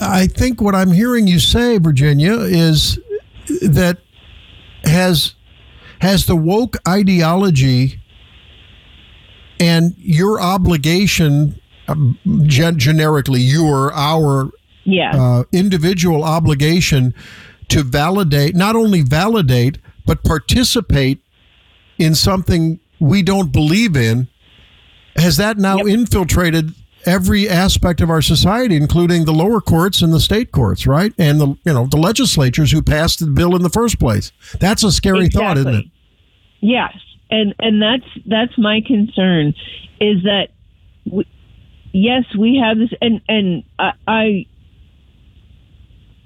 I 0.00 0.26
think 0.26 0.60
what 0.60 0.74
I'm 0.74 0.92
hearing 0.92 1.26
you 1.26 1.38
say, 1.38 1.78
Virginia, 1.78 2.34
is 2.40 2.98
that 3.62 3.98
has 4.84 5.34
has 6.00 6.26
the 6.26 6.36
woke 6.36 6.76
ideology 6.86 8.00
and 9.58 9.94
your 9.98 10.40
obligation, 10.40 11.58
um, 11.88 12.18
gen- 12.46 12.78
generically, 12.78 13.40
your 13.40 13.92
our 13.94 14.50
Yeah. 14.84 15.12
uh, 15.14 15.44
individual 15.52 16.22
obligation 16.24 17.14
to 17.68 17.82
validate, 17.82 18.54
not 18.54 18.76
only 18.76 19.00
validate, 19.00 19.78
but 20.04 20.22
participate 20.24 21.20
in 21.98 22.14
something 22.14 22.80
we 23.00 23.22
don't 23.22 23.52
believe 23.52 23.96
in. 23.96 24.28
Has 25.16 25.36
that 25.36 25.58
now 25.58 25.78
infiltrated 25.78 26.74
every 27.06 27.48
aspect 27.48 28.00
of 28.00 28.10
our 28.10 28.22
society, 28.22 28.76
including 28.76 29.24
the 29.24 29.32
lower 29.32 29.60
courts 29.60 30.02
and 30.02 30.12
the 30.12 30.20
state 30.20 30.52
courts, 30.52 30.86
right? 30.86 31.12
And 31.18 31.40
the 31.40 31.46
you 31.64 31.72
know 31.72 31.86
the 31.86 31.96
legislatures 31.96 32.72
who 32.72 32.82
passed 32.82 33.20
the 33.20 33.26
bill 33.26 33.54
in 33.54 33.62
the 33.62 33.70
first 33.70 33.98
place. 33.98 34.32
That's 34.58 34.82
a 34.82 34.90
scary 34.90 35.28
thought, 35.28 35.56
isn't 35.58 35.74
it? 35.74 35.86
Yes, 36.60 36.96
and 37.30 37.54
and 37.58 37.80
that's 37.80 38.06
that's 38.26 38.58
my 38.58 38.80
concern 38.86 39.54
is 40.00 40.22
that 40.24 40.48
we, 41.10 41.26
yes, 41.92 42.24
we 42.36 42.60
have 42.62 42.78
this, 42.78 42.90
and 43.00 43.20
and 43.28 43.64
I, 43.78 43.92
I 44.06 44.46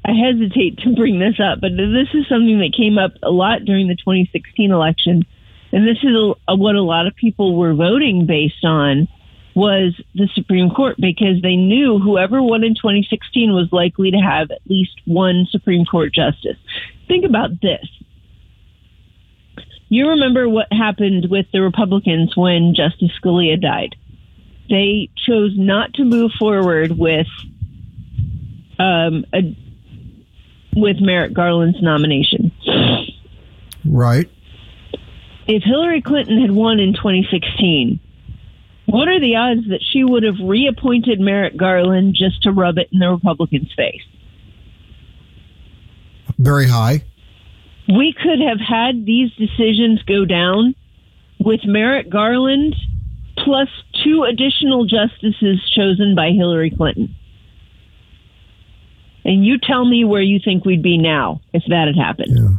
I 0.05 0.13
hesitate 0.13 0.79
to 0.79 0.95
bring 0.95 1.19
this 1.19 1.39
up, 1.39 1.61
but 1.61 1.73
this 1.77 2.09
is 2.15 2.27
something 2.29 2.59
that 2.61 2.73
came 2.77 2.99
up 2.99 3.13
a 3.23 3.31
lot 3.31 3.65
during 3.65 3.89
the 3.89 3.97
2016 3.97 4.71
election, 4.71 5.25
and 5.73 5.87
this 5.87 5.99
is 6.03 6.11
a, 6.49 6.57
what 6.57 6.75
a 6.75 6.83
lot 6.83 7.07
of 7.07 7.15
people 7.15 7.57
were 7.57 7.75
voting 7.75 8.27
based 8.27 8.65
on 8.65 9.09
was 9.55 10.01
the 10.15 10.29
Supreme 10.35 10.71
Court 10.71 10.97
because 10.99 11.43
they 11.43 11.57
knew 11.57 11.99
whoever 11.99 12.41
won 12.41 12.63
in 12.63 12.75
2016 12.75 13.53
was 13.53 13.69
likely 13.73 14.13
to 14.13 14.19
have 14.19 14.51
at 14.51 14.61
least 14.67 15.01
one 15.05 15.47
Supreme 15.51 15.85
Court 15.85 16.15
justice. 16.15 16.57
Think 17.09 17.25
about 17.25 17.61
this. 17.61 17.87
You 19.89 20.11
remember 20.11 20.49
what 20.49 20.67
happened 20.71 21.27
with 21.31 21.47
the 21.53 21.61
Republicans 21.61 22.37
when 22.37 22.75
Justice 22.75 23.11
Scalia 23.21 23.61
died. 23.61 23.97
They 24.69 25.09
chose 25.17 25.53
not 25.57 25.95
to 25.95 26.05
move 26.05 26.31
forward 26.39 26.97
with 26.97 27.27
um, 28.79 29.25
a, 29.35 29.57
with 30.77 30.99
Merrick 31.01 31.33
Garland's 31.33 31.83
nomination. 31.83 32.53
Right. 33.85 34.31
If 35.49 35.63
Hillary 35.63 36.03
Clinton 36.03 36.41
had 36.43 36.51
won 36.51 36.79
in 36.79 36.93
2016, 36.93 37.99
what 38.85 39.09
are 39.09 39.19
the 39.19 39.37
odds 39.37 39.69
that 39.69 39.81
she 39.83 40.05
would 40.05 40.23
have 40.23 40.37
reappointed 40.45 41.21
Merrick 41.21 41.57
Garland 41.57 42.15
just 42.15 42.43
to 42.43 42.53
rub 42.53 42.77
it 42.77 42.91
in 42.93 42.99
the 42.99 43.09
Republicans' 43.09 43.73
face? 43.75 44.03
Very 46.39 46.69
high. 46.69 47.03
We 47.89 48.13
could 48.13 48.41
have 48.41 48.61
had 48.61 49.07
these 49.07 49.31
decisions 49.37 50.03
go 50.03 50.27
down 50.27 50.75
with 51.39 51.61
Merrick 51.65 52.11
Garland 52.11 52.77
plus 53.39 53.69
two 54.05 54.25
additional 54.25 54.85
justices 54.85 55.61
chosen 55.75 56.15
by 56.15 56.33
Hillary 56.33 56.71
Clinton. 56.71 57.15
And 59.25 59.47
you 59.47 59.59
tell 59.59 59.87
me 59.87 60.05
where 60.05 60.23
you 60.23 60.41
think 60.45 60.67
we'd 60.67 60.83
be 60.83 60.99
now 60.99 61.41
if 61.55 61.63
that 61.69 61.87
had 61.87 61.97
happened. 61.97 62.59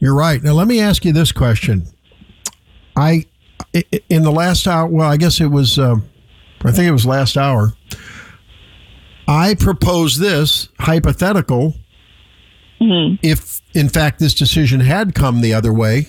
You're 0.00 0.14
right. 0.14 0.42
Now, 0.42 0.52
let 0.52 0.68
me 0.68 0.80
ask 0.80 1.04
you 1.04 1.12
this 1.12 1.32
question. 1.32 1.86
I, 2.96 3.26
in 4.08 4.22
the 4.22 4.32
last 4.32 4.66
hour, 4.66 4.86
well, 4.86 5.10
I 5.10 5.16
guess 5.16 5.40
it 5.40 5.50
was, 5.50 5.78
uh, 5.78 5.96
I 6.64 6.72
think 6.72 6.88
it 6.88 6.92
was 6.92 7.06
last 7.06 7.36
hour, 7.36 7.74
I 9.26 9.54
proposed 9.54 10.20
this 10.20 10.68
hypothetical. 10.78 11.74
If, 13.22 13.60
in 13.74 13.88
fact, 13.88 14.20
this 14.20 14.34
decision 14.34 14.80
had 14.80 15.14
come 15.14 15.40
the 15.40 15.52
other 15.52 15.72
way, 15.72 16.08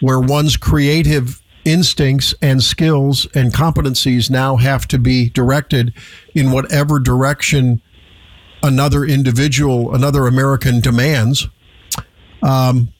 where 0.00 0.18
one's 0.18 0.56
creative 0.56 1.42
instincts 1.64 2.34
and 2.40 2.62
skills 2.62 3.26
and 3.34 3.52
competencies 3.52 4.30
now 4.30 4.56
have 4.56 4.88
to 4.88 4.98
be 4.98 5.28
directed 5.28 5.92
in 6.34 6.50
whatever 6.50 6.98
direction 6.98 7.82
another 8.62 9.04
individual, 9.04 9.94
another 9.94 10.26
American 10.26 10.80
demands. 10.80 11.48
Um, 12.42 12.92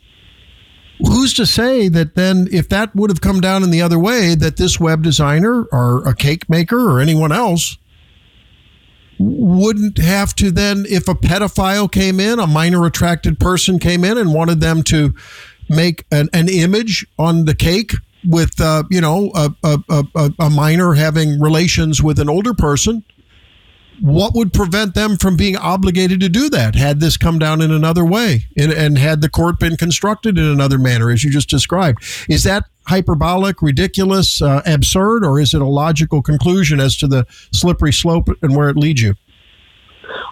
who's 1.07 1.33
to 1.35 1.47
say 1.47 1.89
that 1.89 2.15
then, 2.15 2.49
if 2.51 2.69
that 2.69 2.95
would 2.95 3.11
have 3.11 3.21
come 3.21 3.41
down 3.41 3.63
in 3.63 3.71
the 3.71 3.83
other 3.83 3.99
way, 3.99 4.35
that 4.35 4.57
this 4.57 4.79
web 4.79 5.03
designer 5.03 5.65
or 5.73 6.07
a 6.07 6.15
cake 6.15 6.49
maker 6.49 6.91
or 6.91 7.01
anyone 7.01 7.33
else 7.33 7.79
wouldn't 9.19 9.99
have 9.99 10.35
to 10.37 10.51
then, 10.51 10.87
if 10.89 11.07
a 11.09 11.15
pedophile 11.15 11.91
came 11.91 12.21
in, 12.21 12.39
a 12.39 12.47
minor 12.47 12.87
attracted 12.87 13.39
person 13.39 13.79
came 13.79 14.05
in 14.05 14.17
and 14.17 14.33
wanted 14.33 14.61
them 14.61 14.83
to 14.83 15.15
make 15.69 16.05
an, 16.11 16.29
an 16.33 16.49
image 16.49 17.07
on 17.19 17.45
the 17.45 17.55
cake 17.55 17.93
with, 18.25 18.61
uh, 18.61 18.83
you 18.91 19.01
know, 19.01 19.31
a, 19.35 19.51
a, 19.63 20.05
a, 20.15 20.31
a 20.39 20.51
minor 20.51 20.95
having 20.95 21.39
relations 21.41 22.03
with 22.03 22.19
an 22.19 22.29
older 22.29 22.55
person 22.55 23.05
what 24.01 24.35
would 24.35 24.53
prevent 24.53 24.95
them 24.95 25.17
from 25.17 25.37
being 25.37 25.57
obligated 25.57 26.21
to 26.21 26.29
do 26.29 26.49
that 26.51 26.75
had 26.75 27.01
this 27.01 27.17
come 27.17 27.39
down 27.39 27.61
in 27.61 27.71
another 27.71 28.05
way 28.05 28.45
and, 28.57 28.73
and 28.73 28.99
had 28.99 29.21
the 29.21 29.29
court 29.29 29.59
been 29.59 29.77
constructed 29.77 30.39
in 30.39 30.45
another 30.45 30.79
manner 30.79 31.11
as 31.11 31.23
you 31.25 31.31
just 31.31 31.49
described 31.49 32.03
is 32.29 32.43
that 32.45 32.65
hyperbolic 32.87 33.61
ridiculous 33.63 34.41
uh, 34.43 34.63
absurd 34.67 35.25
or 35.25 35.39
is 35.39 35.55
it 35.55 35.61
a 35.61 35.67
logical 35.67 36.23
conclusion 36.23 36.81
as 36.81 36.97
to 36.97 37.07
the 37.07 37.27
slippery 37.53 37.93
slope 37.93 38.29
and 38.43 38.57
where 38.57 38.69
it 38.69 38.77
leads 38.77 39.03
you 39.03 39.15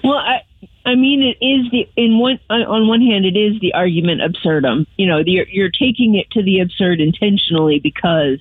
Well, 0.02 0.18
I, 0.18 0.42
I 0.84 0.94
mean, 0.94 1.22
it 1.22 1.44
is 1.44 1.70
the 1.70 1.86
in 1.96 2.18
one 2.18 2.38
on- 2.48 2.62
on 2.62 2.88
one 2.88 3.02
hand, 3.02 3.26
it 3.26 3.36
is 3.36 3.60
the 3.60 3.74
argument 3.74 4.22
absurdum. 4.22 4.86
You 4.96 5.06
know, 5.06 5.18
you're, 5.24 5.46
you're 5.48 5.70
taking 5.70 6.14
it 6.14 6.30
to 6.30 6.42
the 6.42 6.60
absurd 6.60 7.00
intentionally 7.00 7.78
because, 7.78 8.38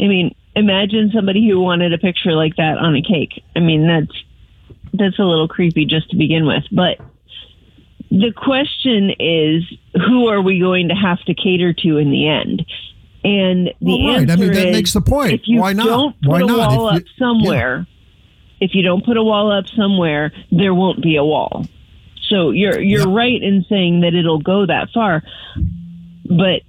I 0.00 0.06
mean, 0.06 0.34
imagine 0.54 1.10
somebody 1.14 1.46
who 1.46 1.60
wanted 1.60 1.92
a 1.92 1.98
picture 1.98 2.32
like 2.32 2.56
that 2.56 2.78
on 2.78 2.96
a 2.96 3.02
cake. 3.02 3.42
I 3.54 3.60
mean, 3.60 3.86
that's 3.86 4.16
that's 4.92 5.18
a 5.18 5.24
little 5.24 5.48
creepy 5.48 5.84
just 5.84 6.10
to 6.10 6.16
begin 6.16 6.46
with. 6.46 6.64
But 6.72 6.98
the 8.10 8.32
question 8.36 9.10
is, 9.18 9.62
who 10.06 10.28
are 10.28 10.40
we 10.40 10.58
going 10.60 10.88
to 10.88 10.94
have 10.94 11.20
to 11.24 11.34
cater 11.34 11.72
to 11.72 11.96
in 11.98 12.10
the 12.10 12.28
end? 12.28 12.64
And 13.24 13.66
the 13.66 13.74
Well, 13.80 14.06
right. 14.08 14.20
answer 14.20 14.32
I 14.32 14.36
mean, 14.36 14.52
that 14.52 14.66
is, 14.68 14.72
makes 14.72 14.92
the 14.92 15.00
point. 15.00 15.32
If 15.32 15.42
you 15.46 15.60
Why 15.60 15.72
not? 15.72 15.86
don't 15.86 16.20
put 16.22 16.28
Why 16.30 16.40
a 16.42 16.46
not? 16.46 16.70
wall 16.76 16.88
If 16.90 16.96
up 16.96 17.02
you- 17.02 17.08
somewhere, 17.18 17.86
if 18.60 18.74
you 18.74 18.82
don't 18.82 19.04
put 19.04 19.16
a 19.16 19.22
wall 19.24 19.50
up 19.50 19.66
somewhere, 19.76 20.32
there 20.52 20.72
won't 20.74 21.02
be 21.02 21.16
a 21.16 21.24
wall. 21.24 21.66
So 22.28 22.50
you're 22.50 22.80
you're 22.80 23.08
right 23.10 23.40
in 23.42 23.64
saying 23.68 24.00
that 24.00 24.14
it'll 24.14 24.40
go 24.40 24.66
that 24.66 24.88
far, 24.94 25.22
but 26.24 26.62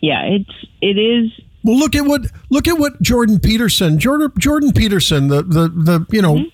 yeah, 0.00 0.22
it's 0.24 0.50
it 0.80 0.98
is. 0.98 1.30
Well, 1.66 1.76
look 1.76 1.96
at 1.96 2.04
what 2.06 2.26
look 2.48 2.68
at 2.68 2.78
what 2.78 3.02
Jordan 3.02 3.40
Peterson, 3.40 3.98
Jordan 3.98 4.30
Jordan 4.38 4.72
Peterson, 4.72 5.26
the 5.26 5.42
the 5.42 5.68
the 5.68 6.06
you 6.12 6.22
know 6.22 6.44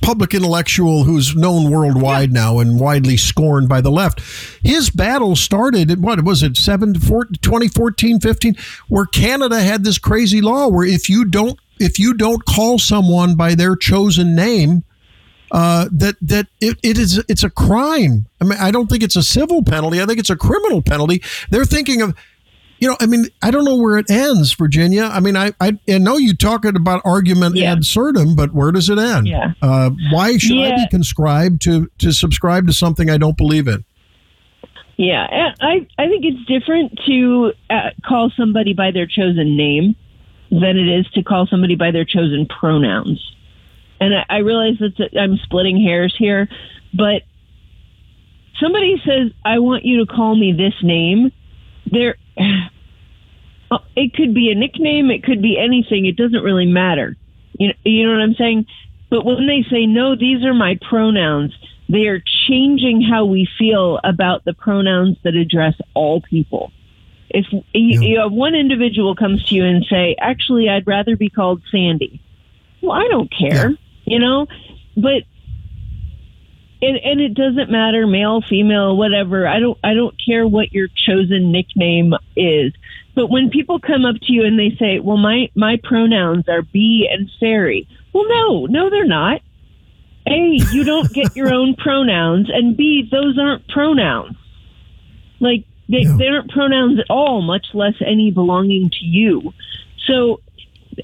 public 0.00 0.32
intellectual 0.32 1.04
who's 1.04 1.36
known 1.36 1.70
worldwide 1.70 2.32
now 2.32 2.58
and 2.58 2.80
widely 2.80 3.18
scorned 3.18 3.68
by 3.68 3.82
the 3.82 3.90
left. 3.90 4.22
His 4.62 4.88
battle 4.88 5.36
started 5.36 5.90
at 5.90 5.98
what 5.98 6.24
was 6.24 6.42
it 6.42 6.56
7 6.56 6.94
to 6.94 7.00
4, 7.00 7.26
2014 7.42 8.20
15 8.20 8.56
where 8.88 9.04
Canada 9.04 9.60
had 9.60 9.84
this 9.84 9.98
crazy 9.98 10.40
law 10.40 10.66
where 10.66 10.86
if 10.86 11.10
you 11.10 11.26
don't 11.26 11.58
if 11.78 11.98
you 11.98 12.14
don't 12.14 12.46
call 12.46 12.78
someone 12.78 13.36
by 13.36 13.54
their 13.54 13.76
chosen 13.76 14.34
name 14.34 14.82
uh, 15.52 15.90
that 15.92 16.16
that 16.22 16.46
it, 16.62 16.78
it 16.82 16.96
is 16.96 17.22
it's 17.28 17.44
a 17.44 17.50
crime. 17.50 18.26
I 18.40 18.44
mean, 18.44 18.58
I 18.58 18.70
don't 18.70 18.86
think 18.86 19.02
it's 19.02 19.16
a 19.16 19.22
civil 19.22 19.62
penalty. 19.62 20.00
I 20.00 20.06
think 20.06 20.18
it's 20.18 20.30
a 20.30 20.36
criminal 20.36 20.80
penalty. 20.80 21.22
They're 21.50 21.66
thinking 21.66 22.00
of, 22.00 22.14
you 22.78 22.88
know, 22.88 22.96
I 23.00 23.06
mean, 23.06 23.26
I 23.42 23.50
don't 23.50 23.64
know 23.64 23.76
where 23.76 23.98
it 23.98 24.10
ends, 24.10 24.52
Virginia. 24.52 25.04
I 25.04 25.20
mean, 25.20 25.36
I 25.36 25.52
I, 25.60 25.78
I 25.88 25.98
know 25.98 26.16
you 26.16 26.34
talking 26.34 26.76
about 26.76 27.02
argument 27.04 27.58
ad 27.58 27.78
absurdum, 27.78 28.34
but 28.34 28.52
where 28.54 28.72
does 28.72 28.88
it 28.88 28.98
end? 28.98 29.26
Yeah. 29.26 29.52
Uh, 29.60 29.90
why 30.12 30.36
should 30.38 30.58
I 30.58 30.76
be 30.76 30.86
conscribed 30.88 31.62
to 31.62 31.90
to 31.98 32.12
subscribe 32.12 32.66
to 32.66 32.72
something 32.72 33.10
I 33.10 33.18
don't 33.18 33.36
believe 33.36 33.68
in? 33.68 33.84
Yeah, 34.98 35.26
I 35.60 35.86
I 35.96 36.08
think 36.08 36.24
it's 36.24 36.44
different 36.46 36.98
to 37.06 37.52
uh, 37.70 37.90
call 38.04 38.32
somebody 38.36 38.74
by 38.74 38.90
their 38.90 39.06
chosen 39.06 39.56
name 39.56 39.94
than 40.50 40.76
it 40.76 40.88
is 40.88 41.06
to 41.12 41.22
call 41.22 41.46
somebody 41.46 41.76
by 41.76 41.92
their 41.92 42.04
chosen 42.04 42.46
pronouns. 42.46 43.22
And 44.00 44.14
I, 44.14 44.24
I 44.28 44.38
realize 44.38 44.78
that 44.80 45.10
I'm 45.16 45.36
splitting 45.44 45.80
hairs 45.80 46.14
here, 46.18 46.48
but 46.94 47.22
somebody 48.60 49.00
says, 49.04 49.32
"I 49.44 49.60
want 49.60 49.84
you 49.84 50.04
to 50.04 50.12
call 50.12 50.36
me 50.36 50.52
this 50.52 50.74
name." 50.82 51.30
There, 51.90 52.16
Oh, 53.70 53.80
it 53.94 54.14
could 54.14 54.32
be 54.32 54.50
a 54.50 54.54
nickname, 54.54 55.10
it 55.10 55.22
could 55.22 55.42
be 55.42 55.58
anything. 55.58 56.06
It 56.06 56.16
doesn't 56.16 56.42
really 56.42 56.64
matter. 56.64 57.18
You 57.58 57.68
know, 57.68 57.74
you 57.84 58.06
know 58.06 58.14
what 58.14 58.22
I'm 58.22 58.34
saying? 58.34 58.66
But 59.10 59.26
when 59.26 59.46
they 59.46 59.62
say, 59.70 59.84
"No, 59.84 60.16
these 60.16 60.42
are 60.42 60.54
my 60.54 60.78
pronouns," 60.88 61.52
they 61.88 62.06
are 62.06 62.22
changing 62.48 63.02
how 63.02 63.26
we 63.26 63.46
feel 63.58 64.00
about 64.04 64.46
the 64.46 64.54
pronouns 64.54 65.18
that 65.22 65.34
address 65.34 65.74
all 65.92 66.22
people. 66.22 66.72
If 67.28 67.46
you, 67.52 67.62
you 68.00 68.20
have 68.20 68.32
one 68.32 68.54
individual 68.54 69.14
comes 69.14 69.44
to 69.46 69.54
you 69.54 69.64
and 69.64 69.84
say, 69.84 70.16
"Actually, 70.18 70.70
I'd 70.70 70.86
rather 70.86 71.16
be 71.16 71.28
called 71.28 71.60
Sandy," 71.70 72.22
well, 72.80 72.92
I 72.92 73.08
don't 73.08 73.30
care, 73.30 73.74
you 74.06 74.18
know, 74.18 74.46
but 74.96 75.24
and 76.80 76.96
and 76.96 77.20
it 77.20 77.34
doesn't 77.34 77.70
matter, 77.70 78.06
male, 78.06 78.40
female, 78.40 78.96
whatever. 78.96 79.46
I 79.46 79.58
don't 79.58 79.78
I 79.82 79.94
don't 79.94 80.14
care 80.24 80.46
what 80.46 80.72
your 80.72 80.88
chosen 81.06 81.50
nickname 81.52 82.14
is. 82.36 82.72
But 83.14 83.28
when 83.28 83.50
people 83.50 83.80
come 83.80 84.04
up 84.04 84.16
to 84.22 84.32
you 84.32 84.44
and 84.44 84.58
they 84.58 84.76
say, 84.78 85.00
"Well, 85.00 85.16
my 85.16 85.50
my 85.54 85.80
pronouns 85.82 86.48
are 86.48 86.62
B 86.62 87.08
and 87.10 87.30
fairy," 87.40 87.88
well, 88.12 88.28
no, 88.28 88.66
no, 88.66 88.90
they're 88.90 89.04
not. 89.04 89.42
A, 90.26 90.58
you 90.72 90.84
don't 90.84 91.10
get 91.12 91.34
your 91.34 91.52
own 91.52 91.74
pronouns, 91.78 92.48
and 92.52 92.76
B, 92.76 93.08
those 93.10 93.38
aren't 93.38 93.66
pronouns. 93.68 94.36
Like 95.40 95.64
they, 95.88 96.04
they 96.04 96.28
aren't 96.28 96.50
pronouns 96.50 96.98
at 97.00 97.06
all, 97.08 97.40
much 97.42 97.68
less 97.72 97.94
any 98.04 98.30
belonging 98.30 98.90
to 98.90 99.04
you. 99.04 99.52
So 100.06 100.40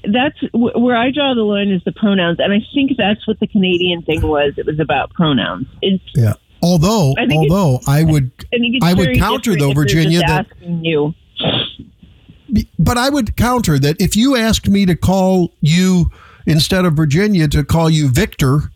that's 0.03 0.37
where 0.53 0.95
I 0.95 1.11
draw 1.11 1.33
the 1.33 1.41
line 1.43 1.69
is 1.69 1.81
the 1.85 1.91
pronouns, 1.91 2.39
and 2.39 2.51
I 2.53 2.59
think 2.73 2.91
that's 2.97 3.25
what 3.27 3.39
the 3.39 3.47
Canadian 3.47 4.01
thing 4.01 4.21
was. 4.21 4.53
It 4.57 4.65
was 4.65 4.79
about 4.79 5.11
pronouns. 5.13 5.67
It's 5.81 6.03
Yeah. 6.15 6.33
Although, 6.63 7.13
I 7.17 7.27
although 7.31 7.79
I 7.87 8.03
would, 8.03 8.31
I 8.51 8.89
I 8.89 8.93
would 8.95 9.17
counter 9.17 9.55
though, 9.55 9.73
Virginia, 9.73 10.19
that 10.25 10.47
you. 10.61 11.13
but 12.79 12.97
I 12.97 13.09
would 13.09 13.35
counter 13.35 13.77
that 13.79 13.99
if 13.99 14.15
you 14.15 14.35
asked 14.35 14.67
me 14.67 14.85
to 14.85 14.95
call 14.95 15.51
you 15.61 16.09
instead 16.47 16.85
of 16.85 16.93
Virginia 16.93 17.47
to 17.49 17.63
call 17.63 17.89
you 17.89 18.09
Victor, 18.09 18.71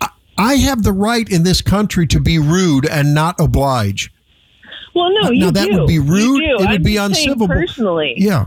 I- 0.00 0.08
I 0.38 0.54
have 0.56 0.82
the 0.82 0.92
right 0.92 1.28
in 1.28 1.42
this 1.42 1.60
country 1.60 2.06
to 2.08 2.20
be 2.20 2.38
rude 2.38 2.86
and 2.86 3.12
not 3.14 3.40
oblige. 3.40 4.12
Well, 4.94 5.10
no, 5.12 5.28
Now, 5.28 5.30
you 5.30 5.50
that 5.52 5.68
do. 5.68 5.78
would 5.78 5.86
be 5.88 5.98
rude. 5.98 6.42
It 6.42 6.58
would 6.58 6.68
I'm 6.68 6.82
be 6.82 6.96
uncivil. 6.96 7.46
Personally, 7.48 8.14
Yeah. 8.16 8.46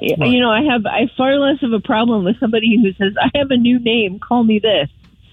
Y- 0.00 0.26
you 0.26 0.40
know, 0.40 0.50
I 0.50 0.62
have 0.62 0.86
I 0.86 1.00
have 1.00 1.10
far 1.16 1.38
less 1.38 1.62
of 1.62 1.72
a 1.72 1.80
problem 1.80 2.24
with 2.24 2.38
somebody 2.40 2.76
who 2.80 2.92
says, 2.94 3.14
"I 3.20 3.30
have 3.36 3.50
a 3.50 3.56
new 3.56 3.78
name, 3.78 4.18
call 4.18 4.44
me 4.44 4.58
this," 4.58 4.88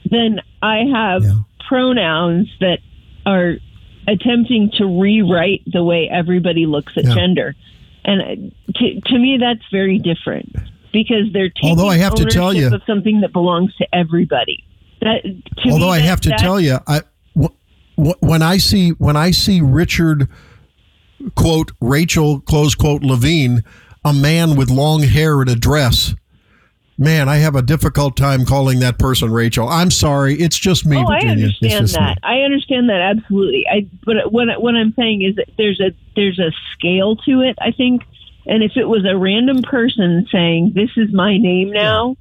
than 0.09 0.41
I 0.61 0.85
have 0.91 1.23
pronouns 1.67 2.47
that 2.59 2.79
are 3.25 3.55
attempting 4.07 4.71
to 4.77 4.85
rewrite 4.85 5.63
the 5.65 5.83
way 5.83 6.07
everybody 6.11 6.65
looks 6.65 6.93
at 6.97 7.05
Yeah. 7.05 7.15
gender. 7.15 7.55
And 8.03 8.51
to, 8.75 9.01
to 9.01 9.17
me, 9.19 9.37
that's 9.39 9.63
very 9.71 9.97
different 9.97 10.55
because 10.93 11.31
they're 11.33 11.49
taking 11.49 11.71
Although 11.71 11.87
I 11.89 11.97
have 11.97 12.13
to 12.15 12.25
tell 12.25 12.49
ownership 12.49 12.69
you- 12.69 12.75
of 12.75 12.83
something 12.85 13.21
that 13.21 13.33
belongs 13.33 13.75
to 13.77 13.87
everybody. 13.95 14.63
That 15.01 15.23
to 15.23 15.69
Although 15.71 15.87
me, 15.87 15.93
I 15.93 15.97
that- 15.99 16.05
have 16.05 16.21
to 16.21 16.29
tell 16.37 16.59
you, 16.61 16.77
I 16.87 17.01
wh- 17.39 17.47
wh- 17.97 18.21
when 18.21 18.41
I 18.43 18.57
see 18.57 18.91
when 18.91 19.15
I 19.17 19.31
see 19.31 19.59
Richard 19.61 20.27
quote 21.35 21.71
Rachel 21.81 22.39
close 22.41 22.75
quote 22.75 23.03
Levine, 23.03 23.63
a 24.05 24.13
man 24.13 24.55
with 24.55 24.69
long 24.69 25.01
hair 25.01 25.41
and 25.41 25.49
a 25.49 25.55
dress. 25.55 26.13
Man, 26.97 27.27
I 27.27 27.37
have 27.37 27.55
a 27.55 27.61
difficult 27.61 28.15
time 28.15 28.45
calling 28.45 28.79
that 28.79 28.97
person 28.97 29.29
Rachel. 29.33 29.67
I'm 29.67 29.91
sorry. 29.91 30.35
It's 30.35 30.57
just 30.57 30.85
me, 30.85 30.95
oh, 30.97 31.05
I 31.07 31.15
Virginia. 31.19 31.47
It's 31.47 31.55
understand 31.61 31.87
just 31.87 31.99
me. 31.99 32.05
that. 32.05 32.17
I 32.23 32.37
understand 32.41 32.89
that 32.89 33.01
absolutely. 33.01 33.65
I 33.69 33.87
but 34.05 34.31
what 34.31 34.47
what 34.61 34.75
I'm 34.75 34.93
saying 34.93 35.21
is 35.23 35.35
that 35.35 35.49
there's 35.57 35.81
a 35.81 35.91
there's 36.15 36.39
a 36.39 36.51
scale 36.71 37.17
to 37.17 37.41
it. 37.41 37.57
I 37.59 37.71
think, 37.71 38.03
and 38.45 38.63
if 38.63 38.77
it 38.77 38.85
was 38.85 39.05
a 39.05 39.17
random 39.17 39.61
person 39.63 40.25
saying 40.31 40.71
this 40.73 40.91
is 40.95 41.11
my 41.13 41.37
name 41.37 41.71
now, 41.71 42.15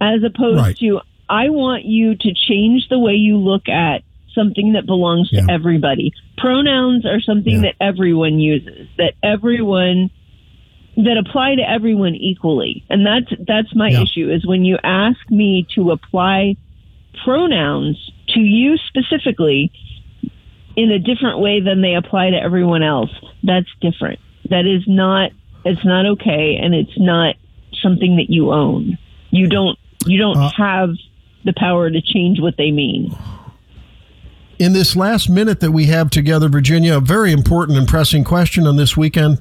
as 0.00 0.22
opposed 0.22 0.58
Right. 0.58 0.76
to 0.78 1.00
I 1.28 1.48
want 1.48 1.84
you 1.84 2.14
to 2.14 2.34
change 2.34 2.88
the 2.88 3.00
way 3.00 3.14
you 3.14 3.36
look 3.36 3.68
at 3.68 4.02
something 4.32 4.74
that 4.74 4.86
belongs 4.86 5.30
to 5.30 5.44
everybody. 5.50 6.12
Pronouns 6.38 7.04
are 7.04 7.20
something 7.20 7.62
that 7.62 7.74
everyone 7.80 8.38
uses. 8.38 8.86
That 8.96 9.14
everyone 9.24 10.10
that 11.04 11.16
apply 11.16 11.56
to 11.56 11.62
everyone 11.62 12.14
equally. 12.14 12.84
And 12.88 13.06
that's 13.06 13.32
that's 13.46 13.74
my 13.74 13.90
issue 13.90 14.30
is 14.30 14.46
when 14.46 14.64
you 14.64 14.78
ask 14.82 15.18
me 15.30 15.66
to 15.74 15.90
apply 15.90 16.56
pronouns 17.24 18.12
to 18.28 18.40
you 18.40 18.76
specifically 18.88 19.72
in 20.76 20.90
a 20.90 20.98
different 20.98 21.40
way 21.40 21.60
than 21.60 21.82
they 21.82 21.94
apply 21.94 22.30
to 22.30 22.36
everyone 22.36 22.82
else. 22.82 23.10
That's 23.42 23.68
different. 23.80 24.20
That 24.48 24.66
is 24.66 24.84
not 24.86 25.32
it's 25.64 25.84
not 25.84 26.06
okay 26.06 26.58
and 26.60 26.74
it's 26.74 26.98
not 26.98 27.36
something 27.82 28.16
that 28.16 28.30
you 28.30 28.52
own. 28.52 28.98
You 29.30 29.48
don't 29.48 29.78
you 30.06 30.18
don't 30.18 30.38
uh, 30.38 30.50
have 30.56 30.90
the 31.44 31.52
power 31.56 31.90
to 31.90 32.00
change 32.00 32.40
what 32.40 32.56
they 32.56 32.70
mean. 32.70 33.14
In 34.60 34.74
this 34.74 34.94
last 34.94 35.30
minute 35.30 35.60
that 35.60 35.70
we 35.70 35.86
have 35.86 36.10
together, 36.10 36.46
Virginia, 36.50 36.98
a 36.98 37.00
very 37.00 37.32
important 37.32 37.78
and 37.78 37.88
pressing 37.88 38.24
question 38.24 38.66
on 38.66 38.76
this 38.76 38.94
weekend 38.94 39.40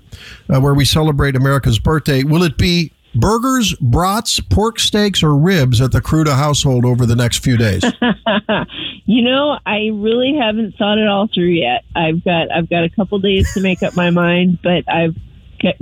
uh, 0.49 0.61
where 0.61 0.73
we 0.73 0.85
celebrate 0.85 1.35
America's 1.35 1.77
birthday. 1.77 2.23
Will 2.23 2.41
it 2.41 2.57
be 2.57 2.93
burgers, 3.13 3.75
brats, 3.81 4.39
pork 4.39 4.79
steaks, 4.79 5.21
or 5.21 5.35
ribs 5.35 5.81
at 5.81 5.91
the 5.91 5.99
Kruta 5.99 6.37
household 6.37 6.85
over 6.85 7.05
the 7.05 7.17
next 7.17 7.43
few 7.43 7.57
days? 7.57 7.83
you 9.05 9.21
know, 9.21 9.59
I 9.65 9.89
really 9.91 10.37
haven't 10.39 10.77
thought 10.77 10.97
it 10.97 11.09
all 11.09 11.27
through 11.27 11.47
yet. 11.47 11.83
I've 11.97 12.23
got 12.23 12.49
I've 12.49 12.69
got 12.69 12.85
a 12.85 12.89
couple 12.89 13.19
days 13.19 13.53
to 13.55 13.59
make 13.59 13.83
up 13.83 13.97
my 13.97 14.11
mind, 14.11 14.59
but 14.63 14.85
I've 14.87 15.17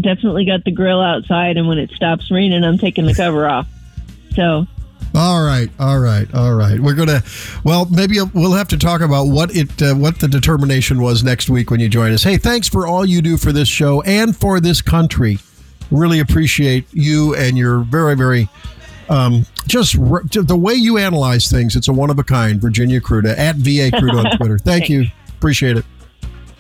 definitely 0.01 0.45
got 0.45 0.63
the 0.63 0.71
grill 0.71 0.99
outside, 0.99 1.57
and 1.57 1.67
when 1.67 1.77
it 1.77 1.91
stops 1.91 2.31
raining, 2.31 2.63
I'm 2.63 2.79
taking 2.79 3.05
the 3.05 3.13
cover 3.13 3.47
off. 3.47 3.67
So 4.33 4.65
All 5.17 5.43
right, 5.43 5.67
all 5.79 5.97
right, 5.99 6.31
all 6.35 6.53
right. 6.53 6.79
We're 6.79 6.93
gonna. 6.93 7.23
Well, 7.63 7.85
maybe 7.85 8.17
we'll 8.35 8.51
have 8.53 8.67
to 8.67 8.77
talk 8.77 9.01
about 9.01 9.23
what 9.23 9.55
it, 9.55 9.81
uh, 9.81 9.95
what 9.95 10.19
the 10.19 10.27
determination 10.27 11.01
was 11.01 11.23
next 11.23 11.49
week 11.49 11.71
when 11.71 11.79
you 11.79 11.89
join 11.89 12.11
us. 12.11 12.21
Hey, 12.21 12.37
thanks 12.37 12.69
for 12.69 12.85
all 12.85 13.03
you 13.03 13.23
do 13.23 13.35
for 13.35 13.51
this 13.51 13.67
show 13.67 14.03
and 14.03 14.37
for 14.37 14.59
this 14.59 14.79
country. 14.79 15.39
Really 15.89 16.19
appreciate 16.19 16.85
you 16.93 17.33
and 17.33 17.57
your 17.57 17.79
very, 17.79 18.15
very, 18.15 18.47
um, 19.09 19.47
just 19.65 19.97
r- 19.97 20.21
the 20.23 20.55
way 20.55 20.75
you 20.75 20.99
analyze 20.99 21.49
things. 21.49 21.75
It's 21.75 21.87
a 21.87 21.93
one 21.93 22.11
of 22.11 22.19
a 22.19 22.23
kind. 22.23 22.61
Virginia 22.61 23.01
Kruta 23.01 23.35
at 23.35 23.55
VA 23.55 23.89
Kruta 23.97 24.23
on 24.23 24.37
Twitter. 24.37 24.59
Thank 24.59 24.87
you. 24.87 25.05
Appreciate 25.29 25.77
it. 25.77 25.85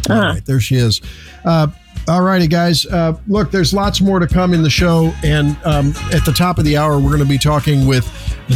All 0.09 0.19
right, 0.19 0.43
there 0.45 0.59
she 0.59 0.77
is. 0.77 0.99
Uh, 1.45 1.67
all 2.07 2.21
righty, 2.21 2.47
guys. 2.47 2.85
Uh, 2.85 3.17
look, 3.27 3.51
there's 3.51 3.73
lots 3.73 3.99
more 3.99 4.19
to 4.19 4.27
come 4.27 4.53
in 4.53 4.63
the 4.63 4.69
show. 4.69 5.11
And 5.23 5.57
um, 5.65 5.93
at 6.13 6.23
the 6.25 6.33
top 6.35 6.57
of 6.57 6.65
the 6.65 6.77
hour, 6.77 6.99
we're 6.99 7.09
going 7.09 7.19
to 7.19 7.25
be 7.25 7.37
talking 7.37 7.85
with 7.85 8.07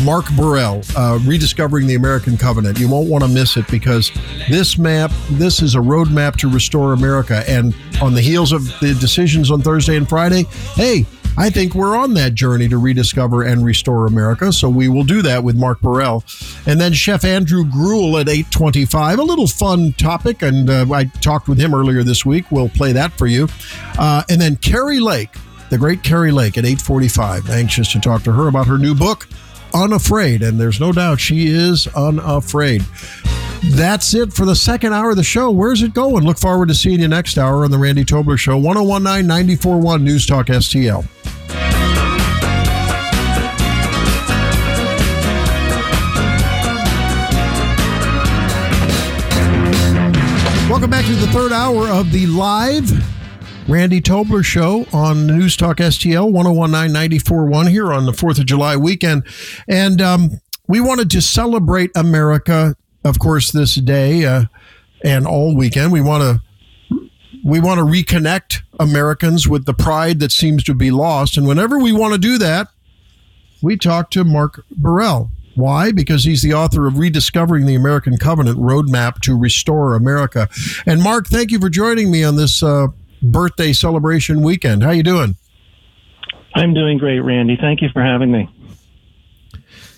Mark 0.06 0.26
Burrell, 0.38 0.82
uh, 0.96 1.20
Rediscovering 1.26 1.86
the 1.86 1.96
American 1.96 2.38
Covenant. 2.38 2.80
You 2.80 2.88
won't 2.88 3.10
want 3.10 3.24
to 3.24 3.30
miss 3.30 3.58
it 3.58 3.68
because 3.70 4.12
this 4.50 4.78
map, 4.78 5.12
this 5.32 5.62
is 5.62 5.76
a 5.76 5.80
roadmap 5.80 6.38
to 6.38 6.50
restore 6.50 6.94
America. 6.94 7.44
And 7.48 7.76
on 8.02 8.14
the 8.14 8.22
heels 8.22 8.54
of 8.54 8.64
the 8.80 8.96
decisions 9.00 9.52
on 9.52 9.62
Thursday 9.62 9.98
and 9.98 10.08
Friday, 10.08 10.44
hey, 10.76 11.06
I 11.42 11.50
think 11.50 11.74
we're 11.74 11.98
on 11.98 12.14
that 12.14 12.36
journey 12.36 12.70
to 12.70 12.78
rediscover 12.78 13.42
and 13.42 13.66
restore 13.66 14.06
America. 14.06 14.54
So 14.54 14.70
we 14.70 14.88
will 14.88 15.04
do 15.04 15.24
that 15.24 15.44
with 15.44 15.56
Mark 15.56 15.82
Burrell. 15.82 16.24
And 16.68 16.80
then 16.80 16.94
Chef 16.94 17.26
Andrew 17.26 17.66
Gruel 17.66 18.20
at 18.20 18.30
825. 18.30 19.18
A 19.18 19.24
little 19.24 19.48
fun 19.48 19.94
topic. 19.94 20.44
And 20.44 20.70
uh, 20.70 20.86
I 20.94 21.06
talked 21.06 21.50
with 21.50 21.58
him 21.58 21.74
earlier 21.74 22.04
this 22.04 22.24
week. 22.24 22.52
We'll 22.52 22.70
play 22.70 22.92
that 22.92 23.14
for 23.14 23.26
you. 23.26 23.48
Uh, 23.98 24.22
and 24.30 24.40
then 24.40 24.56
Kari 24.58 25.00
Lake, 25.00 25.32
the 25.72 25.80
great 25.80 26.04
Kari 26.04 26.32
Lake 26.32 26.60
at 26.60 26.64
845. 26.64 27.50
Anxious 27.50 27.92
to 27.94 28.00
talk 28.00 28.22
to 28.26 28.32
her 28.32 28.48
about 28.48 28.68
her 28.68 28.78
new 28.78 28.94
book, 28.94 29.28
Unafraid. 29.74 30.44
And 30.44 30.60
there's 30.60 30.80
no 30.80 30.92
doubt 30.92 31.20
she 31.20 31.48
is 31.48 31.88
unafraid. 31.96 32.86
That's 33.64 34.14
it 34.14 34.32
for 34.32 34.46
the 34.46 34.56
second 34.56 34.94
hour 34.94 35.10
of 35.10 35.16
the 35.16 35.24
show. 35.24 35.50
Where's 35.50 35.82
it 35.82 35.96
going? 35.96 36.24
Look 36.24 36.38
forward 36.38 36.68
to 36.68 36.76
seeing 36.76 37.00
you 37.00 37.08
next 37.08 37.40
hour 37.40 37.64
on 37.64 37.72
the 37.72 37.80
Randy 37.80 38.06
Tobler 38.06 38.38
Show, 38.38 38.60
1019 38.60 39.26
941 39.26 40.04
News 40.04 40.28
Talk 40.28 40.46
STL. 40.46 41.08
Welcome 50.82 50.98
back 50.98 51.06
to 51.06 51.14
the 51.14 51.32
third 51.32 51.52
hour 51.52 51.88
of 51.90 52.12
the 52.12 52.26
live 52.26 52.90
Randy 53.70 54.02
Tobler 54.02 54.44
Show 54.44 54.88
on 54.92 55.28
News 55.28 55.56
Talk 55.56 55.78
STL 55.78 56.32
1019 56.32 56.92
941 56.92 57.68
here 57.68 57.94
on 57.94 58.08
the 58.08 58.12
4th 58.12 58.40
of 58.40 58.48
July 58.48 58.76
weekend. 58.76 59.24
And 59.68 60.02
um, 60.02 60.42
we 60.68 60.82
wanted 60.82 61.12
to 61.12 61.22
celebrate 61.22 61.92
America, 61.96 62.76
of 63.06 63.20
course, 63.20 63.52
this 63.52 63.76
day 63.76 64.26
uh, 64.26 64.46
and 65.04 65.28
all 65.28 65.56
weekend. 65.56 65.92
We 65.92 66.02
want 66.02 66.24
to 66.24 67.00
we 67.46 67.60
want 67.60 67.78
to 67.78 67.86
reconnect 67.86 68.64
Americans 68.80 69.48
with 69.48 69.66
the 69.68 69.76
pride 69.76 70.20
that 70.22 70.32
seems 70.32 70.64
to 70.64 70.74
be 70.74 70.90
lost. 70.90 71.38
And 71.38 71.48
whenever 71.48 71.78
we 71.78 71.94
want 71.94 72.16
to 72.16 72.20
do 72.20 72.40
that, 72.40 72.70
we 73.62 73.78
talk 73.78 74.10
to 74.12 74.24
Mark 74.24 74.64
Burrell. 74.72 75.30
Why? 75.56 75.92
Because 75.92 76.24
he's 76.24 76.42
the 76.42 76.54
author 76.54 76.88
of 76.88 76.98
Rediscovering 76.98 77.66
the 77.66 77.76
American 77.76 78.18
Covenant 78.18 78.58
Roadmap 78.58 79.20
to 79.22 79.38
Restore 79.38 79.96
America. 79.96 80.48
And 80.86 81.02
Mark, 81.02 81.28
thank 81.28 81.52
you 81.52 81.60
for 81.60 81.70
joining 81.70 82.12
me 82.12 82.24
on 82.24 82.36
this 82.36 82.64
uh, 82.64 82.88
birthday 83.22 83.74
celebration 83.74 84.42
weekend. 84.42 84.84
How 84.84 84.92
you 84.92 85.04
doing? 85.04 85.36
I'm 86.56 86.74
doing 86.74 86.98
great, 86.98 87.20
Randy. 87.20 87.58
Thank 87.60 87.82
you 87.82 87.90
for 87.90 88.02
having 88.02 88.32
me. 88.32 88.50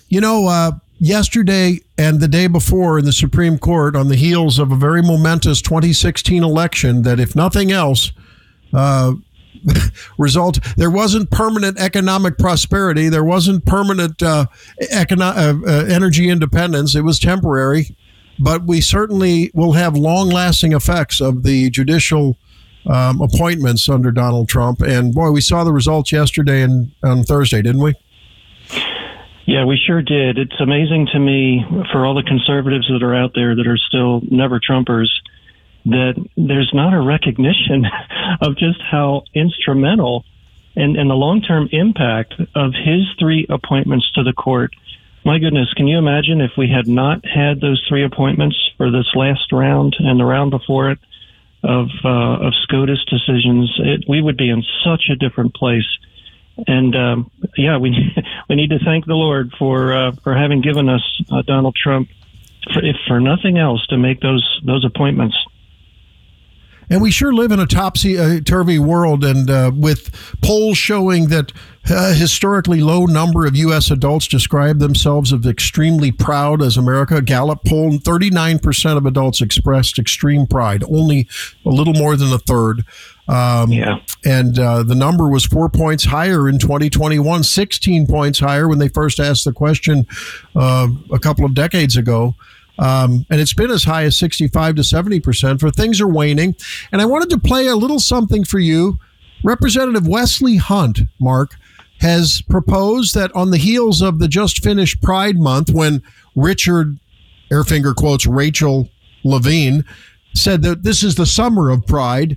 You 0.08 0.20
know, 0.20 0.46
uh, 0.46 0.72
yesterday 0.98 1.80
and 1.98 2.20
the 2.20 2.28
day 2.28 2.46
before 2.46 2.98
in 2.98 3.04
the 3.04 3.12
Supreme 3.12 3.58
Court, 3.58 3.96
on 3.96 4.08
the 4.08 4.16
heels 4.16 4.58
of 4.58 4.70
a 4.70 4.76
very 4.76 5.02
momentous 5.02 5.60
2016 5.62 6.42
election, 6.42 7.02
that 7.02 7.18
if 7.18 7.34
nothing 7.34 7.72
else, 7.72 8.12
uh, 8.72 9.12
result 10.18 10.58
there 10.76 10.90
wasn't 10.90 11.30
permanent 11.30 11.78
economic 11.78 12.38
prosperity, 12.38 13.08
there 13.08 13.24
wasn't 13.24 13.64
permanent 13.64 14.22
uh, 14.22 14.46
econo- 14.82 15.36
uh, 15.36 15.66
uh, 15.66 15.84
energy 15.86 16.28
independence. 16.28 16.94
It 16.94 17.02
was 17.02 17.18
temporary, 17.18 17.96
but 18.38 18.64
we 18.64 18.80
certainly 18.80 19.50
will 19.54 19.72
have 19.72 19.96
long-lasting 19.96 20.72
effects 20.72 21.20
of 21.20 21.42
the 21.42 21.70
judicial. 21.70 22.36
Um, 22.86 23.22
appointments 23.22 23.88
under 23.88 24.12
Donald 24.12 24.46
Trump, 24.46 24.82
and 24.82 25.14
boy, 25.14 25.30
we 25.30 25.40
saw 25.40 25.64
the 25.64 25.72
results 25.72 26.12
yesterday 26.12 26.60
and 26.60 26.92
on 27.02 27.22
Thursday, 27.22 27.62
didn't 27.62 27.80
we? 27.80 27.94
Yeah, 29.46 29.64
we 29.64 29.76
sure 29.76 30.02
did. 30.02 30.38
It's 30.38 30.60
amazing 30.60 31.08
to 31.12 31.18
me 31.18 31.64
for 31.92 32.04
all 32.06 32.14
the 32.14 32.22
conservatives 32.22 32.88
that 32.88 33.02
are 33.02 33.14
out 33.14 33.32
there 33.34 33.54
that 33.54 33.66
are 33.66 33.76
still 33.76 34.20
never 34.30 34.58
Trumpers 34.58 35.08
that 35.86 36.14
there's 36.36 36.70
not 36.72 36.94
a 36.94 37.00
recognition 37.00 37.84
of 38.40 38.56
just 38.56 38.80
how 38.80 39.22
instrumental 39.34 40.24
and, 40.76 40.96
and 40.96 41.08
the 41.08 41.14
long 41.14 41.40
term 41.40 41.68
impact 41.72 42.34
of 42.54 42.72
his 42.72 43.02
three 43.18 43.46
appointments 43.48 44.10
to 44.12 44.22
the 44.22 44.32
court. 44.32 44.74
My 45.24 45.38
goodness, 45.38 45.72
can 45.74 45.86
you 45.86 45.98
imagine 45.98 46.40
if 46.40 46.52
we 46.58 46.68
had 46.68 46.86
not 46.86 47.24
had 47.24 47.60
those 47.60 47.82
three 47.88 48.04
appointments 48.04 48.56
for 48.76 48.90
this 48.90 49.06
last 49.14 49.52
round 49.52 49.96
and 49.98 50.20
the 50.20 50.24
round 50.24 50.50
before 50.50 50.90
it 50.90 50.98
of 51.62 51.88
uh, 52.04 52.46
of 52.46 52.52
SCOTUS 52.64 53.04
decisions? 53.06 53.72
It, 53.78 54.04
we 54.08 54.20
would 54.20 54.36
be 54.36 54.50
in 54.50 54.62
such 54.84 55.04
a 55.10 55.16
different 55.16 55.54
place. 55.54 55.86
And 56.66 56.94
um, 56.94 57.30
yeah, 57.56 57.78
we 57.78 57.90
we 58.48 58.56
need 58.56 58.70
to 58.70 58.78
thank 58.84 59.06
the 59.06 59.14
Lord 59.14 59.52
for 59.58 59.94
uh, 59.94 60.12
for 60.22 60.34
having 60.34 60.60
given 60.60 60.88
us 60.88 61.22
uh, 61.30 61.42
Donald 61.42 61.74
Trump, 61.74 62.08
for, 62.72 62.84
if 62.84 62.96
for 63.08 63.18
nothing 63.18 63.58
else, 63.58 63.86
to 63.86 63.96
make 63.96 64.20
those 64.20 64.60
those 64.64 64.84
appointments. 64.84 65.36
And 66.90 67.00
we 67.00 67.10
sure 67.10 67.32
live 67.32 67.52
in 67.52 67.60
a 67.60 67.66
topsy 67.66 68.40
turvy 68.40 68.78
world, 68.78 69.24
and 69.24 69.50
uh, 69.50 69.72
with 69.74 70.14
polls 70.42 70.78
showing 70.78 71.28
that 71.28 71.52
a 71.90 72.14
historically 72.14 72.80
low 72.80 73.04
number 73.04 73.46
of 73.46 73.56
U.S. 73.56 73.90
adults 73.90 74.26
describe 74.26 74.78
themselves 74.78 75.32
as 75.32 75.46
extremely 75.46 76.10
proud 76.10 76.62
as 76.62 76.76
America. 76.76 77.20
Gallup 77.20 77.64
poll: 77.64 77.92
39% 77.92 78.96
of 78.96 79.06
adults 79.06 79.40
expressed 79.40 79.98
extreme 79.98 80.46
pride, 80.46 80.82
only 80.84 81.28
a 81.64 81.70
little 81.70 81.94
more 81.94 82.16
than 82.16 82.32
a 82.32 82.38
third. 82.38 82.84
Um, 83.26 83.72
yeah. 83.72 84.00
And 84.24 84.58
uh, 84.58 84.82
the 84.82 84.94
number 84.94 85.28
was 85.28 85.44
four 85.44 85.68
points 85.68 86.04
higher 86.04 86.48
in 86.48 86.58
2021, 86.58 87.42
16 87.42 88.06
points 88.06 88.38
higher 88.38 88.68
when 88.68 88.78
they 88.78 88.88
first 88.88 89.18
asked 89.18 89.44
the 89.44 89.52
question 89.52 90.06
uh, 90.54 90.88
a 91.10 91.18
couple 91.18 91.44
of 91.44 91.54
decades 91.54 91.96
ago. 91.96 92.34
Um, 92.78 93.24
and 93.30 93.40
it's 93.40 93.54
been 93.54 93.70
as 93.70 93.84
high 93.84 94.04
as 94.04 94.18
65 94.18 94.76
to 94.76 94.82
70%. 94.82 95.60
For 95.60 95.70
things 95.70 96.00
are 96.00 96.08
waning. 96.08 96.56
And 96.92 97.00
I 97.00 97.04
wanted 97.04 97.30
to 97.30 97.38
play 97.38 97.66
a 97.66 97.76
little 97.76 98.00
something 98.00 98.44
for 98.44 98.58
you. 98.58 98.98
Representative 99.44 100.08
Wesley 100.08 100.56
Hunt, 100.56 101.00
Mark, 101.20 101.56
has 102.00 102.42
proposed 102.42 103.14
that 103.14 103.34
on 103.34 103.50
the 103.50 103.58
heels 103.58 104.02
of 104.02 104.18
the 104.18 104.28
just 104.28 104.62
finished 104.62 105.02
Pride 105.02 105.38
Month, 105.38 105.70
when 105.70 106.02
Richard, 106.34 106.98
air 107.52 107.64
finger 107.64 107.94
quotes, 107.94 108.26
Rachel 108.26 108.88
Levine 109.22 109.84
said 110.34 110.62
that 110.62 110.82
this 110.82 111.02
is 111.02 111.14
the 111.14 111.26
summer 111.26 111.70
of 111.70 111.86
Pride, 111.86 112.36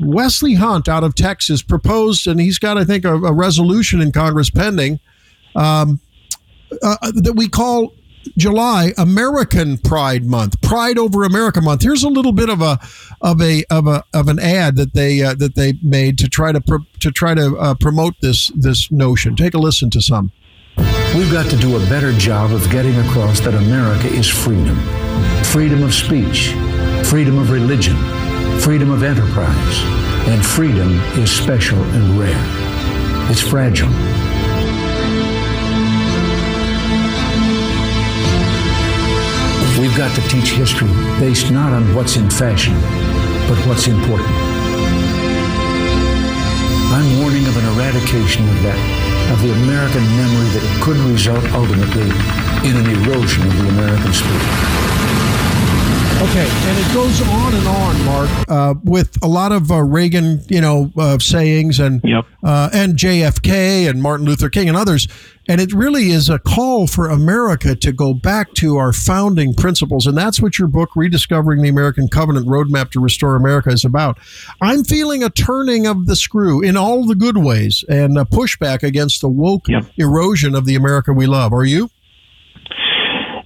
Wesley 0.00 0.54
Hunt 0.54 0.88
out 0.88 1.04
of 1.04 1.14
Texas 1.14 1.62
proposed, 1.62 2.26
and 2.26 2.40
he's 2.40 2.58
got, 2.58 2.78
I 2.78 2.84
think, 2.84 3.04
a, 3.04 3.14
a 3.14 3.32
resolution 3.32 4.00
in 4.00 4.12
Congress 4.12 4.50
pending 4.50 5.00
um, 5.54 6.00
uh, 6.82 6.96
that 7.14 7.34
we 7.36 7.48
call 7.48 7.94
July 8.36 8.92
American 8.98 9.78
Pride 9.78 10.24
Month, 10.24 10.60
Pride 10.60 10.98
over 10.98 11.24
America 11.24 11.60
Month. 11.60 11.82
Here's 11.82 12.02
a 12.02 12.08
little 12.08 12.32
bit 12.32 12.48
of 12.48 12.60
a 12.60 12.78
of 13.20 13.40
a 13.40 13.64
of 13.70 13.86
a 13.86 14.04
of 14.14 14.28
an 14.28 14.38
ad 14.38 14.76
that 14.76 14.94
they 14.94 15.22
uh, 15.22 15.34
that 15.34 15.54
they 15.54 15.74
made 15.82 16.18
to 16.18 16.28
try 16.28 16.52
to 16.52 16.60
to 17.00 17.10
try 17.10 17.34
to 17.34 17.56
uh, 17.58 17.74
promote 17.74 18.14
this 18.20 18.48
this 18.54 18.90
notion. 18.90 19.36
Take 19.36 19.54
a 19.54 19.58
listen 19.58 19.90
to 19.90 20.00
some. 20.00 20.32
We've 21.14 21.32
got 21.32 21.50
to 21.50 21.56
do 21.56 21.76
a 21.76 21.80
better 21.88 22.12
job 22.12 22.52
of 22.52 22.70
getting 22.70 22.96
across 22.96 23.40
that 23.40 23.54
America 23.54 24.06
is 24.06 24.28
freedom. 24.28 24.78
Freedom 25.44 25.82
of 25.82 25.92
speech, 25.92 26.54
freedom 27.04 27.38
of 27.38 27.50
religion, 27.50 27.96
freedom 28.60 28.90
of 28.90 29.02
enterprise, 29.02 29.80
and 30.28 30.44
freedom 30.44 30.98
is 31.18 31.30
special 31.30 31.82
and 31.82 32.18
rare. 32.18 33.30
It's 33.30 33.40
fragile. 33.40 33.90
Got 40.00 40.16
to 40.16 40.28
teach 40.28 40.52
history 40.52 40.88
based 41.20 41.50
not 41.50 41.74
on 41.74 41.94
what's 41.94 42.16
in 42.16 42.30
fashion, 42.30 42.72
but 43.46 43.58
what's 43.68 43.86
important. 43.86 44.30
I'm 46.88 47.20
warning 47.20 47.44
of 47.46 47.54
an 47.58 47.66
eradication 47.76 48.48
of 48.48 48.62
that, 48.62 49.30
of 49.30 49.42
the 49.42 49.52
American 49.52 50.02
memory 50.16 50.48
that 50.56 50.80
could 50.82 50.96
result 50.96 51.44
ultimately 51.52 52.08
in 52.66 52.76
an 52.80 52.88
erosion 53.04 53.46
of 53.46 53.54
the 53.58 53.68
American 53.68 54.14
spirit. 54.14 54.89
Okay, 56.22 56.46
and 56.46 56.78
it 56.78 56.92
goes 56.94 57.22
on 57.22 57.54
and 57.54 57.66
on, 57.66 58.04
Mark, 58.04 58.30
uh, 58.48 58.74
with 58.84 59.16
a 59.24 59.26
lot 59.26 59.52
of 59.52 59.70
uh, 59.72 59.82
Reagan, 59.82 60.42
you 60.48 60.60
know, 60.60 60.92
uh, 60.98 61.18
sayings 61.18 61.80
and 61.80 62.02
uh, 62.44 62.68
and 62.74 62.94
JFK 62.94 63.88
and 63.88 64.02
Martin 64.02 64.26
Luther 64.26 64.50
King 64.50 64.68
and 64.68 64.76
others, 64.76 65.08
and 65.48 65.62
it 65.62 65.72
really 65.72 66.10
is 66.10 66.28
a 66.28 66.38
call 66.38 66.86
for 66.86 67.08
America 67.08 67.74
to 67.74 67.90
go 67.90 68.12
back 68.12 68.52
to 68.54 68.76
our 68.76 68.92
founding 68.92 69.54
principles, 69.54 70.06
and 70.06 70.14
that's 70.14 70.42
what 70.42 70.58
your 70.58 70.68
book, 70.68 70.90
"Rediscovering 70.94 71.62
the 71.62 71.70
American 71.70 72.06
Covenant: 72.06 72.46
Roadmap 72.46 72.90
to 72.90 73.00
Restore 73.00 73.34
America," 73.34 73.70
is 73.70 73.86
about. 73.86 74.18
I'm 74.60 74.84
feeling 74.84 75.22
a 75.24 75.30
turning 75.30 75.86
of 75.86 76.04
the 76.04 76.16
screw 76.16 76.60
in 76.60 76.76
all 76.76 77.06
the 77.06 77.14
good 77.14 77.38
ways 77.38 77.82
and 77.88 78.18
a 78.18 78.26
pushback 78.26 78.82
against 78.82 79.22
the 79.22 79.28
woke 79.30 79.68
erosion 79.96 80.54
of 80.54 80.66
the 80.66 80.74
America 80.74 81.14
we 81.14 81.26
love. 81.26 81.54
Are 81.54 81.64
you? 81.64 81.88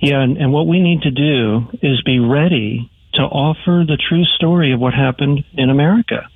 Yeah, 0.04 0.20
and, 0.20 0.36
and 0.36 0.52
what 0.52 0.66
we 0.66 0.80
need 0.80 1.00
to 1.02 1.10
do 1.10 1.66
is 1.80 2.02
be 2.02 2.18
ready 2.18 2.90
to 3.14 3.22
offer 3.22 3.84
the 3.88 3.96
true 3.96 4.24
story 4.24 4.72
of 4.74 4.78
what 4.78 4.92
happened 4.92 5.44
in 5.54 5.70
America. 5.70 6.28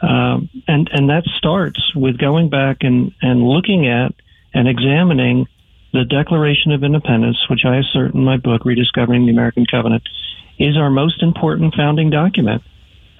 Um, 0.00 0.48
and, 0.68 0.88
and 0.92 1.10
that 1.10 1.24
starts 1.36 1.92
with 1.96 2.18
going 2.18 2.50
back 2.50 2.78
and, 2.82 3.12
and 3.20 3.42
looking 3.42 3.88
at 3.88 4.14
and 4.54 4.68
examining 4.68 5.46
the 5.92 6.04
Declaration 6.04 6.70
of 6.70 6.84
Independence, 6.84 7.38
which 7.50 7.64
I 7.64 7.78
assert 7.78 8.14
in 8.14 8.24
my 8.24 8.36
book, 8.36 8.64
Rediscovering 8.64 9.26
the 9.26 9.32
American 9.32 9.66
Covenant, 9.66 10.04
is 10.60 10.76
our 10.76 10.90
most 10.90 11.20
important 11.20 11.74
founding 11.74 12.10
document. 12.10 12.62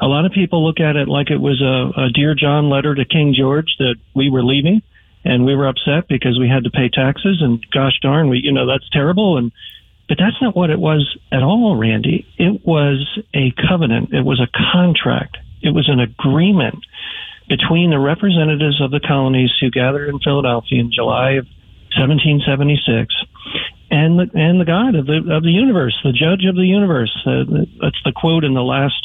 A 0.01 0.07
lot 0.07 0.25
of 0.25 0.31
people 0.31 0.65
look 0.65 0.79
at 0.79 0.95
it 0.95 1.09
like 1.09 1.31
it 1.31 1.41
was 1.41 1.61
a, 1.61 2.01
a 2.01 2.11
Dear 2.11 2.37
John 2.37 2.71
letter 2.71 2.95
to 2.95 3.05
King 3.05 3.35
George 3.37 3.75
that 3.81 3.97
we 4.15 4.31
were 4.31 4.45
leaving 4.45 4.83
and 5.25 5.45
we 5.45 5.57
were 5.57 5.67
upset 5.67 6.07
because 6.09 6.39
we 6.39 6.49
had 6.49 6.63
to 6.63 6.71
pay 6.71 6.89
taxes 6.89 7.39
and 7.41 7.65
gosh 7.73 7.99
darn, 8.01 8.29
we, 8.29 8.39
you 8.45 8.53
know, 8.53 8.67
that's 8.67 8.89
terrible. 8.91 9.39
And 9.39 9.51
but 10.09 10.19
that's 10.19 10.41
not 10.41 10.55
what 10.55 10.71
it 10.71 10.79
was 10.79 11.17
at 11.33 11.43
all, 11.43 11.77
Randy. 11.77 12.27
It 12.39 12.65
was 12.65 13.19
a 13.35 13.53
covenant. 13.69 14.13
It 14.13 14.25
was 14.25 14.41
a 14.41 14.49
contract. 14.73 15.37
It 15.63 15.71
was 15.71 15.89
an 15.89 16.01
agreement 16.01 16.85
between 17.49 17.91
the 17.91 17.99
representatives 17.99 18.81
of 18.81 18.91
the 18.91 19.01
colonies 19.01 19.51
who 19.61 19.71
gathered 19.71 20.09
in 20.09 20.19
Philadelphia 20.21 20.81
in 20.81 20.93
July 20.93 21.33
of 21.33 21.47
1776 21.97 23.15
and 23.91 24.19
the, 24.19 24.27
and 24.35 24.61
the 24.61 24.65
God 24.65 24.95
of 24.95 25.07
the 25.07 25.23
of 25.31 25.43
the 25.43 25.55
universe, 25.55 25.97
the 26.03 26.13
Judge 26.13 26.45
of 26.49 26.57
the 26.57 26.67
universe. 26.67 27.15
Uh, 27.25 27.67
that's 27.81 28.03
the 28.05 28.13
quote 28.15 28.45
in 28.45 28.55
the 28.55 28.63
last 28.63 29.01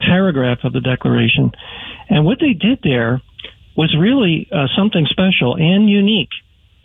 paragraph 0.00 0.58
of 0.64 0.72
the 0.72 0.80
Declaration. 0.80 1.52
And 2.10 2.24
what 2.24 2.38
they 2.40 2.52
did 2.52 2.80
there 2.82 3.22
was 3.76 3.94
really 3.98 4.48
uh, 4.50 4.66
something 4.76 5.06
special 5.08 5.54
and 5.56 5.88
unique 5.88 6.30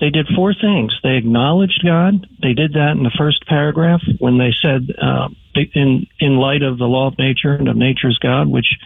they 0.02 0.10
did 0.10 0.28
four 0.36 0.54
things. 0.54 0.94
They 1.04 1.16
acknowledged 1.16 1.82
God. 1.86 2.28
They 2.42 2.54
did 2.54 2.74
that 2.74 2.98
in 2.98 3.04
the 3.04 3.16
first 3.16 3.46
paragraph 3.46 4.02
when 4.18 4.40
they 4.40 4.52
said, 4.62 4.94
uh, 5.00 5.30
in 5.76 6.08
in 6.20 6.38
light 6.38 6.64
of 6.64 6.80
the 6.80 6.86
law 6.86 7.08
of 7.08 7.20
nature 7.20 7.54
and 7.54 7.70
of 7.70 7.78
nature's 7.78 8.18
God, 8.18 8.48
which 8.48 8.78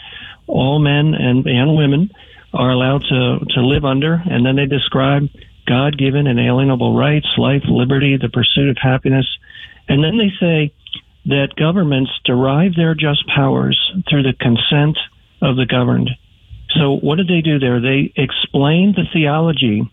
all 0.46 0.78
men 0.78 1.16
and 1.16 1.48
and 1.48 1.76
women 1.76 2.12
are 2.54 2.70
allowed 2.70 3.04
to 3.04 3.40
to 3.56 3.62
live 3.62 3.86
under, 3.86 4.22
and 4.30 4.46
then 4.46 4.58
they 4.58 4.66
describe 4.66 5.30
God-given 5.66 6.28
inalienable 6.28 6.96
rights, 6.96 7.28
life, 7.38 7.64
liberty, 7.68 8.18
the 8.18 8.30
pursuit 8.30 8.70
of 8.70 8.78
happiness, 8.80 9.26
and 9.88 10.04
then 10.04 10.18
they 10.18 10.32
say 10.40 10.74
that 11.28 11.56
governments 11.56 12.12
derive 12.24 12.76
their 12.76 12.94
just 12.94 13.26
powers 13.28 13.80
through 14.10 14.24
the 14.24 14.34
consent 14.34 14.98
of 15.42 15.56
the 15.56 15.66
governed. 15.66 16.12
So 16.76 16.98
what 16.98 17.16
did 17.16 17.28
they 17.28 17.42
do 17.42 17.58
there? 17.58 17.80
They 17.80 18.14
explained 18.16 18.96
the 18.96 19.06
theology 19.12 19.90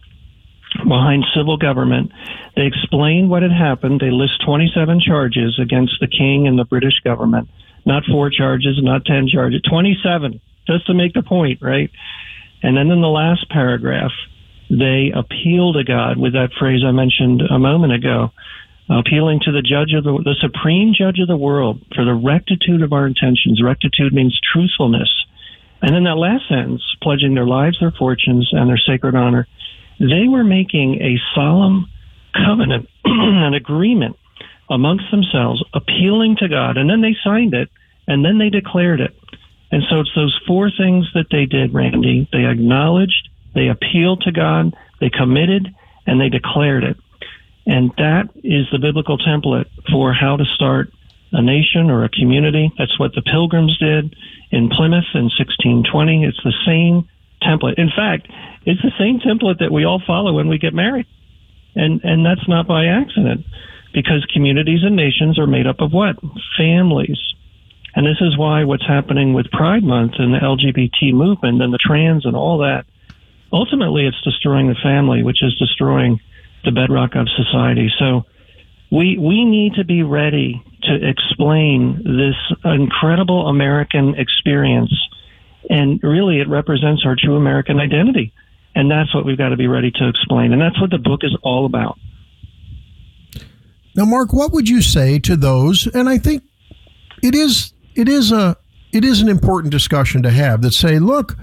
behind 0.78 1.24
civil 1.36 1.57
government. 1.57 2.12
They 2.57 2.66
explain 2.66 3.28
what 3.28 3.43
had 3.43 3.53
happened. 3.53 4.01
They 4.01 4.11
list 4.11 4.43
27 4.44 5.01
charges 5.01 5.59
against 5.61 5.94
the 6.01 6.09
king 6.09 6.47
and 6.47 6.59
the 6.59 6.65
British 6.65 7.01
government. 7.05 7.49
Not 7.85 8.05
four 8.11 8.31
charges, 8.31 8.78
not 8.82 9.05
10 9.05 9.28
charges, 9.28 9.61
27, 9.69 10.40
just 10.66 10.86
to 10.86 10.94
make 10.94 11.15
the 11.15 11.23
point, 11.23 11.61
right? 11.61 11.90
And 12.62 12.77
then 12.77 12.90
in 12.90 13.01
the 13.01 13.09
last 13.09 13.49
paragraph, 13.51 14.12
they 14.70 15.12
appeal 15.15 15.73
to 15.74 15.85
God 15.85 16.16
with 16.16 16.32
that 16.35 16.51
phrase 16.59 16.82
I 16.86 16.93
mentioned 16.93 17.43
a 17.43 17.59
moment 17.59 17.93
ago, 17.93 18.31
appealing 18.89 19.40
to 19.44 19.53
the 19.53 19.62
judge 19.62 19.93
of 19.94 20.05
the, 20.05 20.12
the 20.24 20.36
supreme 20.40 20.94
judge 20.97 21.19
of 21.19 21.28
the 21.28 21.36
world 21.36 21.82
for 21.94 22.05
the 22.05 22.15
rectitude 22.15 22.82
of 22.82 22.93
our 22.93 23.07
intentions. 23.07 23.62
Rectitude 23.62 24.12
means 24.12 24.39
truthfulness. 24.53 25.11
And 25.82 25.97
in 25.97 26.05
that 26.05 26.15
last 26.15 26.49
sentence, 26.49 26.82
pledging 27.03 27.35
their 27.35 27.47
lives, 27.47 27.78
their 27.81 27.90
fortunes, 27.90 28.49
and 28.53 28.69
their 28.69 28.78
sacred 28.78 29.16
honor 29.16 29.49
they 30.03 30.27
were 30.27 30.43
making 30.43 31.01
a 31.01 31.16
solemn 31.33 31.87
covenant, 32.35 32.89
an 33.05 33.55
agreement 33.55 34.16
amongst 34.69 35.05
themselves, 35.11 35.62
appealing 35.74 36.37
to 36.41 36.49
God, 36.49 36.77
and 36.77 36.91
then 36.91 37.03
they 37.03 37.15
signed 37.23 37.55
it, 37.55 37.70
and 38.09 38.24
then 38.24 38.39
they 38.39 38.51
declared 38.51 39.01
it. 39.01 39.15
And 39.70 39.83
so 39.89 40.01
it's 40.01 40.15
those 40.15 40.39
four 40.47 40.70
things 40.70 41.07
that 41.15 41.27
they 41.31 41.47
did, 41.47 41.73
Randy. 41.73 42.29
They 42.33 42.45
acknowledged, 42.45 43.29
they 43.55 43.69
appealed 43.69 44.23
to 44.23 44.33
God, 44.33 44.74
they 45.01 45.09
committed, 45.09 45.73
and 46.07 46.20
they 46.20 46.29
declared 46.29 46.85
it. 46.85 46.97
And 47.65 47.93
that 47.97 48.29
is 48.43 48.66
the 48.73 48.79
biblical 48.81 49.19
template 49.19 49.66
for 49.91 50.12
how 50.12 50.37
to 50.37 50.45
start 50.45 50.91
a 51.31 51.41
nation 51.41 51.91
or 51.91 52.05
a 52.05 52.09
community. 52.09 52.73
That's 52.77 52.99
what 52.99 53.15
the 53.15 53.23
Pilgrims 53.23 53.79
did 53.79 54.16
in 54.51 54.69
Plymouth 54.69 55.15
in 55.15 55.31
1620. 55.31 56.24
It's 56.24 56.43
the 56.43 56.53
same 56.66 57.09
template. 57.47 57.74
In 57.78 57.90
fact, 57.94 58.28
it's 58.64 58.82
the 58.82 58.93
same 58.98 59.20
template 59.20 59.59
that 59.59 59.73
we 59.73 59.85
all 59.85 60.02
follow 60.06 60.32
when 60.32 60.48
we 60.48 60.59
get 60.59 60.74
married. 60.74 61.06
And 61.74 62.02
and 62.05 62.24
that's 62.24 62.47
not 62.48 62.66
by 62.66 62.86
accident 62.86 63.47
because 63.93 64.24
communities 64.32 64.81
and 64.82 64.97
nations 64.97 65.39
are 65.39 65.47
made 65.47 65.66
up 65.66 65.81
of 65.81 65.93
what? 65.93 66.16
Families. 66.56 67.19
And 67.94 68.06
this 68.06 68.20
is 68.20 68.39
why 68.39 68.64
what's 68.64 68.86
happening 68.86 69.35
with 69.35 69.51
Pride 69.51 69.82
Month 69.82 70.14
and 70.19 70.32
the 70.32 70.39
LGBT 70.39 71.12
movement 71.12 71.60
and 71.62 71.73
the 71.73 71.78
trans 71.78 72.24
and 72.24 72.35
all 72.35 72.59
that, 72.59 72.86
ultimately 73.52 74.06
it's 74.06 74.20
destroying 74.23 74.69
the 74.69 74.77
family, 74.82 75.23
which 75.23 75.43
is 75.43 75.55
destroying 75.59 76.20
the 76.64 76.73
bedrock 76.73 77.14
of 77.14 77.28
society. 77.28 77.90
So 77.98 78.24
we 78.90 79.19
we 79.19 79.44
need 79.44 79.74
to 79.74 79.85
be 79.85 80.02
ready 80.02 80.62
to 80.85 81.09
explain 81.09 82.02
this 82.05 82.36
incredible 82.64 83.48
American 83.48 84.14
experience 84.14 84.93
and 85.70 86.01
really, 86.02 86.40
it 86.40 86.48
represents 86.48 87.05
our 87.06 87.16
true 87.16 87.36
American 87.36 87.78
identity. 87.78 88.32
And 88.74 88.90
that's 88.90 89.14
what 89.14 89.24
we've 89.24 89.36
got 89.39 89.51
to 89.51 89.56
be 89.56 89.66
ready 89.66 89.90
to 89.90 90.09
explain. 90.09 90.52
And 90.52 90.60
that's 90.60 90.80
what 90.80 90.90
the 90.90 90.98
book 90.98 91.20
is 91.22 91.36
all 91.43 91.66
about. 91.66 91.98
Now, 93.94 94.05
Mark, 94.06 94.32
what 94.32 94.52
would 94.52 94.68
you 94.68 94.80
say 94.80 95.18
to 95.20 95.36
those? 95.36 95.86
And 95.86 96.09
I 96.09 96.18
think 96.18 96.43
it 97.22 97.34
is 97.34 97.72
it 97.94 98.09
is 98.09 98.32
a 98.32 98.56
it 98.93 99.05
is 99.05 99.20
an 99.20 99.28
important 99.28 99.70
discussion 99.70 100.22
to 100.22 100.30
have 100.30 100.62
that 100.62 100.72
say, 100.72 100.98
look, 100.98 101.36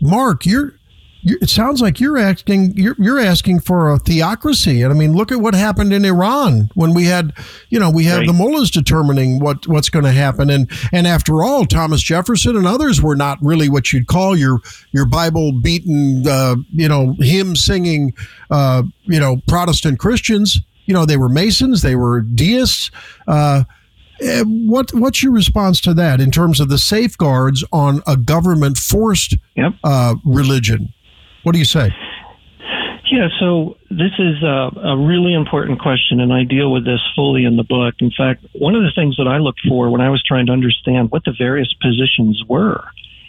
Mark, 0.00 0.44
you're 0.44 0.66
you- 0.66 0.79
it 1.22 1.50
sounds 1.50 1.80
like 1.80 2.00
you're 2.00 2.18
asking 2.18 2.76
you're, 2.76 2.96
you're 2.98 3.18
asking 3.18 3.60
for 3.60 3.92
a 3.92 3.98
theocracy. 3.98 4.82
And 4.82 4.92
i 4.92 4.96
mean 4.96 5.12
look 5.12 5.30
at 5.30 5.40
what 5.40 5.54
happened 5.54 5.92
in 5.92 6.04
iran 6.04 6.70
when 6.74 6.94
we 6.94 7.04
had 7.04 7.32
you 7.68 7.78
know 7.78 7.90
we 7.90 8.04
have 8.04 8.26
the 8.26 8.32
mullahs 8.32 8.70
determining 8.70 9.38
what 9.38 9.66
what's 9.66 9.90
going 9.90 10.04
to 10.04 10.12
happen. 10.12 10.50
And 10.50 10.70
and 10.92 11.06
after 11.06 11.42
all 11.42 11.64
thomas 11.64 12.02
jefferson 12.02 12.56
and 12.56 12.66
others 12.66 13.02
were 13.02 13.16
not 13.16 13.38
really 13.42 13.68
what 13.68 13.92
you'd 13.92 14.06
call 14.06 14.36
your 14.36 14.60
your 14.92 15.06
bible 15.06 15.52
beaten 15.52 16.26
uh, 16.26 16.56
you 16.72 16.88
know 16.88 17.14
hymn 17.18 17.56
singing 17.56 18.14
uh, 18.50 18.82
you 19.04 19.20
know 19.20 19.36
protestant 19.46 19.98
christians. 19.98 20.60
You 20.86 20.94
know 20.94 21.04
they 21.04 21.16
were 21.16 21.28
masons 21.28 21.82
they 21.82 21.96
were 21.96 22.20
deists. 22.20 22.90
Uh, 23.28 23.64
eh, 24.20 24.42
what 24.42 24.92
what's 24.94 25.22
your 25.22 25.32
response 25.32 25.80
to 25.82 25.94
that 25.94 26.20
in 26.20 26.30
terms 26.30 26.60
of 26.60 26.68
the 26.68 26.78
safeguards 26.78 27.62
on 27.72 28.02
a 28.06 28.16
government 28.16 28.78
forced 28.78 29.36
uh, 29.84 30.14
religion? 30.24 30.92
What 31.42 31.52
do 31.52 31.58
you 31.58 31.64
say? 31.64 31.94
Yeah, 33.10 33.28
so 33.40 33.76
this 33.90 34.12
is 34.20 34.40
a, 34.42 34.70
a 34.84 34.96
really 34.96 35.34
important 35.34 35.80
question, 35.80 36.20
and 36.20 36.32
I 36.32 36.44
deal 36.44 36.70
with 36.70 36.84
this 36.84 37.00
fully 37.16 37.44
in 37.44 37.56
the 37.56 37.64
book. 37.64 37.94
In 37.98 38.12
fact, 38.16 38.46
one 38.52 38.76
of 38.76 38.82
the 38.82 38.92
things 38.94 39.16
that 39.16 39.26
I 39.26 39.38
looked 39.38 39.62
for 39.68 39.90
when 39.90 40.00
I 40.00 40.10
was 40.10 40.22
trying 40.22 40.46
to 40.46 40.52
understand 40.52 41.10
what 41.10 41.24
the 41.24 41.34
various 41.36 41.72
positions 41.82 42.44
were 42.48 42.84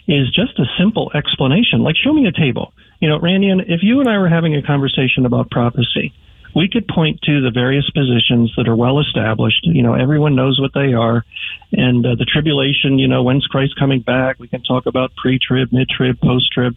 is 0.06 0.30
just 0.30 0.56
a 0.60 0.66
simple 0.78 1.10
explanation. 1.14 1.82
Like, 1.82 1.96
show 1.96 2.12
me 2.12 2.26
a 2.26 2.32
table. 2.32 2.72
You 3.00 3.08
know, 3.08 3.18
Randy, 3.18 3.48
and 3.48 3.62
if 3.62 3.82
you 3.82 3.98
and 3.98 4.08
I 4.08 4.18
were 4.18 4.28
having 4.28 4.54
a 4.54 4.62
conversation 4.62 5.26
about 5.26 5.50
prophecy, 5.50 6.14
we 6.54 6.68
could 6.68 6.86
point 6.86 7.20
to 7.22 7.40
the 7.40 7.50
various 7.50 7.88
positions 7.90 8.52
that 8.56 8.68
are 8.68 8.76
well 8.76 9.00
established. 9.00 9.64
You 9.64 9.82
know, 9.82 9.94
everyone 9.94 10.36
knows 10.36 10.60
what 10.60 10.74
they 10.74 10.92
are. 10.92 11.24
And 11.72 12.06
uh, 12.06 12.14
the 12.16 12.26
tribulation, 12.26 13.00
you 13.00 13.08
know, 13.08 13.24
when's 13.24 13.46
Christ 13.46 13.74
coming 13.78 14.00
back? 14.00 14.38
We 14.38 14.46
can 14.46 14.62
talk 14.62 14.86
about 14.86 15.16
pre 15.16 15.40
trib, 15.40 15.72
mid 15.72 15.88
trib, 15.88 16.20
post 16.20 16.52
trib. 16.52 16.76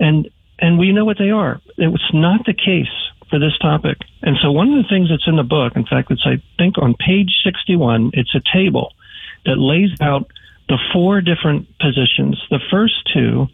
And 0.00 0.28
and 0.62 0.78
we 0.78 0.92
know 0.92 1.04
what 1.04 1.18
they 1.18 1.30
are. 1.30 1.60
It's 1.76 2.14
not 2.14 2.46
the 2.46 2.54
case 2.54 2.94
for 3.28 3.38
this 3.38 3.58
topic. 3.60 3.98
And 4.22 4.36
so 4.40 4.52
one 4.52 4.72
of 4.72 4.82
the 4.82 4.88
things 4.88 5.10
that's 5.10 5.26
in 5.26 5.36
the 5.36 5.42
book, 5.42 5.74
in 5.74 5.84
fact, 5.84 6.10
it's 6.10 6.22
I 6.24 6.40
think 6.56 6.78
on 6.78 6.94
page 6.94 7.42
61, 7.44 8.12
it's 8.14 8.34
a 8.34 8.40
table 8.54 8.92
that 9.44 9.58
lays 9.58 9.90
out 10.00 10.30
the 10.68 10.78
four 10.92 11.20
different 11.20 11.66
positions. 11.78 12.40
The 12.48 12.60
first 12.70 12.94
two, 13.12 13.48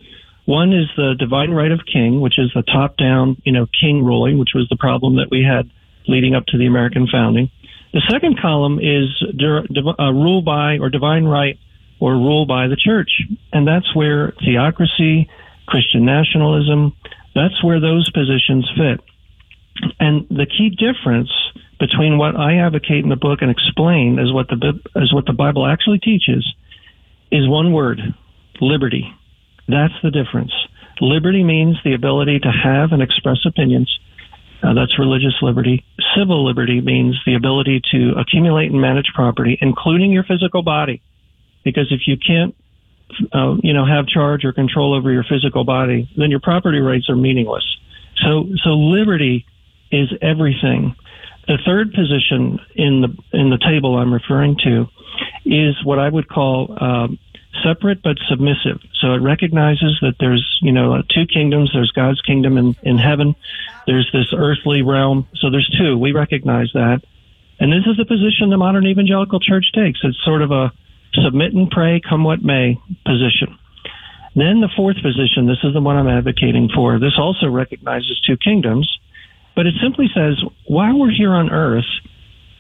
one 0.45 0.73
is 0.73 0.87
the 0.97 1.15
divine 1.19 1.51
right 1.51 1.73
of 1.73 1.81
king, 1.91 2.21
which 2.21 2.39
is 2.39 2.53
the 2.55 2.63
top 2.63 2.99
down, 2.99 3.41
you 3.45 3.53
know, 3.53 3.67
king 3.81 4.05
ruling, 4.05 4.39
which 4.39 4.53
was 4.55 4.69
the 4.69 4.77
problem 4.77 5.17
that 5.17 5.29
we 5.31 5.43
had 5.43 5.71
leading 6.07 6.35
up 6.35 6.45
to 6.47 6.59
the 6.59 6.67
American 6.67 7.07
founding. 7.11 7.51
The 7.93 8.03
second 8.11 8.39
column 8.41 8.79
is 8.79 9.09
uh, 9.23 10.13
rule 10.13 10.43
by 10.43 10.79
or 10.79 10.91
divine 10.91 11.25
right 11.25 11.59
or 12.01 12.13
rule 12.13 12.47
by 12.47 12.69
the 12.69 12.77
church. 12.77 13.23
And 13.53 13.67
that's 13.67 13.95
where 13.95 14.33
theocracy, 14.45 15.29
Christian 15.69 16.05
nationalism, 16.05 16.97
that's 17.35 17.63
where 17.63 17.81
those 17.81 18.11
positions 18.11 18.69
fit. 18.77 19.01
And 20.01 20.27
the 20.29 20.47
key 20.47 20.71
difference 20.71 21.31
between 21.79 22.19
what 22.19 22.35
I 22.35 22.57
advocate 22.57 23.05
in 23.05 23.11
the 23.11 23.17
book 23.17 23.43
and 23.43 23.51
explain 23.51 24.19
is 24.19 24.33
what 24.33 24.49
the 24.49 24.81
as 24.97 25.13
what 25.13 25.27
the 25.27 25.33
Bible 25.33 25.67
actually 25.67 26.01
teaches 26.01 26.45
is 27.31 27.49
one 27.49 27.73
word: 27.73 28.01
liberty. 28.61 29.13
That's 29.69 29.95
the 30.03 30.11
difference. 30.11 30.53
Liberty 31.01 31.45
means 31.45 31.77
the 31.85 31.95
ability 31.95 32.41
to 32.41 32.51
have 32.51 32.91
and 32.91 33.03
express 33.03 33.39
opinions. 33.47 34.01
Uh, 34.63 34.75
that's 34.75 34.99
religious 34.99 35.37
liberty. 35.41 35.85
Civil 36.17 36.45
liberty 36.45 36.81
means 36.81 37.15
the 37.25 37.35
ability 37.35 37.81
to 37.93 38.15
accumulate 38.19 38.73
and 38.73 38.81
manage 38.81 39.13
property, 39.15 39.57
including 39.61 40.11
your 40.11 40.25
physical 40.25 40.63
body. 40.63 41.01
Because 41.63 41.93
if 41.93 42.09
you 42.09 42.17
can't, 42.17 42.57
uh, 43.33 43.57
you 43.63 43.73
know, 43.73 43.87
have 43.87 44.07
charge 44.07 44.45
or 44.45 44.53
control 44.53 44.95
over 44.95 45.11
your 45.11 45.25
physical 45.25 45.65
body, 45.65 46.09
then 46.17 46.31
your 46.31 46.41
property 46.41 46.81
rights 46.81 47.09
are 47.09 47.17
meaningless. 47.17 47.65
So, 48.17 48.47
so 48.63 48.71
liberty 48.71 49.47
is 49.91 50.09
everything. 50.21 50.95
The 51.47 51.59
third 51.65 51.93
position 51.95 52.61
in 52.75 53.01
the 53.01 53.17
in 53.33 53.51
the 53.51 53.59
table 53.59 53.97
I'm 53.97 54.13
referring 54.13 54.57
to 54.65 54.87
is 55.47 55.83
what 55.83 55.99
I 55.99 56.09
would 56.09 56.29
call 56.29 56.77
um, 56.83 57.19
separate 57.65 58.03
but 58.03 58.19
submissive. 58.29 58.81
So 59.01 59.15
it 59.15 59.23
recognizes 59.23 59.99
that 60.03 60.17
there's 60.21 60.59
you 60.61 60.73
know 60.73 61.03
two 61.09 61.27
kingdoms. 61.27 61.71
There's 61.73 61.91
God's 61.93 62.21
kingdom 62.21 62.59
in, 62.59 62.77
in 62.83 62.99
heaven. 62.99 63.35
There's 63.87 64.11
this 64.13 64.33
earthly 64.37 64.83
realm. 64.83 65.27
So 65.37 65.51
there's 65.51 65.69
two. 65.79 65.97
We 65.97 66.13
recognize 66.13 66.71
that, 66.75 67.03
and 67.59 67.73
this 67.73 67.87
is 67.87 67.97
the 67.97 68.05
position 68.05 68.51
the 68.51 68.59
modern 68.59 68.87
evangelical 68.87 69.41
church 69.41 69.73
takes. 69.73 70.01
It's 70.03 70.23
sort 70.25 70.43
of 70.43 70.51
a 70.51 70.73
submit 71.25 71.55
and 71.55 71.71
pray, 71.71 72.01
come 72.01 72.25
what 72.25 72.43
may 72.43 72.79
position. 73.05 73.59
Then 74.35 74.61
the 74.61 74.71
fourth 74.77 74.97
position, 75.03 75.47
this 75.47 75.59
is 75.65 75.75
the 75.75 75.81
one 75.81 75.97
I'm 75.97 76.09
advocating 76.09 76.69
for. 76.75 76.99
This 76.99 77.19
also 77.19 77.49
recognizes 77.49 78.21
two 78.21 78.37
kingdoms, 78.37 78.99
but 79.57 79.67
it 79.67 79.75
simply 79.83 80.09
says 80.15 80.41
while 80.67 80.99
we're 80.99 81.11
here 81.11 81.33
on 81.33 81.51
earth, 81.51 81.89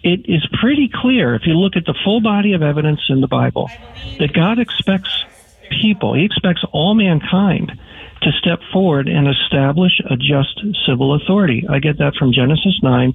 it 0.03 0.29
is 0.29 0.47
pretty 0.61 0.91
clear 0.93 1.35
if 1.35 1.43
you 1.47 1.55
look 1.55 1.77
at 1.77 1.85
the 1.85 1.95
full 2.05 2.21
body 2.21 2.53
of 2.55 2.63
evidence 2.63 3.01
in 3.09 3.21
the 3.21 3.29
Bible 3.29 3.71
that 4.19 4.33
God 4.33 4.59
expects 4.59 5.25
people, 5.71 6.15
He 6.15 6.25
expects 6.25 6.65
all 6.73 6.95
mankind 6.95 7.73
to 8.23 8.33
step 8.33 8.61
forward 8.73 9.09
and 9.09 9.29
establish 9.29 10.01
a 10.09 10.17
just 10.17 10.61
civil 10.87 11.15
authority. 11.15 11.65
I 11.69 11.79
get 11.79 11.99
that 11.99 12.15
from 12.17 12.33
Genesis 12.33 12.81
9, 12.83 13.15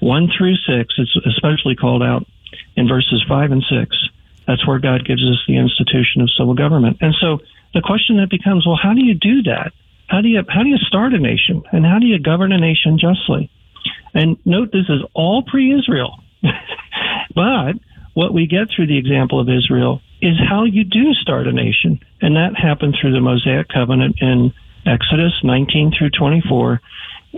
1 0.00 0.28
through 0.36 0.56
6. 0.56 0.94
It's 0.96 1.16
especially 1.26 1.76
called 1.76 2.02
out 2.02 2.26
in 2.76 2.88
verses 2.88 3.24
5 3.28 3.52
and 3.52 3.64
6. 3.68 4.08
That's 4.48 4.66
where 4.66 4.78
God 4.78 5.04
gives 5.04 5.22
us 5.22 5.36
the 5.46 5.58
institution 5.58 6.22
of 6.22 6.30
civil 6.36 6.54
government. 6.54 6.96
And 7.02 7.14
so 7.20 7.38
the 7.74 7.82
question 7.82 8.16
that 8.16 8.30
becomes, 8.30 8.66
well, 8.66 8.80
how 8.82 8.94
do 8.94 9.04
you 9.04 9.14
do 9.14 9.42
that? 9.42 9.72
How 10.08 10.22
do 10.22 10.28
you 10.28 10.42
how 10.48 10.62
do 10.62 10.70
you 10.70 10.78
start 10.78 11.12
a 11.12 11.18
nation 11.18 11.62
and 11.70 11.84
how 11.84 11.98
do 11.98 12.06
you 12.06 12.18
govern 12.18 12.50
a 12.50 12.58
nation 12.58 12.98
justly? 12.98 13.50
And 14.14 14.38
note 14.46 14.72
this 14.72 14.88
is 14.88 15.02
all 15.12 15.42
pre-Israel. 15.42 16.18
but 17.34 17.74
what 18.14 18.32
we 18.32 18.46
get 18.46 18.68
through 18.74 18.86
the 18.86 18.96
example 18.96 19.38
of 19.38 19.50
Israel 19.50 20.00
is 20.22 20.34
how 20.48 20.64
you 20.64 20.82
do 20.82 21.12
start 21.12 21.46
a 21.46 21.52
nation, 21.52 22.00
and 22.22 22.36
that 22.36 22.56
happened 22.56 22.96
through 22.98 23.12
the 23.12 23.20
Mosaic 23.20 23.68
covenant 23.68 24.16
in 24.20 24.52
Exodus 24.86 25.32
19 25.44 25.92
through 25.96 26.10
24. 26.10 26.80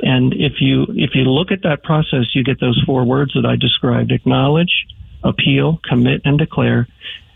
And 0.02 0.32
if 0.32 0.60
you 0.60 0.86
if 0.90 1.10
you 1.14 1.24
look 1.24 1.50
at 1.50 1.64
that 1.64 1.82
process, 1.82 2.34
you 2.34 2.44
get 2.44 2.60
those 2.60 2.80
four 2.86 3.04
words 3.04 3.34
that 3.34 3.44
I 3.44 3.56
described: 3.56 4.12
acknowledge, 4.12 4.86
appeal, 5.22 5.80
commit, 5.88 6.22
and 6.24 6.38
declare. 6.38 6.86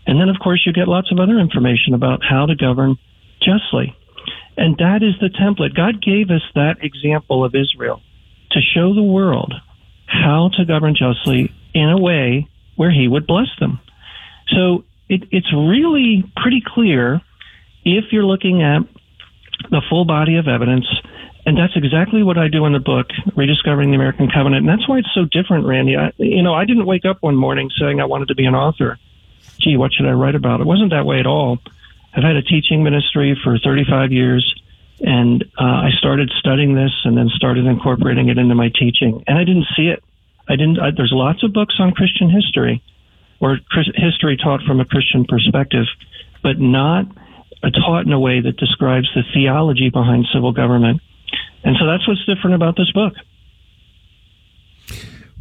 And 0.07 0.19
then, 0.19 0.29
of 0.29 0.37
course, 0.39 0.63
you 0.65 0.73
get 0.73 0.87
lots 0.87 1.11
of 1.11 1.19
other 1.19 1.39
information 1.39 1.93
about 1.93 2.23
how 2.23 2.45
to 2.45 2.55
govern 2.55 2.97
justly. 3.41 3.95
And 4.57 4.77
that 4.77 5.03
is 5.03 5.13
the 5.19 5.29
template. 5.29 5.75
God 5.75 6.01
gave 6.01 6.29
us 6.29 6.41
that 6.55 6.77
example 6.81 7.43
of 7.43 7.55
Israel 7.55 8.01
to 8.51 8.61
show 8.61 8.93
the 8.93 9.03
world 9.03 9.53
how 10.05 10.49
to 10.57 10.65
govern 10.65 10.95
justly 10.95 11.53
in 11.73 11.89
a 11.89 11.99
way 11.99 12.47
where 12.75 12.91
He 12.91 13.07
would 13.07 13.27
bless 13.27 13.49
them. 13.59 13.79
So 14.47 14.85
it, 15.09 15.23
it's 15.31 15.51
really 15.53 16.23
pretty 16.37 16.63
clear 16.65 17.21
if 17.83 18.05
you're 18.11 18.25
looking 18.25 18.63
at 18.63 18.81
the 19.69 19.81
full 19.89 20.05
body 20.05 20.37
of 20.37 20.47
evidence. 20.47 20.87
And 21.45 21.57
that's 21.57 21.75
exactly 21.75 22.23
what 22.23 22.39
I 22.39 22.47
do 22.47 22.65
in 22.65 22.73
the 22.73 22.79
book, 22.79 23.07
Rediscovering 23.35 23.91
the 23.91 23.95
American 23.95 24.29
Covenant. 24.31 24.67
And 24.67 24.69
that's 24.69 24.89
why 24.89 24.97
it's 24.97 25.13
so 25.13 25.25
different, 25.25 25.67
Randy. 25.67 25.95
I, 25.95 26.11
you 26.17 26.41
know, 26.41 26.55
I 26.55 26.65
didn't 26.65 26.87
wake 26.87 27.05
up 27.05 27.21
one 27.21 27.35
morning 27.35 27.69
saying 27.79 28.01
I 28.01 28.05
wanted 28.05 28.29
to 28.29 28.35
be 28.35 28.45
an 28.45 28.55
author. 28.55 28.97
Gee, 29.59 29.77
what 29.77 29.93
should 29.93 30.07
I 30.07 30.11
write 30.11 30.33
about? 30.33 30.59
It 30.59 30.65
wasn't 30.65 30.89
that 30.89 31.05
way 31.05 31.19
at 31.19 31.27
all. 31.27 31.59
I've 32.15 32.23
had 32.23 32.35
a 32.35 32.41
teaching 32.41 32.83
ministry 32.83 33.39
for 33.43 33.59
35 33.59 34.11
years, 34.11 34.55
and 35.01 35.43
uh, 35.59 35.63
I 35.63 35.89
started 35.97 36.31
studying 36.39 36.73
this 36.73 36.91
and 37.03 37.15
then 37.15 37.29
started 37.35 37.65
incorporating 37.65 38.29
it 38.29 38.37
into 38.37 38.55
my 38.55 38.69
teaching. 38.69 39.23
And 39.27 39.37
I 39.37 39.43
didn't 39.43 39.67
see 39.75 39.87
it. 39.87 40.03
I 40.47 40.55
didn't. 40.55 40.79
I, 40.79 40.91
there's 40.95 41.13
lots 41.13 41.43
of 41.43 41.53
books 41.53 41.75
on 41.79 41.91
Christian 41.91 42.29
history, 42.29 42.81
or 43.39 43.59
Chris, 43.69 43.87
history 43.95 44.37
taught 44.37 44.61
from 44.63 44.79
a 44.79 44.85
Christian 44.85 45.25
perspective, 45.25 45.85
but 46.41 46.59
not 46.59 47.05
uh, 47.61 47.69
taught 47.69 48.05
in 48.05 48.13
a 48.13 48.19
way 48.19 48.41
that 48.41 48.57
describes 48.57 49.07
the 49.13 49.23
theology 49.33 49.89
behind 49.89 50.25
civil 50.33 50.51
government. 50.51 51.01
And 51.65 51.75
so 51.79 51.87
that's 51.87 52.07
what's 52.07 52.23
different 52.25 52.55
about 52.55 52.77
this 52.77 52.91
book. 52.91 53.13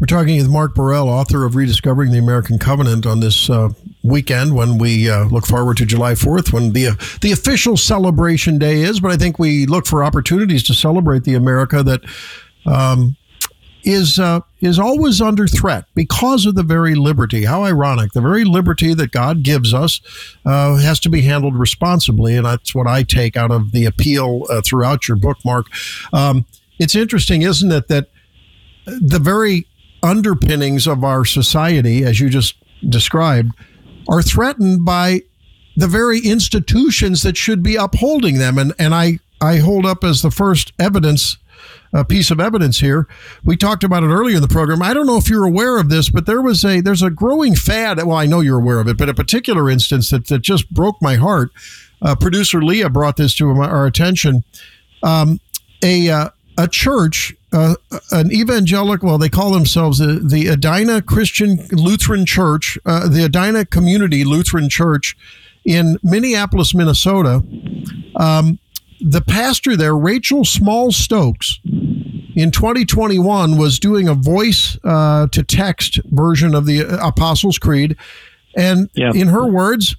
We're 0.00 0.06
talking 0.06 0.36
with 0.38 0.50
Mark 0.50 0.74
Burrell, 0.74 1.08
author 1.08 1.44
of 1.44 1.54
Rediscovering 1.54 2.10
the 2.10 2.18
American 2.18 2.58
Covenant, 2.58 3.06
on 3.06 3.20
this 3.20 3.48
uh, 3.48 3.68
weekend 4.02 4.56
when 4.56 4.76
we 4.78 5.08
uh, 5.08 5.26
look 5.26 5.46
forward 5.46 5.76
to 5.76 5.86
July 5.86 6.14
4th, 6.14 6.52
when 6.52 6.72
the, 6.72 6.88
uh, 6.88 6.94
the 7.20 7.30
official 7.30 7.76
celebration 7.76 8.58
day 8.58 8.80
is. 8.80 8.98
But 8.98 9.12
I 9.12 9.16
think 9.16 9.38
we 9.38 9.66
look 9.66 9.86
for 9.86 10.02
opportunities 10.02 10.64
to 10.64 10.74
celebrate 10.74 11.22
the 11.22 11.34
America 11.34 11.82
that 11.84 12.00
um, 12.66 13.16
is 13.84 14.18
uh, 14.18 14.40
is 14.60 14.78
always 14.78 15.20
under 15.20 15.46
threat 15.46 15.84
because 15.94 16.46
of 16.46 16.54
the 16.54 16.62
very 16.62 16.94
liberty. 16.94 17.44
How 17.44 17.64
ironic! 17.64 18.12
The 18.12 18.20
very 18.20 18.44
liberty 18.44 18.94
that 18.94 19.12
God 19.12 19.42
gives 19.42 19.72
us 19.72 20.00
uh, 20.44 20.76
has 20.76 21.00
to 21.00 21.10
be 21.10 21.22
handled 21.22 21.56
responsibly, 21.56 22.36
and 22.36 22.46
that's 22.46 22.74
what 22.74 22.86
I 22.86 23.02
take 23.02 23.36
out 23.36 23.50
of 23.50 23.72
the 23.72 23.84
appeal 23.84 24.46
uh, 24.50 24.62
throughout 24.64 25.08
your 25.08 25.16
book, 25.16 25.38
Mark. 25.44 25.66
Um, 26.12 26.46
it's 26.78 26.94
interesting, 26.94 27.42
isn't 27.42 27.70
it, 27.70 27.88
that 27.88 28.08
the 28.86 29.20
very 29.20 29.66
underpinnings 30.02 30.86
of 30.86 31.04
our 31.04 31.24
society, 31.24 32.04
as 32.04 32.20
you 32.20 32.28
just 32.28 32.56
described, 32.88 33.52
are 34.08 34.22
threatened 34.22 34.84
by 34.84 35.22
the 35.76 35.88
very 35.88 36.20
institutions 36.20 37.22
that 37.22 37.36
should 37.36 37.62
be 37.62 37.76
upholding 37.76 38.38
them. 38.38 38.58
And 38.58 38.72
and 38.78 38.94
I 38.94 39.18
I 39.40 39.58
hold 39.58 39.86
up 39.86 40.04
as 40.04 40.22
the 40.22 40.30
first 40.30 40.72
evidence, 40.78 41.36
a 41.94 42.04
piece 42.04 42.30
of 42.30 42.40
evidence 42.40 42.80
here. 42.80 43.06
We 43.44 43.56
talked 43.56 43.84
about 43.84 44.02
it 44.02 44.08
earlier 44.08 44.36
in 44.36 44.42
the 44.42 44.48
program. 44.48 44.82
I 44.82 44.92
don't 44.92 45.06
know 45.06 45.16
if 45.16 45.28
you're 45.28 45.46
aware 45.46 45.78
of 45.78 45.88
this, 45.88 46.10
but 46.10 46.26
there 46.26 46.42
was 46.42 46.64
a 46.64 46.80
there's 46.80 47.02
a 47.02 47.10
growing 47.10 47.54
fad. 47.54 47.96
Well, 47.98 48.16
I 48.16 48.26
know 48.26 48.40
you're 48.40 48.58
aware 48.58 48.80
of 48.80 48.88
it, 48.88 48.98
but 48.98 49.08
a 49.08 49.14
particular 49.14 49.70
instance 49.70 50.10
that, 50.10 50.26
that 50.26 50.40
just 50.40 50.68
broke 50.70 51.00
my 51.00 51.14
heart. 51.14 51.50
Uh, 52.02 52.14
Producer 52.16 52.60
Leah 52.60 52.90
brought 52.90 53.16
this 53.16 53.34
to 53.36 53.48
our 53.48 53.86
attention. 53.86 54.44
Um, 55.02 55.40
a 55.82 56.10
uh, 56.10 56.30
a 56.56 56.68
church, 56.68 57.34
uh, 57.52 57.74
an 58.12 58.32
evangelical, 58.32 59.08
well, 59.08 59.18
they 59.18 59.28
call 59.28 59.50
themselves 59.50 59.98
the, 59.98 60.20
the 60.24 60.46
Edina 60.46 61.02
Christian 61.02 61.66
Lutheran 61.72 62.26
Church, 62.26 62.78
uh, 62.86 63.08
the 63.08 63.24
Edina 63.24 63.64
Community 63.64 64.24
Lutheran 64.24 64.68
Church 64.68 65.16
in 65.64 65.98
Minneapolis, 66.02 66.72
Minnesota. 66.72 67.42
Um, 68.16 68.60
the 69.04 69.20
pastor 69.20 69.76
there, 69.76 69.96
Rachel 69.96 70.44
Small 70.44 70.90
Stokes, 70.90 71.60
in 72.34 72.50
2021 72.50 73.56
was 73.58 73.78
doing 73.78 74.08
a 74.08 74.14
voice 74.14 74.78
uh, 74.82 75.28
to 75.28 75.42
text 75.42 76.00
version 76.06 76.54
of 76.54 76.66
the 76.66 76.80
Apostles' 77.04 77.58
Creed. 77.58 77.96
And 78.56 78.88
in 79.14 79.28
her 79.28 79.46
words, 79.46 79.94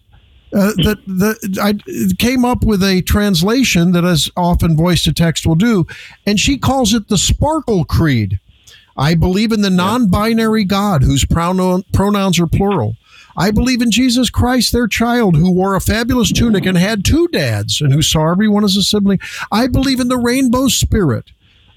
uh, 0.54 0.72
that 0.84 0.98
the 1.06 1.36
I 1.62 1.74
came 2.18 2.46
up 2.46 2.64
with 2.64 2.82
a 2.82 3.02
translation 3.02 3.92
that, 3.92 4.06
as 4.06 4.30
often 4.38 4.78
voice 4.78 5.04
to 5.04 5.14
text 5.14 5.46
will 5.46 5.56
do, 5.56 5.86
and 6.26 6.40
she 6.40 6.58
calls 6.58 6.94
it 6.94 7.08
the 7.08 7.18
Sparkle 7.18 7.84
Creed. 7.86 8.40
I 8.98 9.16
believe 9.16 9.52
in 9.52 9.62
the 9.62 9.70
non-binary 9.70 10.64
God 10.64 11.04
whose 11.04 11.26
pronoun, 11.26 11.84
pronouns 11.94 12.40
are 12.40 12.48
plural. 12.48 12.96
I 13.38 13.52
believe 13.52 13.82
in 13.82 13.92
Jesus 13.92 14.30
Christ, 14.30 14.72
their 14.72 14.88
child, 14.88 15.36
who 15.36 15.52
wore 15.52 15.76
a 15.76 15.82
fabulous 15.82 16.32
tunic 16.32 16.66
and 16.66 16.78
had 16.78 17.04
two 17.04 17.28
dads, 17.30 17.82
and 17.82 17.94
who 17.94 18.02
saw 18.02 18.32
everyone 18.32 18.64
as 18.64 18.76
a 18.78 18.84
sibling. 18.84 19.20
I 19.52 19.68
believe 19.68 20.00
in 20.00 20.08
the 20.08 20.18
rainbow 20.18 20.68
spirit. 20.68 21.32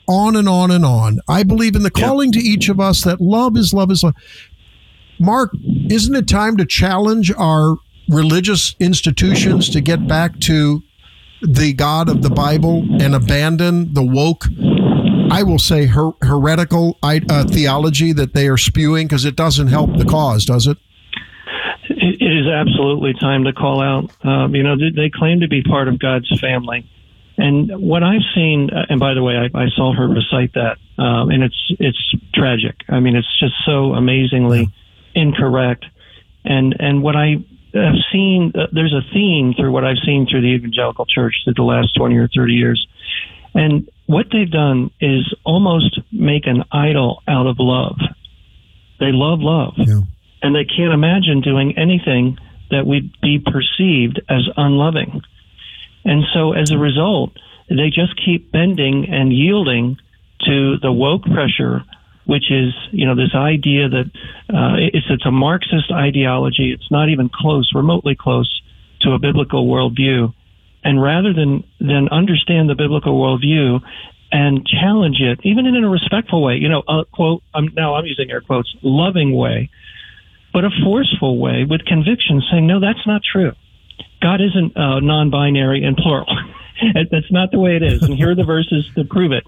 On 0.06 0.36
and 0.36 0.48
on 0.48 0.70
and 0.70 0.86
on. 0.86 1.20
I 1.28 1.42
believe 1.42 1.76
in 1.76 1.82
the 1.82 1.90
calling 1.90 2.32
to 2.32 2.38
each 2.38 2.70
of 2.70 2.80
us 2.80 3.04
that 3.04 3.20
love 3.20 3.58
is 3.58 3.74
love 3.74 3.90
is 3.90 4.02
love. 4.02 4.14
Mark, 5.20 5.50
isn't 5.90 6.14
it 6.14 6.26
time 6.26 6.56
to 6.56 6.64
challenge 6.64 7.30
our 7.36 7.76
religious 8.08 8.74
institutions 8.80 9.68
to 9.68 9.82
get 9.82 10.08
back 10.08 10.40
to 10.40 10.82
the 11.42 11.72
God 11.72 12.08
of 12.08 12.22
the 12.22 12.30
Bible 12.30 12.86
and 13.00 13.14
abandon 13.14 13.92
the 13.94 14.02
woke, 14.02 14.44
I 15.30 15.42
will 15.42 15.58
say, 15.58 15.86
her- 15.86 16.12
heretical 16.22 16.98
uh, 17.02 17.44
theology 17.44 18.12
that 18.12 18.34
they 18.34 18.48
are 18.48 18.56
spewing 18.56 19.06
because 19.06 19.24
it 19.24 19.36
doesn't 19.36 19.68
help 19.68 19.96
the 19.96 20.04
cause, 20.04 20.44
does 20.44 20.66
it? 20.66 20.78
It 22.00 22.22
it 22.22 22.32
is 22.32 22.46
absolutely 22.46 23.14
time 23.14 23.44
to 23.44 23.52
call 23.52 23.82
out. 23.82 24.10
Um, 24.24 24.54
you 24.54 24.62
know, 24.62 24.76
they, 24.76 24.90
they 24.94 25.10
claim 25.10 25.40
to 25.40 25.48
be 25.48 25.62
part 25.62 25.88
of 25.88 25.98
God's 25.98 26.28
family, 26.40 26.88
and 27.36 27.70
what 27.80 28.02
I've 28.02 28.26
seen, 28.34 28.70
uh, 28.70 28.86
and 28.88 29.00
by 29.00 29.14
the 29.14 29.22
way, 29.22 29.36
I, 29.36 29.46
I 29.58 29.66
saw 29.74 29.92
her 29.92 30.08
recite 30.08 30.54
that, 30.54 30.78
um, 30.96 31.30
and 31.30 31.42
it's 31.42 31.72
it's 31.78 32.14
tragic. 32.34 32.76
I 32.88 33.00
mean, 33.00 33.16
it's 33.16 33.38
just 33.40 33.54
so 33.66 33.94
amazingly 33.94 34.72
incorrect. 35.14 35.84
And 36.44 36.76
and 36.78 37.02
what 37.02 37.16
I 37.16 37.36
have 37.74 37.94
seen, 38.12 38.52
uh, 38.54 38.66
there's 38.72 38.94
a 38.94 39.02
theme 39.12 39.54
through 39.54 39.72
what 39.72 39.84
I've 39.84 40.02
seen 40.04 40.26
through 40.30 40.42
the 40.42 40.54
evangelical 40.54 41.04
church 41.06 41.34
through 41.44 41.54
the 41.54 41.62
last 41.62 41.94
twenty 41.96 42.16
or 42.16 42.28
thirty 42.28 42.54
years, 42.54 42.86
and 43.54 43.88
what 44.06 44.26
they've 44.32 44.50
done 44.50 44.90
is 45.00 45.34
almost 45.44 45.98
make 46.12 46.46
an 46.46 46.64
idol 46.72 47.22
out 47.26 47.46
of 47.46 47.56
love. 47.58 47.98
They 49.00 49.12
love 49.12 49.40
love 49.40 49.74
and 50.42 50.54
they 50.54 50.64
can't 50.64 50.92
imagine 50.92 51.40
doing 51.40 51.76
anything 51.76 52.38
that 52.70 52.86
would 52.86 53.10
be 53.20 53.38
perceived 53.38 54.20
as 54.28 54.48
unloving. 54.56 55.22
And 56.04 56.24
so 56.32 56.52
as 56.52 56.70
a 56.70 56.78
result, 56.78 57.32
they 57.68 57.90
just 57.90 58.14
keep 58.24 58.52
bending 58.52 59.08
and 59.10 59.32
yielding 59.32 59.98
to 60.46 60.78
the 60.78 60.92
woke 60.92 61.24
pressure, 61.24 61.82
which 62.24 62.50
is, 62.50 62.72
you 62.92 63.06
know, 63.06 63.14
this 63.14 63.34
idea 63.34 63.88
that 63.88 64.10
uh, 64.52 64.76
it's, 64.76 65.06
it's 65.10 65.26
a 65.26 65.30
Marxist 65.30 65.90
ideology. 65.92 66.72
It's 66.72 66.90
not 66.90 67.08
even 67.08 67.28
close, 67.32 67.72
remotely 67.74 68.16
close 68.18 68.62
to 69.02 69.12
a 69.12 69.18
biblical 69.18 69.66
worldview. 69.66 70.32
And 70.84 71.02
rather 71.02 71.32
than, 71.32 71.64
than 71.80 72.08
understand 72.10 72.70
the 72.70 72.74
biblical 72.74 73.20
worldview 73.20 73.80
and 74.30 74.66
challenge 74.66 75.20
it, 75.20 75.40
even 75.42 75.66
in 75.66 75.82
a 75.82 75.88
respectful 75.88 76.42
way, 76.42 76.56
you 76.56 76.68
know, 76.68 76.82
uh, 76.86 77.04
quote, 77.12 77.42
I'm, 77.54 77.68
now 77.74 77.94
I'm 77.94 78.06
using 78.06 78.30
air 78.30 78.40
quotes, 78.40 78.74
loving 78.82 79.34
way, 79.34 79.70
but 80.52 80.64
a 80.64 80.70
forceful 80.84 81.38
way 81.38 81.64
with 81.68 81.84
conviction, 81.84 82.42
saying, 82.50 82.66
no, 82.66 82.80
that's 82.80 83.06
not 83.06 83.22
true. 83.22 83.52
God 84.20 84.40
isn't 84.40 84.76
uh, 84.76 85.00
non 85.00 85.30
binary 85.30 85.84
and 85.84 85.96
plural. 85.96 86.26
that's 87.10 87.30
not 87.30 87.50
the 87.50 87.58
way 87.58 87.76
it 87.76 87.82
is. 87.82 88.02
And 88.02 88.14
here 88.14 88.30
are 88.30 88.34
the 88.34 88.44
verses 88.44 88.88
to 88.96 89.04
prove 89.04 89.32
it. 89.32 89.44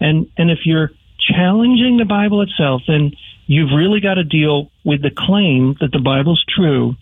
And, 0.00 0.30
and 0.36 0.50
if 0.50 0.60
you're 0.64 0.90
challenging 1.18 1.96
the 1.98 2.04
Bible 2.04 2.42
itself, 2.42 2.82
then 2.86 3.12
you've 3.46 3.70
really 3.74 4.00
got 4.00 4.14
to 4.14 4.24
deal 4.24 4.70
with 4.84 5.02
the 5.02 5.10
claim 5.10 5.76
that 5.80 5.92
the 5.92 6.00
Bible's 6.00 6.44
true 6.54 6.94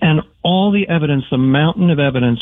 and 0.00 0.22
all 0.42 0.72
the 0.72 0.88
evidence, 0.88 1.24
the 1.30 1.38
mountain 1.38 1.90
of 1.90 1.98
evidence 1.98 2.40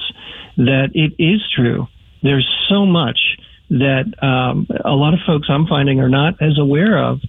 that 0.57 0.91
it 0.95 1.15
is 1.23 1.41
true. 1.55 1.87
There's 2.23 2.49
so 2.69 2.87
much 2.87 3.19
that 3.71 4.05
um, 4.23 4.67
a 4.85 4.93
lot 4.93 5.15
of 5.15 5.21
folks 5.27 5.49
I'm 5.51 5.67
finding 5.67 6.01
are 6.01 6.09
not 6.09 6.41
as 6.43 6.59
aware 6.59 7.03
of. 7.03 7.21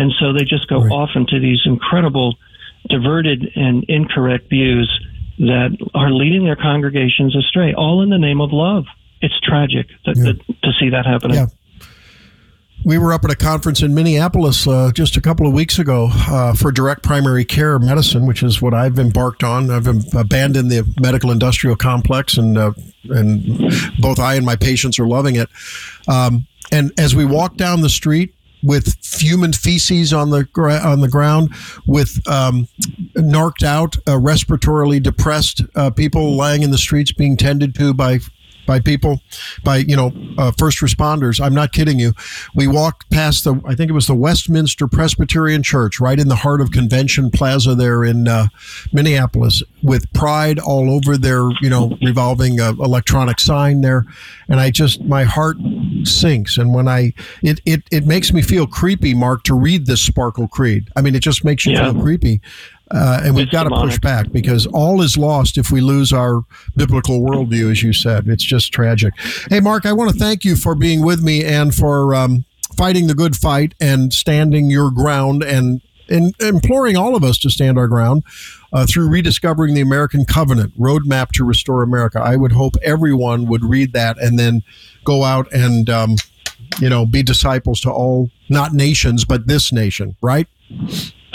And 0.00 0.14
so 0.18 0.32
they 0.32 0.44
just 0.44 0.66
go 0.66 0.78
off 0.78 1.10
into 1.14 1.38
these 1.38 1.60
incredible, 1.66 2.38
diverted, 2.88 3.52
and 3.54 3.84
incorrect 3.86 4.48
views 4.48 4.88
that 5.40 5.76
are 5.94 6.10
leading 6.10 6.42
their 6.42 6.56
congregations 6.56 7.36
astray, 7.36 7.74
all 7.74 8.00
in 8.02 8.08
the 8.08 8.16
name 8.16 8.40
of 8.40 8.50
love. 8.50 8.86
It's 9.20 9.38
tragic 9.40 9.88
that, 10.06 10.16
that, 10.16 10.40
to 10.62 10.72
see 10.80 10.88
that 10.88 11.04
happening. 11.04 11.36
Yeah. 11.36 11.46
We 12.82 12.96
were 12.96 13.12
up 13.12 13.26
at 13.26 13.30
a 13.30 13.36
conference 13.36 13.82
in 13.82 13.94
Minneapolis 13.94 14.66
uh, 14.66 14.90
just 14.94 15.18
a 15.18 15.20
couple 15.20 15.46
of 15.46 15.52
weeks 15.52 15.78
ago 15.78 16.08
uh, 16.10 16.54
for 16.54 16.72
direct 16.72 17.02
primary 17.02 17.44
care 17.44 17.78
medicine, 17.78 18.26
which 18.26 18.42
is 18.42 18.62
what 18.62 18.72
I've 18.72 18.98
embarked 18.98 19.44
on. 19.44 19.70
I've 19.70 19.86
abandoned 20.14 20.70
the 20.70 20.90
medical 20.98 21.30
industrial 21.30 21.76
complex, 21.76 22.38
and 22.38 22.56
uh, 22.56 22.72
and 23.10 23.70
both 23.98 24.18
I 24.18 24.36
and 24.36 24.46
my 24.46 24.56
patients 24.56 24.98
are 24.98 25.06
loving 25.06 25.36
it. 25.36 25.50
Um, 26.08 26.46
and 26.72 26.90
as 26.98 27.14
we 27.14 27.26
walked 27.26 27.58
down 27.58 27.82
the 27.82 27.90
street 27.90 28.34
with 28.62 28.96
human 29.20 29.52
feces 29.52 30.12
on 30.12 30.30
the 30.30 30.44
gra- 30.44 30.80
on 30.80 31.00
the 31.00 31.08
ground, 31.08 31.50
with 31.86 32.20
um, 32.28 32.68
narked 33.16 33.62
out, 33.62 33.96
uh, 34.06 34.12
respiratorily 34.12 35.02
depressed 35.02 35.62
uh, 35.74 35.90
people 35.90 36.36
lying 36.36 36.62
in 36.62 36.70
the 36.70 36.78
streets 36.78 37.12
being 37.12 37.36
tended 37.36 37.74
to 37.74 37.94
by 37.94 38.18
by 38.66 38.80
people, 38.80 39.20
by 39.64 39.78
you 39.78 39.96
know 39.96 40.12
uh, 40.38 40.52
first 40.58 40.78
responders. 40.80 41.40
I'm 41.44 41.54
not 41.54 41.72
kidding 41.72 41.98
you. 41.98 42.12
We 42.54 42.66
walked 42.66 43.10
past 43.10 43.44
the, 43.44 43.60
I 43.66 43.74
think 43.74 43.90
it 43.90 43.94
was 43.94 44.06
the 44.06 44.14
Westminster 44.14 44.86
Presbyterian 44.86 45.62
Church, 45.62 46.00
right 46.00 46.18
in 46.18 46.28
the 46.28 46.36
heart 46.36 46.60
of 46.60 46.70
Convention 46.70 47.30
Plaza 47.30 47.74
there 47.74 48.04
in 48.04 48.28
uh, 48.28 48.46
Minneapolis, 48.92 49.62
with 49.82 50.12
pride 50.12 50.58
all 50.58 50.90
over 50.90 51.16
their 51.16 51.48
you 51.60 51.70
know 51.70 51.96
revolving 52.02 52.60
uh, 52.60 52.72
electronic 52.80 53.40
sign 53.40 53.80
there, 53.80 54.04
and 54.48 54.60
I 54.60 54.70
just 54.70 55.02
my 55.04 55.24
heart 55.24 55.56
sinks. 56.04 56.58
And 56.58 56.74
when 56.74 56.88
I 56.88 57.12
it 57.42 57.60
it 57.64 57.82
it 57.90 58.06
makes 58.06 58.32
me 58.32 58.42
feel 58.42 58.66
creepy, 58.66 59.14
Mark, 59.14 59.42
to 59.44 59.54
read 59.54 59.86
this 59.86 60.00
Sparkle 60.02 60.48
Creed. 60.48 60.88
I 60.96 61.00
mean, 61.02 61.14
it 61.14 61.20
just 61.22 61.44
makes 61.44 61.66
you 61.66 61.72
Yeah. 61.72 61.92
feel 61.92 62.00
creepy. 62.02 62.40
Uh, 62.92 63.20
and 63.24 63.34
we've 63.34 63.44
It's 63.44 63.52
got 63.52 63.64
to 63.64 63.70
push 63.70 63.98
back 63.98 64.32
because 64.32 64.66
all 64.66 65.00
is 65.00 65.16
lost 65.16 65.56
if 65.56 65.70
we 65.70 65.80
lose 65.80 66.12
our 66.12 66.42
biblical 66.74 67.20
worldview, 67.20 67.70
as 67.70 67.82
you 67.82 67.92
said. 67.92 68.28
It's 68.28 68.42
just 68.42 68.72
tragic. 68.72 69.14
Hey, 69.48 69.60
Mark, 69.60 69.86
I 69.86 69.92
want 69.92 70.10
to 70.10 70.18
thank 70.18 70.44
you 70.44 70.56
for 70.56 70.74
being 70.74 71.04
with 71.04 71.22
me 71.22 71.44
and 71.44 71.72
for 71.72 72.14
um, 72.14 72.44
fighting 72.76 73.06
the 73.06 73.14
good 73.14 73.36
fight 73.36 73.74
and 73.80 74.12
standing 74.12 74.70
your 74.70 74.90
ground 74.90 75.44
and, 75.44 75.82
and 76.08 76.34
imploring 76.40 76.96
all 76.96 77.14
of 77.14 77.22
us 77.22 77.38
to 77.38 77.50
stand 77.50 77.78
our 77.78 77.86
ground 77.86 78.24
uh, 78.72 78.86
through 78.86 79.08
rediscovering 79.08 79.74
the 79.74 79.80
American 79.80 80.24
Covenant 80.24 80.76
Roadmap 80.76 81.30
to 81.32 81.44
Restore 81.44 81.82
America. 81.82 82.20
I 82.20 82.34
would 82.34 82.52
hope 82.52 82.74
everyone 82.82 83.46
would 83.46 83.64
read 83.64 83.92
that 83.92 84.20
and 84.20 84.36
then 84.36 84.62
go 85.04 85.22
out 85.22 85.50
and, 85.52 85.88
um, 85.88 86.16
you 86.80 86.88
know, 86.88 87.06
be 87.06 87.22
disciples 87.22 87.80
to 87.82 87.90
all, 87.90 88.30
not 88.48 88.72
nations, 88.72 89.24
but 89.24 89.46
this 89.46 89.72
nation, 89.72 90.16
right? 90.20 90.48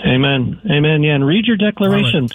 Amen. 0.05 0.59
Amen. 0.69 1.03
Yeah, 1.03 1.15
and 1.15 1.26
read 1.26 1.45
your 1.45 1.57
declaration 1.57 2.27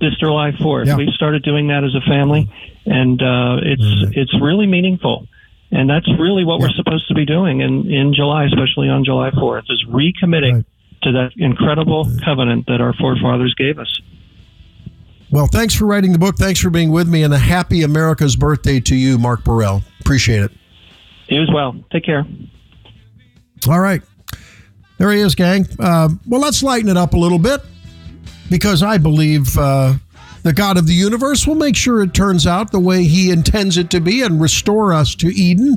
this 0.00 0.16
July 0.18 0.50
4th. 0.52 0.86
We've 0.96 1.08
started 1.14 1.42
doing 1.42 1.68
that 1.68 1.84
as 1.84 1.94
a 1.94 2.00
family, 2.08 2.50
and 2.86 3.20
uh, 3.22 3.56
it's 3.62 3.82
it's 4.16 4.42
really 4.42 4.66
meaningful. 4.66 5.26
And 5.70 5.90
that's 5.90 6.08
really 6.20 6.44
what 6.44 6.60
we're 6.60 6.68
supposed 6.76 7.08
to 7.08 7.14
be 7.14 7.24
doing 7.24 7.60
in, 7.60 7.90
in 7.90 8.14
July, 8.14 8.44
especially 8.44 8.88
on 8.88 9.04
July 9.04 9.30
4th, 9.30 9.64
is 9.68 9.84
recommitting 9.88 10.64
to 11.02 11.12
that 11.12 11.32
incredible 11.36 12.08
covenant 12.24 12.66
that 12.66 12.80
our 12.80 12.92
forefathers 12.94 13.54
gave 13.56 13.78
us. 13.78 14.00
Well, 15.30 15.48
thanks 15.48 15.74
for 15.74 15.86
writing 15.86 16.12
the 16.12 16.18
book. 16.18 16.36
Thanks 16.36 16.60
for 16.60 16.70
being 16.70 16.92
with 16.92 17.08
me, 17.08 17.24
and 17.24 17.34
a 17.34 17.38
happy 17.38 17.82
America's 17.82 18.36
birthday 18.36 18.78
to 18.80 18.94
you, 18.94 19.18
Mark 19.18 19.42
Burrell. 19.42 19.82
Appreciate 20.00 20.42
it. 20.42 20.52
You 21.28 21.42
as 21.42 21.50
well. 21.52 21.74
Take 21.90 22.04
care. 22.04 22.24
All 23.68 23.80
right. 23.80 24.02
There 25.04 25.12
he 25.12 25.20
is, 25.20 25.34
gang. 25.34 25.66
Uh, 25.78 26.08
well, 26.26 26.40
let's 26.40 26.62
lighten 26.62 26.88
it 26.88 26.96
up 26.96 27.12
a 27.12 27.18
little 27.18 27.38
bit 27.38 27.60
because 28.48 28.82
I 28.82 28.96
believe 28.96 29.54
uh, 29.58 29.96
the 30.44 30.52
God 30.54 30.78
of 30.78 30.86
the 30.86 30.94
universe 30.94 31.46
will 31.46 31.56
make 31.56 31.76
sure 31.76 32.00
it 32.00 32.14
turns 32.14 32.46
out 32.46 32.72
the 32.72 32.80
way 32.80 33.04
He 33.04 33.30
intends 33.30 33.76
it 33.76 33.90
to 33.90 34.00
be 34.00 34.22
and 34.22 34.40
restore 34.40 34.94
us 34.94 35.14
to 35.16 35.26
Eden, 35.26 35.76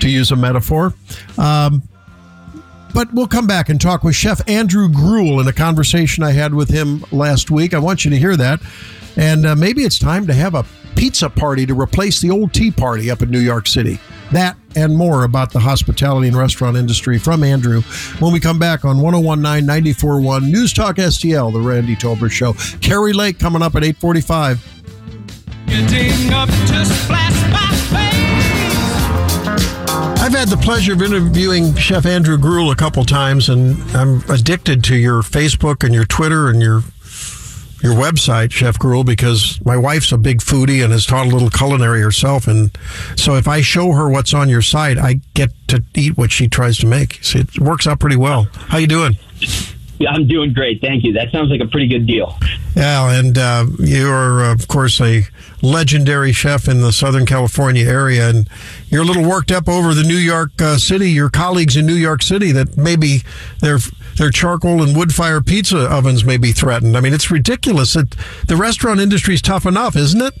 to 0.00 0.10
use 0.10 0.32
a 0.32 0.36
metaphor. 0.36 0.94
Um, 1.38 1.80
but 2.92 3.06
we'll 3.14 3.28
come 3.28 3.46
back 3.46 3.68
and 3.68 3.80
talk 3.80 4.02
with 4.02 4.16
Chef 4.16 4.40
Andrew 4.48 4.88
Gruel 4.88 5.38
in 5.38 5.46
a 5.46 5.52
conversation 5.52 6.24
I 6.24 6.32
had 6.32 6.52
with 6.52 6.68
him 6.68 7.04
last 7.12 7.52
week. 7.52 7.72
I 7.72 7.78
want 7.78 8.04
you 8.04 8.10
to 8.10 8.18
hear 8.18 8.36
that. 8.36 8.60
And 9.14 9.46
uh, 9.46 9.54
maybe 9.54 9.84
it's 9.84 10.00
time 10.00 10.26
to 10.26 10.34
have 10.34 10.56
a 10.56 10.64
pizza 10.96 11.30
party 11.30 11.66
to 11.66 11.78
replace 11.78 12.20
the 12.20 12.30
old 12.30 12.52
tea 12.52 12.70
party 12.70 13.10
up 13.10 13.22
in 13.22 13.30
New 13.30 13.40
York 13.40 13.66
City. 13.66 14.00
That 14.32 14.56
and 14.74 14.96
more 14.96 15.24
about 15.24 15.52
the 15.52 15.60
hospitality 15.60 16.28
and 16.28 16.36
restaurant 16.36 16.76
industry 16.76 17.18
from 17.18 17.44
Andrew 17.44 17.82
when 18.18 18.32
we 18.32 18.40
come 18.40 18.58
back 18.58 18.84
on 18.84 19.00
1019 19.00 19.66
941 19.66 20.50
News 20.50 20.72
Talk 20.72 20.96
STL, 20.96 21.52
the 21.52 21.60
Randy 21.60 21.94
Tobler 21.94 22.30
Show. 22.30 22.54
Kari 22.80 23.12
Lake 23.12 23.38
coming 23.38 23.62
up 23.62 23.76
at 23.76 23.84
845. 23.84 24.72
Getting 25.66 26.32
up 26.32 26.48
to 26.48 26.84
splash 26.84 27.50
my 27.50 27.66
I've 30.26 30.32
had 30.32 30.48
the 30.48 30.56
pleasure 30.56 30.92
of 30.92 31.02
interviewing 31.02 31.72
Chef 31.76 32.04
Andrew 32.04 32.36
Gruel 32.36 32.72
a 32.72 32.74
couple 32.74 33.04
times, 33.04 33.48
and 33.48 33.80
I'm 33.96 34.28
addicted 34.28 34.82
to 34.84 34.96
your 34.96 35.22
Facebook 35.22 35.84
and 35.84 35.94
your 35.94 36.04
Twitter 36.04 36.48
and 36.48 36.60
your 36.60 36.82
your 37.82 37.94
website, 37.94 38.52
Chef 38.52 38.78
Gruel, 38.78 39.04
because 39.04 39.60
my 39.64 39.76
wife's 39.76 40.12
a 40.12 40.18
big 40.18 40.38
foodie 40.38 40.82
and 40.82 40.92
has 40.92 41.06
taught 41.06 41.26
a 41.26 41.30
little 41.30 41.50
culinary 41.50 42.00
herself, 42.00 42.46
and 42.48 42.76
so 43.16 43.34
if 43.34 43.46
I 43.46 43.60
show 43.60 43.92
her 43.92 44.08
what's 44.08 44.34
on 44.34 44.48
your 44.48 44.62
site, 44.62 44.98
I 44.98 45.20
get 45.34 45.50
to 45.68 45.82
eat 45.94 46.16
what 46.16 46.32
she 46.32 46.48
tries 46.48 46.78
to 46.78 46.86
make. 46.86 47.18
So 47.22 47.40
it 47.40 47.58
works 47.58 47.86
out 47.86 48.00
pretty 48.00 48.16
well. 48.16 48.48
How 48.54 48.78
you 48.78 48.86
doing? 48.86 49.18
Yeah, 49.98 50.10
I'm 50.10 50.28
doing 50.28 50.52
great. 50.52 50.82
Thank 50.82 51.04
you. 51.04 51.14
That 51.14 51.30
sounds 51.32 51.50
like 51.50 51.60
a 51.60 51.66
pretty 51.66 51.88
good 51.88 52.06
deal. 52.06 52.38
Yeah, 52.74 53.18
and 53.18 53.38
uh, 53.38 53.66
you're, 53.78 54.44
uh, 54.44 54.52
of 54.52 54.68
course, 54.68 55.00
a 55.00 55.22
legendary 55.62 56.32
chef 56.32 56.68
in 56.68 56.82
the 56.82 56.92
Southern 56.92 57.24
California 57.24 57.86
area, 57.86 58.28
and 58.28 58.48
you're 58.88 59.02
a 59.02 59.06
little 59.06 59.26
worked 59.26 59.50
up 59.50 59.68
over 59.68 59.94
the 59.94 60.02
New 60.02 60.16
York 60.16 60.50
uh, 60.60 60.76
City, 60.76 61.10
your 61.10 61.30
colleagues 61.30 61.76
in 61.76 61.86
New 61.86 61.94
York 61.94 62.22
City, 62.22 62.52
that 62.52 62.76
maybe 62.76 63.22
their 63.60 63.78
their 64.16 64.30
charcoal 64.30 64.82
and 64.82 64.96
wood 64.96 65.14
fire 65.14 65.40
pizza 65.40 65.78
ovens 65.90 66.24
may 66.24 66.36
be 66.36 66.52
threatened. 66.52 66.96
I 66.96 67.00
mean, 67.00 67.14
it's 67.14 67.30
ridiculous 67.30 67.94
that 67.94 68.10
the 68.46 68.56
restaurant 68.56 69.00
industry 69.00 69.34
is 69.34 69.42
tough 69.42 69.66
enough, 69.66 69.96
isn't 69.96 70.20
it? 70.20 70.34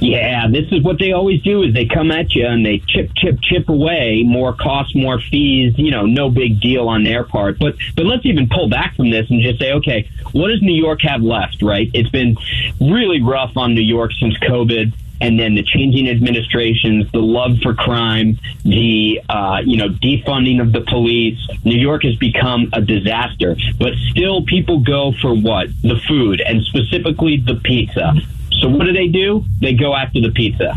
Yeah, 0.00 0.46
this 0.48 0.66
is 0.70 0.82
what 0.82 0.98
they 1.00 1.12
always 1.12 1.42
do 1.42 1.62
is 1.62 1.74
they 1.74 1.86
come 1.86 2.12
at 2.12 2.32
you 2.34 2.46
and 2.46 2.64
they 2.64 2.78
chip, 2.86 3.10
chip, 3.16 3.40
chip 3.42 3.68
away, 3.68 4.22
more 4.24 4.52
costs, 4.52 4.94
more 4.94 5.20
fees, 5.20 5.74
you 5.76 5.90
know, 5.90 6.06
no 6.06 6.30
big 6.30 6.60
deal 6.60 6.88
on 6.88 7.02
their 7.02 7.24
part. 7.24 7.58
But 7.58 7.74
but 7.96 8.06
let's 8.06 8.24
even 8.24 8.48
pull 8.48 8.68
back 8.68 8.94
from 8.94 9.10
this 9.10 9.28
and 9.28 9.42
just 9.42 9.58
say, 9.58 9.72
okay, 9.72 10.08
what 10.32 10.48
does 10.48 10.62
New 10.62 10.74
York 10.74 11.00
have 11.02 11.22
left, 11.22 11.62
right? 11.62 11.90
It's 11.94 12.10
been 12.10 12.36
really 12.80 13.22
rough 13.22 13.56
on 13.56 13.74
New 13.74 13.80
York 13.80 14.12
since 14.20 14.38
COVID 14.38 14.92
and 15.20 15.38
then 15.38 15.54
the 15.54 15.62
changing 15.62 16.08
administrations, 16.08 17.10
the 17.12 17.20
love 17.20 17.58
for 17.62 17.74
crime, 17.74 18.38
the 18.64 19.20
uh, 19.28 19.58
you 19.64 19.76
know 19.76 19.88
defunding 19.88 20.60
of 20.60 20.72
the 20.72 20.80
police. 20.82 21.38
New 21.64 21.78
York 21.78 22.02
has 22.04 22.16
become 22.16 22.68
a 22.72 22.80
disaster, 22.80 23.56
but 23.78 23.94
still 24.10 24.44
people 24.44 24.80
go 24.80 25.12
for 25.20 25.34
what 25.34 25.68
the 25.82 26.00
food 26.06 26.40
and 26.40 26.62
specifically 26.64 27.36
the 27.38 27.56
pizza. 27.56 28.14
So 28.60 28.68
what 28.68 28.84
do 28.84 28.92
they 28.92 29.08
do? 29.08 29.44
They 29.60 29.74
go 29.74 29.94
after 29.94 30.20
the 30.20 30.30
pizza. 30.30 30.74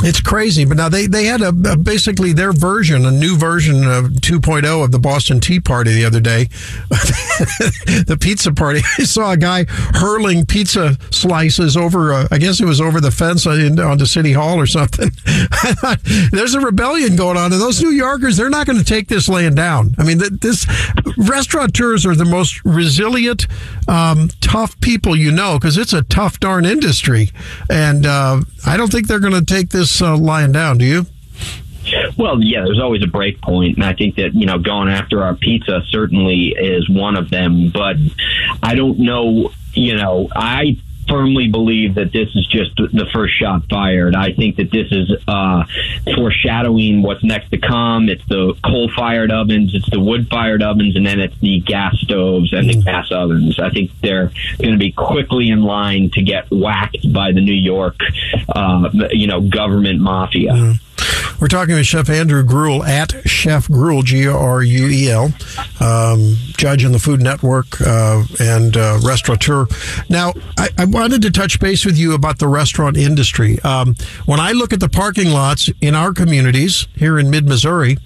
It's 0.00 0.20
crazy, 0.20 0.64
but 0.64 0.76
now 0.76 0.88
they, 0.88 1.08
they 1.08 1.24
had 1.24 1.40
a, 1.40 1.48
a 1.48 1.76
basically 1.76 2.32
their 2.32 2.52
version, 2.52 3.04
a 3.04 3.10
new 3.10 3.36
version 3.36 3.82
of 3.82 4.04
2.0 4.06 4.84
of 4.84 4.92
the 4.92 4.98
Boston 4.98 5.40
Tea 5.40 5.58
Party 5.58 5.92
the 5.92 6.04
other 6.04 6.20
day. 6.20 6.44
the 8.06 8.16
pizza 8.20 8.52
party. 8.52 8.80
I 8.98 9.02
saw 9.02 9.32
a 9.32 9.36
guy 9.36 9.64
hurling 9.68 10.46
pizza 10.46 10.96
slices 11.10 11.76
over, 11.76 12.12
uh, 12.12 12.28
I 12.30 12.38
guess 12.38 12.60
it 12.60 12.64
was 12.64 12.80
over 12.80 13.00
the 13.00 13.10
fence 13.10 13.44
in, 13.46 13.80
onto 13.80 14.06
City 14.06 14.32
Hall 14.32 14.60
or 14.60 14.66
something. 14.66 15.10
There's 16.30 16.54
a 16.54 16.60
rebellion 16.60 17.16
going 17.16 17.36
on, 17.36 17.52
and 17.52 17.60
those 17.60 17.82
New 17.82 17.90
Yorkers, 17.90 18.36
they're 18.36 18.50
not 18.50 18.66
going 18.66 18.78
to 18.78 18.84
take 18.84 19.08
this 19.08 19.28
laying 19.28 19.56
down. 19.56 19.96
I 19.98 20.04
mean, 20.04 20.20
th- 20.20 20.40
this 20.40 20.64
restaurateurs 21.16 22.06
are 22.06 22.14
the 22.14 22.24
most 22.24 22.64
resilient, 22.64 23.48
um, 23.88 24.30
tough 24.40 24.78
people 24.80 25.16
you 25.16 25.32
know 25.32 25.58
because 25.58 25.76
it's 25.76 25.92
a 25.92 26.02
tough 26.02 26.38
darn 26.38 26.64
industry, 26.64 27.30
and 27.68 28.06
uh, 28.06 28.40
I 28.64 28.76
don't 28.76 28.92
think 28.92 29.08
they're 29.08 29.18
going 29.18 29.32
to 29.32 29.44
take 29.44 29.70
this 29.70 29.87
uh, 30.00 30.16
lying 30.16 30.52
down. 30.52 30.78
Do 30.78 30.84
you? 30.84 31.06
Well, 32.16 32.42
yeah, 32.42 32.64
there's 32.64 32.80
always 32.80 33.02
a 33.02 33.06
break 33.06 33.40
point, 33.40 33.76
and 33.76 33.84
I 33.84 33.94
think 33.94 34.16
that 34.16 34.34
you 34.34 34.46
know 34.46 34.58
going 34.58 34.88
after 34.88 35.22
our 35.22 35.34
pizza 35.34 35.82
certainly 35.88 36.48
is 36.48 36.88
one 36.88 37.16
of 37.16 37.30
them. 37.30 37.70
But 37.70 37.96
I 38.62 38.74
don't 38.74 38.98
know. 38.98 39.50
You 39.72 39.96
know, 39.96 40.28
I 40.34 40.76
firmly 41.08 41.48
believe 41.48 41.94
that 41.94 42.12
this 42.12 42.28
is 42.34 42.46
just 42.46 42.76
the 42.76 43.06
first 43.12 43.34
shot 43.38 43.62
fired. 43.68 44.14
I 44.14 44.32
think 44.32 44.56
that 44.56 44.70
this 44.70 44.88
is 44.90 45.10
uh, 45.26 45.64
foreshadowing 46.14 47.02
what's 47.02 47.24
next 47.24 47.50
to 47.50 47.58
come. 47.58 48.08
It's 48.08 48.24
the 48.28 48.54
coal 48.64 48.90
fired 48.94 49.30
ovens, 49.32 49.74
it's 49.74 49.88
the 49.90 50.00
wood 50.00 50.28
fired 50.28 50.62
ovens, 50.62 50.96
and 50.96 51.06
then 51.06 51.20
it's 51.20 51.38
the 51.40 51.60
gas 51.60 51.98
stoves 52.00 52.52
and 52.52 52.68
the 52.68 52.82
gas 52.82 53.10
ovens. 53.10 53.58
I 53.58 53.70
think 53.70 53.90
they're 54.00 54.32
going 54.58 54.72
to 54.72 54.78
be 54.78 54.92
quickly 54.92 55.48
in 55.50 55.62
line 55.62 56.10
to 56.14 56.22
get 56.22 56.50
whacked 56.50 57.12
by 57.12 57.32
the 57.32 57.40
New 57.40 57.52
York, 57.52 57.96
uh, 58.54 58.90
you 59.10 59.26
know, 59.26 59.40
government 59.40 60.00
mafia. 60.00 60.74
We're 61.40 61.46
talking 61.46 61.76
with 61.76 61.86
Chef 61.86 62.10
Andrew 62.10 62.42
Gruel 62.42 62.82
at 62.84 63.12
Chef 63.28 63.68
Gruel, 63.68 64.02
G 64.02 64.26
R 64.26 64.60
U 64.60 64.88
E 64.88 65.08
L, 65.08 65.32
um, 65.80 66.34
judge 66.56 66.84
in 66.84 66.90
the 66.90 66.98
Food 66.98 67.22
Network 67.22 67.80
uh, 67.80 68.24
and 68.40 68.76
uh, 68.76 68.98
restaurateur. 69.04 69.66
Now, 70.08 70.32
I, 70.56 70.70
I 70.76 70.84
wanted 70.86 71.22
to 71.22 71.30
touch 71.30 71.60
base 71.60 71.84
with 71.84 71.96
you 71.96 72.14
about 72.14 72.40
the 72.40 72.48
restaurant 72.48 72.96
industry. 72.96 73.60
Um, 73.60 73.94
when 74.26 74.40
I 74.40 74.50
look 74.50 74.72
at 74.72 74.80
the 74.80 74.88
parking 74.88 75.30
lots 75.30 75.70
in 75.80 75.94
our 75.94 76.12
communities 76.12 76.88
here 76.96 77.20
in 77.20 77.30
mid 77.30 77.46
Missouri, 77.46 77.98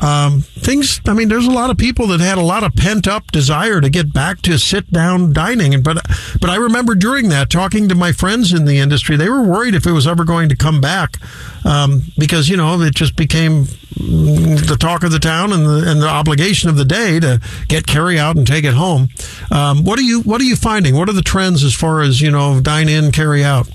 um, 0.00 0.42
things. 0.42 1.00
I 1.06 1.14
mean, 1.14 1.28
there's 1.28 1.46
a 1.46 1.50
lot 1.50 1.70
of 1.70 1.78
people 1.78 2.06
that 2.08 2.20
had 2.20 2.38
a 2.38 2.42
lot 2.42 2.64
of 2.64 2.74
pent 2.74 3.08
up 3.08 3.30
desire 3.32 3.80
to 3.80 3.88
get 3.88 4.12
back 4.12 4.42
to 4.42 4.58
sit 4.58 4.90
down 4.92 5.32
dining, 5.32 5.82
but 5.82 5.98
but 6.40 6.50
I 6.50 6.56
remember 6.56 6.94
during 6.94 7.28
that 7.30 7.50
talking 7.50 7.88
to 7.88 7.94
my 7.94 8.12
friends 8.12 8.52
in 8.52 8.64
the 8.64 8.78
industry, 8.78 9.16
they 9.16 9.28
were 9.28 9.42
worried 9.42 9.74
if 9.74 9.86
it 9.86 9.92
was 9.92 10.06
ever 10.06 10.24
going 10.24 10.48
to 10.50 10.56
come 10.56 10.80
back 10.80 11.18
um, 11.64 12.02
because 12.18 12.48
you 12.48 12.56
know 12.56 12.80
it 12.80 12.94
just 12.94 13.16
became 13.16 13.64
the 13.96 14.76
talk 14.78 15.02
of 15.02 15.10
the 15.12 15.18
town 15.18 15.52
and 15.52 15.64
the 15.64 15.90
and 15.90 16.02
the 16.02 16.08
obligation 16.08 16.68
of 16.68 16.76
the 16.76 16.84
day 16.84 17.18
to 17.18 17.40
get 17.68 17.86
carry 17.86 18.18
out 18.18 18.36
and 18.36 18.46
take 18.46 18.64
it 18.64 18.74
home. 18.74 19.08
Um, 19.50 19.84
what 19.84 19.98
are 19.98 20.02
you 20.02 20.20
What 20.22 20.40
are 20.40 20.44
you 20.44 20.56
finding? 20.56 20.94
What 20.96 21.08
are 21.08 21.14
the 21.14 21.22
trends 21.22 21.64
as 21.64 21.74
far 21.74 22.02
as 22.02 22.20
you 22.20 22.30
know 22.30 22.60
dine 22.60 22.88
in, 22.88 23.12
carry 23.12 23.44
out? 23.44 23.68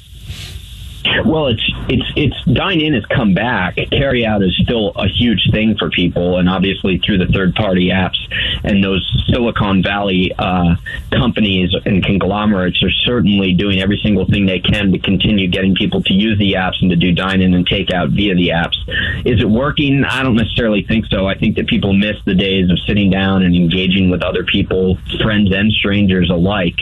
Well, 1.26 1.48
it's 1.48 1.72
it's 1.90 2.12
it's 2.16 2.46
dine 2.46 2.82
in 2.82 2.94
has 2.94 3.06
come 3.06 3.34
back. 3.34 3.78
Carry 3.92 4.26
out 4.26 4.44
is 4.44 4.56
still 4.64 4.92
a 4.96 5.08
huge 5.08 5.50
thing 5.52 5.76
for 5.78 5.90
people, 5.90 6.38
and 6.38 6.50
obviously 6.50 7.00
through 7.00 7.18
the 7.18 7.28
third 7.28 7.56
party 7.56 7.90
apps 7.90 8.18
and 8.64 8.84
those 8.84 9.08
Silicon 9.28 9.82
Valley 9.82 10.32
uh, 10.38 10.76
companies 11.12 11.74
and 11.86 12.04
conglomerates 12.04 12.84
are 12.84 12.92
certainly 12.92 13.54
doing 13.54 13.82
every 13.82 14.00
single 14.04 14.26
thing 14.26 14.46
they 14.46 14.60
can 14.60 14.92
to 14.92 15.00
continue 15.00 15.48
getting 15.48 15.76
people 15.76 16.02
to 16.04 16.14
use 16.14 16.38
the 16.38 16.54
apps 16.54 16.82
and 16.82 16.90
to 16.90 16.96
do 16.96 17.12
dine 17.12 17.42
in 17.42 17.54
and 17.54 17.68
take 17.68 17.92
out 17.92 18.10
via 18.10 18.36
the 18.36 18.50
apps. 18.50 18.78
Is 19.26 19.42
it 19.42 19.50
working? 19.50 20.04
I 20.04 20.24
don't 20.24 20.36
necessarily 20.36 20.84
think 20.84 21.06
so. 21.08 21.28
I 21.28 21.38
think 21.38 21.56
that 21.56 21.68
people 21.68 21.94
miss 21.94 22.18
the 22.26 22.36
days 22.36 22.70
of 22.70 22.78
sitting 22.88 23.10
down 23.10 23.44
and 23.44 23.56
engaging 23.56 24.10
with 24.10 24.22
other 24.22 24.44
people, 24.44 24.98
friends 25.22 25.52
and 25.54 25.72
strangers 25.72 26.30
alike, 26.30 26.78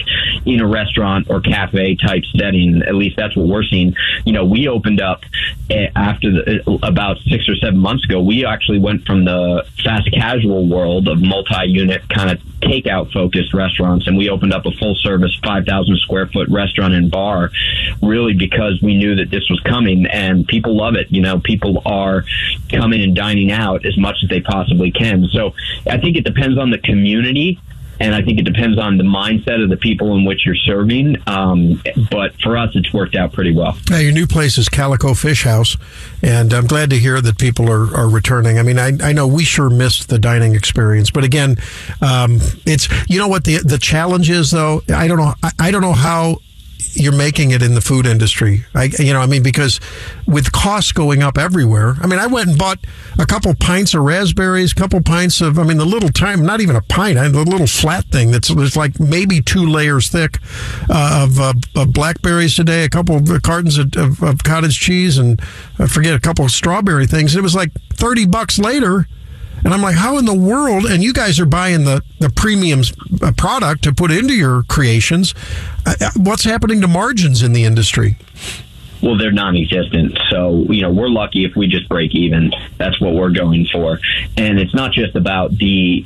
in 0.46 0.60
a 0.60 0.68
restaurant 0.68 1.28
or 1.30 1.42
cafe 1.42 1.96
type 1.96 2.24
setting. 2.36 2.82
At 2.86 2.96
least 2.96 3.16
that's 3.16 3.36
what 3.36 3.48
we're 3.48 3.64
seeing 3.64 3.96
you 4.26 4.34
know, 4.34 4.46
we 4.46 4.68
opened 4.68 5.02
up 5.02 5.24
eh, 5.70 5.88
after 5.96 6.32
the, 6.32 6.80
about 6.84 7.18
six 7.30 7.48
or 7.48 7.56
seven 7.56 7.80
months 7.80 8.06
ago. 8.06 8.22
We 8.22 8.46
actually 8.46 8.80
went 8.80 9.06
from 9.06 9.26
the 9.26 9.66
fast 9.84 10.12
casual 10.14 10.68
world 10.68 11.08
of 11.08 11.22
multi-unit 11.22 12.08
kind 12.10 12.32
of 12.32 12.40
takeout 12.62 13.12
focused 13.12 13.54
restaurants, 13.54 14.08
and 14.08 14.18
we 14.18 14.30
opened 14.30 14.54
up 14.54 14.66
a 14.66 14.72
full 14.72 14.96
service 14.96 15.38
5,000 15.44 15.98
square 16.00 16.28
foot 16.28 16.50
restaurant 16.50 16.94
and 16.94 17.10
bar, 17.10 17.52
really 18.02 18.34
because 18.34 18.82
we 18.82 18.96
knew 18.96 19.16
that 19.16 19.30
this 19.30 19.50
was 19.50 19.60
coming, 19.62 20.06
and 20.06 20.48
people 20.48 20.76
love 20.76 20.96
it. 20.96 21.08
You 21.12 21.22
know, 21.22 21.40
people 21.40 21.82
are 21.86 22.26
coming 22.70 23.02
and 23.02 23.16
dining 23.16 23.52
out 23.52 23.86
as 23.86 23.98
much 23.98 24.18
as 24.24 24.30
they 24.30 24.42
possibly 24.42 24.92
can. 24.92 25.28
So 25.32 25.54
I 25.88 25.98
think 25.98 26.18
it 26.18 26.24
depends 26.24 26.58
on 26.58 26.70
the 26.70 26.78
community 26.78 27.60
and 28.00 28.16
I 28.16 28.22
think 28.22 28.40
it 28.40 28.44
depends 28.44 28.80
on 28.80 28.98
the 28.98 29.04
mindset 29.04 29.62
of 29.64 29.70
the 29.70 29.78
people 29.78 30.16
in 30.16 30.26
which 30.26 30.46
you're 30.46 30.56
serving. 30.56 31.18
Um, 31.28 31.82
but 32.10 32.40
for 32.42 32.58
us, 32.58 32.72
it's 32.76 32.94
worked 32.94 33.16
out 33.16 33.34
pretty 33.34 33.54
well. 33.54 33.78
Now, 33.90 33.98
your 33.98 34.12
new 34.12 34.28
place 34.28 34.58
is 34.58 34.70
Calico 34.70 35.14
Fish 35.14 35.44
House, 35.44 35.78
and 36.22 36.54
I'm 36.54 36.68
glad 36.68 36.90
to 36.92 36.98
hear 36.98 37.20
that 37.22 37.38
people 37.38 37.70
are, 37.70 37.96
are 37.96 38.10
returning. 38.10 38.58
I 38.58 38.64
mean, 38.64 38.80
I, 38.80 38.94
I 39.02 39.14
know 39.14 39.28
we 39.28 39.44
sure 39.44 39.70
missed 39.70 40.10
the 40.10 40.20
dining 40.20 40.56
experience, 40.56 41.12
but 41.12 41.24
again, 41.24 41.58
um, 42.02 42.40
it's 42.66 42.88
you 43.10 43.20
know 43.20 43.28
what 43.28 43.44
the 43.44 43.58
the 43.58 43.78
challenge 43.78 44.30
is 44.30 44.52
though. 44.52 44.82
I 44.90 45.08
don't 45.08 45.18
know. 45.18 45.34
I, 45.44 45.52
I 45.60 45.72
don't 45.72 45.82
know 45.82 45.94
how 45.94 46.38
you're 47.00 47.16
making 47.16 47.52
it 47.52 47.62
in 47.62 47.74
the 47.74 47.82
food 47.82 48.06
industry. 48.06 48.66
I, 48.76 48.92
you 49.00 49.14
know, 49.14 49.22
I 49.22 49.26
mean, 49.26 49.44
because 49.44 49.80
with 50.28 50.52
costs 50.52 50.92
going 50.92 51.24
up 51.24 51.38
everywhere. 51.38 51.96
I 52.02 52.08
mean, 52.08 52.20
I 52.20 52.28
went 52.28 52.50
and 52.50 52.58
bought 52.58 52.80
a 53.18 53.26
couple 53.26 53.54
pints 53.56 53.94
of 53.94 54.04
raspberries, 54.04 54.72
a 54.72 54.76
couple 54.76 55.02
pints 55.02 55.42
of, 55.42 55.58
I 55.58 55.64
mean, 55.64 55.78
the 55.78 55.86
little 55.86 56.10
time, 56.10 56.46
not 56.46 56.62
even 56.62 56.76
a 56.76 56.82
pint, 56.82 57.16
the 57.16 57.44
little 57.44 57.68
flat 57.68 58.06
thing 58.06 58.32
that's 58.32 58.50
it's 58.50 58.76
like 58.76 59.00
maybe 59.00 59.42
two 59.42 59.66
layers 59.66 60.10
thick 60.10 60.38
uh, 60.90 61.26
of, 61.28 61.40
uh, 61.40 61.54
of 61.76 61.94
blackberries 61.94 62.56
today, 62.56 62.84
a 62.84 62.90
couple 62.90 63.16
of 63.16 63.42
cartons 63.42 63.78
of, 63.78 63.96
of, 63.96 64.22
of 64.22 64.44
cottage 64.44 64.80
cheese, 64.80 65.18
and 65.18 65.42
I 65.78 65.88
forget 65.88 66.14
a 66.14 66.20
couple 66.20 66.46
of 66.46 66.52
strawberry 66.52 67.08
things. 67.08 67.36
It 67.36 67.42
was 67.42 67.56
like 67.56 67.72
thirty 67.94 68.26
bucks 68.26 68.60
later. 68.60 69.08
And 69.64 69.74
I'm 69.74 69.82
like, 69.82 69.96
how 69.96 70.18
in 70.18 70.26
the 70.26 70.34
world? 70.34 70.86
And 70.86 71.04
you 71.04 71.14
guys 71.14 71.40
are 71.40 71.46
buying 71.46 71.84
the 71.86 72.02
the 72.20 72.30
premium 72.30 72.82
uh, 73.22 73.32
product 73.38 73.84
to 73.84 73.94
put 73.94 74.12
into 74.12 74.34
your 74.34 74.64
creations. 74.64 75.34
Uh, 75.86 75.96
uh, 76.02 76.10
what's 76.18 76.44
happening 76.44 76.82
to 76.82 76.88
margins 76.88 77.44
in 77.44 77.54
the 77.54 77.66
industry? 77.66 78.18
well, 79.02 79.18
they're 79.18 79.32
non-existent. 79.32 80.20
So, 80.30 80.66
you 80.70 80.82
know, 80.82 80.92
we're 80.92 81.10
lucky 81.10 81.46
if 81.46 81.56
we 81.56 81.68
just 81.68 81.88
break 81.88 82.14
even. 82.14 82.52
That's 82.78 83.00
what 83.00 83.14
we're 83.14 83.32
going 83.32 83.66
for. 83.72 84.00
And 84.38 84.60
it's 84.60 84.74
not 84.74 84.92
just 84.92 85.16
about 85.16 85.58
the 85.58 86.06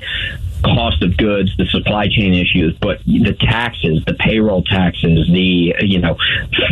cost 0.64 1.04
of 1.04 1.18
goods, 1.18 1.56
the 1.58 1.66
supply 1.66 2.08
chain 2.08 2.34
issues, 2.34 2.78
but 2.82 3.00
the 3.06 3.36
taxes, 3.40 4.04
the 4.06 4.14
payroll 4.14 4.64
taxes, 4.64 5.28
the 5.32 5.76
you 5.82 6.00
know 6.00 6.16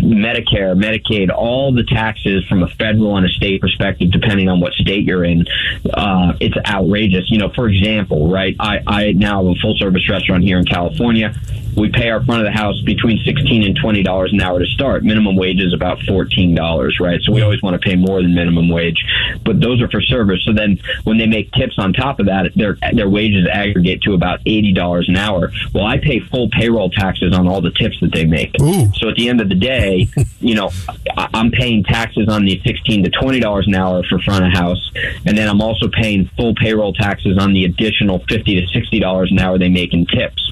Medicare, 0.02 0.76
Medicaid, 0.76 1.30
all 1.30 1.74
the 1.74 1.84
taxes 1.84 2.46
from 2.48 2.64
a 2.64 2.68
federal 2.70 3.18
and 3.18 3.26
a 3.26 3.30
state 3.30 3.62
perspective, 3.62 4.12
depending 4.12 4.48
on 4.50 4.60
what 4.60 4.74
state 4.74 5.04
you're 5.04 5.24
in, 5.24 5.46
uh, 5.94 6.34
it's 6.40 6.56
outrageous. 6.68 7.30
You 7.30 7.40
know, 7.40 7.52
for 7.54 7.68
example, 7.68 8.32
right? 8.32 8.56
I, 8.60 8.80
I 8.88 9.12
now 9.12 9.44
have 9.46 9.58
a 9.58 9.60
full 9.60 9.76
service 9.78 10.10
restaurant 10.10 10.44
here 10.44 10.58
in 10.58 10.66
California. 10.66 11.34
We 11.76 11.90
pay 11.90 12.10
our 12.10 12.24
front 12.24 12.46
of 12.46 12.54
the 12.54 12.58
house 12.58 12.80
between 12.82 13.20
sixteen 13.26 13.64
and 13.64 13.76
twenty 13.76 14.04
dollars 14.04 14.34
an 14.34 14.42
hour 14.42 14.60
to 14.60 14.66
start. 14.66 15.04
Minimum 15.04 15.36
wage 15.36 15.60
is 15.60 15.74
about 15.74 16.02
fourteen 16.04 16.56
dollars, 16.56 16.98
right? 17.00 17.22
So 17.24 17.32
we 17.32 17.42
always 17.42 17.62
want 17.62 17.82
to 17.82 17.90
pay 17.90 17.96
more 17.96 18.22
than 18.22 18.34
minimum 18.34 18.70
wage, 18.70 19.04
but 19.46 19.62
those 19.62 19.82
are 19.82 19.90
for 19.90 20.02
service. 20.02 20.44
So 20.46 20.54
then 20.54 20.80
when 21.04 21.18
they 21.18 21.28
make 21.28 21.52
tips 21.54 21.76
on 21.78 21.94
top 21.94 22.20
of 22.20 22.26
that, 22.28 22.52
their 22.56 22.78
their 22.94 23.10
wages 23.10 23.48
aggregate 23.52 23.81
to 24.04 24.14
about 24.14 24.40
eighty 24.46 24.74
dollars 24.74 25.08
an 25.10 25.18
hour. 25.18 25.52
Well, 25.74 25.86
I 25.86 25.98
pay 25.98 26.20
full 26.20 26.50
payroll 26.50 26.90
taxes 26.90 27.34
on 27.34 27.48
all 27.48 27.62
the 27.62 27.72
tips 27.72 28.00
that 28.02 28.12
they 28.14 28.26
make. 28.26 28.56
So 28.96 29.10
at 29.10 29.16
the 29.16 29.30
end 29.30 29.42
of 29.42 29.50
the 29.50 29.56
day, 29.56 30.08
you 30.40 30.56
know, 30.56 30.72
I'm 31.16 31.52
paying 31.52 31.84
taxes 31.84 32.28
on 32.28 32.46
the 32.46 32.60
sixteen 32.66 33.04
to 33.04 33.10
twenty 33.10 33.40
dollars 33.40 33.68
an 33.68 33.76
hour 33.76 34.04
for 34.04 34.20
front 34.20 34.46
of 34.46 34.54
house, 34.54 34.92
and 35.26 35.38
then 35.38 35.48
I'm 35.48 35.62
also 35.62 35.88
paying 35.90 36.30
full 36.38 36.56
payroll 36.56 36.94
taxes 36.94 37.38
on 37.38 37.54
the 37.54 37.66
additional 37.66 38.20
fifty 38.28 38.60
to 38.60 38.68
sixty 38.68 39.00
dollars 39.00 39.32
an 39.32 39.40
hour 39.40 39.58
they 39.58 39.70
make 39.70 39.94
in 39.94 40.06
tips, 40.06 40.52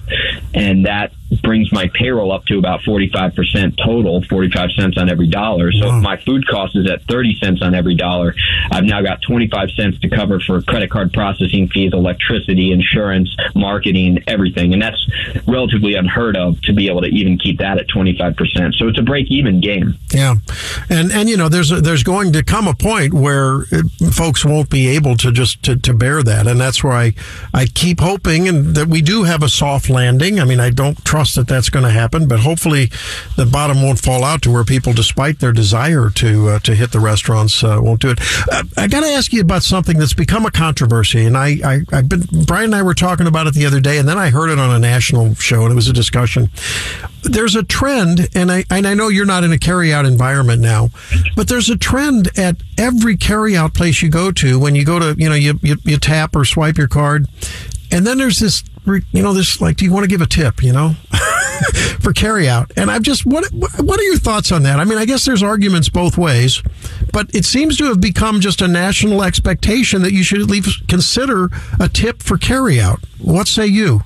and 0.54 0.86
that 0.86 1.12
brings 1.42 1.72
my 1.72 1.90
payroll 1.94 2.32
up 2.32 2.46
to 2.46 2.58
about 2.58 2.82
45% 2.82 3.78
total, 3.84 4.24
45 4.24 4.72
cents 4.72 4.98
on 4.98 5.10
every 5.10 5.28
dollar. 5.28 5.72
So 5.72 5.98
if 5.98 6.04
my 6.04 6.18
food 6.18 6.48
cost 6.48 6.76
is 6.76 6.90
at 6.90 7.04
30 7.04 7.36
cents 7.40 7.62
on 7.62 7.76
every 7.76 7.96
dollar, 7.96 8.36
I've 8.72 8.84
now 8.84 9.02
got 9.02 9.22
25 9.22 9.72
cents 9.72 10.00
to 10.00 10.10
cover 10.10 10.40
for 10.40 10.62
credit 10.62 10.90
card 10.90 11.14
processing 11.14 11.68
fees, 11.70 11.94
electricity, 11.94 12.72
insurance, 12.72 13.36
marketing, 13.56 14.24
everything. 14.28 14.74
And 14.74 14.82
that's 14.82 15.10
relatively 15.48 15.96
unheard 15.96 16.36
of 16.36 16.62
to 16.64 16.74
be 16.74 16.88
able 16.88 17.02
to 17.02 17.08
even 17.08 17.38
keep 17.38 17.60
that 17.60 17.78
at 17.78 17.88
25%. 17.88 18.74
So 18.76 18.88
it's 18.88 19.00
a 19.00 19.04
break 19.04 19.30
even 19.30 19.62
game. 19.62 19.96
Yeah, 20.12 20.36
and 20.90 21.12
and 21.12 21.30
you 21.30 21.38
know, 21.38 21.50
there's 21.50 21.72
a, 21.72 21.82
there's 21.82 22.04
going 22.04 22.34
to 22.34 22.44
come 22.44 22.68
a 22.68 22.74
point 22.74 23.14
where 23.14 23.62
uh, 23.72 23.84
folks 24.12 24.44
won't 24.44 24.70
be 24.70 24.88
able 24.88 25.16
to 25.18 25.32
just 25.32 25.64
to, 25.64 25.76
to 25.76 25.94
bear 25.94 26.24
that, 26.24 26.48
and 26.48 26.60
that's 26.60 26.84
where 26.84 26.94
I 26.94 27.14
I 27.54 27.66
keep 27.68 28.00
hoping 28.00 28.48
and 28.48 28.76
that 28.76 28.88
we 28.88 29.02
do 29.02 29.24
have 29.24 29.44
a 29.44 29.50
soft 29.50 29.90
landing. 29.90 30.40
I 30.40 30.46
mean, 30.46 30.60
I 30.60 30.70
don't 30.70 31.04
trust 31.06 31.19
that 31.36 31.48
that's 31.48 31.70
going 31.70 31.86
to 31.86 31.92
happen, 31.92 32.28
but 32.28 32.40
hopefully 32.40 32.92
the 33.36 33.46
bottom 33.46 33.82
won't 33.82 34.00
fall 34.00 34.24
out 34.24 34.42
to 34.44 34.52
where 34.52 34.64
people, 34.64 34.94
despite 34.94 35.40
their 35.40 35.52
desire 35.52 36.10
to 36.10 36.50
uh, 36.50 36.60
to 36.60 36.76
hit 36.76 36.92
the 36.92 37.00
restaurants, 37.00 37.64
uh, 37.64 37.80
won't 37.82 38.02
do 38.02 38.12
it. 38.12 38.20
Uh, 38.52 38.64
I 38.78 38.88
got 38.88 39.02
to 39.02 39.08
ask 39.08 39.34
you 39.34 39.42
about 39.42 39.64
something 39.64 39.98
that's 39.98 40.14
become 40.14 40.46
a 40.46 40.52
controversy, 40.52 41.26
and 41.26 41.38
I, 41.38 41.58
I 41.64 41.82
I've 41.92 42.10
been 42.10 42.24
Brian 42.46 42.66
and 42.66 42.76
I 42.76 42.84
were 42.84 42.94
talking 42.94 43.28
about 43.28 43.48
it 43.48 43.54
the 43.54 43.66
other 43.66 43.80
day, 43.80 43.98
and 43.98 44.08
then 44.08 44.18
I 44.18 44.30
heard 44.30 44.50
it 44.50 44.60
on 44.60 44.72
a 44.72 44.80
national 44.80 45.36
show, 45.36 45.64
and 45.64 45.72
it 45.72 45.76
was 45.76 45.88
a 45.88 45.94
discussion 45.94 46.50
there's 47.24 47.56
a 47.56 47.64
trend, 47.64 48.30
and 48.36 48.52
I 48.52 48.64
and 48.70 48.88
I 48.88 48.94
know 48.94 49.08
you're 49.08 49.26
not 49.26 49.44
in 49.44 49.52
a 49.52 49.58
carryout 49.58 50.08
environment 50.08 50.62
now, 50.62 50.90
but 51.36 51.48
there's 51.48 51.70
a 51.70 51.78
trend 51.78 52.30
at 52.38 52.58
every 52.78 53.18
carryout 53.18 53.74
place 53.74 54.02
you 54.02 54.10
go 54.10 54.32
to 54.34 54.60
when 54.60 54.76
you 54.76 54.86
go 54.86 55.00
to 55.00 55.16
you 55.18 55.30
know 55.30 55.36
you 55.36 55.60
you, 55.62 55.76
you 55.84 55.98
tap 55.98 56.36
or 56.36 56.46
swipe 56.46 56.78
your 56.78 56.88
card, 56.88 57.28
and 57.92 58.06
then 58.06 58.18
there's 58.18 58.40
this 58.40 58.64
you 58.98 59.24
know 59.24 59.34
this 59.34 59.62
like 59.62 59.78
do 59.78 59.86
you 59.86 59.92
want 59.92 60.04
to 60.04 60.10
give 60.10 60.22
a 60.22 60.28
tip 60.28 60.64
you 60.64 60.74
know? 60.74 60.96
For 62.00 62.14
carryout 62.14 62.72
and 62.78 62.90
i'm 62.90 63.04
just 63.04 63.26
what 63.26 63.46
what 63.52 64.00
are 64.00 64.04
your 64.04 64.18
thoughts 64.18 64.52
on 64.52 64.64
that? 64.64 64.80
I 64.80 64.86
mean 64.86 64.98
i 64.98 65.06
guess 65.06 65.26
there's 65.26 65.44
arguments 65.44 65.90
both 65.90 66.18
ways 66.18 66.64
but 67.12 67.34
it 67.36 67.44
seems 67.44 67.78
to 67.78 67.86
have 67.86 68.00
become 68.00 68.40
just 68.40 68.62
a 68.62 68.68
national 68.68 69.24
expectation 69.24 70.02
that 70.04 70.14
you 70.14 70.24
should 70.24 70.42
at 70.42 70.48
least 70.48 70.88
consider 70.88 71.50
a 71.80 71.90
tip 71.90 72.24
for 72.24 72.38
carryout 72.38 73.04
what 73.20 73.48
say 73.48 73.68
you 73.68 74.02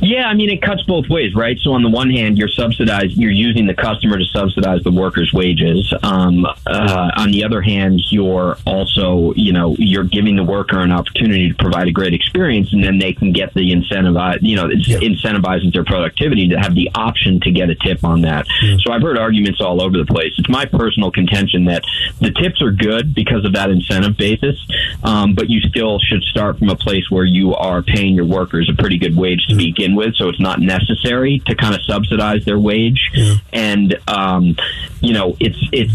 Yeah, 0.00 0.26
I 0.28 0.34
mean 0.34 0.50
it 0.50 0.62
cuts 0.62 0.82
both 0.82 1.08
ways, 1.08 1.34
right? 1.34 1.58
So 1.60 1.72
on 1.72 1.82
the 1.82 1.88
one 1.88 2.10
hand, 2.10 2.38
you're 2.38 2.48
subsidized, 2.48 3.16
you're 3.16 3.30
using 3.30 3.66
the 3.66 3.74
customer 3.74 4.18
to 4.18 4.24
subsidize 4.26 4.82
the 4.82 4.92
workers' 4.92 5.32
wages. 5.32 5.92
Um, 6.02 6.44
uh, 6.44 7.10
on 7.16 7.30
the 7.30 7.44
other 7.44 7.60
hand, 7.62 8.00
you're 8.10 8.58
also, 8.66 9.32
you 9.34 9.52
know, 9.52 9.74
you're 9.78 10.04
giving 10.04 10.36
the 10.36 10.44
worker 10.44 10.80
an 10.80 10.92
opportunity 10.92 11.48
to 11.48 11.54
provide 11.54 11.88
a 11.88 11.92
great 11.92 12.14
experience, 12.14 12.72
and 12.72 12.82
then 12.82 12.98
they 12.98 13.12
can 13.12 13.32
get 13.32 13.54
the 13.54 13.72
incentive, 13.72 14.14
you 14.42 14.56
know, 14.56 14.68
it's 14.70 14.88
incentivizing 14.88 15.72
their 15.72 15.84
productivity 15.84 16.48
to 16.48 16.56
have 16.58 16.74
the 16.74 16.90
option 16.94 17.40
to 17.40 17.50
get 17.50 17.70
a 17.70 17.74
tip 17.74 18.04
on 18.04 18.22
that. 18.22 18.46
So 18.80 18.92
I've 18.92 19.02
heard 19.02 19.18
arguments 19.18 19.60
all 19.60 19.82
over 19.82 19.96
the 19.96 20.04
place. 20.06 20.32
It's 20.38 20.48
my 20.48 20.64
personal 20.66 21.10
contention 21.10 21.64
that 21.66 21.84
the 22.20 22.30
tips 22.30 22.60
are 22.62 22.70
good 22.70 23.14
because 23.14 23.44
of 23.44 23.52
that 23.54 23.70
incentive 23.70 24.16
basis, 24.16 24.56
um, 25.02 25.34
but 25.34 25.48
you 25.48 25.60
still 25.60 25.98
should 26.00 26.22
start 26.24 26.58
from 26.58 26.68
a 26.68 26.76
place 26.76 27.10
where 27.10 27.24
you 27.24 27.54
are 27.54 27.82
paying 27.82 28.14
your 28.14 28.26
workers 28.26 28.70
a 28.70 28.74
pretty 28.80 28.98
good 28.98 29.16
wage 29.16 29.46
to 29.48 29.56
begin 29.56 29.85
with, 29.94 30.14
so 30.16 30.28
it's 30.28 30.40
not 30.40 30.60
necessary 30.60 31.40
to 31.46 31.54
kind 31.54 31.74
of 31.74 31.82
subsidize 31.84 32.44
their 32.44 32.58
wage. 32.58 33.10
And 33.52 33.96
um, 34.08 34.56
you 35.00 35.12
know, 35.12 35.36
it's 35.38 35.58
it's 35.72 35.92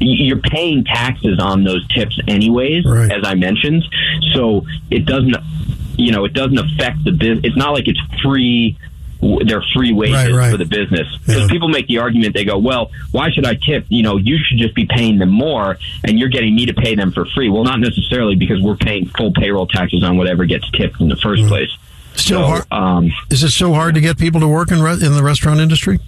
you're 0.00 0.38
paying 0.38 0.84
taxes 0.84 1.38
on 1.40 1.64
those 1.64 1.86
tips 1.88 2.18
anyways, 2.28 2.84
as 3.10 3.22
I 3.24 3.34
mentioned. 3.34 3.84
So 4.32 4.64
it 4.90 5.04
doesn't, 5.06 5.36
you 5.96 6.12
know, 6.12 6.24
it 6.24 6.32
doesn't 6.32 6.58
affect 6.58 7.02
the 7.04 7.10
business. 7.12 7.40
It's 7.44 7.56
not 7.56 7.72
like 7.72 7.88
it's 7.88 8.00
free. 8.22 8.78
They're 9.20 9.64
free 9.74 9.92
wages 9.92 10.14
for 10.52 10.56
the 10.58 10.64
business 10.64 11.08
because 11.26 11.42
people 11.50 11.66
make 11.66 11.88
the 11.88 11.98
argument. 11.98 12.34
They 12.34 12.44
go, 12.44 12.56
"Well, 12.56 12.92
why 13.10 13.30
should 13.32 13.44
I 13.44 13.54
tip? 13.54 13.84
You 13.88 14.04
know, 14.04 14.16
you 14.16 14.38
should 14.38 14.58
just 14.58 14.76
be 14.76 14.86
paying 14.86 15.18
them 15.18 15.30
more, 15.30 15.76
and 16.04 16.16
you're 16.20 16.28
getting 16.28 16.54
me 16.54 16.66
to 16.66 16.74
pay 16.74 16.94
them 16.94 17.10
for 17.10 17.24
free." 17.34 17.48
Well, 17.50 17.64
not 17.64 17.80
necessarily 17.80 18.36
because 18.36 18.62
we're 18.62 18.76
paying 18.76 19.06
full 19.08 19.32
payroll 19.32 19.66
taxes 19.66 20.04
on 20.04 20.16
whatever 20.18 20.44
gets 20.44 20.70
tipped 20.70 21.00
in 21.00 21.08
the 21.08 21.16
1st 21.16 21.48
place. 21.48 21.70
Still 22.18 22.40
So, 22.40 22.46
hard. 22.46 22.64
Um, 22.70 23.12
Is 23.30 23.42
it 23.44 23.50
so 23.50 23.72
hard 23.72 23.94
to 23.94 24.00
get 24.00 24.18
people 24.18 24.40
to 24.40 24.48
work 24.48 24.70
in 24.70 24.82
re- 24.82 24.92
in 25.02 25.14
the 25.14 25.22
restaurant 25.22 25.60
industry? 25.60 26.00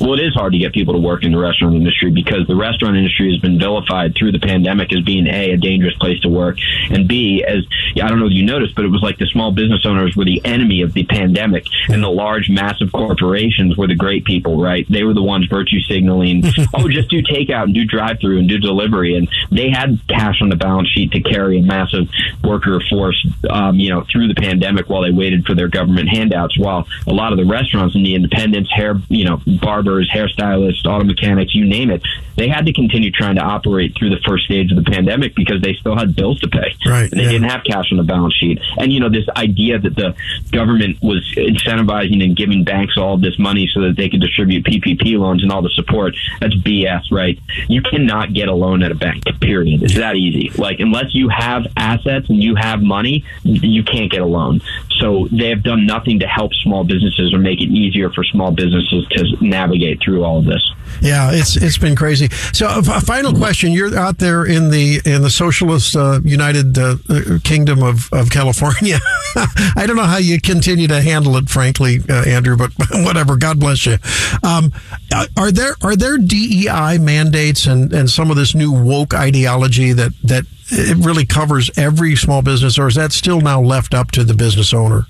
Well, 0.00 0.14
it 0.14 0.20
is 0.20 0.34
hard 0.34 0.52
to 0.52 0.58
get 0.58 0.72
people 0.72 0.94
to 0.94 1.00
work 1.00 1.24
in 1.24 1.32
the 1.32 1.38
restaurant 1.38 1.74
industry 1.74 2.10
because 2.10 2.46
the 2.46 2.56
restaurant 2.56 2.96
industry 2.96 3.30
has 3.32 3.40
been 3.40 3.58
vilified 3.58 4.14
through 4.14 4.32
the 4.32 4.38
pandemic 4.38 4.92
as 4.92 5.02
being 5.02 5.26
a 5.26 5.46
a 5.52 5.56
dangerous 5.56 5.94
place 5.98 6.20
to 6.20 6.28
work, 6.28 6.58
and 6.90 7.08
b 7.08 7.44
as 7.46 7.64
I 8.02 8.08
don't 8.08 8.18
know 8.18 8.26
if 8.26 8.32
you 8.32 8.44
noticed, 8.44 8.74
but 8.74 8.84
it 8.84 8.88
was 8.88 9.02
like 9.02 9.18
the 9.18 9.26
small 9.26 9.52
business 9.52 9.86
owners 9.86 10.16
were 10.16 10.24
the 10.24 10.40
enemy 10.44 10.82
of 10.82 10.92
the 10.92 11.04
pandemic, 11.04 11.66
and 11.88 12.02
the 12.02 12.10
large, 12.10 12.50
massive 12.50 12.92
corporations 12.92 13.76
were 13.76 13.86
the 13.86 13.94
great 13.94 14.24
people, 14.24 14.60
right? 14.60 14.86
They 14.88 15.04
were 15.04 15.14
the 15.14 15.22
ones 15.22 15.46
virtue 15.46 15.80
signaling, 15.80 16.42
oh, 16.74 16.88
just 16.88 17.08
do 17.08 17.22
takeout 17.22 17.64
and 17.64 17.74
do 17.74 17.84
drive 17.84 18.20
through 18.20 18.38
and 18.38 18.48
do 18.48 18.58
delivery, 18.58 19.16
and 19.16 19.28
they 19.50 19.70
had 19.70 19.98
cash 20.08 20.42
on 20.42 20.48
the 20.48 20.56
balance 20.56 20.90
sheet 20.90 21.12
to 21.12 21.20
carry 21.20 21.58
a 21.58 21.62
massive 21.62 22.08
worker 22.44 22.80
force, 22.90 23.26
um, 23.50 23.76
you 23.76 23.90
know, 23.90 24.04
through 24.10 24.28
the 24.28 24.34
pandemic 24.34 24.88
while 24.88 25.02
they 25.02 25.10
waited 25.10 25.44
for 25.46 25.54
their 25.54 25.68
government 25.68 26.08
handouts. 26.08 26.58
While 26.58 26.86
a 27.06 27.12
lot 27.12 27.32
of 27.32 27.38
the 27.38 27.44
restaurants 27.44 27.94
and 27.94 28.04
the 28.04 28.14
independents, 28.14 28.70
hair, 28.72 29.00
you 29.08 29.24
know, 29.24 29.40
barbers, 29.86 30.10
hairstylists, 30.12 30.84
auto 30.86 31.04
mechanics, 31.04 31.54
you 31.54 31.64
name 31.64 31.90
it, 31.90 32.02
they 32.36 32.48
had 32.48 32.66
to 32.66 32.72
continue 32.72 33.10
trying 33.10 33.36
to 33.36 33.40
operate 33.40 33.96
through 33.96 34.10
the 34.10 34.20
first 34.26 34.44
stage 34.44 34.70
of 34.70 34.82
the 34.82 34.90
pandemic 34.90 35.34
because 35.34 35.60
they 35.62 35.74
still 35.74 35.96
had 35.96 36.14
bills 36.14 36.40
to 36.40 36.48
pay. 36.48 36.74
Right. 36.86 37.10
And 37.10 37.20
they 37.20 37.24
didn't 37.24 37.48
have 37.48 37.62
cash 37.64 37.86
on 37.90 37.98
the 37.98 38.04
balance 38.04 38.34
sheet. 38.34 38.60
And, 38.78 38.92
you 38.92 39.00
know, 39.00 39.08
this 39.08 39.28
idea 39.36 39.78
that 39.78 39.96
the 39.96 40.14
government 40.52 40.98
was 41.02 41.24
incentivizing 41.36 42.22
and 42.22 42.36
giving 42.36 42.64
banks 42.64 42.96
all 42.96 43.16
this 43.16 43.38
money 43.38 43.68
so 43.72 43.80
that 43.82 43.96
they 43.96 44.08
could 44.08 44.20
distribute 44.20 44.64
PPP 44.64 45.18
loans 45.18 45.42
and 45.42 45.50
all 45.50 45.62
the 45.62 45.70
support, 45.70 46.14
that's 46.40 46.54
BS, 46.56 47.10
right? 47.10 47.38
You 47.68 47.82
cannot 47.82 48.32
get 48.32 48.48
a 48.48 48.54
loan 48.54 48.82
at 48.82 48.90
a 48.90 48.94
bank, 48.94 49.24
period. 49.40 49.82
It's 49.82 49.96
that 49.96 50.16
easy. 50.16 50.50
Like, 50.60 50.80
unless 50.80 51.14
you 51.14 51.28
have 51.28 51.66
assets 51.76 52.28
and 52.28 52.42
you 52.42 52.54
have 52.56 52.82
money, 52.82 53.24
you 53.44 53.82
can't 53.82 54.10
get 54.10 54.20
a 54.20 54.26
loan. 54.26 54.60
So 55.00 55.28
they 55.30 55.48
have 55.48 55.62
done 55.62 55.86
nothing 55.86 56.20
to 56.20 56.26
help 56.26 56.52
small 56.54 56.84
businesses 56.84 57.32
or 57.34 57.38
make 57.38 57.60
it 57.60 57.70
easier 57.70 58.10
for 58.10 58.24
small 58.24 58.50
businesses 58.50 59.06
to 59.10 59.44
navigate 59.44 60.00
through 60.02 60.24
all 60.24 60.38
of 60.38 60.44
this. 60.44 60.72
Yeah, 61.00 61.30
it's 61.32 61.56
it's 61.56 61.78
been 61.78 61.96
crazy. 61.96 62.28
So, 62.52 62.68
a 62.68 63.00
final 63.00 63.32
question: 63.34 63.72
You're 63.72 63.96
out 63.96 64.18
there 64.18 64.44
in 64.44 64.70
the 64.70 65.00
in 65.04 65.22
the 65.22 65.30
socialist 65.30 65.94
uh, 65.96 66.20
United 66.24 66.78
uh, 66.78 66.96
uh, 67.08 67.38
Kingdom 67.44 67.82
of 67.82 68.08
of 68.12 68.30
California. 68.30 68.98
I 69.76 69.84
don't 69.86 69.96
know 69.96 70.04
how 70.04 70.18
you 70.18 70.40
continue 70.40 70.88
to 70.88 71.00
handle 71.02 71.36
it, 71.36 71.48
frankly, 71.48 72.00
uh, 72.08 72.24
Andrew. 72.24 72.56
But 72.56 72.72
whatever. 72.90 73.36
God 73.36 73.60
bless 73.60 73.86
you. 73.86 73.98
Um, 74.42 74.72
uh, 75.12 75.26
are 75.36 75.52
there 75.52 75.76
are 75.82 75.96
there 75.96 76.18
DEI 76.18 76.98
mandates 76.98 77.66
and 77.66 77.92
and 77.92 78.10
some 78.10 78.30
of 78.30 78.36
this 78.36 78.54
new 78.54 78.72
woke 78.72 79.14
ideology 79.14 79.92
that 79.92 80.12
that 80.24 80.44
it 80.68 80.96
really 81.04 81.24
covers 81.24 81.70
every 81.76 82.16
small 82.16 82.42
business, 82.42 82.78
or 82.78 82.88
is 82.88 82.96
that 82.96 83.12
still 83.12 83.40
now 83.40 83.60
left 83.60 83.94
up 83.94 84.10
to 84.12 84.24
the 84.24 84.34
business 84.34 84.74
owner? 84.74 85.06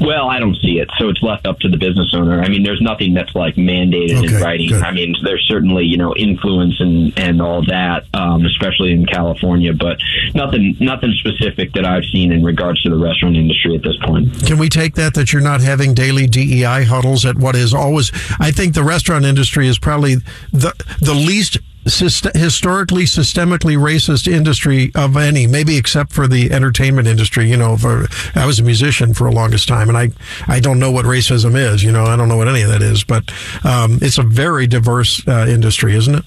Well, 0.00 0.28
I 0.28 0.38
don't 0.38 0.56
see 0.56 0.78
it, 0.78 0.88
so 0.98 1.08
it's 1.08 1.22
left 1.22 1.46
up 1.46 1.58
to 1.60 1.68
the 1.68 1.76
business 1.76 2.12
owner. 2.14 2.40
I 2.42 2.48
mean, 2.48 2.62
there's 2.62 2.80
nothing 2.80 3.14
that's 3.14 3.34
like 3.34 3.54
mandated 3.56 4.18
Okay, 4.24 4.34
in 4.36 4.42
writing. 4.42 4.68
good. 4.68 4.82
I 4.82 4.90
mean, 4.92 5.14
there's 5.22 5.44
certainly 5.46 5.84
you 5.84 5.96
know 5.96 6.14
influence 6.16 6.80
and 6.80 7.16
and 7.18 7.40
all 7.40 7.64
that, 7.66 8.04
um, 8.14 8.44
especially 8.44 8.92
in 8.92 9.06
California, 9.06 9.72
but 9.72 9.98
nothing 10.34 10.76
nothing 10.80 11.12
specific 11.18 11.72
that 11.72 11.84
I've 11.84 12.04
seen 12.12 12.32
in 12.32 12.44
regards 12.44 12.82
to 12.82 12.90
the 12.90 12.96
restaurant 12.96 13.36
industry 13.36 13.74
at 13.74 13.82
this 13.82 13.96
point. 14.04 14.44
Can 14.46 14.58
we 14.58 14.68
take 14.68 14.94
that 14.96 15.14
that 15.14 15.32
you're 15.32 15.42
not 15.42 15.60
having 15.60 15.94
daily 15.94 16.26
DEI 16.26 16.84
huddles 16.84 17.24
at 17.24 17.36
what 17.36 17.56
is 17.56 17.72
always? 17.74 18.10
I 18.38 18.50
think 18.50 18.74
the 18.74 18.84
restaurant 18.84 19.24
industry 19.24 19.68
is 19.68 19.78
probably 19.78 20.16
the 20.52 20.72
the 21.00 21.14
least 21.14 21.58
syst- 21.86 22.34
historically 22.36 23.04
systemically 23.04 23.76
racist 23.76 24.30
industry 24.30 24.90
of 24.94 25.16
any, 25.16 25.46
maybe 25.46 25.76
except 25.76 26.12
for 26.12 26.26
the 26.26 26.52
entertainment 26.52 27.08
industry. 27.08 27.48
You 27.48 27.56
know, 27.56 27.76
for 27.76 28.06
I 28.34 28.46
was 28.46 28.58
a 28.58 28.62
musician 28.62 29.14
for 29.14 29.26
a 29.26 29.32
longest 29.32 29.68
time, 29.68 29.88
and 29.88 29.96
I 29.96 30.10
I 30.46 30.60
don't 30.60 30.78
know 30.78 30.90
what 30.90 31.04
racism 31.04 31.56
is. 31.56 31.82
You 31.82 31.92
know, 31.92 32.04
I 32.04 32.16
don't 32.16 32.28
know 32.28 32.36
what 32.36 32.48
any 32.48 32.62
of 32.62 32.68
that 32.68 32.82
is, 32.82 33.04
but 33.04 33.32
um, 33.64 33.98
it's 34.02 34.18
a 34.18 34.22
very 34.22 34.66
diverse 34.66 35.26
uh, 35.26 35.46
industry, 35.48 35.94
isn't 35.94 36.14
it? 36.14 36.24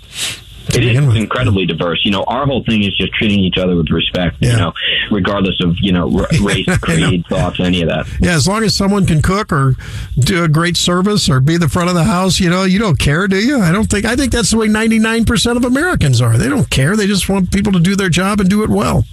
It 0.76 0.86
is 0.86 1.16
incredibly 1.16 1.66
diverse. 1.66 2.02
You 2.06 2.12
know, 2.12 2.24
our 2.24 2.46
whole 2.46 2.64
thing 2.64 2.84
is 2.84 2.96
just 2.98 3.14
treating 3.14 3.40
each 3.40 3.58
other 3.58 3.76
with 3.76 3.90
respect. 3.90 4.38
You 4.40 4.56
know, 4.56 4.74
regardless 5.12 5.60
of 5.62 5.78
you 5.80 5.92
know 5.92 6.20
r- 6.20 6.28
race, 6.42 6.68
creed, 6.80 7.26
thoughts, 7.28 7.60
any 7.60 7.82
of 7.82 7.90
that. 7.90 8.08
Yeah, 8.20 8.36
as 8.36 8.48
long 8.48 8.64
as 8.64 8.76
someone 8.76 9.06
can 9.06 9.22
cook 9.22 9.52
or 9.52 9.76
do 10.18 10.44
a 10.44 10.48
great 10.48 10.78
service 10.78 11.30
or 11.30 11.40
be 11.40 11.58
the 11.58 11.70
front 11.70 11.90
of 11.90 11.96
the 11.96 12.04
house, 12.04 12.40
you 12.40 12.50
know, 12.50 12.64
you 12.64 12.80
don't 12.80 13.00
care, 13.00 13.28
do 13.28 13.38
you? 13.38 13.62
I 13.62 13.72
don't 13.72 13.90
think. 13.90 14.06
I 14.06 14.16
think 14.16 14.32
that's 14.32 14.52
the 14.52 14.58
way 14.58 14.68
ninety 14.68 15.00
nine 15.00 15.26
percent 15.26 15.58
of 15.58 15.66
Americans 15.66 16.22
are. 16.22 16.38
They 16.38 16.50
don't 16.50 16.70
care. 16.70 16.96
They 16.96 17.08
just 17.08 17.28
want 17.30 17.52
people 17.52 17.72
to 17.74 17.80
do 17.80 17.96
their 17.96 18.10
job 18.10 18.40
and 18.40 18.50
do 18.50 18.64
it 18.64 18.70
well. 18.70 19.06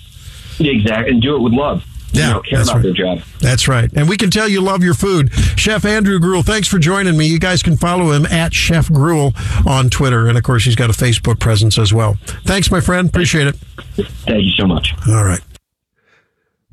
Exactly, 0.58 1.12
and 1.12 1.22
do 1.22 1.36
it 1.36 1.40
with 1.40 1.52
love. 1.52 1.84
Yeah, 2.16 2.28
you 2.28 2.34
know, 2.34 2.40
care 2.42 2.58
that's 2.58 2.70
about 2.70 2.76
right. 2.76 2.82
their 2.82 2.92
job. 2.92 3.20
That's 3.40 3.68
right. 3.68 3.90
And 3.94 4.08
we 4.08 4.16
can 4.16 4.30
tell 4.30 4.48
you 4.48 4.60
love 4.60 4.82
your 4.82 4.94
food. 4.94 5.32
Chef 5.58 5.84
Andrew 5.84 6.18
Gruel, 6.18 6.42
thanks 6.42 6.68
for 6.68 6.78
joining 6.78 7.16
me. 7.16 7.26
You 7.26 7.38
guys 7.38 7.62
can 7.62 7.76
follow 7.76 8.12
him 8.12 8.26
at 8.26 8.54
Chef 8.54 8.90
Gruel 8.90 9.32
on 9.66 9.90
Twitter. 9.90 10.28
And 10.28 10.36
of 10.36 10.44
course, 10.44 10.64
he's 10.64 10.76
got 10.76 10.90
a 10.90 10.92
Facebook 10.92 11.38
presence 11.40 11.78
as 11.78 11.92
well. 11.92 12.16
Thanks, 12.44 12.70
my 12.70 12.80
friend. 12.80 13.08
Appreciate 13.08 13.46
it. 13.46 13.56
Thank 14.26 14.44
you 14.44 14.52
so 14.52 14.66
much. 14.66 14.94
All 15.08 15.24
right. 15.24 15.40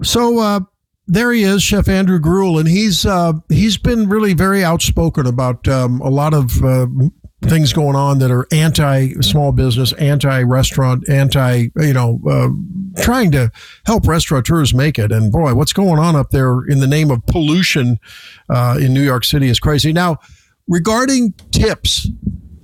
So 0.02 0.40
uh, 0.40 0.60
there 1.08 1.32
he 1.32 1.44
is, 1.44 1.62
Chef 1.62 1.88
Andrew 1.88 2.20
Gruel, 2.20 2.60
and 2.60 2.68
he's 2.68 3.06
uh, 3.06 3.34
he's 3.50 3.78
been 3.78 4.10
really 4.10 4.34
very 4.34 4.64
outspoken 4.64 5.28
about 5.28 5.68
um, 5.68 6.02
a 6.02 6.10
lot 6.10 6.34
of 6.34 6.64
uh, 6.64 6.88
things 7.44 7.74
going 7.74 7.96
on 7.96 8.20
that 8.20 8.32
are 8.32 8.48
anti 8.52 9.14
small 9.22 9.52
business, 9.52 9.94
anti 9.94 10.42
restaurant, 10.44 11.08
anti 11.10 11.68
you 11.76 11.94
know 11.94 12.20
uh, 12.30 12.50
trying 13.02 13.32
to 13.32 13.52
help 13.86 14.08
restaurateurs 14.08 14.74
make 14.74 14.98
it. 14.98 15.12
And 15.12 15.32
boy, 15.32 15.54
what's 15.54 15.74
going 15.74 16.00
on 16.00 16.16
up 16.16 16.32
there 16.32 16.64
in 16.66 16.80
the 16.80 16.88
name 16.88 17.12
of 17.12 17.26
pollution 17.26 18.00
uh, 18.50 18.78
in 18.80 18.94
New 18.94 19.04
York 19.04 19.24
City 19.24 19.50
is 19.50 19.60
crazy. 19.60 19.94
Now, 19.94 20.20
regarding 20.68 21.34
tips 21.52 22.08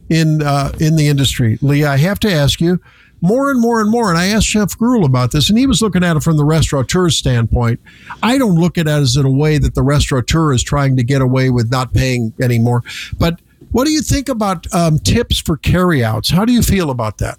in 0.09 0.41
uh, 0.41 0.71
in 0.79 0.95
the 0.95 1.07
industry, 1.07 1.57
Lee, 1.61 1.85
I 1.85 1.97
have 1.97 2.19
to 2.21 2.31
ask 2.31 2.61
you 2.61 2.79
more 3.21 3.51
and 3.51 3.59
more 3.59 3.81
and 3.81 3.91
more. 3.91 4.09
And 4.09 4.17
I 4.17 4.27
asked 4.27 4.47
Chef 4.47 4.77
Gruel 4.77 5.05
about 5.05 5.31
this, 5.31 5.49
and 5.49 5.57
he 5.57 5.67
was 5.67 5.81
looking 5.81 6.03
at 6.03 6.15
it 6.15 6.23
from 6.23 6.37
the 6.37 6.45
restaurateur's 6.45 7.17
standpoint. 7.17 7.79
I 8.23 8.37
don't 8.37 8.55
look 8.55 8.77
at 8.77 8.87
it 8.87 8.91
as 8.91 9.17
in 9.17 9.25
a 9.25 9.31
way 9.31 9.57
that 9.57 9.75
the 9.75 9.83
restaurateur 9.83 10.53
is 10.53 10.63
trying 10.63 10.95
to 10.97 11.03
get 11.03 11.21
away 11.21 11.49
with 11.49 11.69
not 11.69 11.93
paying 11.93 12.33
anymore. 12.41 12.83
But 13.17 13.41
what 13.71 13.85
do 13.85 13.91
you 13.91 14.01
think 14.01 14.29
about 14.29 14.71
um, 14.73 14.99
tips 14.99 15.39
for 15.39 15.57
carryouts? 15.57 16.29
How 16.29 16.45
do 16.45 16.53
you 16.53 16.61
feel 16.61 16.89
about 16.89 17.17
that? 17.19 17.37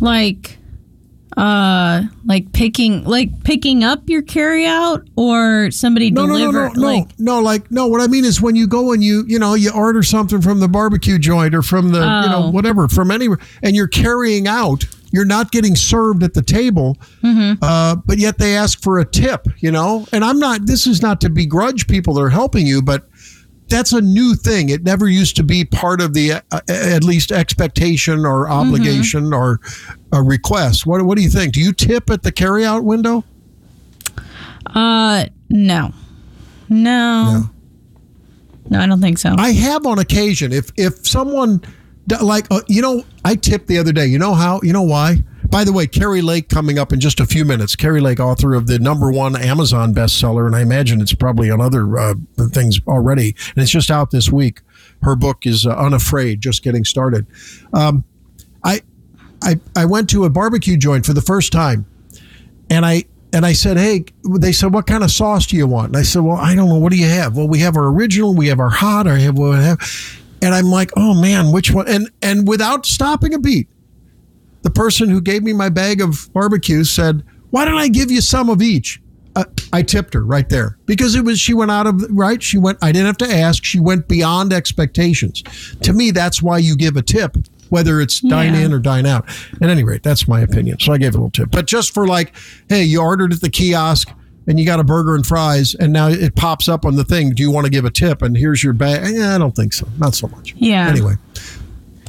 like 0.00 0.58
uh 1.36 2.02
like 2.24 2.52
picking 2.52 3.02
like 3.04 3.42
picking 3.42 3.82
up 3.82 4.08
your 4.08 4.22
carryout 4.22 5.04
or 5.16 5.68
somebody 5.72 6.10
No, 6.10 6.26
no, 6.26 6.32
no, 6.34 6.38
deliver 6.38 6.68
no, 6.68 6.72
no, 6.74 6.80
like 6.86 7.18
no. 7.18 7.40
Like 7.40 7.70
no. 7.72 7.86
What 7.88 8.00
I 8.00 8.06
mean 8.06 8.24
is 8.24 8.40
when 8.40 8.54
you 8.54 8.68
go 8.68 8.92
and 8.92 9.02
you 9.02 9.24
you 9.26 9.38
know 9.38 9.54
you 9.54 9.72
order 9.72 10.02
something 10.04 10.40
from 10.40 10.60
the 10.60 10.68
barbecue 10.68 11.18
joint 11.18 11.54
or 11.54 11.62
from 11.62 11.90
the 11.90 11.98
you 11.98 12.28
know 12.28 12.44
Oh. 12.44 12.50
whatever 12.50 12.86
from 12.88 13.10
anywhere, 13.10 13.38
and 13.62 13.74
you're 13.74 13.88
carrying 13.88 14.46
out. 14.46 14.84
You're 15.12 15.24
not 15.24 15.52
getting 15.52 15.76
served 15.76 16.24
at 16.24 16.34
the 16.34 16.42
table, 16.42 16.98
Mm-hmm. 17.22 17.62
uh, 17.62 17.94
but 18.04 18.18
yet 18.18 18.38
they 18.38 18.56
ask 18.56 18.82
for 18.82 18.98
a 18.98 19.04
tip. 19.04 19.46
You 19.58 19.70
know, 19.72 20.06
and 20.12 20.24
I'm 20.24 20.38
not. 20.40 20.66
This 20.66 20.86
is 20.88 21.02
not 21.02 21.20
to 21.22 21.30
begrudge 21.30 21.86
people 21.88 22.14
that 22.14 22.20
are 22.22 22.30
helping 22.30 22.66
you, 22.66 22.82
but 22.82 23.08
that's 23.74 23.92
a 23.92 24.00
new 24.00 24.36
thing. 24.36 24.68
It 24.68 24.84
never 24.84 25.08
used 25.08 25.34
to 25.36 25.42
be 25.42 25.64
part 25.64 26.00
of 26.00 26.14
the 26.14 26.34
uh, 26.34 26.60
at 26.68 27.02
least 27.02 27.32
expectation 27.32 28.24
or 28.24 28.48
obligation 28.48 29.32
or 29.34 29.60
a 30.12 30.22
request. 30.22 30.86
What 30.86 31.02
What 31.02 31.16
do 31.16 31.24
you 31.24 31.28
think? 31.28 31.54
Do 31.54 31.60
you 31.60 31.72
tip 31.72 32.08
at 32.08 32.22
the 32.22 32.30
carryout 32.30 32.84
window? 32.84 33.24
uh 34.66 35.26
no. 35.50 35.92
No. 36.68 37.50
No, 38.70 38.80
I 38.80 38.86
don't 38.86 39.00
think 39.00 39.18
so. 39.18 39.34
I 39.36 39.50
have 39.50 39.84
on 39.86 39.98
occasion. 39.98 40.52
If 40.52 40.70
if 40.76 41.06
someone 41.06 41.60
like 42.22 42.46
uh, 42.50 42.60
you 42.68 42.80
know, 42.80 43.04
I 43.24 43.34
tipped 43.34 43.66
the 43.66 43.78
other 43.78 43.92
day. 43.92 44.06
You 44.06 44.18
know 44.18 44.34
how? 44.34 44.60
You 44.62 44.72
know 44.72 44.82
why? 44.82 45.16
By 45.50 45.64
the 45.64 45.72
way, 45.72 45.86
Kari 45.86 46.22
Lake 46.22 46.48
coming 46.48 46.78
up 46.78 46.92
in 46.92 47.00
just 47.00 47.20
a 47.20 47.26
few 47.26 47.44
minutes. 47.44 47.76
Kari 47.76 48.00
Lake, 48.00 48.18
author 48.18 48.54
of 48.54 48.66
the 48.66 48.78
number 48.78 49.10
one 49.12 49.36
Amazon 49.36 49.94
bestseller, 49.94 50.46
and 50.46 50.56
I 50.56 50.62
imagine 50.62 51.00
it's 51.00 51.14
probably 51.14 51.50
on 51.50 51.60
other 51.60 51.98
uh, 51.98 52.14
things 52.50 52.80
already. 52.86 53.36
And 53.54 53.62
it's 53.62 53.70
just 53.70 53.90
out 53.90 54.10
this 54.10 54.30
week. 54.30 54.60
Her 55.02 55.16
book 55.16 55.46
is 55.46 55.66
uh, 55.66 55.76
Unafraid, 55.76 56.40
just 56.40 56.62
getting 56.62 56.84
started. 56.84 57.26
Um, 57.72 58.04
I, 58.64 58.80
I, 59.42 59.60
I 59.76 59.84
went 59.84 60.08
to 60.10 60.24
a 60.24 60.30
barbecue 60.30 60.76
joint 60.76 61.04
for 61.04 61.12
the 61.12 61.20
first 61.20 61.52
time, 61.52 61.86
and 62.70 62.86
I 62.86 63.04
and 63.34 63.44
I 63.44 63.52
said, 63.52 63.76
"Hey," 63.76 64.04
they 64.24 64.52
said, 64.52 64.72
"What 64.72 64.86
kind 64.86 65.04
of 65.04 65.10
sauce 65.10 65.46
do 65.46 65.56
you 65.56 65.66
want?" 65.66 65.88
And 65.88 65.96
I 65.96 66.02
said, 66.02 66.22
"Well, 66.22 66.36
I 66.36 66.54
don't 66.54 66.68
know. 66.68 66.78
What 66.78 66.92
do 66.92 66.98
you 66.98 67.08
have?" 67.08 67.36
Well, 67.36 67.48
we 67.48 67.58
have 67.58 67.76
our 67.76 67.88
original, 67.88 68.34
we 68.34 68.46
have 68.48 68.60
our 68.60 68.70
hot, 68.70 69.06
I 69.06 69.18
have 69.18 69.36
what 69.36 69.58
have, 69.58 69.78
and 70.40 70.54
I'm 70.54 70.66
like, 70.66 70.90
"Oh 70.96 71.20
man, 71.20 71.52
which 71.52 71.72
one?" 71.72 71.88
And 71.88 72.10
and 72.22 72.48
without 72.48 72.86
stopping 72.86 73.34
a 73.34 73.38
beat, 73.38 73.68
the 74.64 74.70
person 74.70 75.08
who 75.08 75.20
gave 75.20 75.44
me 75.44 75.52
my 75.52 75.68
bag 75.68 76.00
of 76.00 76.28
barbecue 76.32 76.82
said, 76.82 77.22
"Why 77.50 77.64
don't 77.64 77.78
I 77.78 77.86
give 77.88 78.10
you 78.10 78.20
some 78.20 78.50
of 78.50 78.60
each?" 78.60 79.00
Uh, 79.36 79.44
I 79.72 79.82
tipped 79.82 80.14
her 80.14 80.24
right 80.24 80.48
there 80.48 80.78
because 80.86 81.14
it 81.16 81.24
was 81.24 81.40
she 81.40 81.54
went 81.54 81.70
out 81.70 81.86
of 81.86 82.02
right. 82.10 82.42
She 82.42 82.58
went. 82.58 82.78
I 82.82 82.90
didn't 82.92 83.06
have 83.06 83.16
to 83.18 83.32
ask. 83.32 83.64
She 83.64 83.78
went 83.80 84.08
beyond 84.08 84.52
expectations. 84.52 85.42
To 85.82 85.92
me, 85.92 86.10
that's 86.10 86.40
why 86.42 86.58
you 86.58 86.76
give 86.76 86.96
a 86.96 87.02
tip, 87.02 87.36
whether 87.68 88.00
it's 88.00 88.20
dine 88.20 88.54
Yeah. 88.54 88.60
in 88.66 88.72
or 88.72 88.78
dine 88.78 89.06
out. 89.06 89.28
At 89.60 89.68
any 89.70 89.82
rate, 89.84 90.02
that's 90.04 90.28
my 90.28 90.40
opinion. 90.40 90.78
So 90.80 90.92
I 90.92 90.98
gave 90.98 91.14
a 91.14 91.18
little 91.18 91.30
tip. 91.30 91.50
But 91.50 91.66
just 91.66 91.92
for 91.92 92.06
like, 92.06 92.32
hey, 92.68 92.84
you 92.84 93.00
ordered 93.02 93.32
at 93.32 93.40
the 93.40 93.50
kiosk 93.50 94.08
and 94.46 94.60
you 94.60 94.64
got 94.66 94.78
a 94.78 94.84
burger 94.84 95.16
and 95.16 95.26
fries, 95.26 95.74
and 95.74 95.92
now 95.92 96.08
it 96.08 96.36
pops 96.36 96.68
up 96.68 96.84
on 96.84 96.94
the 96.94 97.04
thing. 97.04 97.30
Do 97.34 97.42
you 97.42 97.50
want 97.50 97.64
to 97.64 97.70
give 97.70 97.84
a 97.84 97.90
tip? 97.90 98.22
And 98.22 98.36
here's 98.36 98.62
your 98.62 98.72
bag. 98.74 99.14
Yeah, 99.16 99.34
I 99.34 99.38
don't 99.38 99.56
think 99.56 99.72
so. 99.72 99.88
Not 99.98 100.14
so 100.14 100.28
much. 100.28 100.54
Yeah. 100.58 100.86
Anyway. 100.88 101.14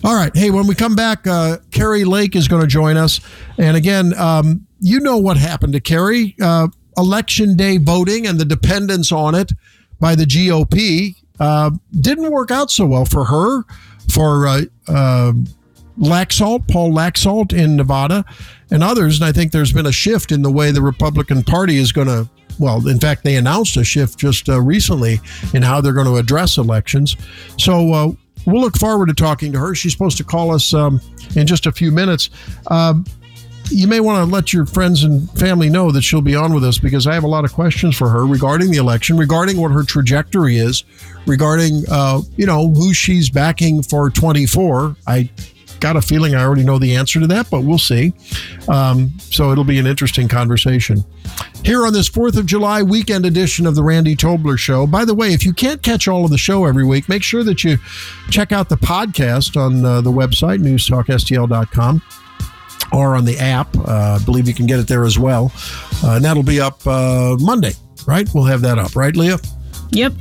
All 0.06 0.14
right. 0.14 0.32
Hey, 0.38 0.52
when 0.52 0.68
we 0.68 0.76
come 0.76 0.96
back, 0.96 1.26
uh, 1.26 1.58
Kari 1.72 2.06
Lake 2.06 2.36
is 2.36 2.48
going 2.48 2.62
to 2.62 2.68
join 2.68 2.96
us. 2.96 3.20
And 3.58 3.76
again, 3.76 4.14
um, 4.20 4.68
you 4.80 5.00
know 5.00 5.18
what 5.18 5.36
happened 5.36 5.74
to 5.74 5.80
Kari. 5.80 6.36
Uh, 6.40 6.68
election 6.96 7.58
day 7.58 7.80
voting 7.80 8.28
and 8.28 8.40
the 8.40 8.46
dependence 8.46 9.12
on 9.12 9.34
it 9.34 9.52
by 10.00 10.14
the 10.14 10.26
GOP 10.26 11.16
uh, 11.40 11.72
didn't 12.00 12.30
work 12.30 12.52
out 12.52 12.70
so 12.70 12.86
well 12.86 13.06
for 13.06 13.26
her, 13.26 13.64
for 14.14 14.46
uh, 14.46 14.62
uh, 14.88 15.34
Laxalt, 15.98 16.68
Paul 16.68 16.92
Laxalt 16.92 17.52
in 17.52 17.76
Nevada, 17.76 18.26
and 18.70 18.84
others. 18.84 19.20
And 19.20 19.26
I 19.26 19.32
think 19.32 19.54
there's 19.54 19.74
been 19.74 19.88
a 19.88 19.92
shift 19.92 20.32
in 20.32 20.44
the 20.44 20.52
way 20.52 20.70
the 20.70 20.84
Republican 20.84 21.42
Party 21.42 21.78
is 21.78 21.92
going 21.92 22.10
to. 22.10 22.30
Well, 22.60 22.88
in 22.88 23.00
fact, 23.00 23.24
they 23.24 23.38
announced 23.38 23.76
a 23.76 23.84
shift 23.84 24.20
just 24.20 24.50
uh, 24.50 24.62
recently 24.62 25.20
in 25.56 25.64
how 25.64 25.82
they're 25.82 25.94
going 25.94 26.06
to 26.06 26.18
address 26.18 26.60
elections. 26.60 27.18
So 27.58 27.92
uh, 27.92 28.12
we'll 28.46 28.62
look 28.62 28.78
forward 28.78 29.08
to 29.08 29.14
talking 29.14 29.52
to 29.54 29.60
her. 29.60 29.76
She's 29.76 29.92
supposed 29.92 30.18
to 30.18 30.24
call 30.24 30.54
us 30.54 30.74
um, 30.74 31.02
in 31.36 31.48
just 31.48 31.66
a 31.66 31.72
few 31.72 31.92
minutes. 31.92 32.30
Um, 32.68 33.06
you 33.70 33.88
may 33.88 34.00
want 34.00 34.24
to 34.24 34.32
let 34.32 34.54
your 34.54 34.66
friends 34.66 35.04
and 35.04 35.30
family 35.32 35.70
know 35.70 35.92
that 35.92 36.04
she'll 36.04 36.22
be 36.22 36.36
on 36.36 36.54
with 36.54 36.64
us 36.64 36.78
because 36.78 37.08
I 37.08 37.14
have 37.14 37.24
a 37.24 37.28
lot 37.28 37.46
of 37.46 37.54
questions 37.54 37.98
for 37.98 38.10
her 38.10 38.26
regarding 38.26 38.72
the 38.72 38.78
election, 38.78 39.18
regarding 39.18 39.58
what 39.58 39.72
her 39.72 39.84
trajectory 39.84 40.58
is, 40.58 40.84
regarding 41.26 41.84
uh, 41.90 42.22
you 42.38 42.46
know 42.46 42.70
who 42.70 42.94
she's 42.94 43.30
backing 43.30 43.82
for 43.82 44.10
24. 44.10 44.96
I 45.08 45.30
got 45.86 45.96
a 45.96 46.02
feeling 46.02 46.34
I 46.34 46.44
already 46.44 46.64
know 46.64 46.80
the 46.80 46.96
answer 46.96 47.20
to 47.20 47.28
that, 47.28 47.48
but 47.52 47.62
we'll 47.62 47.78
see. 47.78 48.12
Um, 48.68 49.12
so 49.20 49.52
it'll 49.52 49.64
be 49.64 49.78
an 49.78 49.86
interesting 49.86 50.28
conversation. 50.28 51.06
Here 51.64 51.86
on 51.86 51.94
this 51.94 52.10
4th 52.10 52.38
of 52.38 52.48
July 52.48 52.82
weekend 52.82 53.24
edition 53.24 53.68
of 53.68 53.76
the 53.76 53.84
Randy 53.84 54.16
Tobler 54.16 54.58
Show. 54.58 54.88
By 54.88 55.06
the 55.06 55.14
way, 55.14 55.32
if 55.32 55.46
you 55.46 55.54
can't 55.54 55.84
catch 55.84 56.08
all 56.08 56.26
of 56.26 56.32
the 56.32 56.40
show 56.40 56.66
every 56.66 56.84
week, 56.84 57.08
make 57.08 57.22
sure 57.22 57.44
that 57.44 57.64
you 57.64 57.78
check 58.32 58.52
out 58.52 58.68
the 58.68 58.78
podcast 58.78 59.62
on 59.62 59.86
uh, 59.86 60.02
the 60.02 60.12
website, 60.12 60.60
newstalkstl.com 60.60 62.02
or 62.92 63.16
on 63.16 63.24
the 63.24 63.38
app. 63.38 63.68
Uh, 63.78 64.18
I 64.20 64.26
believe 64.26 64.48
you 64.48 64.56
can 64.56 64.66
get 64.66 64.80
it 64.80 64.88
there 64.88 65.06
as 65.06 65.20
well. 65.20 65.52
Uh, 66.04 66.16
and 66.16 66.26
that'll 66.26 66.42
be 66.42 66.60
up 66.60 66.80
uh, 66.88 67.38
Monday, 67.40 67.74
right? 68.08 68.28
We'll 68.34 68.46
have 68.46 68.62
that 68.62 68.80
up, 68.80 68.96
right, 68.96 69.16
Leah? 69.16 69.38
Yep. 69.92 70.14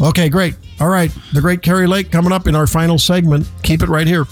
Okay, 0.00 0.28
great. 0.28 0.54
All 0.80 0.88
right. 0.88 1.10
The 1.32 1.40
great 1.40 1.60
Kari 1.60 1.88
Lake 1.88 2.12
coming 2.12 2.30
up 2.30 2.46
in 2.46 2.54
our 2.54 2.68
final 2.68 2.98
segment. 2.98 3.50
Keep 3.64 3.82
it 3.82 3.88
right 3.88 4.06
here. 4.06 4.26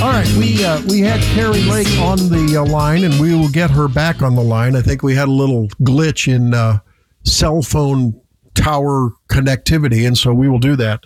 All 0.00 0.10
right, 0.10 0.32
we 0.38 0.64
uh, 0.64 0.80
we 0.88 1.00
had 1.00 1.20
Kari 1.34 1.62
Lake 1.62 1.88
on 1.98 2.18
the 2.28 2.56
uh, 2.56 2.64
line, 2.64 3.02
and 3.02 3.20
we 3.20 3.34
will 3.34 3.48
get 3.48 3.68
her 3.70 3.88
back 3.88 4.22
on 4.22 4.36
the 4.36 4.42
line. 4.42 4.76
I 4.76 4.80
think 4.80 5.02
we 5.02 5.16
had 5.16 5.26
a 5.26 5.32
little 5.32 5.66
glitch 5.82 6.32
in 6.32 6.54
uh, 6.54 6.78
cell 7.24 7.62
phone 7.62 8.20
tower 8.54 9.10
connectivity, 9.28 10.06
and 10.06 10.16
so 10.16 10.32
we 10.32 10.48
will 10.48 10.60
do 10.60 10.76
that. 10.76 11.02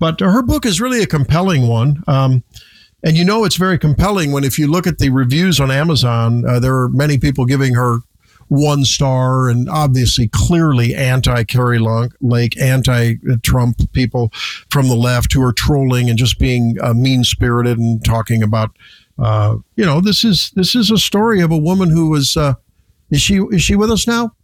But 0.00 0.18
her 0.18 0.42
book 0.42 0.66
is 0.66 0.80
really 0.80 1.02
a 1.02 1.06
compelling 1.06 1.68
one. 1.68 2.02
Um, 2.08 2.42
and 3.04 3.16
you 3.16 3.24
know 3.24 3.44
it's 3.44 3.56
very 3.56 3.78
compelling 3.78 4.32
when 4.32 4.44
if 4.44 4.58
you 4.58 4.66
look 4.66 4.86
at 4.86 4.98
the 4.98 5.10
reviews 5.10 5.60
on 5.60 5.70
Amazon, 5.70 6.44
uh, 6.44 6.58
there 6.58 6.76
are 6.76 6.88
many 6.88 7.18
people 7.18 7.46
giving 7.46 7.74
her 7.74 7.98
one 8.52 8.84
star 8.84 9.48
and 9.48 9.68
obviously 9.70 10.28
clearly 10.28 10.94
anti 10.94 11.42
Kari 11.44 11.78
Lake, 12.20 12.60
anti 12.60 13.14
Trump 13.42 13.92
people 13.92 14.30
from 14.70 14.88
the 14.88 14.94
left 14.94 15.32
who 15.32 15.42
are 15.42 15.52
trolling 15.52 16.10
and 16.10 16.18
just 16.18 16.38
being 16.38 16.76
uh, 16.82 16.92
mean 16.92 17.24
spirited 17.24 17.78
and 17.78 18.04
talking 18.04 18.42
about, 18.42 18.76
uh, 19.18 19.56
you 19.76 19.84
know, 19.84 20.00
this 20.00 20.22
is 20.22 20.52
this 20.54 20.74
is 20.74 20.90
a 20.90 20.98
story 20.98 21.40
of 21.40 21.50
a 21.50 21.58
woman 21.58 21.90
who 21.90 22.10
was. 22.10 22.36
Uh, 22.36 22.54
is 23.10 23.20
she 23.20 23.36
is 23.50 23.62
she 23.62 23.76
with 23.76 23.90
us 23.90 24.06
now? 24.06 24.34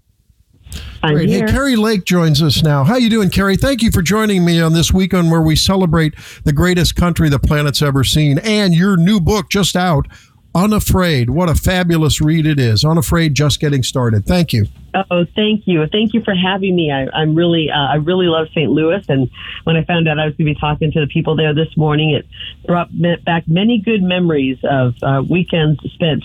I'm 1.02 1.14
Great. 1.14 1.28
here. 1.28 1.46
Hey, 1.46 1.52
Kari 1.52 1.76
Lake 1.76 2.04
joins 2.04 2.42
us 2.42 2.62
now. 2.62 2.84
How 2.84 2.96
you 2.96 3.08
doing, 3.08 3.30
Kari? 3.30 3.56
Thank 3.56 3.82
you 3.82 3.90
for 3.90 4.02
joining 4.02 4.44
me 4.44 4.60
on 4.60 4.72
this 4.72 4.92
weekend 4.92 5.30
where 5.30 5.40
we 5.40 5.56
celebrate 5.56 6.14
the 6.44 6.52
greatest 6.52 6.96
country 6.96 7.28
the 7.28 7.38
planet's 7.38 7.80
ever 7.82 8.04
seen 8.04 8.38
and 8.38 8.74
your 8.74 8.96
new 8.96 9.20
book 9.20 9.48
just 9.48 9.76
out, 9.76 10.06
Unafraid. 10.54 11.30
What 11.30 11.48
a 11.48 11.54
fabulous 11.54 12.20
read 12.20 12.46
it 12.46 12.58
is. 12.58 12.84
Unafraid, 12.84 13.34
just 13.34 13.60
getting 13.60 13.82
started. 13.82 14.26
Thank 14.26 14.52
you. 14.52 14.66
Oh, 14.94 15.24
thank 15.36 15.66
you. 15.66 15.86
Thank 15.86 16.14
you 16.14 16.22
for 16.24 16.34
having 16.34 16.74
me. 16.74 16.90
I, 16.90 17.06
I'm 17.14 17.34
really, 17.34 17.68
uh, 17.70 17.92
I 17.92 17.96
really 17.96 18.26
love 18.26 18.48
St. 18.48 18.70
Louis. 18.70 19.04
And 19.08 19.30
when 19.64 19.76
I 19.76 19.84
found 19.84 20.08
out 20.08 20.18
I 20.18 20.24
was 20.24 20.34
going 20.34 20.48
to 20.48 20.54
be 20.54 20.60
talking 20.60 20.90
to 20.92 21.00
the 21.00 21.06
people 21.06 21.36
there 21.36 21.54
this 21.54 21.76
morning, 21.76 22.10
it 22.10 22.26
brought 22.66 22.88
back 23.24 23.44
many 23.46 23.78
good 23.78 24.02
memories 24.02 24.58
of 24.64 24.94
uh, 25.02 25.22
weekends 25.28 25.78
spent 25.92 26.24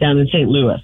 down 0.00 0.18
in 0.18 0.26
St. 0.26 0.48
Louis. 0.48 0.80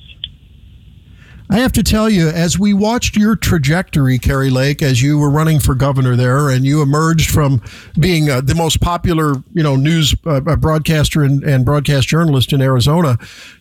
I 1.50 1.60
have 1.60 1.72
to 1.72 1.82
tell 1.82 2.10
you, 2.10 2.28
as 2.28 2.58
we 2.58 2.74
watched 2.74 3.16
your 3.16 3.34
trajectory, 3.34 4.18
Kari 4.18 4.50
Lake, 4.50 4.82
as 4.82 5.00
you 5.00 5.18
were 5.18 5.30
running 5.30 5.60
for 5.60 5.74
governor 5.74 6.14
there, 6.14 6.50
and 6.50 6.66
you 6.66 6.82
emerged 6.82 7.30
from 7.30 7.62
being 7.98 8.28
uh, 8.28 8.42
the 8.42 8.54
most 8.54 8.82
popular, 8.82 9.32
you 9.54 9.62
know, 9.62 9.74
news 9.74 10.14
uh, 10.26 10.40
broadcaster 10.40 11.22
and, 11.22 11.42
and, 11.44 11.64
broadcast 11.64 12.06
journalist 12.06 12.52
in 12.52 12.60
Arizona, 12.60 13.16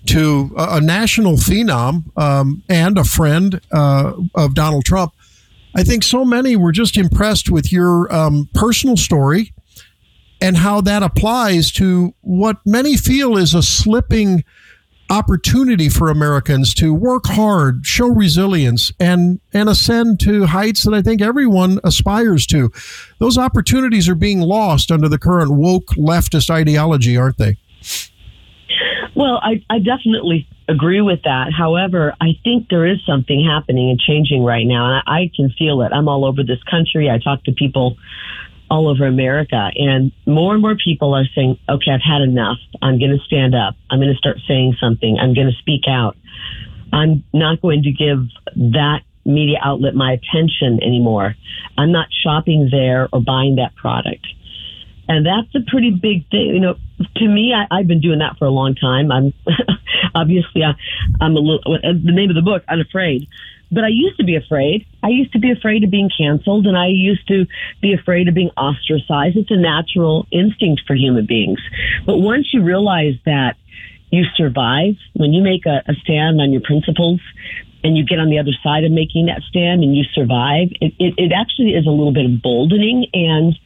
to 0.07 0.53
a, 0.57 0.77
a 0.77 0.81
national 0.81 1.37
phenom 1.37 2.05
um, 2.17 2.61
and 2.67 2.97
a 2.97 3.05
friend 3.05 3.61
uh, 3.71 4.11
of 4.35 4.53
Donald 4.53 4.83
Trump. 4.83 5.13
I 5.73 5.83
think 5.83 6.03
so 6.03 6.25
many 6.25 6.57
were 6.57 6.73
just 6.73 6.97
impressed 6.97 7.49
with 7.49 7.71
your 7.71 8.13
um, 8.13 8.49
personal 8.53 8.97
story 8.97 9.53
and 10.41 10.57
how 10.57 10.81
that 10.81 11.03
applies 11.03 11.71
to 11.73 12.13
what 12.21 12.57
many 12.65 12.97
feel 12.97 13.37
is 13.37 13.53
a 13.53 13.63
slipping 13.63 14.43
opportunity 15.09 15.89
for 15.89 16.09
Americans 16.09 16.73
to 16.75 16.93
work 16.93 17.25
hard, 17.25 17.85
show 17.85 18.07
resilience, 18.07 18.91
and 18.99 19.39
and 19.53 19.69
ascend 19.69 20.19
to 20.21 20.45
heights 20.45 20.83
that 20.83 20.93
I 20.93 21.01
think 21.01 21.21
everyone 21.21 21.79
aspires 21.83 22.45
to. 22.47 22.71
Those 23.19 23.37
opportunities 23.37 24.07
are 24.09 24.15
being 24.15 24.41
lost 24.41 24.91
under 24.91 25.09
the 25.09 25.17
current 25.17 25.51
woke 25.51 25.87
leftist 25.97 26.49
ideology, 26.49 27.17
aren't 27.17 27.37
they? 27.37 27.57
Well, 29.15 29.39
I, 29.41 29.63
I 29.69 29.79
definitely 29.79 30.47
agree 30.69 31.01
with 31.01 31.23
that. 31.23 31.51
However, 31.57 32.13
I 32.21 32.33
think 32.43 32.67
there 32.69 32.85
is 32.85 32.97
something 33.03 33.43
happening 33.43 33.89
and 33.89 33.99
changing 33.99 34.43
right 34.43 34.65
now, 34.65 34.85
and 34.85 35.03
I, 35.07 35.21
I 35.21 35.31
can 35.35 35.49
feel 35.57 35.81
it. 35.81 35.91
I'm 35.91 36.07
all 36.07 36.23
over 36.23 36.43
this 36.43 36.61
country. 36.69 37.09
I 37.09 37.17
talk 37.17 37.43
to 37.45 37.51
people 37.51 37.97
all 38.69 38.87
over 38.89 39.05
America. 39.05 39.69
And 39.75 40.11
more 40.25 40.53
and 40.53 40.61
more 40.61 40.75
people 40.75 41.13
are 41.13 41.25
saying, 41.35 41.57
okay, 41.69 41.91
I've 41.91 42.01
had 42.01 42.21
enough. 42.21 42.57
I'm 42.81 42.99
going 42.99 43.11
to 43.11 43.23
stand 43.25 43.55
up. 43.55 43.75
I'm 43.89 43.99
going 43.99 44.11
to 44.11 44.17
start 44.17 44.37
saying 44.47 44.75
something. 44.79 45.17
I'm 45.19 45.33
going 45.33 45.47
to 45.47 45.57
speak 45.59 45.83
out. 45.87 46.17
I'm 46.91 47.23
not 47.33 47.61
going 47.61 47.83
to 47.83 47.91
give 47.91 48.19
that 48.55 49.01
media 49.25 49.57
outlet 49.63 49.93
my 49.93 50.13
attention 50.13 50.79
anymore. 50.81 51.35
I'm 51.77 51.91
not 51.91 52.07
shopping 52.11 52.69
there 52.71 53.09
or 53.11 53.21
buying 53.21 53.55
that 53.55 53.75
product. 53.75 54.25
And 55.09 55.25
that's 55.25 55.53
a 55.55 55.69
pretty 55.69 55.91
big 55.91 56.29
thing. 56.29 56.51
You 56.53 56.59
know, 56.59 56.75
to 57.17 57.27
me, 57.27 57.53
I, 57.53 57.79
I've 57.79 57.87
been 57.87 58.01
doing 58.01 58.19
that 58.19 58.37
for 58.37 58.45
a 58.45 58.51
long 58.51 58.75
time. 58.75 59.11
I'm 59.11 59.33
obviously, 60.15 60.63
I, 60.63 60.73
I'm 61.21 61.35
a 61.35 61.39
little, 61.39 61.77
the 61.81 62.11
name 62.11 62.29
of 62.29 62.35
the 62.35 62.41
book, 62.41 62.63
Unafraid 62.67 63.27
but 63.71 63.83
I 63.83 63.89
used 63.89 64.17
to 64.17 64.23
be 64.23 64.35
afraid. 64.35 64.85
I 65.03 65.09
used 65.09 65.33
to 65.33 65.39
be 65.39 65.51
afraid 65.51 65.83
of 65.83 65.91
being 65.91 66.09
canceled 66.15 66.67
and 66.67 66.77
I 66.77 66.87
used 66.87 67.27
to 67.27 67.45
be 67.81 67.93
afraid 67.93 68.27
of 68.27 68.33
being 68.33 68.51
ostracized. 68.57 69.35
It's 69.35 69.51
a 69.51 69.57
natural 69.57 70.25
instinct 70.31 70.83
for 70.87 70.95
human 70.95 71.25
beings. 71.25 71.59
But 72.05 72.17
once 72.17 72.53
you 72.53 72.63
realize 72.63 73.15
that 73.25 73.55
you 74.09 74.23
survive, 74.35 74.95
when 75.13 75.33
you 75.33 75.43
make 75.43 75.65
a, 75.65 75.83
a 75.87 75.93
stand 75.95 76.39
on 76.39 76.51
your 76.51 76.61
principles 76.61 77.19
and 77.83 77.97
you 77.97 78.05
get 78.05 78.19
on 78.19 78.29
the 78.29 78.39
other 78.39 78.55
side 78.63 78.83
of 78.83 78.91
making 78.91 79.25
that 79.25 79.41
stand 79.49 79.83
and 79.83 79.95
you 79.95 80.03
survive, 80.13 80.69
it, 80.79 80.93
it, 80.97 81.13
it 81.17 81.31
actually 81.33 81.71
is 81.71 81.85
a 81.85 81.89
little 81.91 82.13
bit 82.13 82.25
emboldening 82.25 83.07
and 83.13 83.57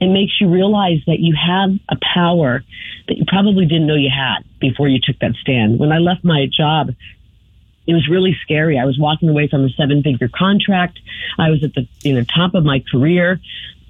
it 0.00 0.08
makes 0.08 0.40
you 0.40 0.48
realize 0.48 0.98
that 1.06 1.20
you 1.20 1.36
have 1.36 1.70
a 1.88 1.96
power 2.14 2.64
that 3.06 3.18
you 3.18 3.24
probably 3.28 3.66
didn't 3.66 3.86
know 3.86 3.94
you 3.94 4.10
had 4.10 4.42
before 4.58 4.88
you 4.88 4.98
took 5.00 5.18
that 5.20 5.34
stand. 5.40 5.78
When 5.78 5.92
I 5.92 5.98
left 5.98 6.24
my 6.24 6.46
job 6.50 6.90
it 7.90 7.94
was 7.94 8.08
really 8.08 8.36
scary. 8.42 8.78
I 8.78 8.84
was 8.84 8.98
walking 8.98 9.28
away 9.28 9.48
from 9.48 9.64
a 9.64 9.68
seven 9.70 10.02
figure 10.02 10.30
contract. 10.32 10.98
I 11.38 11.50
was 11.50 11.64
at 11.64 11.74
the 11.74 11.88
you 12.02 12.14
know 12.14 12.24
top 12.24 12.54
of 12.54 12.64
my 12.64 12.82
career, 12.90 13.40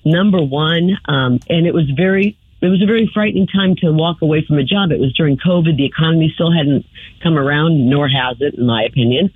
number 0.04 0.42
one, 0.42 0.98
um, 1.06 1.40
and 1.48 1.66
it 1.66 1.74
was 1.74 1.90
very 1.90 2.36
it 2.62 2.68
was 2.68 2.82
a 2.82 2.86
very 2.86 3.10
frightening 3.12 3.46
time 3.46 3.74
to 3.76 3.90
walk 3.90 4.20
away 4.22 4.44
from 4.46 4.58
a 4.58 4.64
job. 4.64 4.92
It 4.92 5.00
was 5.00 5.12
during 5.14 5.38
COVID. 5.38 5.76
The 5.76 5.86
economy 5.86 6.30
still 6.34 6.52
hadn't 6.52 6.84
come 7.22 7.38
around, 7.38 7.88
nor 7.88 8.08
has 8.08 8.36
it, 8.40 8.54
in 8.54 8.66
my 8.66 8.84
opinion. 8.84 9.32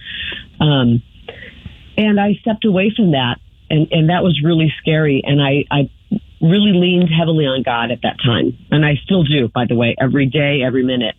Um, 0.60 1.02
and 1.96 2.20
I 2.20 2.34
stepped 2.40 2.64
away 2.64 2.92
from 2.94 3.12
that, 3.12 3.36
and 3.70 3.88
and 3.90 4.10
that 4.10 4.22
was 4.22 4.40
really 4.42 4.72
scary. 4.80 5.22
And 5.24 5.40
I 5.40 5.64
I 5.70 5.90
really 6.40 6.72
leaned 6.72 7.08
heavily 7.08 7.46
on 7.46 7.62
God 7.62 7.90
at 7.90 8.02
that 8.02 8.16
time, 8.22 8.58
and 8.70 8.84
I 8.84 8.96
still 9.04 9.24
do, 9.24 9.48
by 9.48 9.64
the 9.66 9.74
way, 9.74 9.94
every 9.98 10.26
day, 10.26 10.62
every 10.62 10.84
minute. 10.84 11.16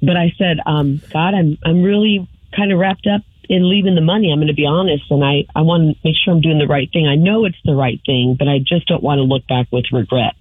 But 0.00 0.16
I 0.16 0.32
said, 0.38 0.58
um, 0.64 1.00
God, 1.12 1.34
I'm 1.34 1.58
I'm 1.64 1.82
really 1.82 2.26
kind 2.56 2.72
of 2.72 2.78
wrapped 2.78 3.06
up 3.06 3.22
in 3.48 3.68
leaving 3.68 3.94
the 3.94 4.00
money. 4.00 4.30
I'm 4.30 4.38
going 4.38 4.48
to 4.48 4.54
be 4.54 4.66
honest, 4.66 5.04
and 5.10 5.24
I 5.24 5.44
I 5.54 5.62
want 5.62 5.96
to 5.96 6.08
make 6.08 6.16
sure 6.16 6.32
I'm 6.32 6.40
doing 6.40 6.58
the 6.58 6.66
right 6.66 6.88
thing. 6.92 7.06
I 7.06 7.16
know 7.16 7.44
it's 7.44 7.60
the 7.64 7.74
right 7.74 8.00
thing, 8.04 8.36
but 8.38 8.48
I 8.48 8.58
just 8.58 8.86
don't 8.86 9.02
want 9.02 9.18
to 9.18 9.22
look 9.22 9.46
back 9.46 9.66
with 9.72 9.86
regret. 9.92 10.34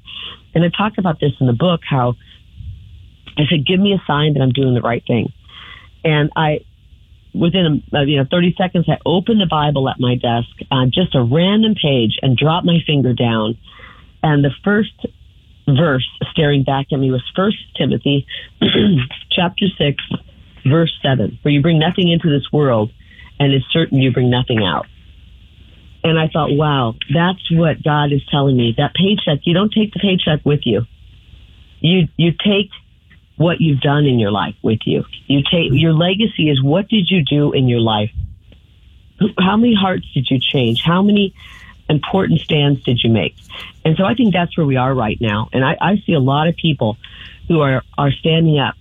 And 0.53 0.63
I 0.63 0.69
talk 0.69 0.93
about 0.97 1.19
this 1.19 1.31
in 1.39 1.47
the 1.47 1.53
book 1.53 1.81
how 1.87 2.15
I 3.37 3.43
said, 3.49 3.65
"Give 3.65 3.79
me 3.79 3.93
a 3.93 4.03
sign 4.05 4.33
that 4.33 4.41
I'm 4.41 4.51
doing 4.51 4.73
the 4.73 4.81
right 4.81 5.03
thing," 5.05 5.31
and 6.03 6.31
I. 6.35 6.65
Within 7.33 7.81
uh, 7.93 8.01
you 8.01 8.17
know 8.17 8.25
30 8.29 8.55
seconds, 8.57 8.89
I 8.89 8.97
opened 9.05 9.39
the 9.39 9.47
Bible 9.49 9.87
at 9.87 10.01
my 10.01 10.15
desk, 10.15 10.49
uh, 10.69 10.83
just 10.87 11.15
a 11.15 11.23
random 11.23 11.75
page, 11.81 12.19
and 12.21 12.35
dropped 12.35 12.65
my 12.65 12.79
finger 12.85 13.13
down. 13.13 13.57
And 14.21 14.43
the 14.43 14.51
first 14.65 14.91
verse 15.65 16.05
staring 16.31 16.63
back 16.63 16.87
at 16.91 16.99
me 16.99 17.09
was 17.09 17.23
First 17.33 17.57
Timothy, 17.77 18.27
chapter 19.31 19.67
six, 19.77 20.03
verse 20.65 20.91
7, 21.01 21.39
for 21.41 21.49
you 21.49 21.61
bring 21.61 21.79
nothing 21.79 22.09
into 22.09 22.29
this 22.29 22.51
world, 22.51 22.91
and 23.39 23.53
it's 23.53 23.65
certain 23.71 23.99
you 23.99 24.11
bring 24.11 24.29
nothing 24.29 24.63
out. 24.63 24.85
And 26.03 26.17
I 26.17 26.27
thought, 26.27 26.51
wow, 26.51 26.95
that's 27.13 27.51
what 27.51 27.83
God 27.83 28.11
is 28.11 28.21
telling 28.29 28.57
me. 28.57 28.73
That 28.77 28.93
paycheck, 28.93 29.41
you 29.43 29.53
don't 29.53 29.71
take 29.71 29.93
the 29.93 29.99
paycheck 29.99 30.43
with 30.45 30.61
you. 30.63 30.85
You 31.79 32.07
you 32.17 32.31
take 32.31 32.69
what 33.37 33.59
you've 33.59 33.81
done 33.81 34.05
in 34.05 34.19
your 34.19 34.31
life 34.31 34.55
with 34.61 34.79
you. 34.85 35.03
You 35.27 35.41
take 35.43 35.71
your 35.71 35.93
legacy 35.93 36.49
is 36.49 36.61
what 36.61 36.87
did 36.87 37.09
you 37.09 37.23
do 37.23 37.53
in 37.53 37.67
your 37.67 37.79
life? 37.79 38.11
How 39.37 39.57
many 39.57 39.75
hearts 39.75 40.05
did 40.13 40.27
you 40.29 40.39
change? 40.39 40.81
How 40.83 41.01
many 41.01 41.33
important 41.89 42.41
stands 42.41 42.83
did 42.83 42.99
you 43.03 43.11
make? 43.11 43.35
And 43.85 43.95
so 43.97 44.03
I 44.03 44.15
think 44.15 44.33
that's 44.33 44.55
where 44.57 44.65
we 44.65 44.77
are 44.77 44.93
right 44.93 45.19
now. 45.19 45.49
And 45.53 45.63
I, 45.63 45.77
I 45.79 46.03
see 46.05 46.13
a 46.13 46.19
lot 46.19 46.47
of 46.47 46.55
people 46.55 46.97
who 47.47 47.61
are, 47.61 47.83
are 47.97 48.11
standing 48.11 48.59
up 48.59 48.75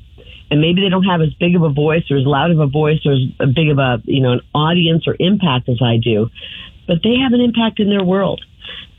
and 0.50 0.60
maybe 0.60 0.82
they 0.82 0.88
don't 0.88 1.04
have 1.04 1.20
as 1.20 1.32
big 1.34 1.54
of 1.54 1.62
a 1.62 1.70
voice 1.70 2.10
or 2.10 2.16
as 2.16 2.24
loud 2.24 2.50
of 2.50 2.58
a 2.58 2.66
voice 2.66 3.00
or 3.04 3.12
as 3.12 3.54
big 3.54 3.68
of 3.68 3.78
a 3.78 4.02
you 4.04 4.22
know 4.22 4.32
an 4.32 4.40
audience 4.54 5.06
or 5.06 5.16
impact 5.18 5.68
as 5.68 5.80
I 5.82 5.96
do, 5.96 6.28
but 6.86 6.98
they 7.02 7.16
have 7.22 7.32
an 7.32 7.40
impact 7.40 7.80
in 7.80 7.88
their 7.88 8.04
world, 8.04 8.44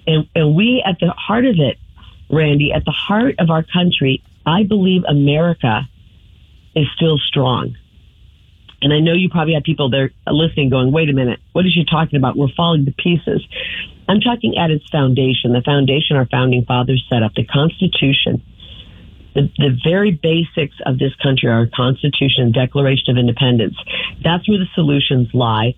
and 0.07 0.27
and 0.35 0.55
we 0.55 0.83
at 0.85 0.99
the 0.99 1.11
heart 1.11 1.45
of 1.45 1.55
it, 1.59 1.77
Randy, 2.29 2.71
at 2.71 2.85
the 2.85 2.91
heart 2.91 3.35
of 3.39 3.49
our 3.49 3.63
country, 3.63 4.23
I 4.45 4.63
believe 4.63 5.03
America 5.07 5.87
is 6.75 6.87
still 6.95 7.17
strong. 7.17 7.75
And 8.81 8.91
I 8.91 8.99
know 8.99 9.13
you 9.13 9.29
probably 9.29 9.53
have 9.53 9.63
people 9.63 9.89
there 9.89 10.11
listening 10.25 10.69
going, 10.69 10.91
wait 10.91 11.09
a 11.09 11.13
minute, 11.13 11.39
what 11.51 11.65
is 11.65 11.73
she 11.73 11.85
talking 11.85 12.17
about? 12.17 12.35
We're 12.35 12.51
falling 12.57 12.85
to 12.85 12.91
pieces. 12.91 13.45
I'm 14.09 14.21
talking 14.21 14.57
at 14.57 14.71
its 14.71 14.89
foundation, 14.89 15.53
the 15.53 15.61
foundation 15.63 16.17
our 16.17 16.25
founding 16.25 16.65
fathers 16.65 17.05
set 17.07 17.21
up, 17.21 17.33
the 17.35 17.45
Constitution. 17.45 18.41
The, 19.33 19.49
the 19.57 19.77
very 19.83 20.11
basics 20.11 20.75
of 20.85 20.99
this 20.99 21.15
country 21.23 21.49
are 21.49 21.65
Constitution 21.73 22.51
Declaration 22.51 23.11
of 23.11 23.17
Independence. 23.17 23.75
That's 24.23 24.47
where 24.47 24.59
the 24.59 24.67
solutions 24.75 25.29
lie. 25.33 25.75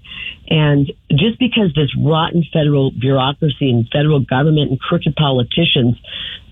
And 0.49 0.91
just 1.09 1.37
because 1.39 1.73
this 1.75 1.93
rotten 1.97 2.43
federal 2.51 2.91
bureaucracy 2.91 3.69
and 3.69 3.87
federal 3.89 4.19
government 4.21 4.71
and 4.71 4.79
crooked 4.79 5.15
politicians 5.15 5.95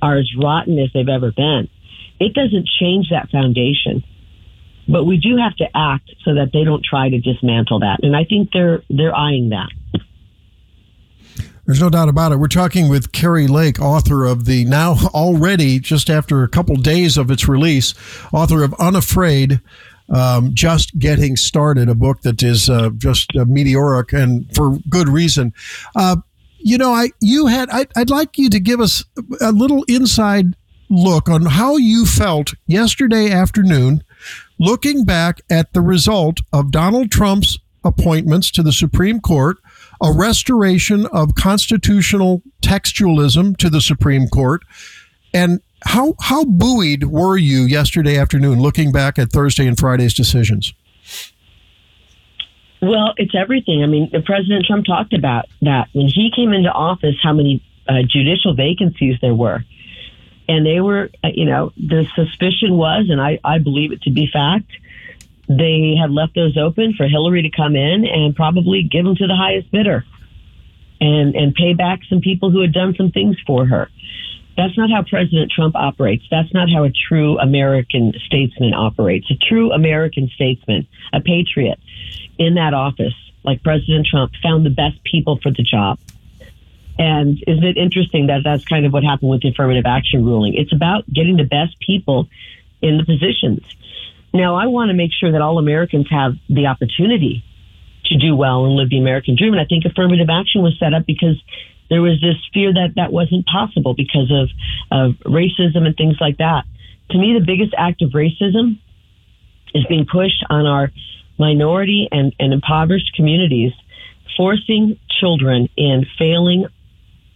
are 0.02 0.18
as 0.18 0.30
rotten 0.38 0.78
as 0.80 0.90
they've 0.94 1.10
ever 1.10 1.32
been, 1.32 1.69
it 2.19 2.34
doesn't 2.34 2.68
change 2.80 3.10
that 3.10 3.30
foundation. 3.32 4.03
But 4.88 5.06
we 5.06 5.18
do 5.18 5.38
have 5.38 5.56
to 5.57 5.65
act 5.76 6.11
so 6.23 6.36
that 6.36 6.52
they 6.53 6.64
don't 6.64 6.84
try 6.84 7.10
to 7.10 7.19
dismantle 7.19 7.80
that. 7.80 7.99
And 8.03 8.15
I 8.15 8.26
think 8.26 8.49
they're 8.52 8.84
they're 8.90 9.15
eyeing 9.15 9.49
that. 9.49 9.69
There's 11.72 11.80
no 11.80 11.89
doubt 11.89 12.10
about 12.10 12.34
it. 12.34 12.35
We're 12.35 12.49
talking 12.49 12.89
with 12.89 13.14
Kari 13.14 13.48
Lake, 13.48 13.80
author 13.80 14.26
of 14.26 14.43
the 14.43 14.65
now 14.65 14.98
already, 15.14 15.80
just 15.80 16.10
after 16.10 16.43
a 16.43 16.49
couple 16.49 16.76
days 16.76 17.15
of 17.15 17.31
its 17.31 17.48
release, 17.48 17.93
author 18.34 18.61
of 18.61 18.73
Unafraid, 18.73 19.61
um, 20.10 20.53
Just 20.53 20.99
Getting 20.99 21.38
Started, 21.38 21.88
a 21.88 21.95
book 21.95 22.23
that 22.23 22.43
is 22.43 22.69
uh, 22.69 22.89
just 22.98 23.34
uh, 23.38 23.45
meteoric 23.45 24.11
and 24.11 24.53
for 24.53 24.80
good 24.89 25.07
reason. 25.07 25.53
Uh, 25.95 26.18
you 26.60 26.77
know, 26.77 26.91
I 26.91 27.11
you 27.22 27.48
had 27.48 27.69
I, 27.69 27.88
I'd 27.95 28.10
like 28.10 28.38
you 28.38 28.49
to 28.49 28.60
give 28.60 28.81
us 28.81 29.06
a 29.39 29.53
little 29.53 29.85
inside 29.88 30.57
look 30.89 31.30
on 31.30 31.45
how 31.45 31.77
you 31.77 32.06
felt 32.06 32.53
yesterday 32.68 33.31
afternoon, 33.31 34.03
looking 34.60 35.06
back 35.06 35.39
at 35.49 35.72
the 35.72 35.80
result 35.80 36.41
of 36.52 36.69
Donald 36.69 37.11
Trump's 37.11 37.57
appointments 37.85 38.52
to 38.52 38.61
the 38.61 38.73
Supreme 38.73 39.22
Court 39.22 39.57
a 40.02 40.11
restoration 40.11 41.06
of 41.07 41.36
constitutional 41.36 42.41
textualism 42.61 43.56
to 43.57 43.69
the 43.69 43.82
Supreme 43.82 44.28
Court. 44.28 44.64
And 45.34 45.61
how 45.84 46.15
how 46.19 46.44
buoyed 46.44 47.06
were 47.06 47.38
you 47.38 47.64
yesterday 47.64 48.18
afternoon 48.18 48.60
looking 48.60 48.91
back 48.91 49.18
at 49.18 49.32
Thursday 49.32 49.68
and 49.68 49.78
Friday's 49.78 50.14
decisions? 50.14 50.73
Well, 52.82 53.14
it's 53.18 53.36
everything. 53.36 53.84
I 53.84 53.88
mean, 53.88 54.10
the 54.11 54.22
President 54.22 54.65
Trump 54.65 54.86
talked 54.86 55.14
about 55.14 55.45
that 55.61 55.88
when 55.94 56.07
he 56.07 56.32
came 56.36 56.52
into 56.52 56.72
office, 56.72 57.15
how 57.22 57.34
many 57.34 57.64
uh, 57.88 58.02
judicial 58.07 58.56
vacancies 58.56 59.18
there 59.22 59.36
were. 59.36 59.64
And 60.48 60.65
they 60.65 60.82
were, 60.82 61.10
uh, 61.23 61.30
you 61.34 61.45
know, 61.45 61.72
the 61.78 62.06
suspicion 62.15 62.76
was, 62.76 63.06
and 63.10 63.22
I, 63.22 63.40
I 63.44 63.60
believe 63.60 63.91
it 63.91 64.02
to 64.03 64.11
be 64.11 64.28
fact, 64.32 64.72
they 65.47 65.95
had 65.99 66.11
left 66.11 66.35
those 66.35 66.57
open 66.57 66.93
for 66.93 67.07
Hillary 67.07 67.43
to 67.43 67.49
come 67.49 67.76
in 67.76 68.05
and 68.05 68.35
probably 68.35 68.84
give 68.84 69.05
them 69.05 69.15
to 69.15 69.27
the 69.27 69.35
highest 69.35 69.72
bidder 69.72 70.05
and, 70.99 71.35
and 71.35 71.53
pay 71.55 71.73
back 71.73 72.01
some 72.09 72.22
people 72.22 72.51
who 72.51 72.61
had 72.61 72.73
done 72.73 72.95
some 72.95 73.11
things 73.11 73.38
for 73.45 73.65
her. 73.65 73.89
That's 74.57 74.77
not 74.77 74.91
how 74.91 75.03
President 75.03 75.51
Trump 75.51 75.76
operates. 75.76 76.26
That's 76.30 76.53
not 76.53 76.69
how 76.69 76.84
a 76.84 76.91
true 76.91 77.39
American 77.39 78.13
statesman 78.26 78.73
operates. 78.73 79.31
A 79.31 79.35
true 79.35 79.72
American 79.72 80.30
statesman, 80.35 80.88
a 81.13 81.22
patriot 81.22 81.80
in 82.38 82.55
that 82.55 82.73
office, 82.73 83.15
like 83.43 83.63
President 83.63 84.05
Trump, 84.05 84.34
found 84.43 84.65
the 84.65 84.69
best 84.69 85.03
people 85.03 85.39
for 85.41 85.51
the 85.51 85.63
job. 85.63 85.99
And 86.99 87.41
isn't 87.47 87.63
it 87.63 87.77
interesting 87.77 88.27
that 88.27 88.41
that's 88.43 88.65
kind 88.65 88.85
of 88.85 88.93
what 88.93 89.03
happened 89.03 89.31
with 89.31 89.41
the 89.41 89.49
affirmative 89.49 89.85
action 89.88 90.23
ruling? 90.26 90.53
It's 90.53 90.73
about 90.73 91.11
getting 91.11 91.38
the 91.38 91.45
best 91.45 91.80
people 91.80 92.27
in 92.81 92.97
the 92.97 93.05
positions. 93.05 93.63
Now, 94.34 94.56
I 94.56 94.68
want 94.68 94.90
to 94.90 94.95
make 94.95 95.12
sure 95.18 95.32
that 95.32 95.41
all 95.41 95.58
Americans 95.58 96.08
have 96.10 96.34
the 96.48 96.68
opportunity 96.68 97.44
to 98.06 98.18
do 98.18 98.36
well 98.36 98.66
and 98.66 98.76
live 98.76 98.90
the 98.90 98.99
American 98.99 99.36
dream. 99.36 99.53
And 99.53 99.62
I 99.62 99.66
think 99.66 99.86
affirmative 99.86 100.28
action 100.30 100.62
was 100.62 100.78
set 100.80 100.94
up 100.94 101.06
because 101.06 101.41
there 101.90 102.02
was 102.02 102.20
this 102.22 102.38
fear 102.53 102.74
that 102.74 102.94
that 102.95 103.12
wasn't 103.12 103.45
possible 103.45 103.94
because 103.94 104.32
of, 104.32 104.49
of 104.91 105.12
racism 105.26 105.86
and 105.86 105.95
things 105.95 106.16
like 106.22 106.38
that. 106.38 106.64
To 107.12 107.18
me, 107.18 107.38
the 107.38 107.45
biggest 107.45 107.74
act 107.78 108.02
of 108.02 108.12
racism 108.12 108.80
is 109.74 109.86
being 109.88 110.06
pushed 110.10 110.44
on 110.49 110.66
our 110.66 110.91
minority 111.38 112.08
and, 112.12 112.34
and 112.40 112.53
impoverished 112.53 113.12
communities, 113.16 113.74
forcing 114.38 114.98
children 115.10 115.68
in 115.76 116.06
failing, 116.18 116.66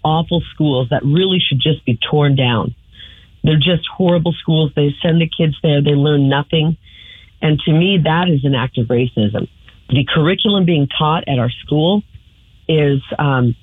awful 0.04 0.42
schools 0.54 0.88
that 0.92 1.04
really 1.04 1.40
should 1.40 1.60
just 1.60 1.86
be 1.86 1.98
torn 2.10 2.36
down. 2.36 2.76
They're 3.44 3.58
just 3.58 3.88
horrible 3.88 4.34
schools. 4.34 4.72
They 4.76 4.96
send 5.02 5.22
the 5.22 5.30
kids 5.30 5.56
there, 5.62 5.82
they 5.82 5.92
learn 5.92 6.30
nothing. 6.30 6.78
And 7.42 7.60
to 7.66 7.72
me, 7.72 8.00
that 8.04 8.30
is 8.30 8.44
an 8.44 8.56
act 8.56 8.78
of 8.78 8.88
racism. 8.88 9.48
The 9.90 10.06
curriculum 10.12 10.66
being 10.66 10.88
taught 10.88 11.26
at 11.28 11.38
our 11.38 11.50
school 11.50 12.02
is 12.68 13.02
um, 13.20 13.56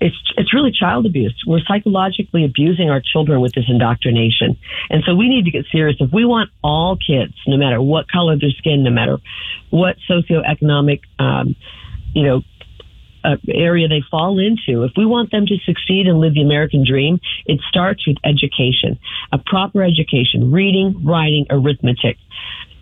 it's 0.00 0.16
it's 0.36 0.52
really 0.52 0.70
child 0.70 1.06
abuse. 1.06 1.34
We're 1.46 1.64
psychologically 1.66 2.44
abusing 2.44 2.90
our 2.90 3.00
children 3.00 3.40
with 3.40 3.52
this 3.54 3.64
indoctrination, 3.68 4.58
and 4.90 5.02
so 5.04 5.14
we 5.14 5.28
need 5.28 5.46
to 5.46 5.50
get 5.50 5.64
serious. 5.72 5.96
If 5.98 6.12
we 6.12 6.24
want 6.24 6.50
all 6.62 6.96
kids, 6.96 7.34
no 7.46 7.56
matter 7.56 7.80
what 7.80 8.08
color 8.08 8.36
their 8.38 8.50
skin, 8.50 8.82
no 8.84 8.90
matter 8.90 9.18
what 9.70 9.96
socioeconomic, 10.08 11.00
um, 11.18 11.56
you 12.14 12.22
know, 12.22 12.42
uh, 13.24 13.36
area 13.48 13.88
they 13.88 14.02
fall 14.10 14.38
into, 14.38 14.84
if 14.84 14.92
we 14.96 15.06
want 15.06 15.30
them 15.30 15.46
to 15.46 15.56
succeed 15.64 16.06
and 16.06 16.20
live 16.20 16.34
the 16.34 16.42
American 16.42 16.84
dream, 16.86 17.18
it 17.46 17.60
starts 17.68 18.06
with 18.06 18.16
education, 18.24 18.98
a 19.32 19.38
proper 19.38 19.82
education, 19.82 20.52
reading, 20.52 21.04
writing, 21.04 21.46
arithmetic, 21.50 22.16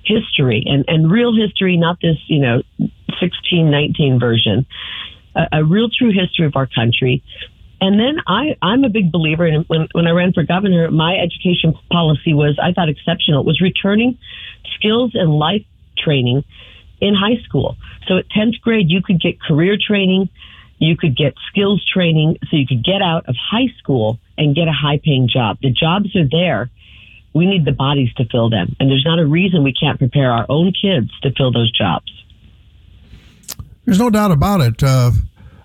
history, 0.05 0.65
and, 0.67 0.85
and 0.89 1.11
real 1.11 1.35
history, 1.35 1.77
not 1.77 1.99
this, 2.03 2.17
you 2.27 2.41
know, 2.41 2.63
1619 3.21 4.19
version, 4.19 4.67
a, 5.37 5.61
a 5.61 5.65
real 5.65 5.89
true 5.89 6.13
history 6.13 6.47
of 6.47 6.57
our 6.57 6.67
country. 6.67 7.23
And 7.81 7.99
then 7.99 8.19
I, 8.27 8.57
I'm 8.63 8.85
a 8.85 8.89
big 8.89 9.11
believer 9.11 9.47
and 9.47 9.65
when, 9.69 9.89
when 9.93 10.07
I 10.07 10.11
ran 10.11 10.33
for 10.33 10.45
governor, 10.45 10.91
my 10.91 11.17
education 11.17 11.75
policy 11.91 12.35
was, 12.35 12.59
I 12.63 12.73
thought 12.73 12.89
exceptional. 12.89 13.41
It 13.41 13.47
was 13.47 13.61
returning 13.61 14.19
skills 14.77 15.13
and 15.15 15.31
life 15.31 15.65
training 15.99 16.45
in 17.03 17.15
high 17.15 17.43
school. 17.45 17.77
So 18.07 18.17
at 18.17 18.31
10th 18.31 18.61
grade, 18.63 18.89
you 18.89 19.03
could 19.03 19.21
get 19.21 19.43
career 19.43 19.77
training, 19.77 20.31
you 20.79 20.97
could 20.97 21.17
get 21.17 21.35
skills 21.51 21.85
training, 21.85 22.39
so 22.49 22.57
you 22.57 22.67
could 22.67 22.85
get 22.85 23.03
out 23.03 23.29
of 23.29 23.35
high 23.37 23.69
school 23.79 24.19
and 24.39 24.55
get 24.55 24.69
a 24.69 24.73
high 24.73 25.01
paying 25.05 25.29
job. 25.29 25.59
The 25.61 25.71
jobs 25.71 26.15
are 26.17 26.29
there. 26.31 26.71
We 27.35 27.47
need 27.47 27.65
the 27.65 27.73
bodies 27.73 28.13
to 28.15 28.25
fill 28.27 28.51
them. 28.51 28.77
And 28.79 28.89
there's 28.89 29.05
not 29.05 29.19
a 29.19 29.27
reason 29.27 29.65
we 29.65 29.75
can't 29.75 29.99
prepare 29.99 30.31
our 30.31 30.47
own 30.49 30.73
kids 30.73 31.11
to 31.23 31.33
fill 31.33 31.51
those 31.51 31.73
jobs. 31.73 32.11
There's 33.85 33.99
no 33.99 34.11
doubt 34.11 34.31
about 34.31 34.61
it. 34.61 34.83
Uh, 34.83 35.11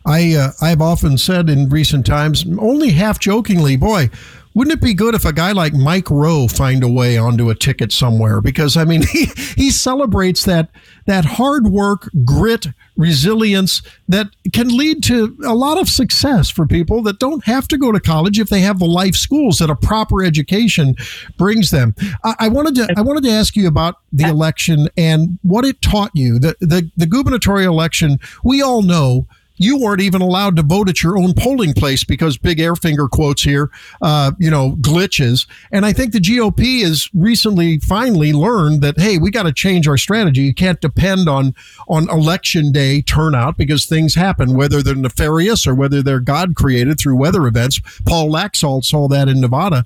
I 0.06 0.34
uh, 0.34 0.52
I've 0.60 0.82
often 0.82 1.18
said 1.18 1.50
in 1.50 1.70
recent 1.70 2.06
times, 2.06 2.46
only 2.58 2.92
half 2.92 3.20
jokingly, 3.20 3.76
boy, 3.76 4.10
wouldn't 4.58 4.74
it 4.74 4.84
be 4.84 4.96
good 4.96 5.14
if 5.14 5.24
a 5.24 5.32
guy 5.32 5.52
like 5.52 5.76
Mike 5.76 6.10
Rowe 6.10 6.48
find 6.48 6.84
a 6.84 6.88
way 6.88 7.16
onto 7.16 7.52
a 7.52 7.56
ticket 7.56 7.92
somewhere? 7.92 8.42
Because 8.42 8.76
I 8.76 8.86
mean, 8.86 9.04
he, 9.12 9.26
he 9.56 9.70
celebrates 9.70 10.46
that 10.46 10.72
that 11.06 11.26
hard 11.26 11.68
work, 11.68 12.10
grit, 12.26 12.66
resilience 12.96 13.84
that 14.08 14.30
can 14.54 14.76
lead 14.76 15.04
to 15.04 15.38
a 15.46 15.54
lot 15.54 15.80
of 15.80 15.88
success 15.88 16.50
for 16.50 16.66
people 16.66 17.04
that 17.04 17.20
don't 17.20 17.46
have 17.46 17.68
to 17.68 17.78
go 17.78 17.92
to 17.92 18.00
college 18.00 18.40
if 18.40 18.50
they 18.50 18.62
have 18.62 18.80
the 18.80 18.86
life 18.86 19.14
schools 19.14 19.60
that 19.60 19.70
a 19.70 19.76
proper 19.76 20.24
education 20.24 20.96
brings 21.38 21.70
them. 21.70 21.94
I, 22.24 22.36
I 22.40 22.48
wanted 22.48 22.74
to 22.76 22.96
I 22.98 23.02
wanted 23.02 23.26
to 23.26 23.32
ask 23.32 23.56
you 23.56 23.68
about 23.68 23.98
the 24.12 24.28
election 24.28 24.90
and 24.98 25.38
what 25.44 25.66
it 25.66 25.84
taught 25.84 26.10
you. 26.16 26.40
The 26.40 26.56
the, 26.62 26.90
the 26.98 27.06
gubernatorial 27.06 27.72
election, 27.72 28.18
we 28.44 28.64
all 28.64 28.82
know 28.82 29.28
you 29.58 29.80
weren't 29.80 30.02
even 30.02 30.22
allowed 30.22 30.56
to 30.56 30.64
vote 30.64 30.90
at 30.90 31.02
your 31.02 31.18
own 31.18 31.34
polling 31.34 31.74
place 31.74 32.04
because 32.04 32.38
big 32.38 32.60
air 32.60 32.76
finger 32.76 33.08
quotes 33.08 33.44
here, 33.44 33.72
uh, 34.02 34.32
you 34.40 34.50
know, 34.50 34.76
glitches. 34.82 35.48
And 35.72 35.86
I 35.86 35.94
think 35.94 36.14
the 36.14 36.20
GOP 36.20 36.84
has 36.84 37.10
recently 37.14 37.80
finally 37.80 38.34
learned 38.34 38.82
that, 38.82 39.00
hey, 39.00 39.18
we 39.18 39.32
got 39.32 39.44
to 39.44 39.54
change 39.54 39.88
our 39.88 39.98
strategy. 39.98 40.42
You 40.42 40.54
can't 40.54 40.80
depend 40.80 41.28
on, 41.28 41.56
on 41.88 42.10
election 42.10 42.72
day 42.72 43.02
turnout 43.02 43.58
because 43.58 43.86
things 43.86 44.16
happen, 44.16 44.56
whether 44.56 44.82
they're 44.84 44.96
nefarious 44.96 45.66
or 45.66 45.74
whether 45.74 46.02
they're 46.02 46.20
God 46.20 46.56
created 46.56 47.00
through 47.00 47.18
weather 47.18 47.48
events. 47.48 47.80
Paul 48.06 48.30
Laxalt 48.30 48.86
saw 48.86 49.08
that 49.08 49.28
in 49.28 49.42
Nevada. 49.42 49.86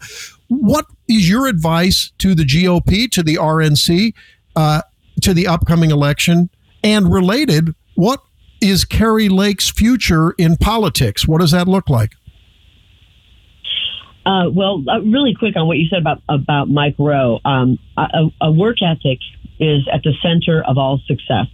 What 0.49 0.85
is 1.07 1.30
your 1.30 1.48
advice 1.48 2.11
to 2.18 2.35
the 2.35 2.43
GOP, 2.43 3.10
to 3.11 3.23
the 3.23 3.35
RNC, 3.35 4.14
uh, 4.56 4.81
to 5.22 5.34
the 5.34 5.48
upcoming 5.48 5.91
election? 5.91 6.49
And 6.84 7.14
related, 7.14 7.76
what 7.95 8.22
is 8.61 8.85
Kari 8.85 9.29
Lake's 9.29 9.69
future 9.69 10.31
in 10.38 10.55
politics? 10.55 11.27
What 11.27 11.41
does 11.41 11.51
that 11.51 11.67
look 11.67 11.89
like? 11.89 12.11
Uh, 14.25 14.49
well, 14.53 14.83
uh, 14.88 15.01
really 15.01 15.33
quick 15.38 15.55
on 15.55 15.67
what 15.67 15.77
you 15.77 15.88
said 15.89 15.99
about 15.99 16.21
about 16.29 16.69
Mike 16.69 16.95
Rowe. 16.99 17.39
Um, 17.43 17.79
a, 17.97 18.29
a 18.39 18.51
work 18.51 18.77
ethic 18.81 19.17
is 19.59 19.88
at 19.91 20.03
the 20.03 20.13
center 20.21 20.63
of 20.63 20.77
all 20.77 20.99
success, 21.07 21.47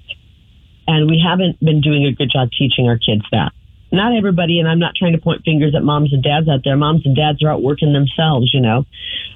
and 0.86 1.10
we 1.10 1.24
haven't 1.26 1.60
been 1.62 1.80
doing 1.80 2.06
a 2.06 2.12
good 2.12 2.30
job 2.30 2.50
teaching 2.58 2.88
our 2.88 2.98
kids 2.98 3.24
that. 3.32 3.54
Not 3.90 4.18
everybody, 4.18 4.60
and 4.60 4.68
I'm 4.68 4.80
not 4.80 4.96
trying 5.00 5.14
to 5.14 5.18
point 5.18 5.44
fingers 5.46 5.74
at 5.74 5.82
moms 5.82 6.12
and 6.12 6.22
dads 6.22 6.50
out 6.50 6.60
there. 6.66 6.76
Moms 6.76 7.06
and 7.06 7.16
dads 7.16 7.42
are 7.42 7.50
out 7.50 7.64
working 7.64 7.94
themselves, 7.94 8.54
you 8.54 8.60
know. 8.60 8.84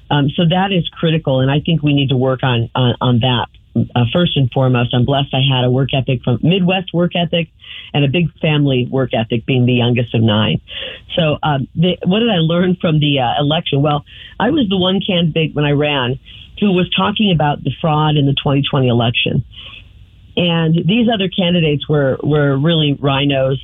Um, 0.10 0.30
so 0.36 0.44
that 0.50 0.74
is 0.74 0.90
critical, 0.90 1.40
and 1.40 1.50
I 1.50 1.62
think 1.62 1.82
we 1.82 1.94
need 1.94 2.10
to 2.10 2.18
work 2.18 2.44
on 2.44 2.70
on, 2.76 2.96
on 3.00 3.20
that 3.20 3.48
uh, 3.76 4.06
first 4.14 4.36
and 4.36 4.52
foremost. 4.52 4.94
I'm 4.94 5.06
blessed 5.06 5.34
I 5.34 5.42
had 5.42 5.66
a 5.66 5.72
work 5.72 5.90
ethic 5.94 6.24
from 6.24 6.40
Midwest 6.42 6.94
work 6.94 7.12
ethic 7.16 7.50
and 7.94 8.04
a 8.06 8.08
big 8.08 8.28
family 8.40 8.88
work 8.90 9.12
ethic, 9.14 9.46
being 9.46 9.66
the 9.66 9.74
youngest 9.74 10.14
of 10.14 10.22
nine. 10.22 10.62
So, 11.16 11.38
um, 11.44 11.68
the, 11.76 11.98
what 12.06 12.20
did 12.20 12.30
I 12.30 12.40
learn 12.40 12.78
from 12.80 13.00
the 13.00 13.20
uh, 13.20 13.42
election? 13.42 13.82
Well, 13.82 14.06
I 14.40 14.50
was 14.50 14.68
the 14.70 14.78
one 14.78 15.00
candidate 15.06 15.56
when 15.56 15.66
I 15.66 15.72
ran 15.72 16.20
who 16.60 16.72
was 16.74 16.90
talking 16.96 17.32
about 17.34 17.64
the 17.64 17.72
fraud 17.82 18.18
in 18.18 18.26
the 18.26 18.34
2020 18.34 18.88
election, 18.88 19.44
and 20.36 20.76
these 20.76 21.08
other 21.14 21.28
candidates 21.28 21.88
were 21.88 22.18
were 22.24 22.58
really 22.58 22.96
RINOs. 22.96 23.60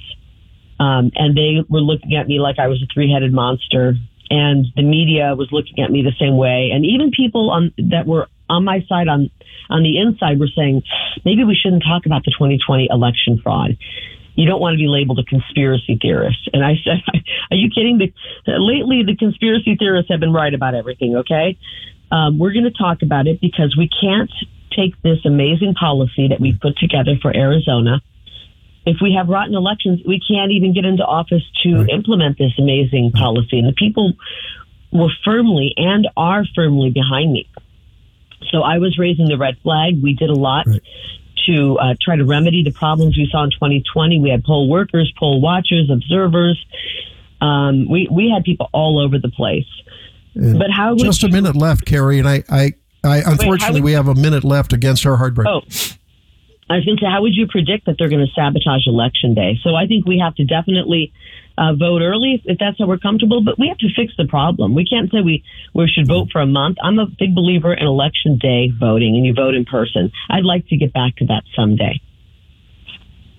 Um, 0.80 1.10
and 1.16 1.36
they 1.36 1.66
were 1.68 1.82
looking 1.82 2.16
at 2.16 2.28
me 2.28 2.40
like 2.40 2.60
I 2.60 2.68
was 2.68 2.80
a 2.84 2.94
three-headed 2.94 3.34
monster, 3.34 3.96
and 4.30 4.68
the 4.76 4.84
media 4.84 5.34
was 5.36 5.48
looking 5.52 5.84
at 5.84 5.90
me 5.90 6.04
the 6.04 6.14
same 6.20 6.38
way. 6.38 6.70
And 6.72 6.86
even 6.86 7.10
people 7.10 7.50
on 7.50 7.74
that 7.90 8.06
were 8.06 8.28
on 8.50 8.64
my 8.64 8.84
side 8.88 9.08
on 9.08 9.30
on 9.70 9.84
the 9.84 10.00
inside 10.00 10.40
were 10.40 10.50
saying 10.56 10.84
maybe 11.26 11.44
we 11.44 11.56
shouldn't 11.56 11.84
talk 11.84 12.06
about 12.06 12.24
the 12.24 12.32
2020 12.32 12.88
election 12.90 13.40
fraud. 13.44 13.78
You 14.36 14.46
don't 14.46 14.62
want 14.62 14.76
to 14.76 14.78
be 14.78 14.88
labeled 14.88 15.20
a 15.20 15.24
conspiracy 15.24 15.98
theorist. 16.00 16.48
And 16.54 16.64
I 16.64 16.76
said, 16.84 17.02
Are 17.52 17.58
you 17.58 17.70
kidding? 17.70 17.98
The, 17.98 18.14
lately, 18.46 19.04
the 19.04 19.16
conspiracy 19.18 19.76
theorists 19.78 20.12
have 20.12 20.20
been 20.20 20.32
right 20.32 20.54
about 20.54 20.76
everything, 20.76 21.18
okay? 21.18 21.58
Um, 22.12 22.38
we're 22.38 22.54
going 22.54 22.70
to 22.70 22.78
talk 22.78 23.02
about 23.02 23.28
it 23.28 23.42
because 23.42 23.76
we 23.76 23.90
can't 23.90 24.32
take 24.76 24.94
this 25.02 25.18
amazing 25.26 25.74
policy 25.74 26.28
that 26.30 26.40
we've 26.40 26.60
put 26.62 26.78
together 26.78 27.18
for 27.22 27.36
Arizona. 27.36 28.00
If 28.86 28.98
we 29.02 29.16
have 29.18 29.28
rotten 29.28 29.56
elections, 29.56 30.02
we 30.06 30.22
can't 30.22 30.52
even 30.52 30.72
get 30.72 30.86
into 30.86 31.04
office 31.04 31.44
to 31.64 31.88
implement 31.92 32.38
this 32.38 32.54
amazing 32.58 33.12
policy. 33.12 33.60
And 33.60 33.68
the 33.68 33.74
people 33.74 34.14
were 34.94 35.12
firmly 35.26 35.74
and 35.76 36.08
are 36.16 36.46
firmly 36.56 36.92
behind 36.92 37.34
me. 37.34 37.50
So 38.52 38.62
I 38.62 38.78
was 38.78 38.98
raising 38.98 39.28
the 39.28 39.38
red 39.38 39.58
flag. 39.64 40.02
We 40.02 40.14
did 40.14 40.30
a 40.30 40.36
lot 40.36 40.66
to 41.48 41.78
uh, 41.80 41.96
try 42.02 42.16
to 42.16 42.26
remedy 42.26 42.64
the 42.64 42.72
problems 42.72 43.18
we 43.18 43.28
saw 43.32 43.44
in 43.44 43.52
2020. 43.52 44.20
We 44.20 44.30
had 44.30 44.44
poll 44.44 44.70
workers, 44.70 45.12
poll 45.18 45.42
watchers, 45.42 45.90
observers. 45.92 46.64
Um, 47.42 47.88
we 47.90 48.08
we 48.12 48.30
had 48.34 48.44
people 48.44 48.70
all 48.74 49.00
over 49.00 49.20
the 49.20 49.30
place. 49.30 49.68
And 50.36 50.58
But 50.60 50.72
how 50.72 50.96
just 50.96 51.24
a 51.24 51.30
minute 51.30 51.56
left, 51.56 51.86
Kari, 51.86 52.20
and 52.20 52.28
I, 52.28 52.44
I, 52.50 52.74
I 53.04 53.18
unfortunately 53.26 53.82
would- 53.82 53.86
we 53.86 53.92
have 53.94 54.08
a 54.08 54.16
minute 54.16 54.44
left 54.44 54.74
against 54.74 55.06
our 55.06 55.18
heartbreak. 55.18 55.48
Oh, 55.48 55.62
I 56.70 56.76
was 56.76 56.86
going 56.86 56.98
to 56.98 57.02
say, 57.02 57.10
how 57.10 57.22
would 57.22 57.34
you 57.34 57.48
predict 57.48 57.86
that 57.86 57.96
they're 57.98 58.10
going 58.10 58.26
to 58.26 58.32
sabotage 58.34 58.88
election 58.88 59.34
day? 59.34 59.58
So 59.64 59.74
I 59.76 59.88
think 59.88 60.06
we 60.06 60.20
have 60.20 60.36
to 60.36 60.44
definitely 60.44 61.14
uh, 61.58 61.74
vote 61.74 62.02
early 62.02 62.42
if, 62.46 62.58
that's 62.60 62.78
how 62.78 62.86
we're 62.86 62.98
comfortable, 62.98 63.42
but 63.42 63.58
we 63.58 63.68
have 63.68 63.78
to 63.80 63.88
fix 63.96 64.14
the 64.18 64.26
problem. 64.26 64.76
We 64.76 64.86
can't 64.86 65.12
say 65.12 65.22
we, 65.22 65.44
we 65.74 65.88
should 65.88 66.08
vote 66.08 66.30
for 66.32 66.42
a 66.42 66.46
month. 66.46 66.78
I'm 66.84 67.00
a 67.00 67.08
big 67.08 67.34
believer 67.34 67.74
in 67.74 67.86
election 67.86 68.38
day 68.38 68.72
voting 68.80 69.16
and 69.16 69.26
you 69.26 69.34
vote 69.34 69.56
in 69.56 69.66
person. 69.66 70.12
I'd 70.30 70.46
like 70.46 70.68
to 70.68 70.78
get 70.78 70.94
back 70.94 71.16
to 71.18 71.26
that 71.26 71.44
someday. 71.56 72.02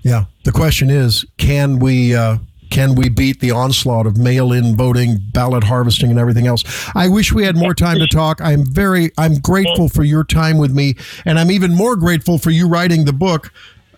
Yeah. 0.02 0.24
The 0.44 0.52
question 0.52 0.90
is, 0.90 1.24
can 1.36 1.78
we 1.78 2.14
uh, 2.14 2.38
can 2.70 2.94
we 2.94 3.08
beat 3.08 3.40
the 3.40 3.50
onslaught 3.50 4.06
of 4.06 4.16
mail-in 4.16 4.76
voting, 4.76 5.18
ballot 5.32 5.64
harvesting, 5.64 6.10
and 6.10 6.18
everything 6.18 6.46
else? 6.46 6.64
I 6.94 7.08
wish 7.08 7.32
we 7.32 7.44
had 7.44 7.56
more 7.56 7.74
time 7.74 7.98
to 7.98 8.06
talk. 8.06 8.40
I'm 8.40 8.64
very 8.64 9.10
I'm 9.16 9.38
grateful 9.40 9.88
for 9.88 10.04
your 10.04 10.24
time 10.24 10.58
with 10.58 10.72
me, 10.72 10.94
and 11.24 11.38
I'm 11.38 11.50
even 11.50 11.74
more 11.74 11.96
grateful 11.96 12.38
for 12.38 12.50
you 12.50 12.68
writing 12.68 13.04
the 13.04 13.12
book, 13.12 13.52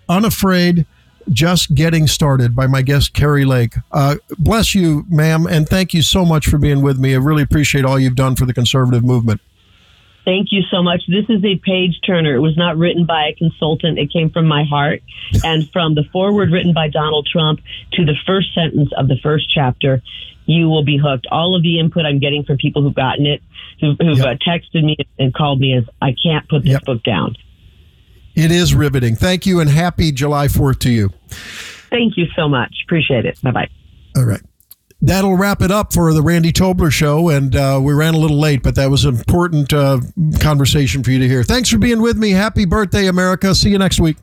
Unafraid. 0.08 0.86
Just 1.30 1.74
getting 1.74 2.06
started 2.06 2.56
by 2.56 2.66
my 2.66 2.82
guest 2.82 3.14
Kari 3.14 3.44
Lake. 3.44 3.74
Uh, 3.92 4.16
bless 4.38 4.74
you, 4.74 5.04
ma'am, 5.08 5.46
and 5.46 5.68
thank 5.68 5.94
you 5.94 6.02
so 6.02 6.24
much 6.24 6.48
for 6.48 6.58
being 6.58 6.82
with 6.82 6.98
me. 6.98 7.14
I 7.14 7.18
really 7.18 7.42
appreciate 7.42 7.84
all 7.84 7.98
you've 7.98 8.16
done 8.16 8.34
for 8.34 8.46
the 8.46 8.54
conservative 8.54 9.04
movement. 9.04 9.40
Thank 10.24 10.48
you 10.50 10.62
so 10.70 10.82
much. 10.82 11.02
This 11.08 11.24
is 11.28 11.42
a 11.44 11.56
page 11.56 12.00
turner. 12.06 12.34
It 12.34 12.40
was 12.40 12.56
not 12.56 12.76
written 12.76 13.06
by 13.06 13.28
a 13.28 13.34
consultant. 13.34 13.98
It 13.98 14.12
came 14.12 14.30
from 14.30 14.46
my 14.46 14.64
heart. 14.64 15.02
And 15.44 15.70
from 15.72 15.94
the 15.94 16.04
foreword 16.12 16.50
written 16.50 16.72
by 16.72 16.88
Donald 16.88 17.26
Trump 17.30 17.60
to 17.94 18.04
the 18.04 18.14
first 18.26 18.54
sentence 18.54 18.90
of 18.96 19.08
the 19.08 19.16
first 19.22 19.50
chapter, 19.52 20.02
you 20.46 20.68
will 20.68 20.84
be 20.84 20.98
hooked. 20.98 21.26
All 21.30 21.56
of 21.56 21.62
the 21.62 21.78
input 21.78 22.04
I'm 22.04 22.18
getting 22.18 22.44
from 22.44 22.58
people 22.58 22.82
who've 22.82 22.94
gotten 22.94 23.26
it, 23.26 23.42
who, 23.80 23.94
who've 23.98 24.20
uh, 24.20 24.34
texted 24.46 24.84
me 24.84 24.96
and 25.18 25.32
called 25.32 25.60
me, 25.60 25.74
is 25.74 25.84
I 26.02 26.14
can't 26.22 26.48
put 26.48 26.64
this 26.64 26.80
book 26.80 27.02
down. 27.02 27.36
It 28.40 28.50
is 28.50 28.74
riveting. 28.74 29.16
Thank 29.16 29.44
you, 29.44 29.60
and 29.60 29.68
happy 29.68 30.12
July 30.12 30.46
4th 30.46 30.78
to 30.80 30.90
you. 30.90 31.10
Thank 31.90 32.16
you 32.16 32.26
so 32.34 32.48
much. 32.48 32.74
Appreciate 32.86 33.26
it. 33.26 33.38
Bye 33.42 33.50
bye. 33.50 33.68
All 34.16 34.24
right. 34.24 34.40
That'll 35.02 35.36
wrap 35.36 35.62
it 35.62 35.70
up 35.70 35.92
for 35.92 36.12
the 36.12 36.22
Randy 36.22 36.52
Tobler 36.52 36.90
show. 36.90 37.28
And 37.30 37.54
uh, 37.56 37.80
we 37.82 37.92
ran 37.92 38.14
a 38.14 38.18
little 38.18 38.38
late, 38.38 38.62
but 38.62 38.74
that 38.76 38.90
was 38.90 39.04
an 39.04 39.16
important 39.16 39.72
uh, 39.72 40.00
conversation 40.40 41.02
for 41.02 41.10
you 41.10 41.18
to 41.18 41.28
hear. 41.28 41.42
Thanks 41.42 41.70
for 41.70 41.78
being 41.78 42.00
with 42.02 42.16
me. 42.16 42.30
Happy 42.30 42.64
birthday, 42.64 43.06
America. 43.06 43.54
See 43.54 43.70
you 43.70 43.78
next 43.78 44.00
week. 44.00 44.16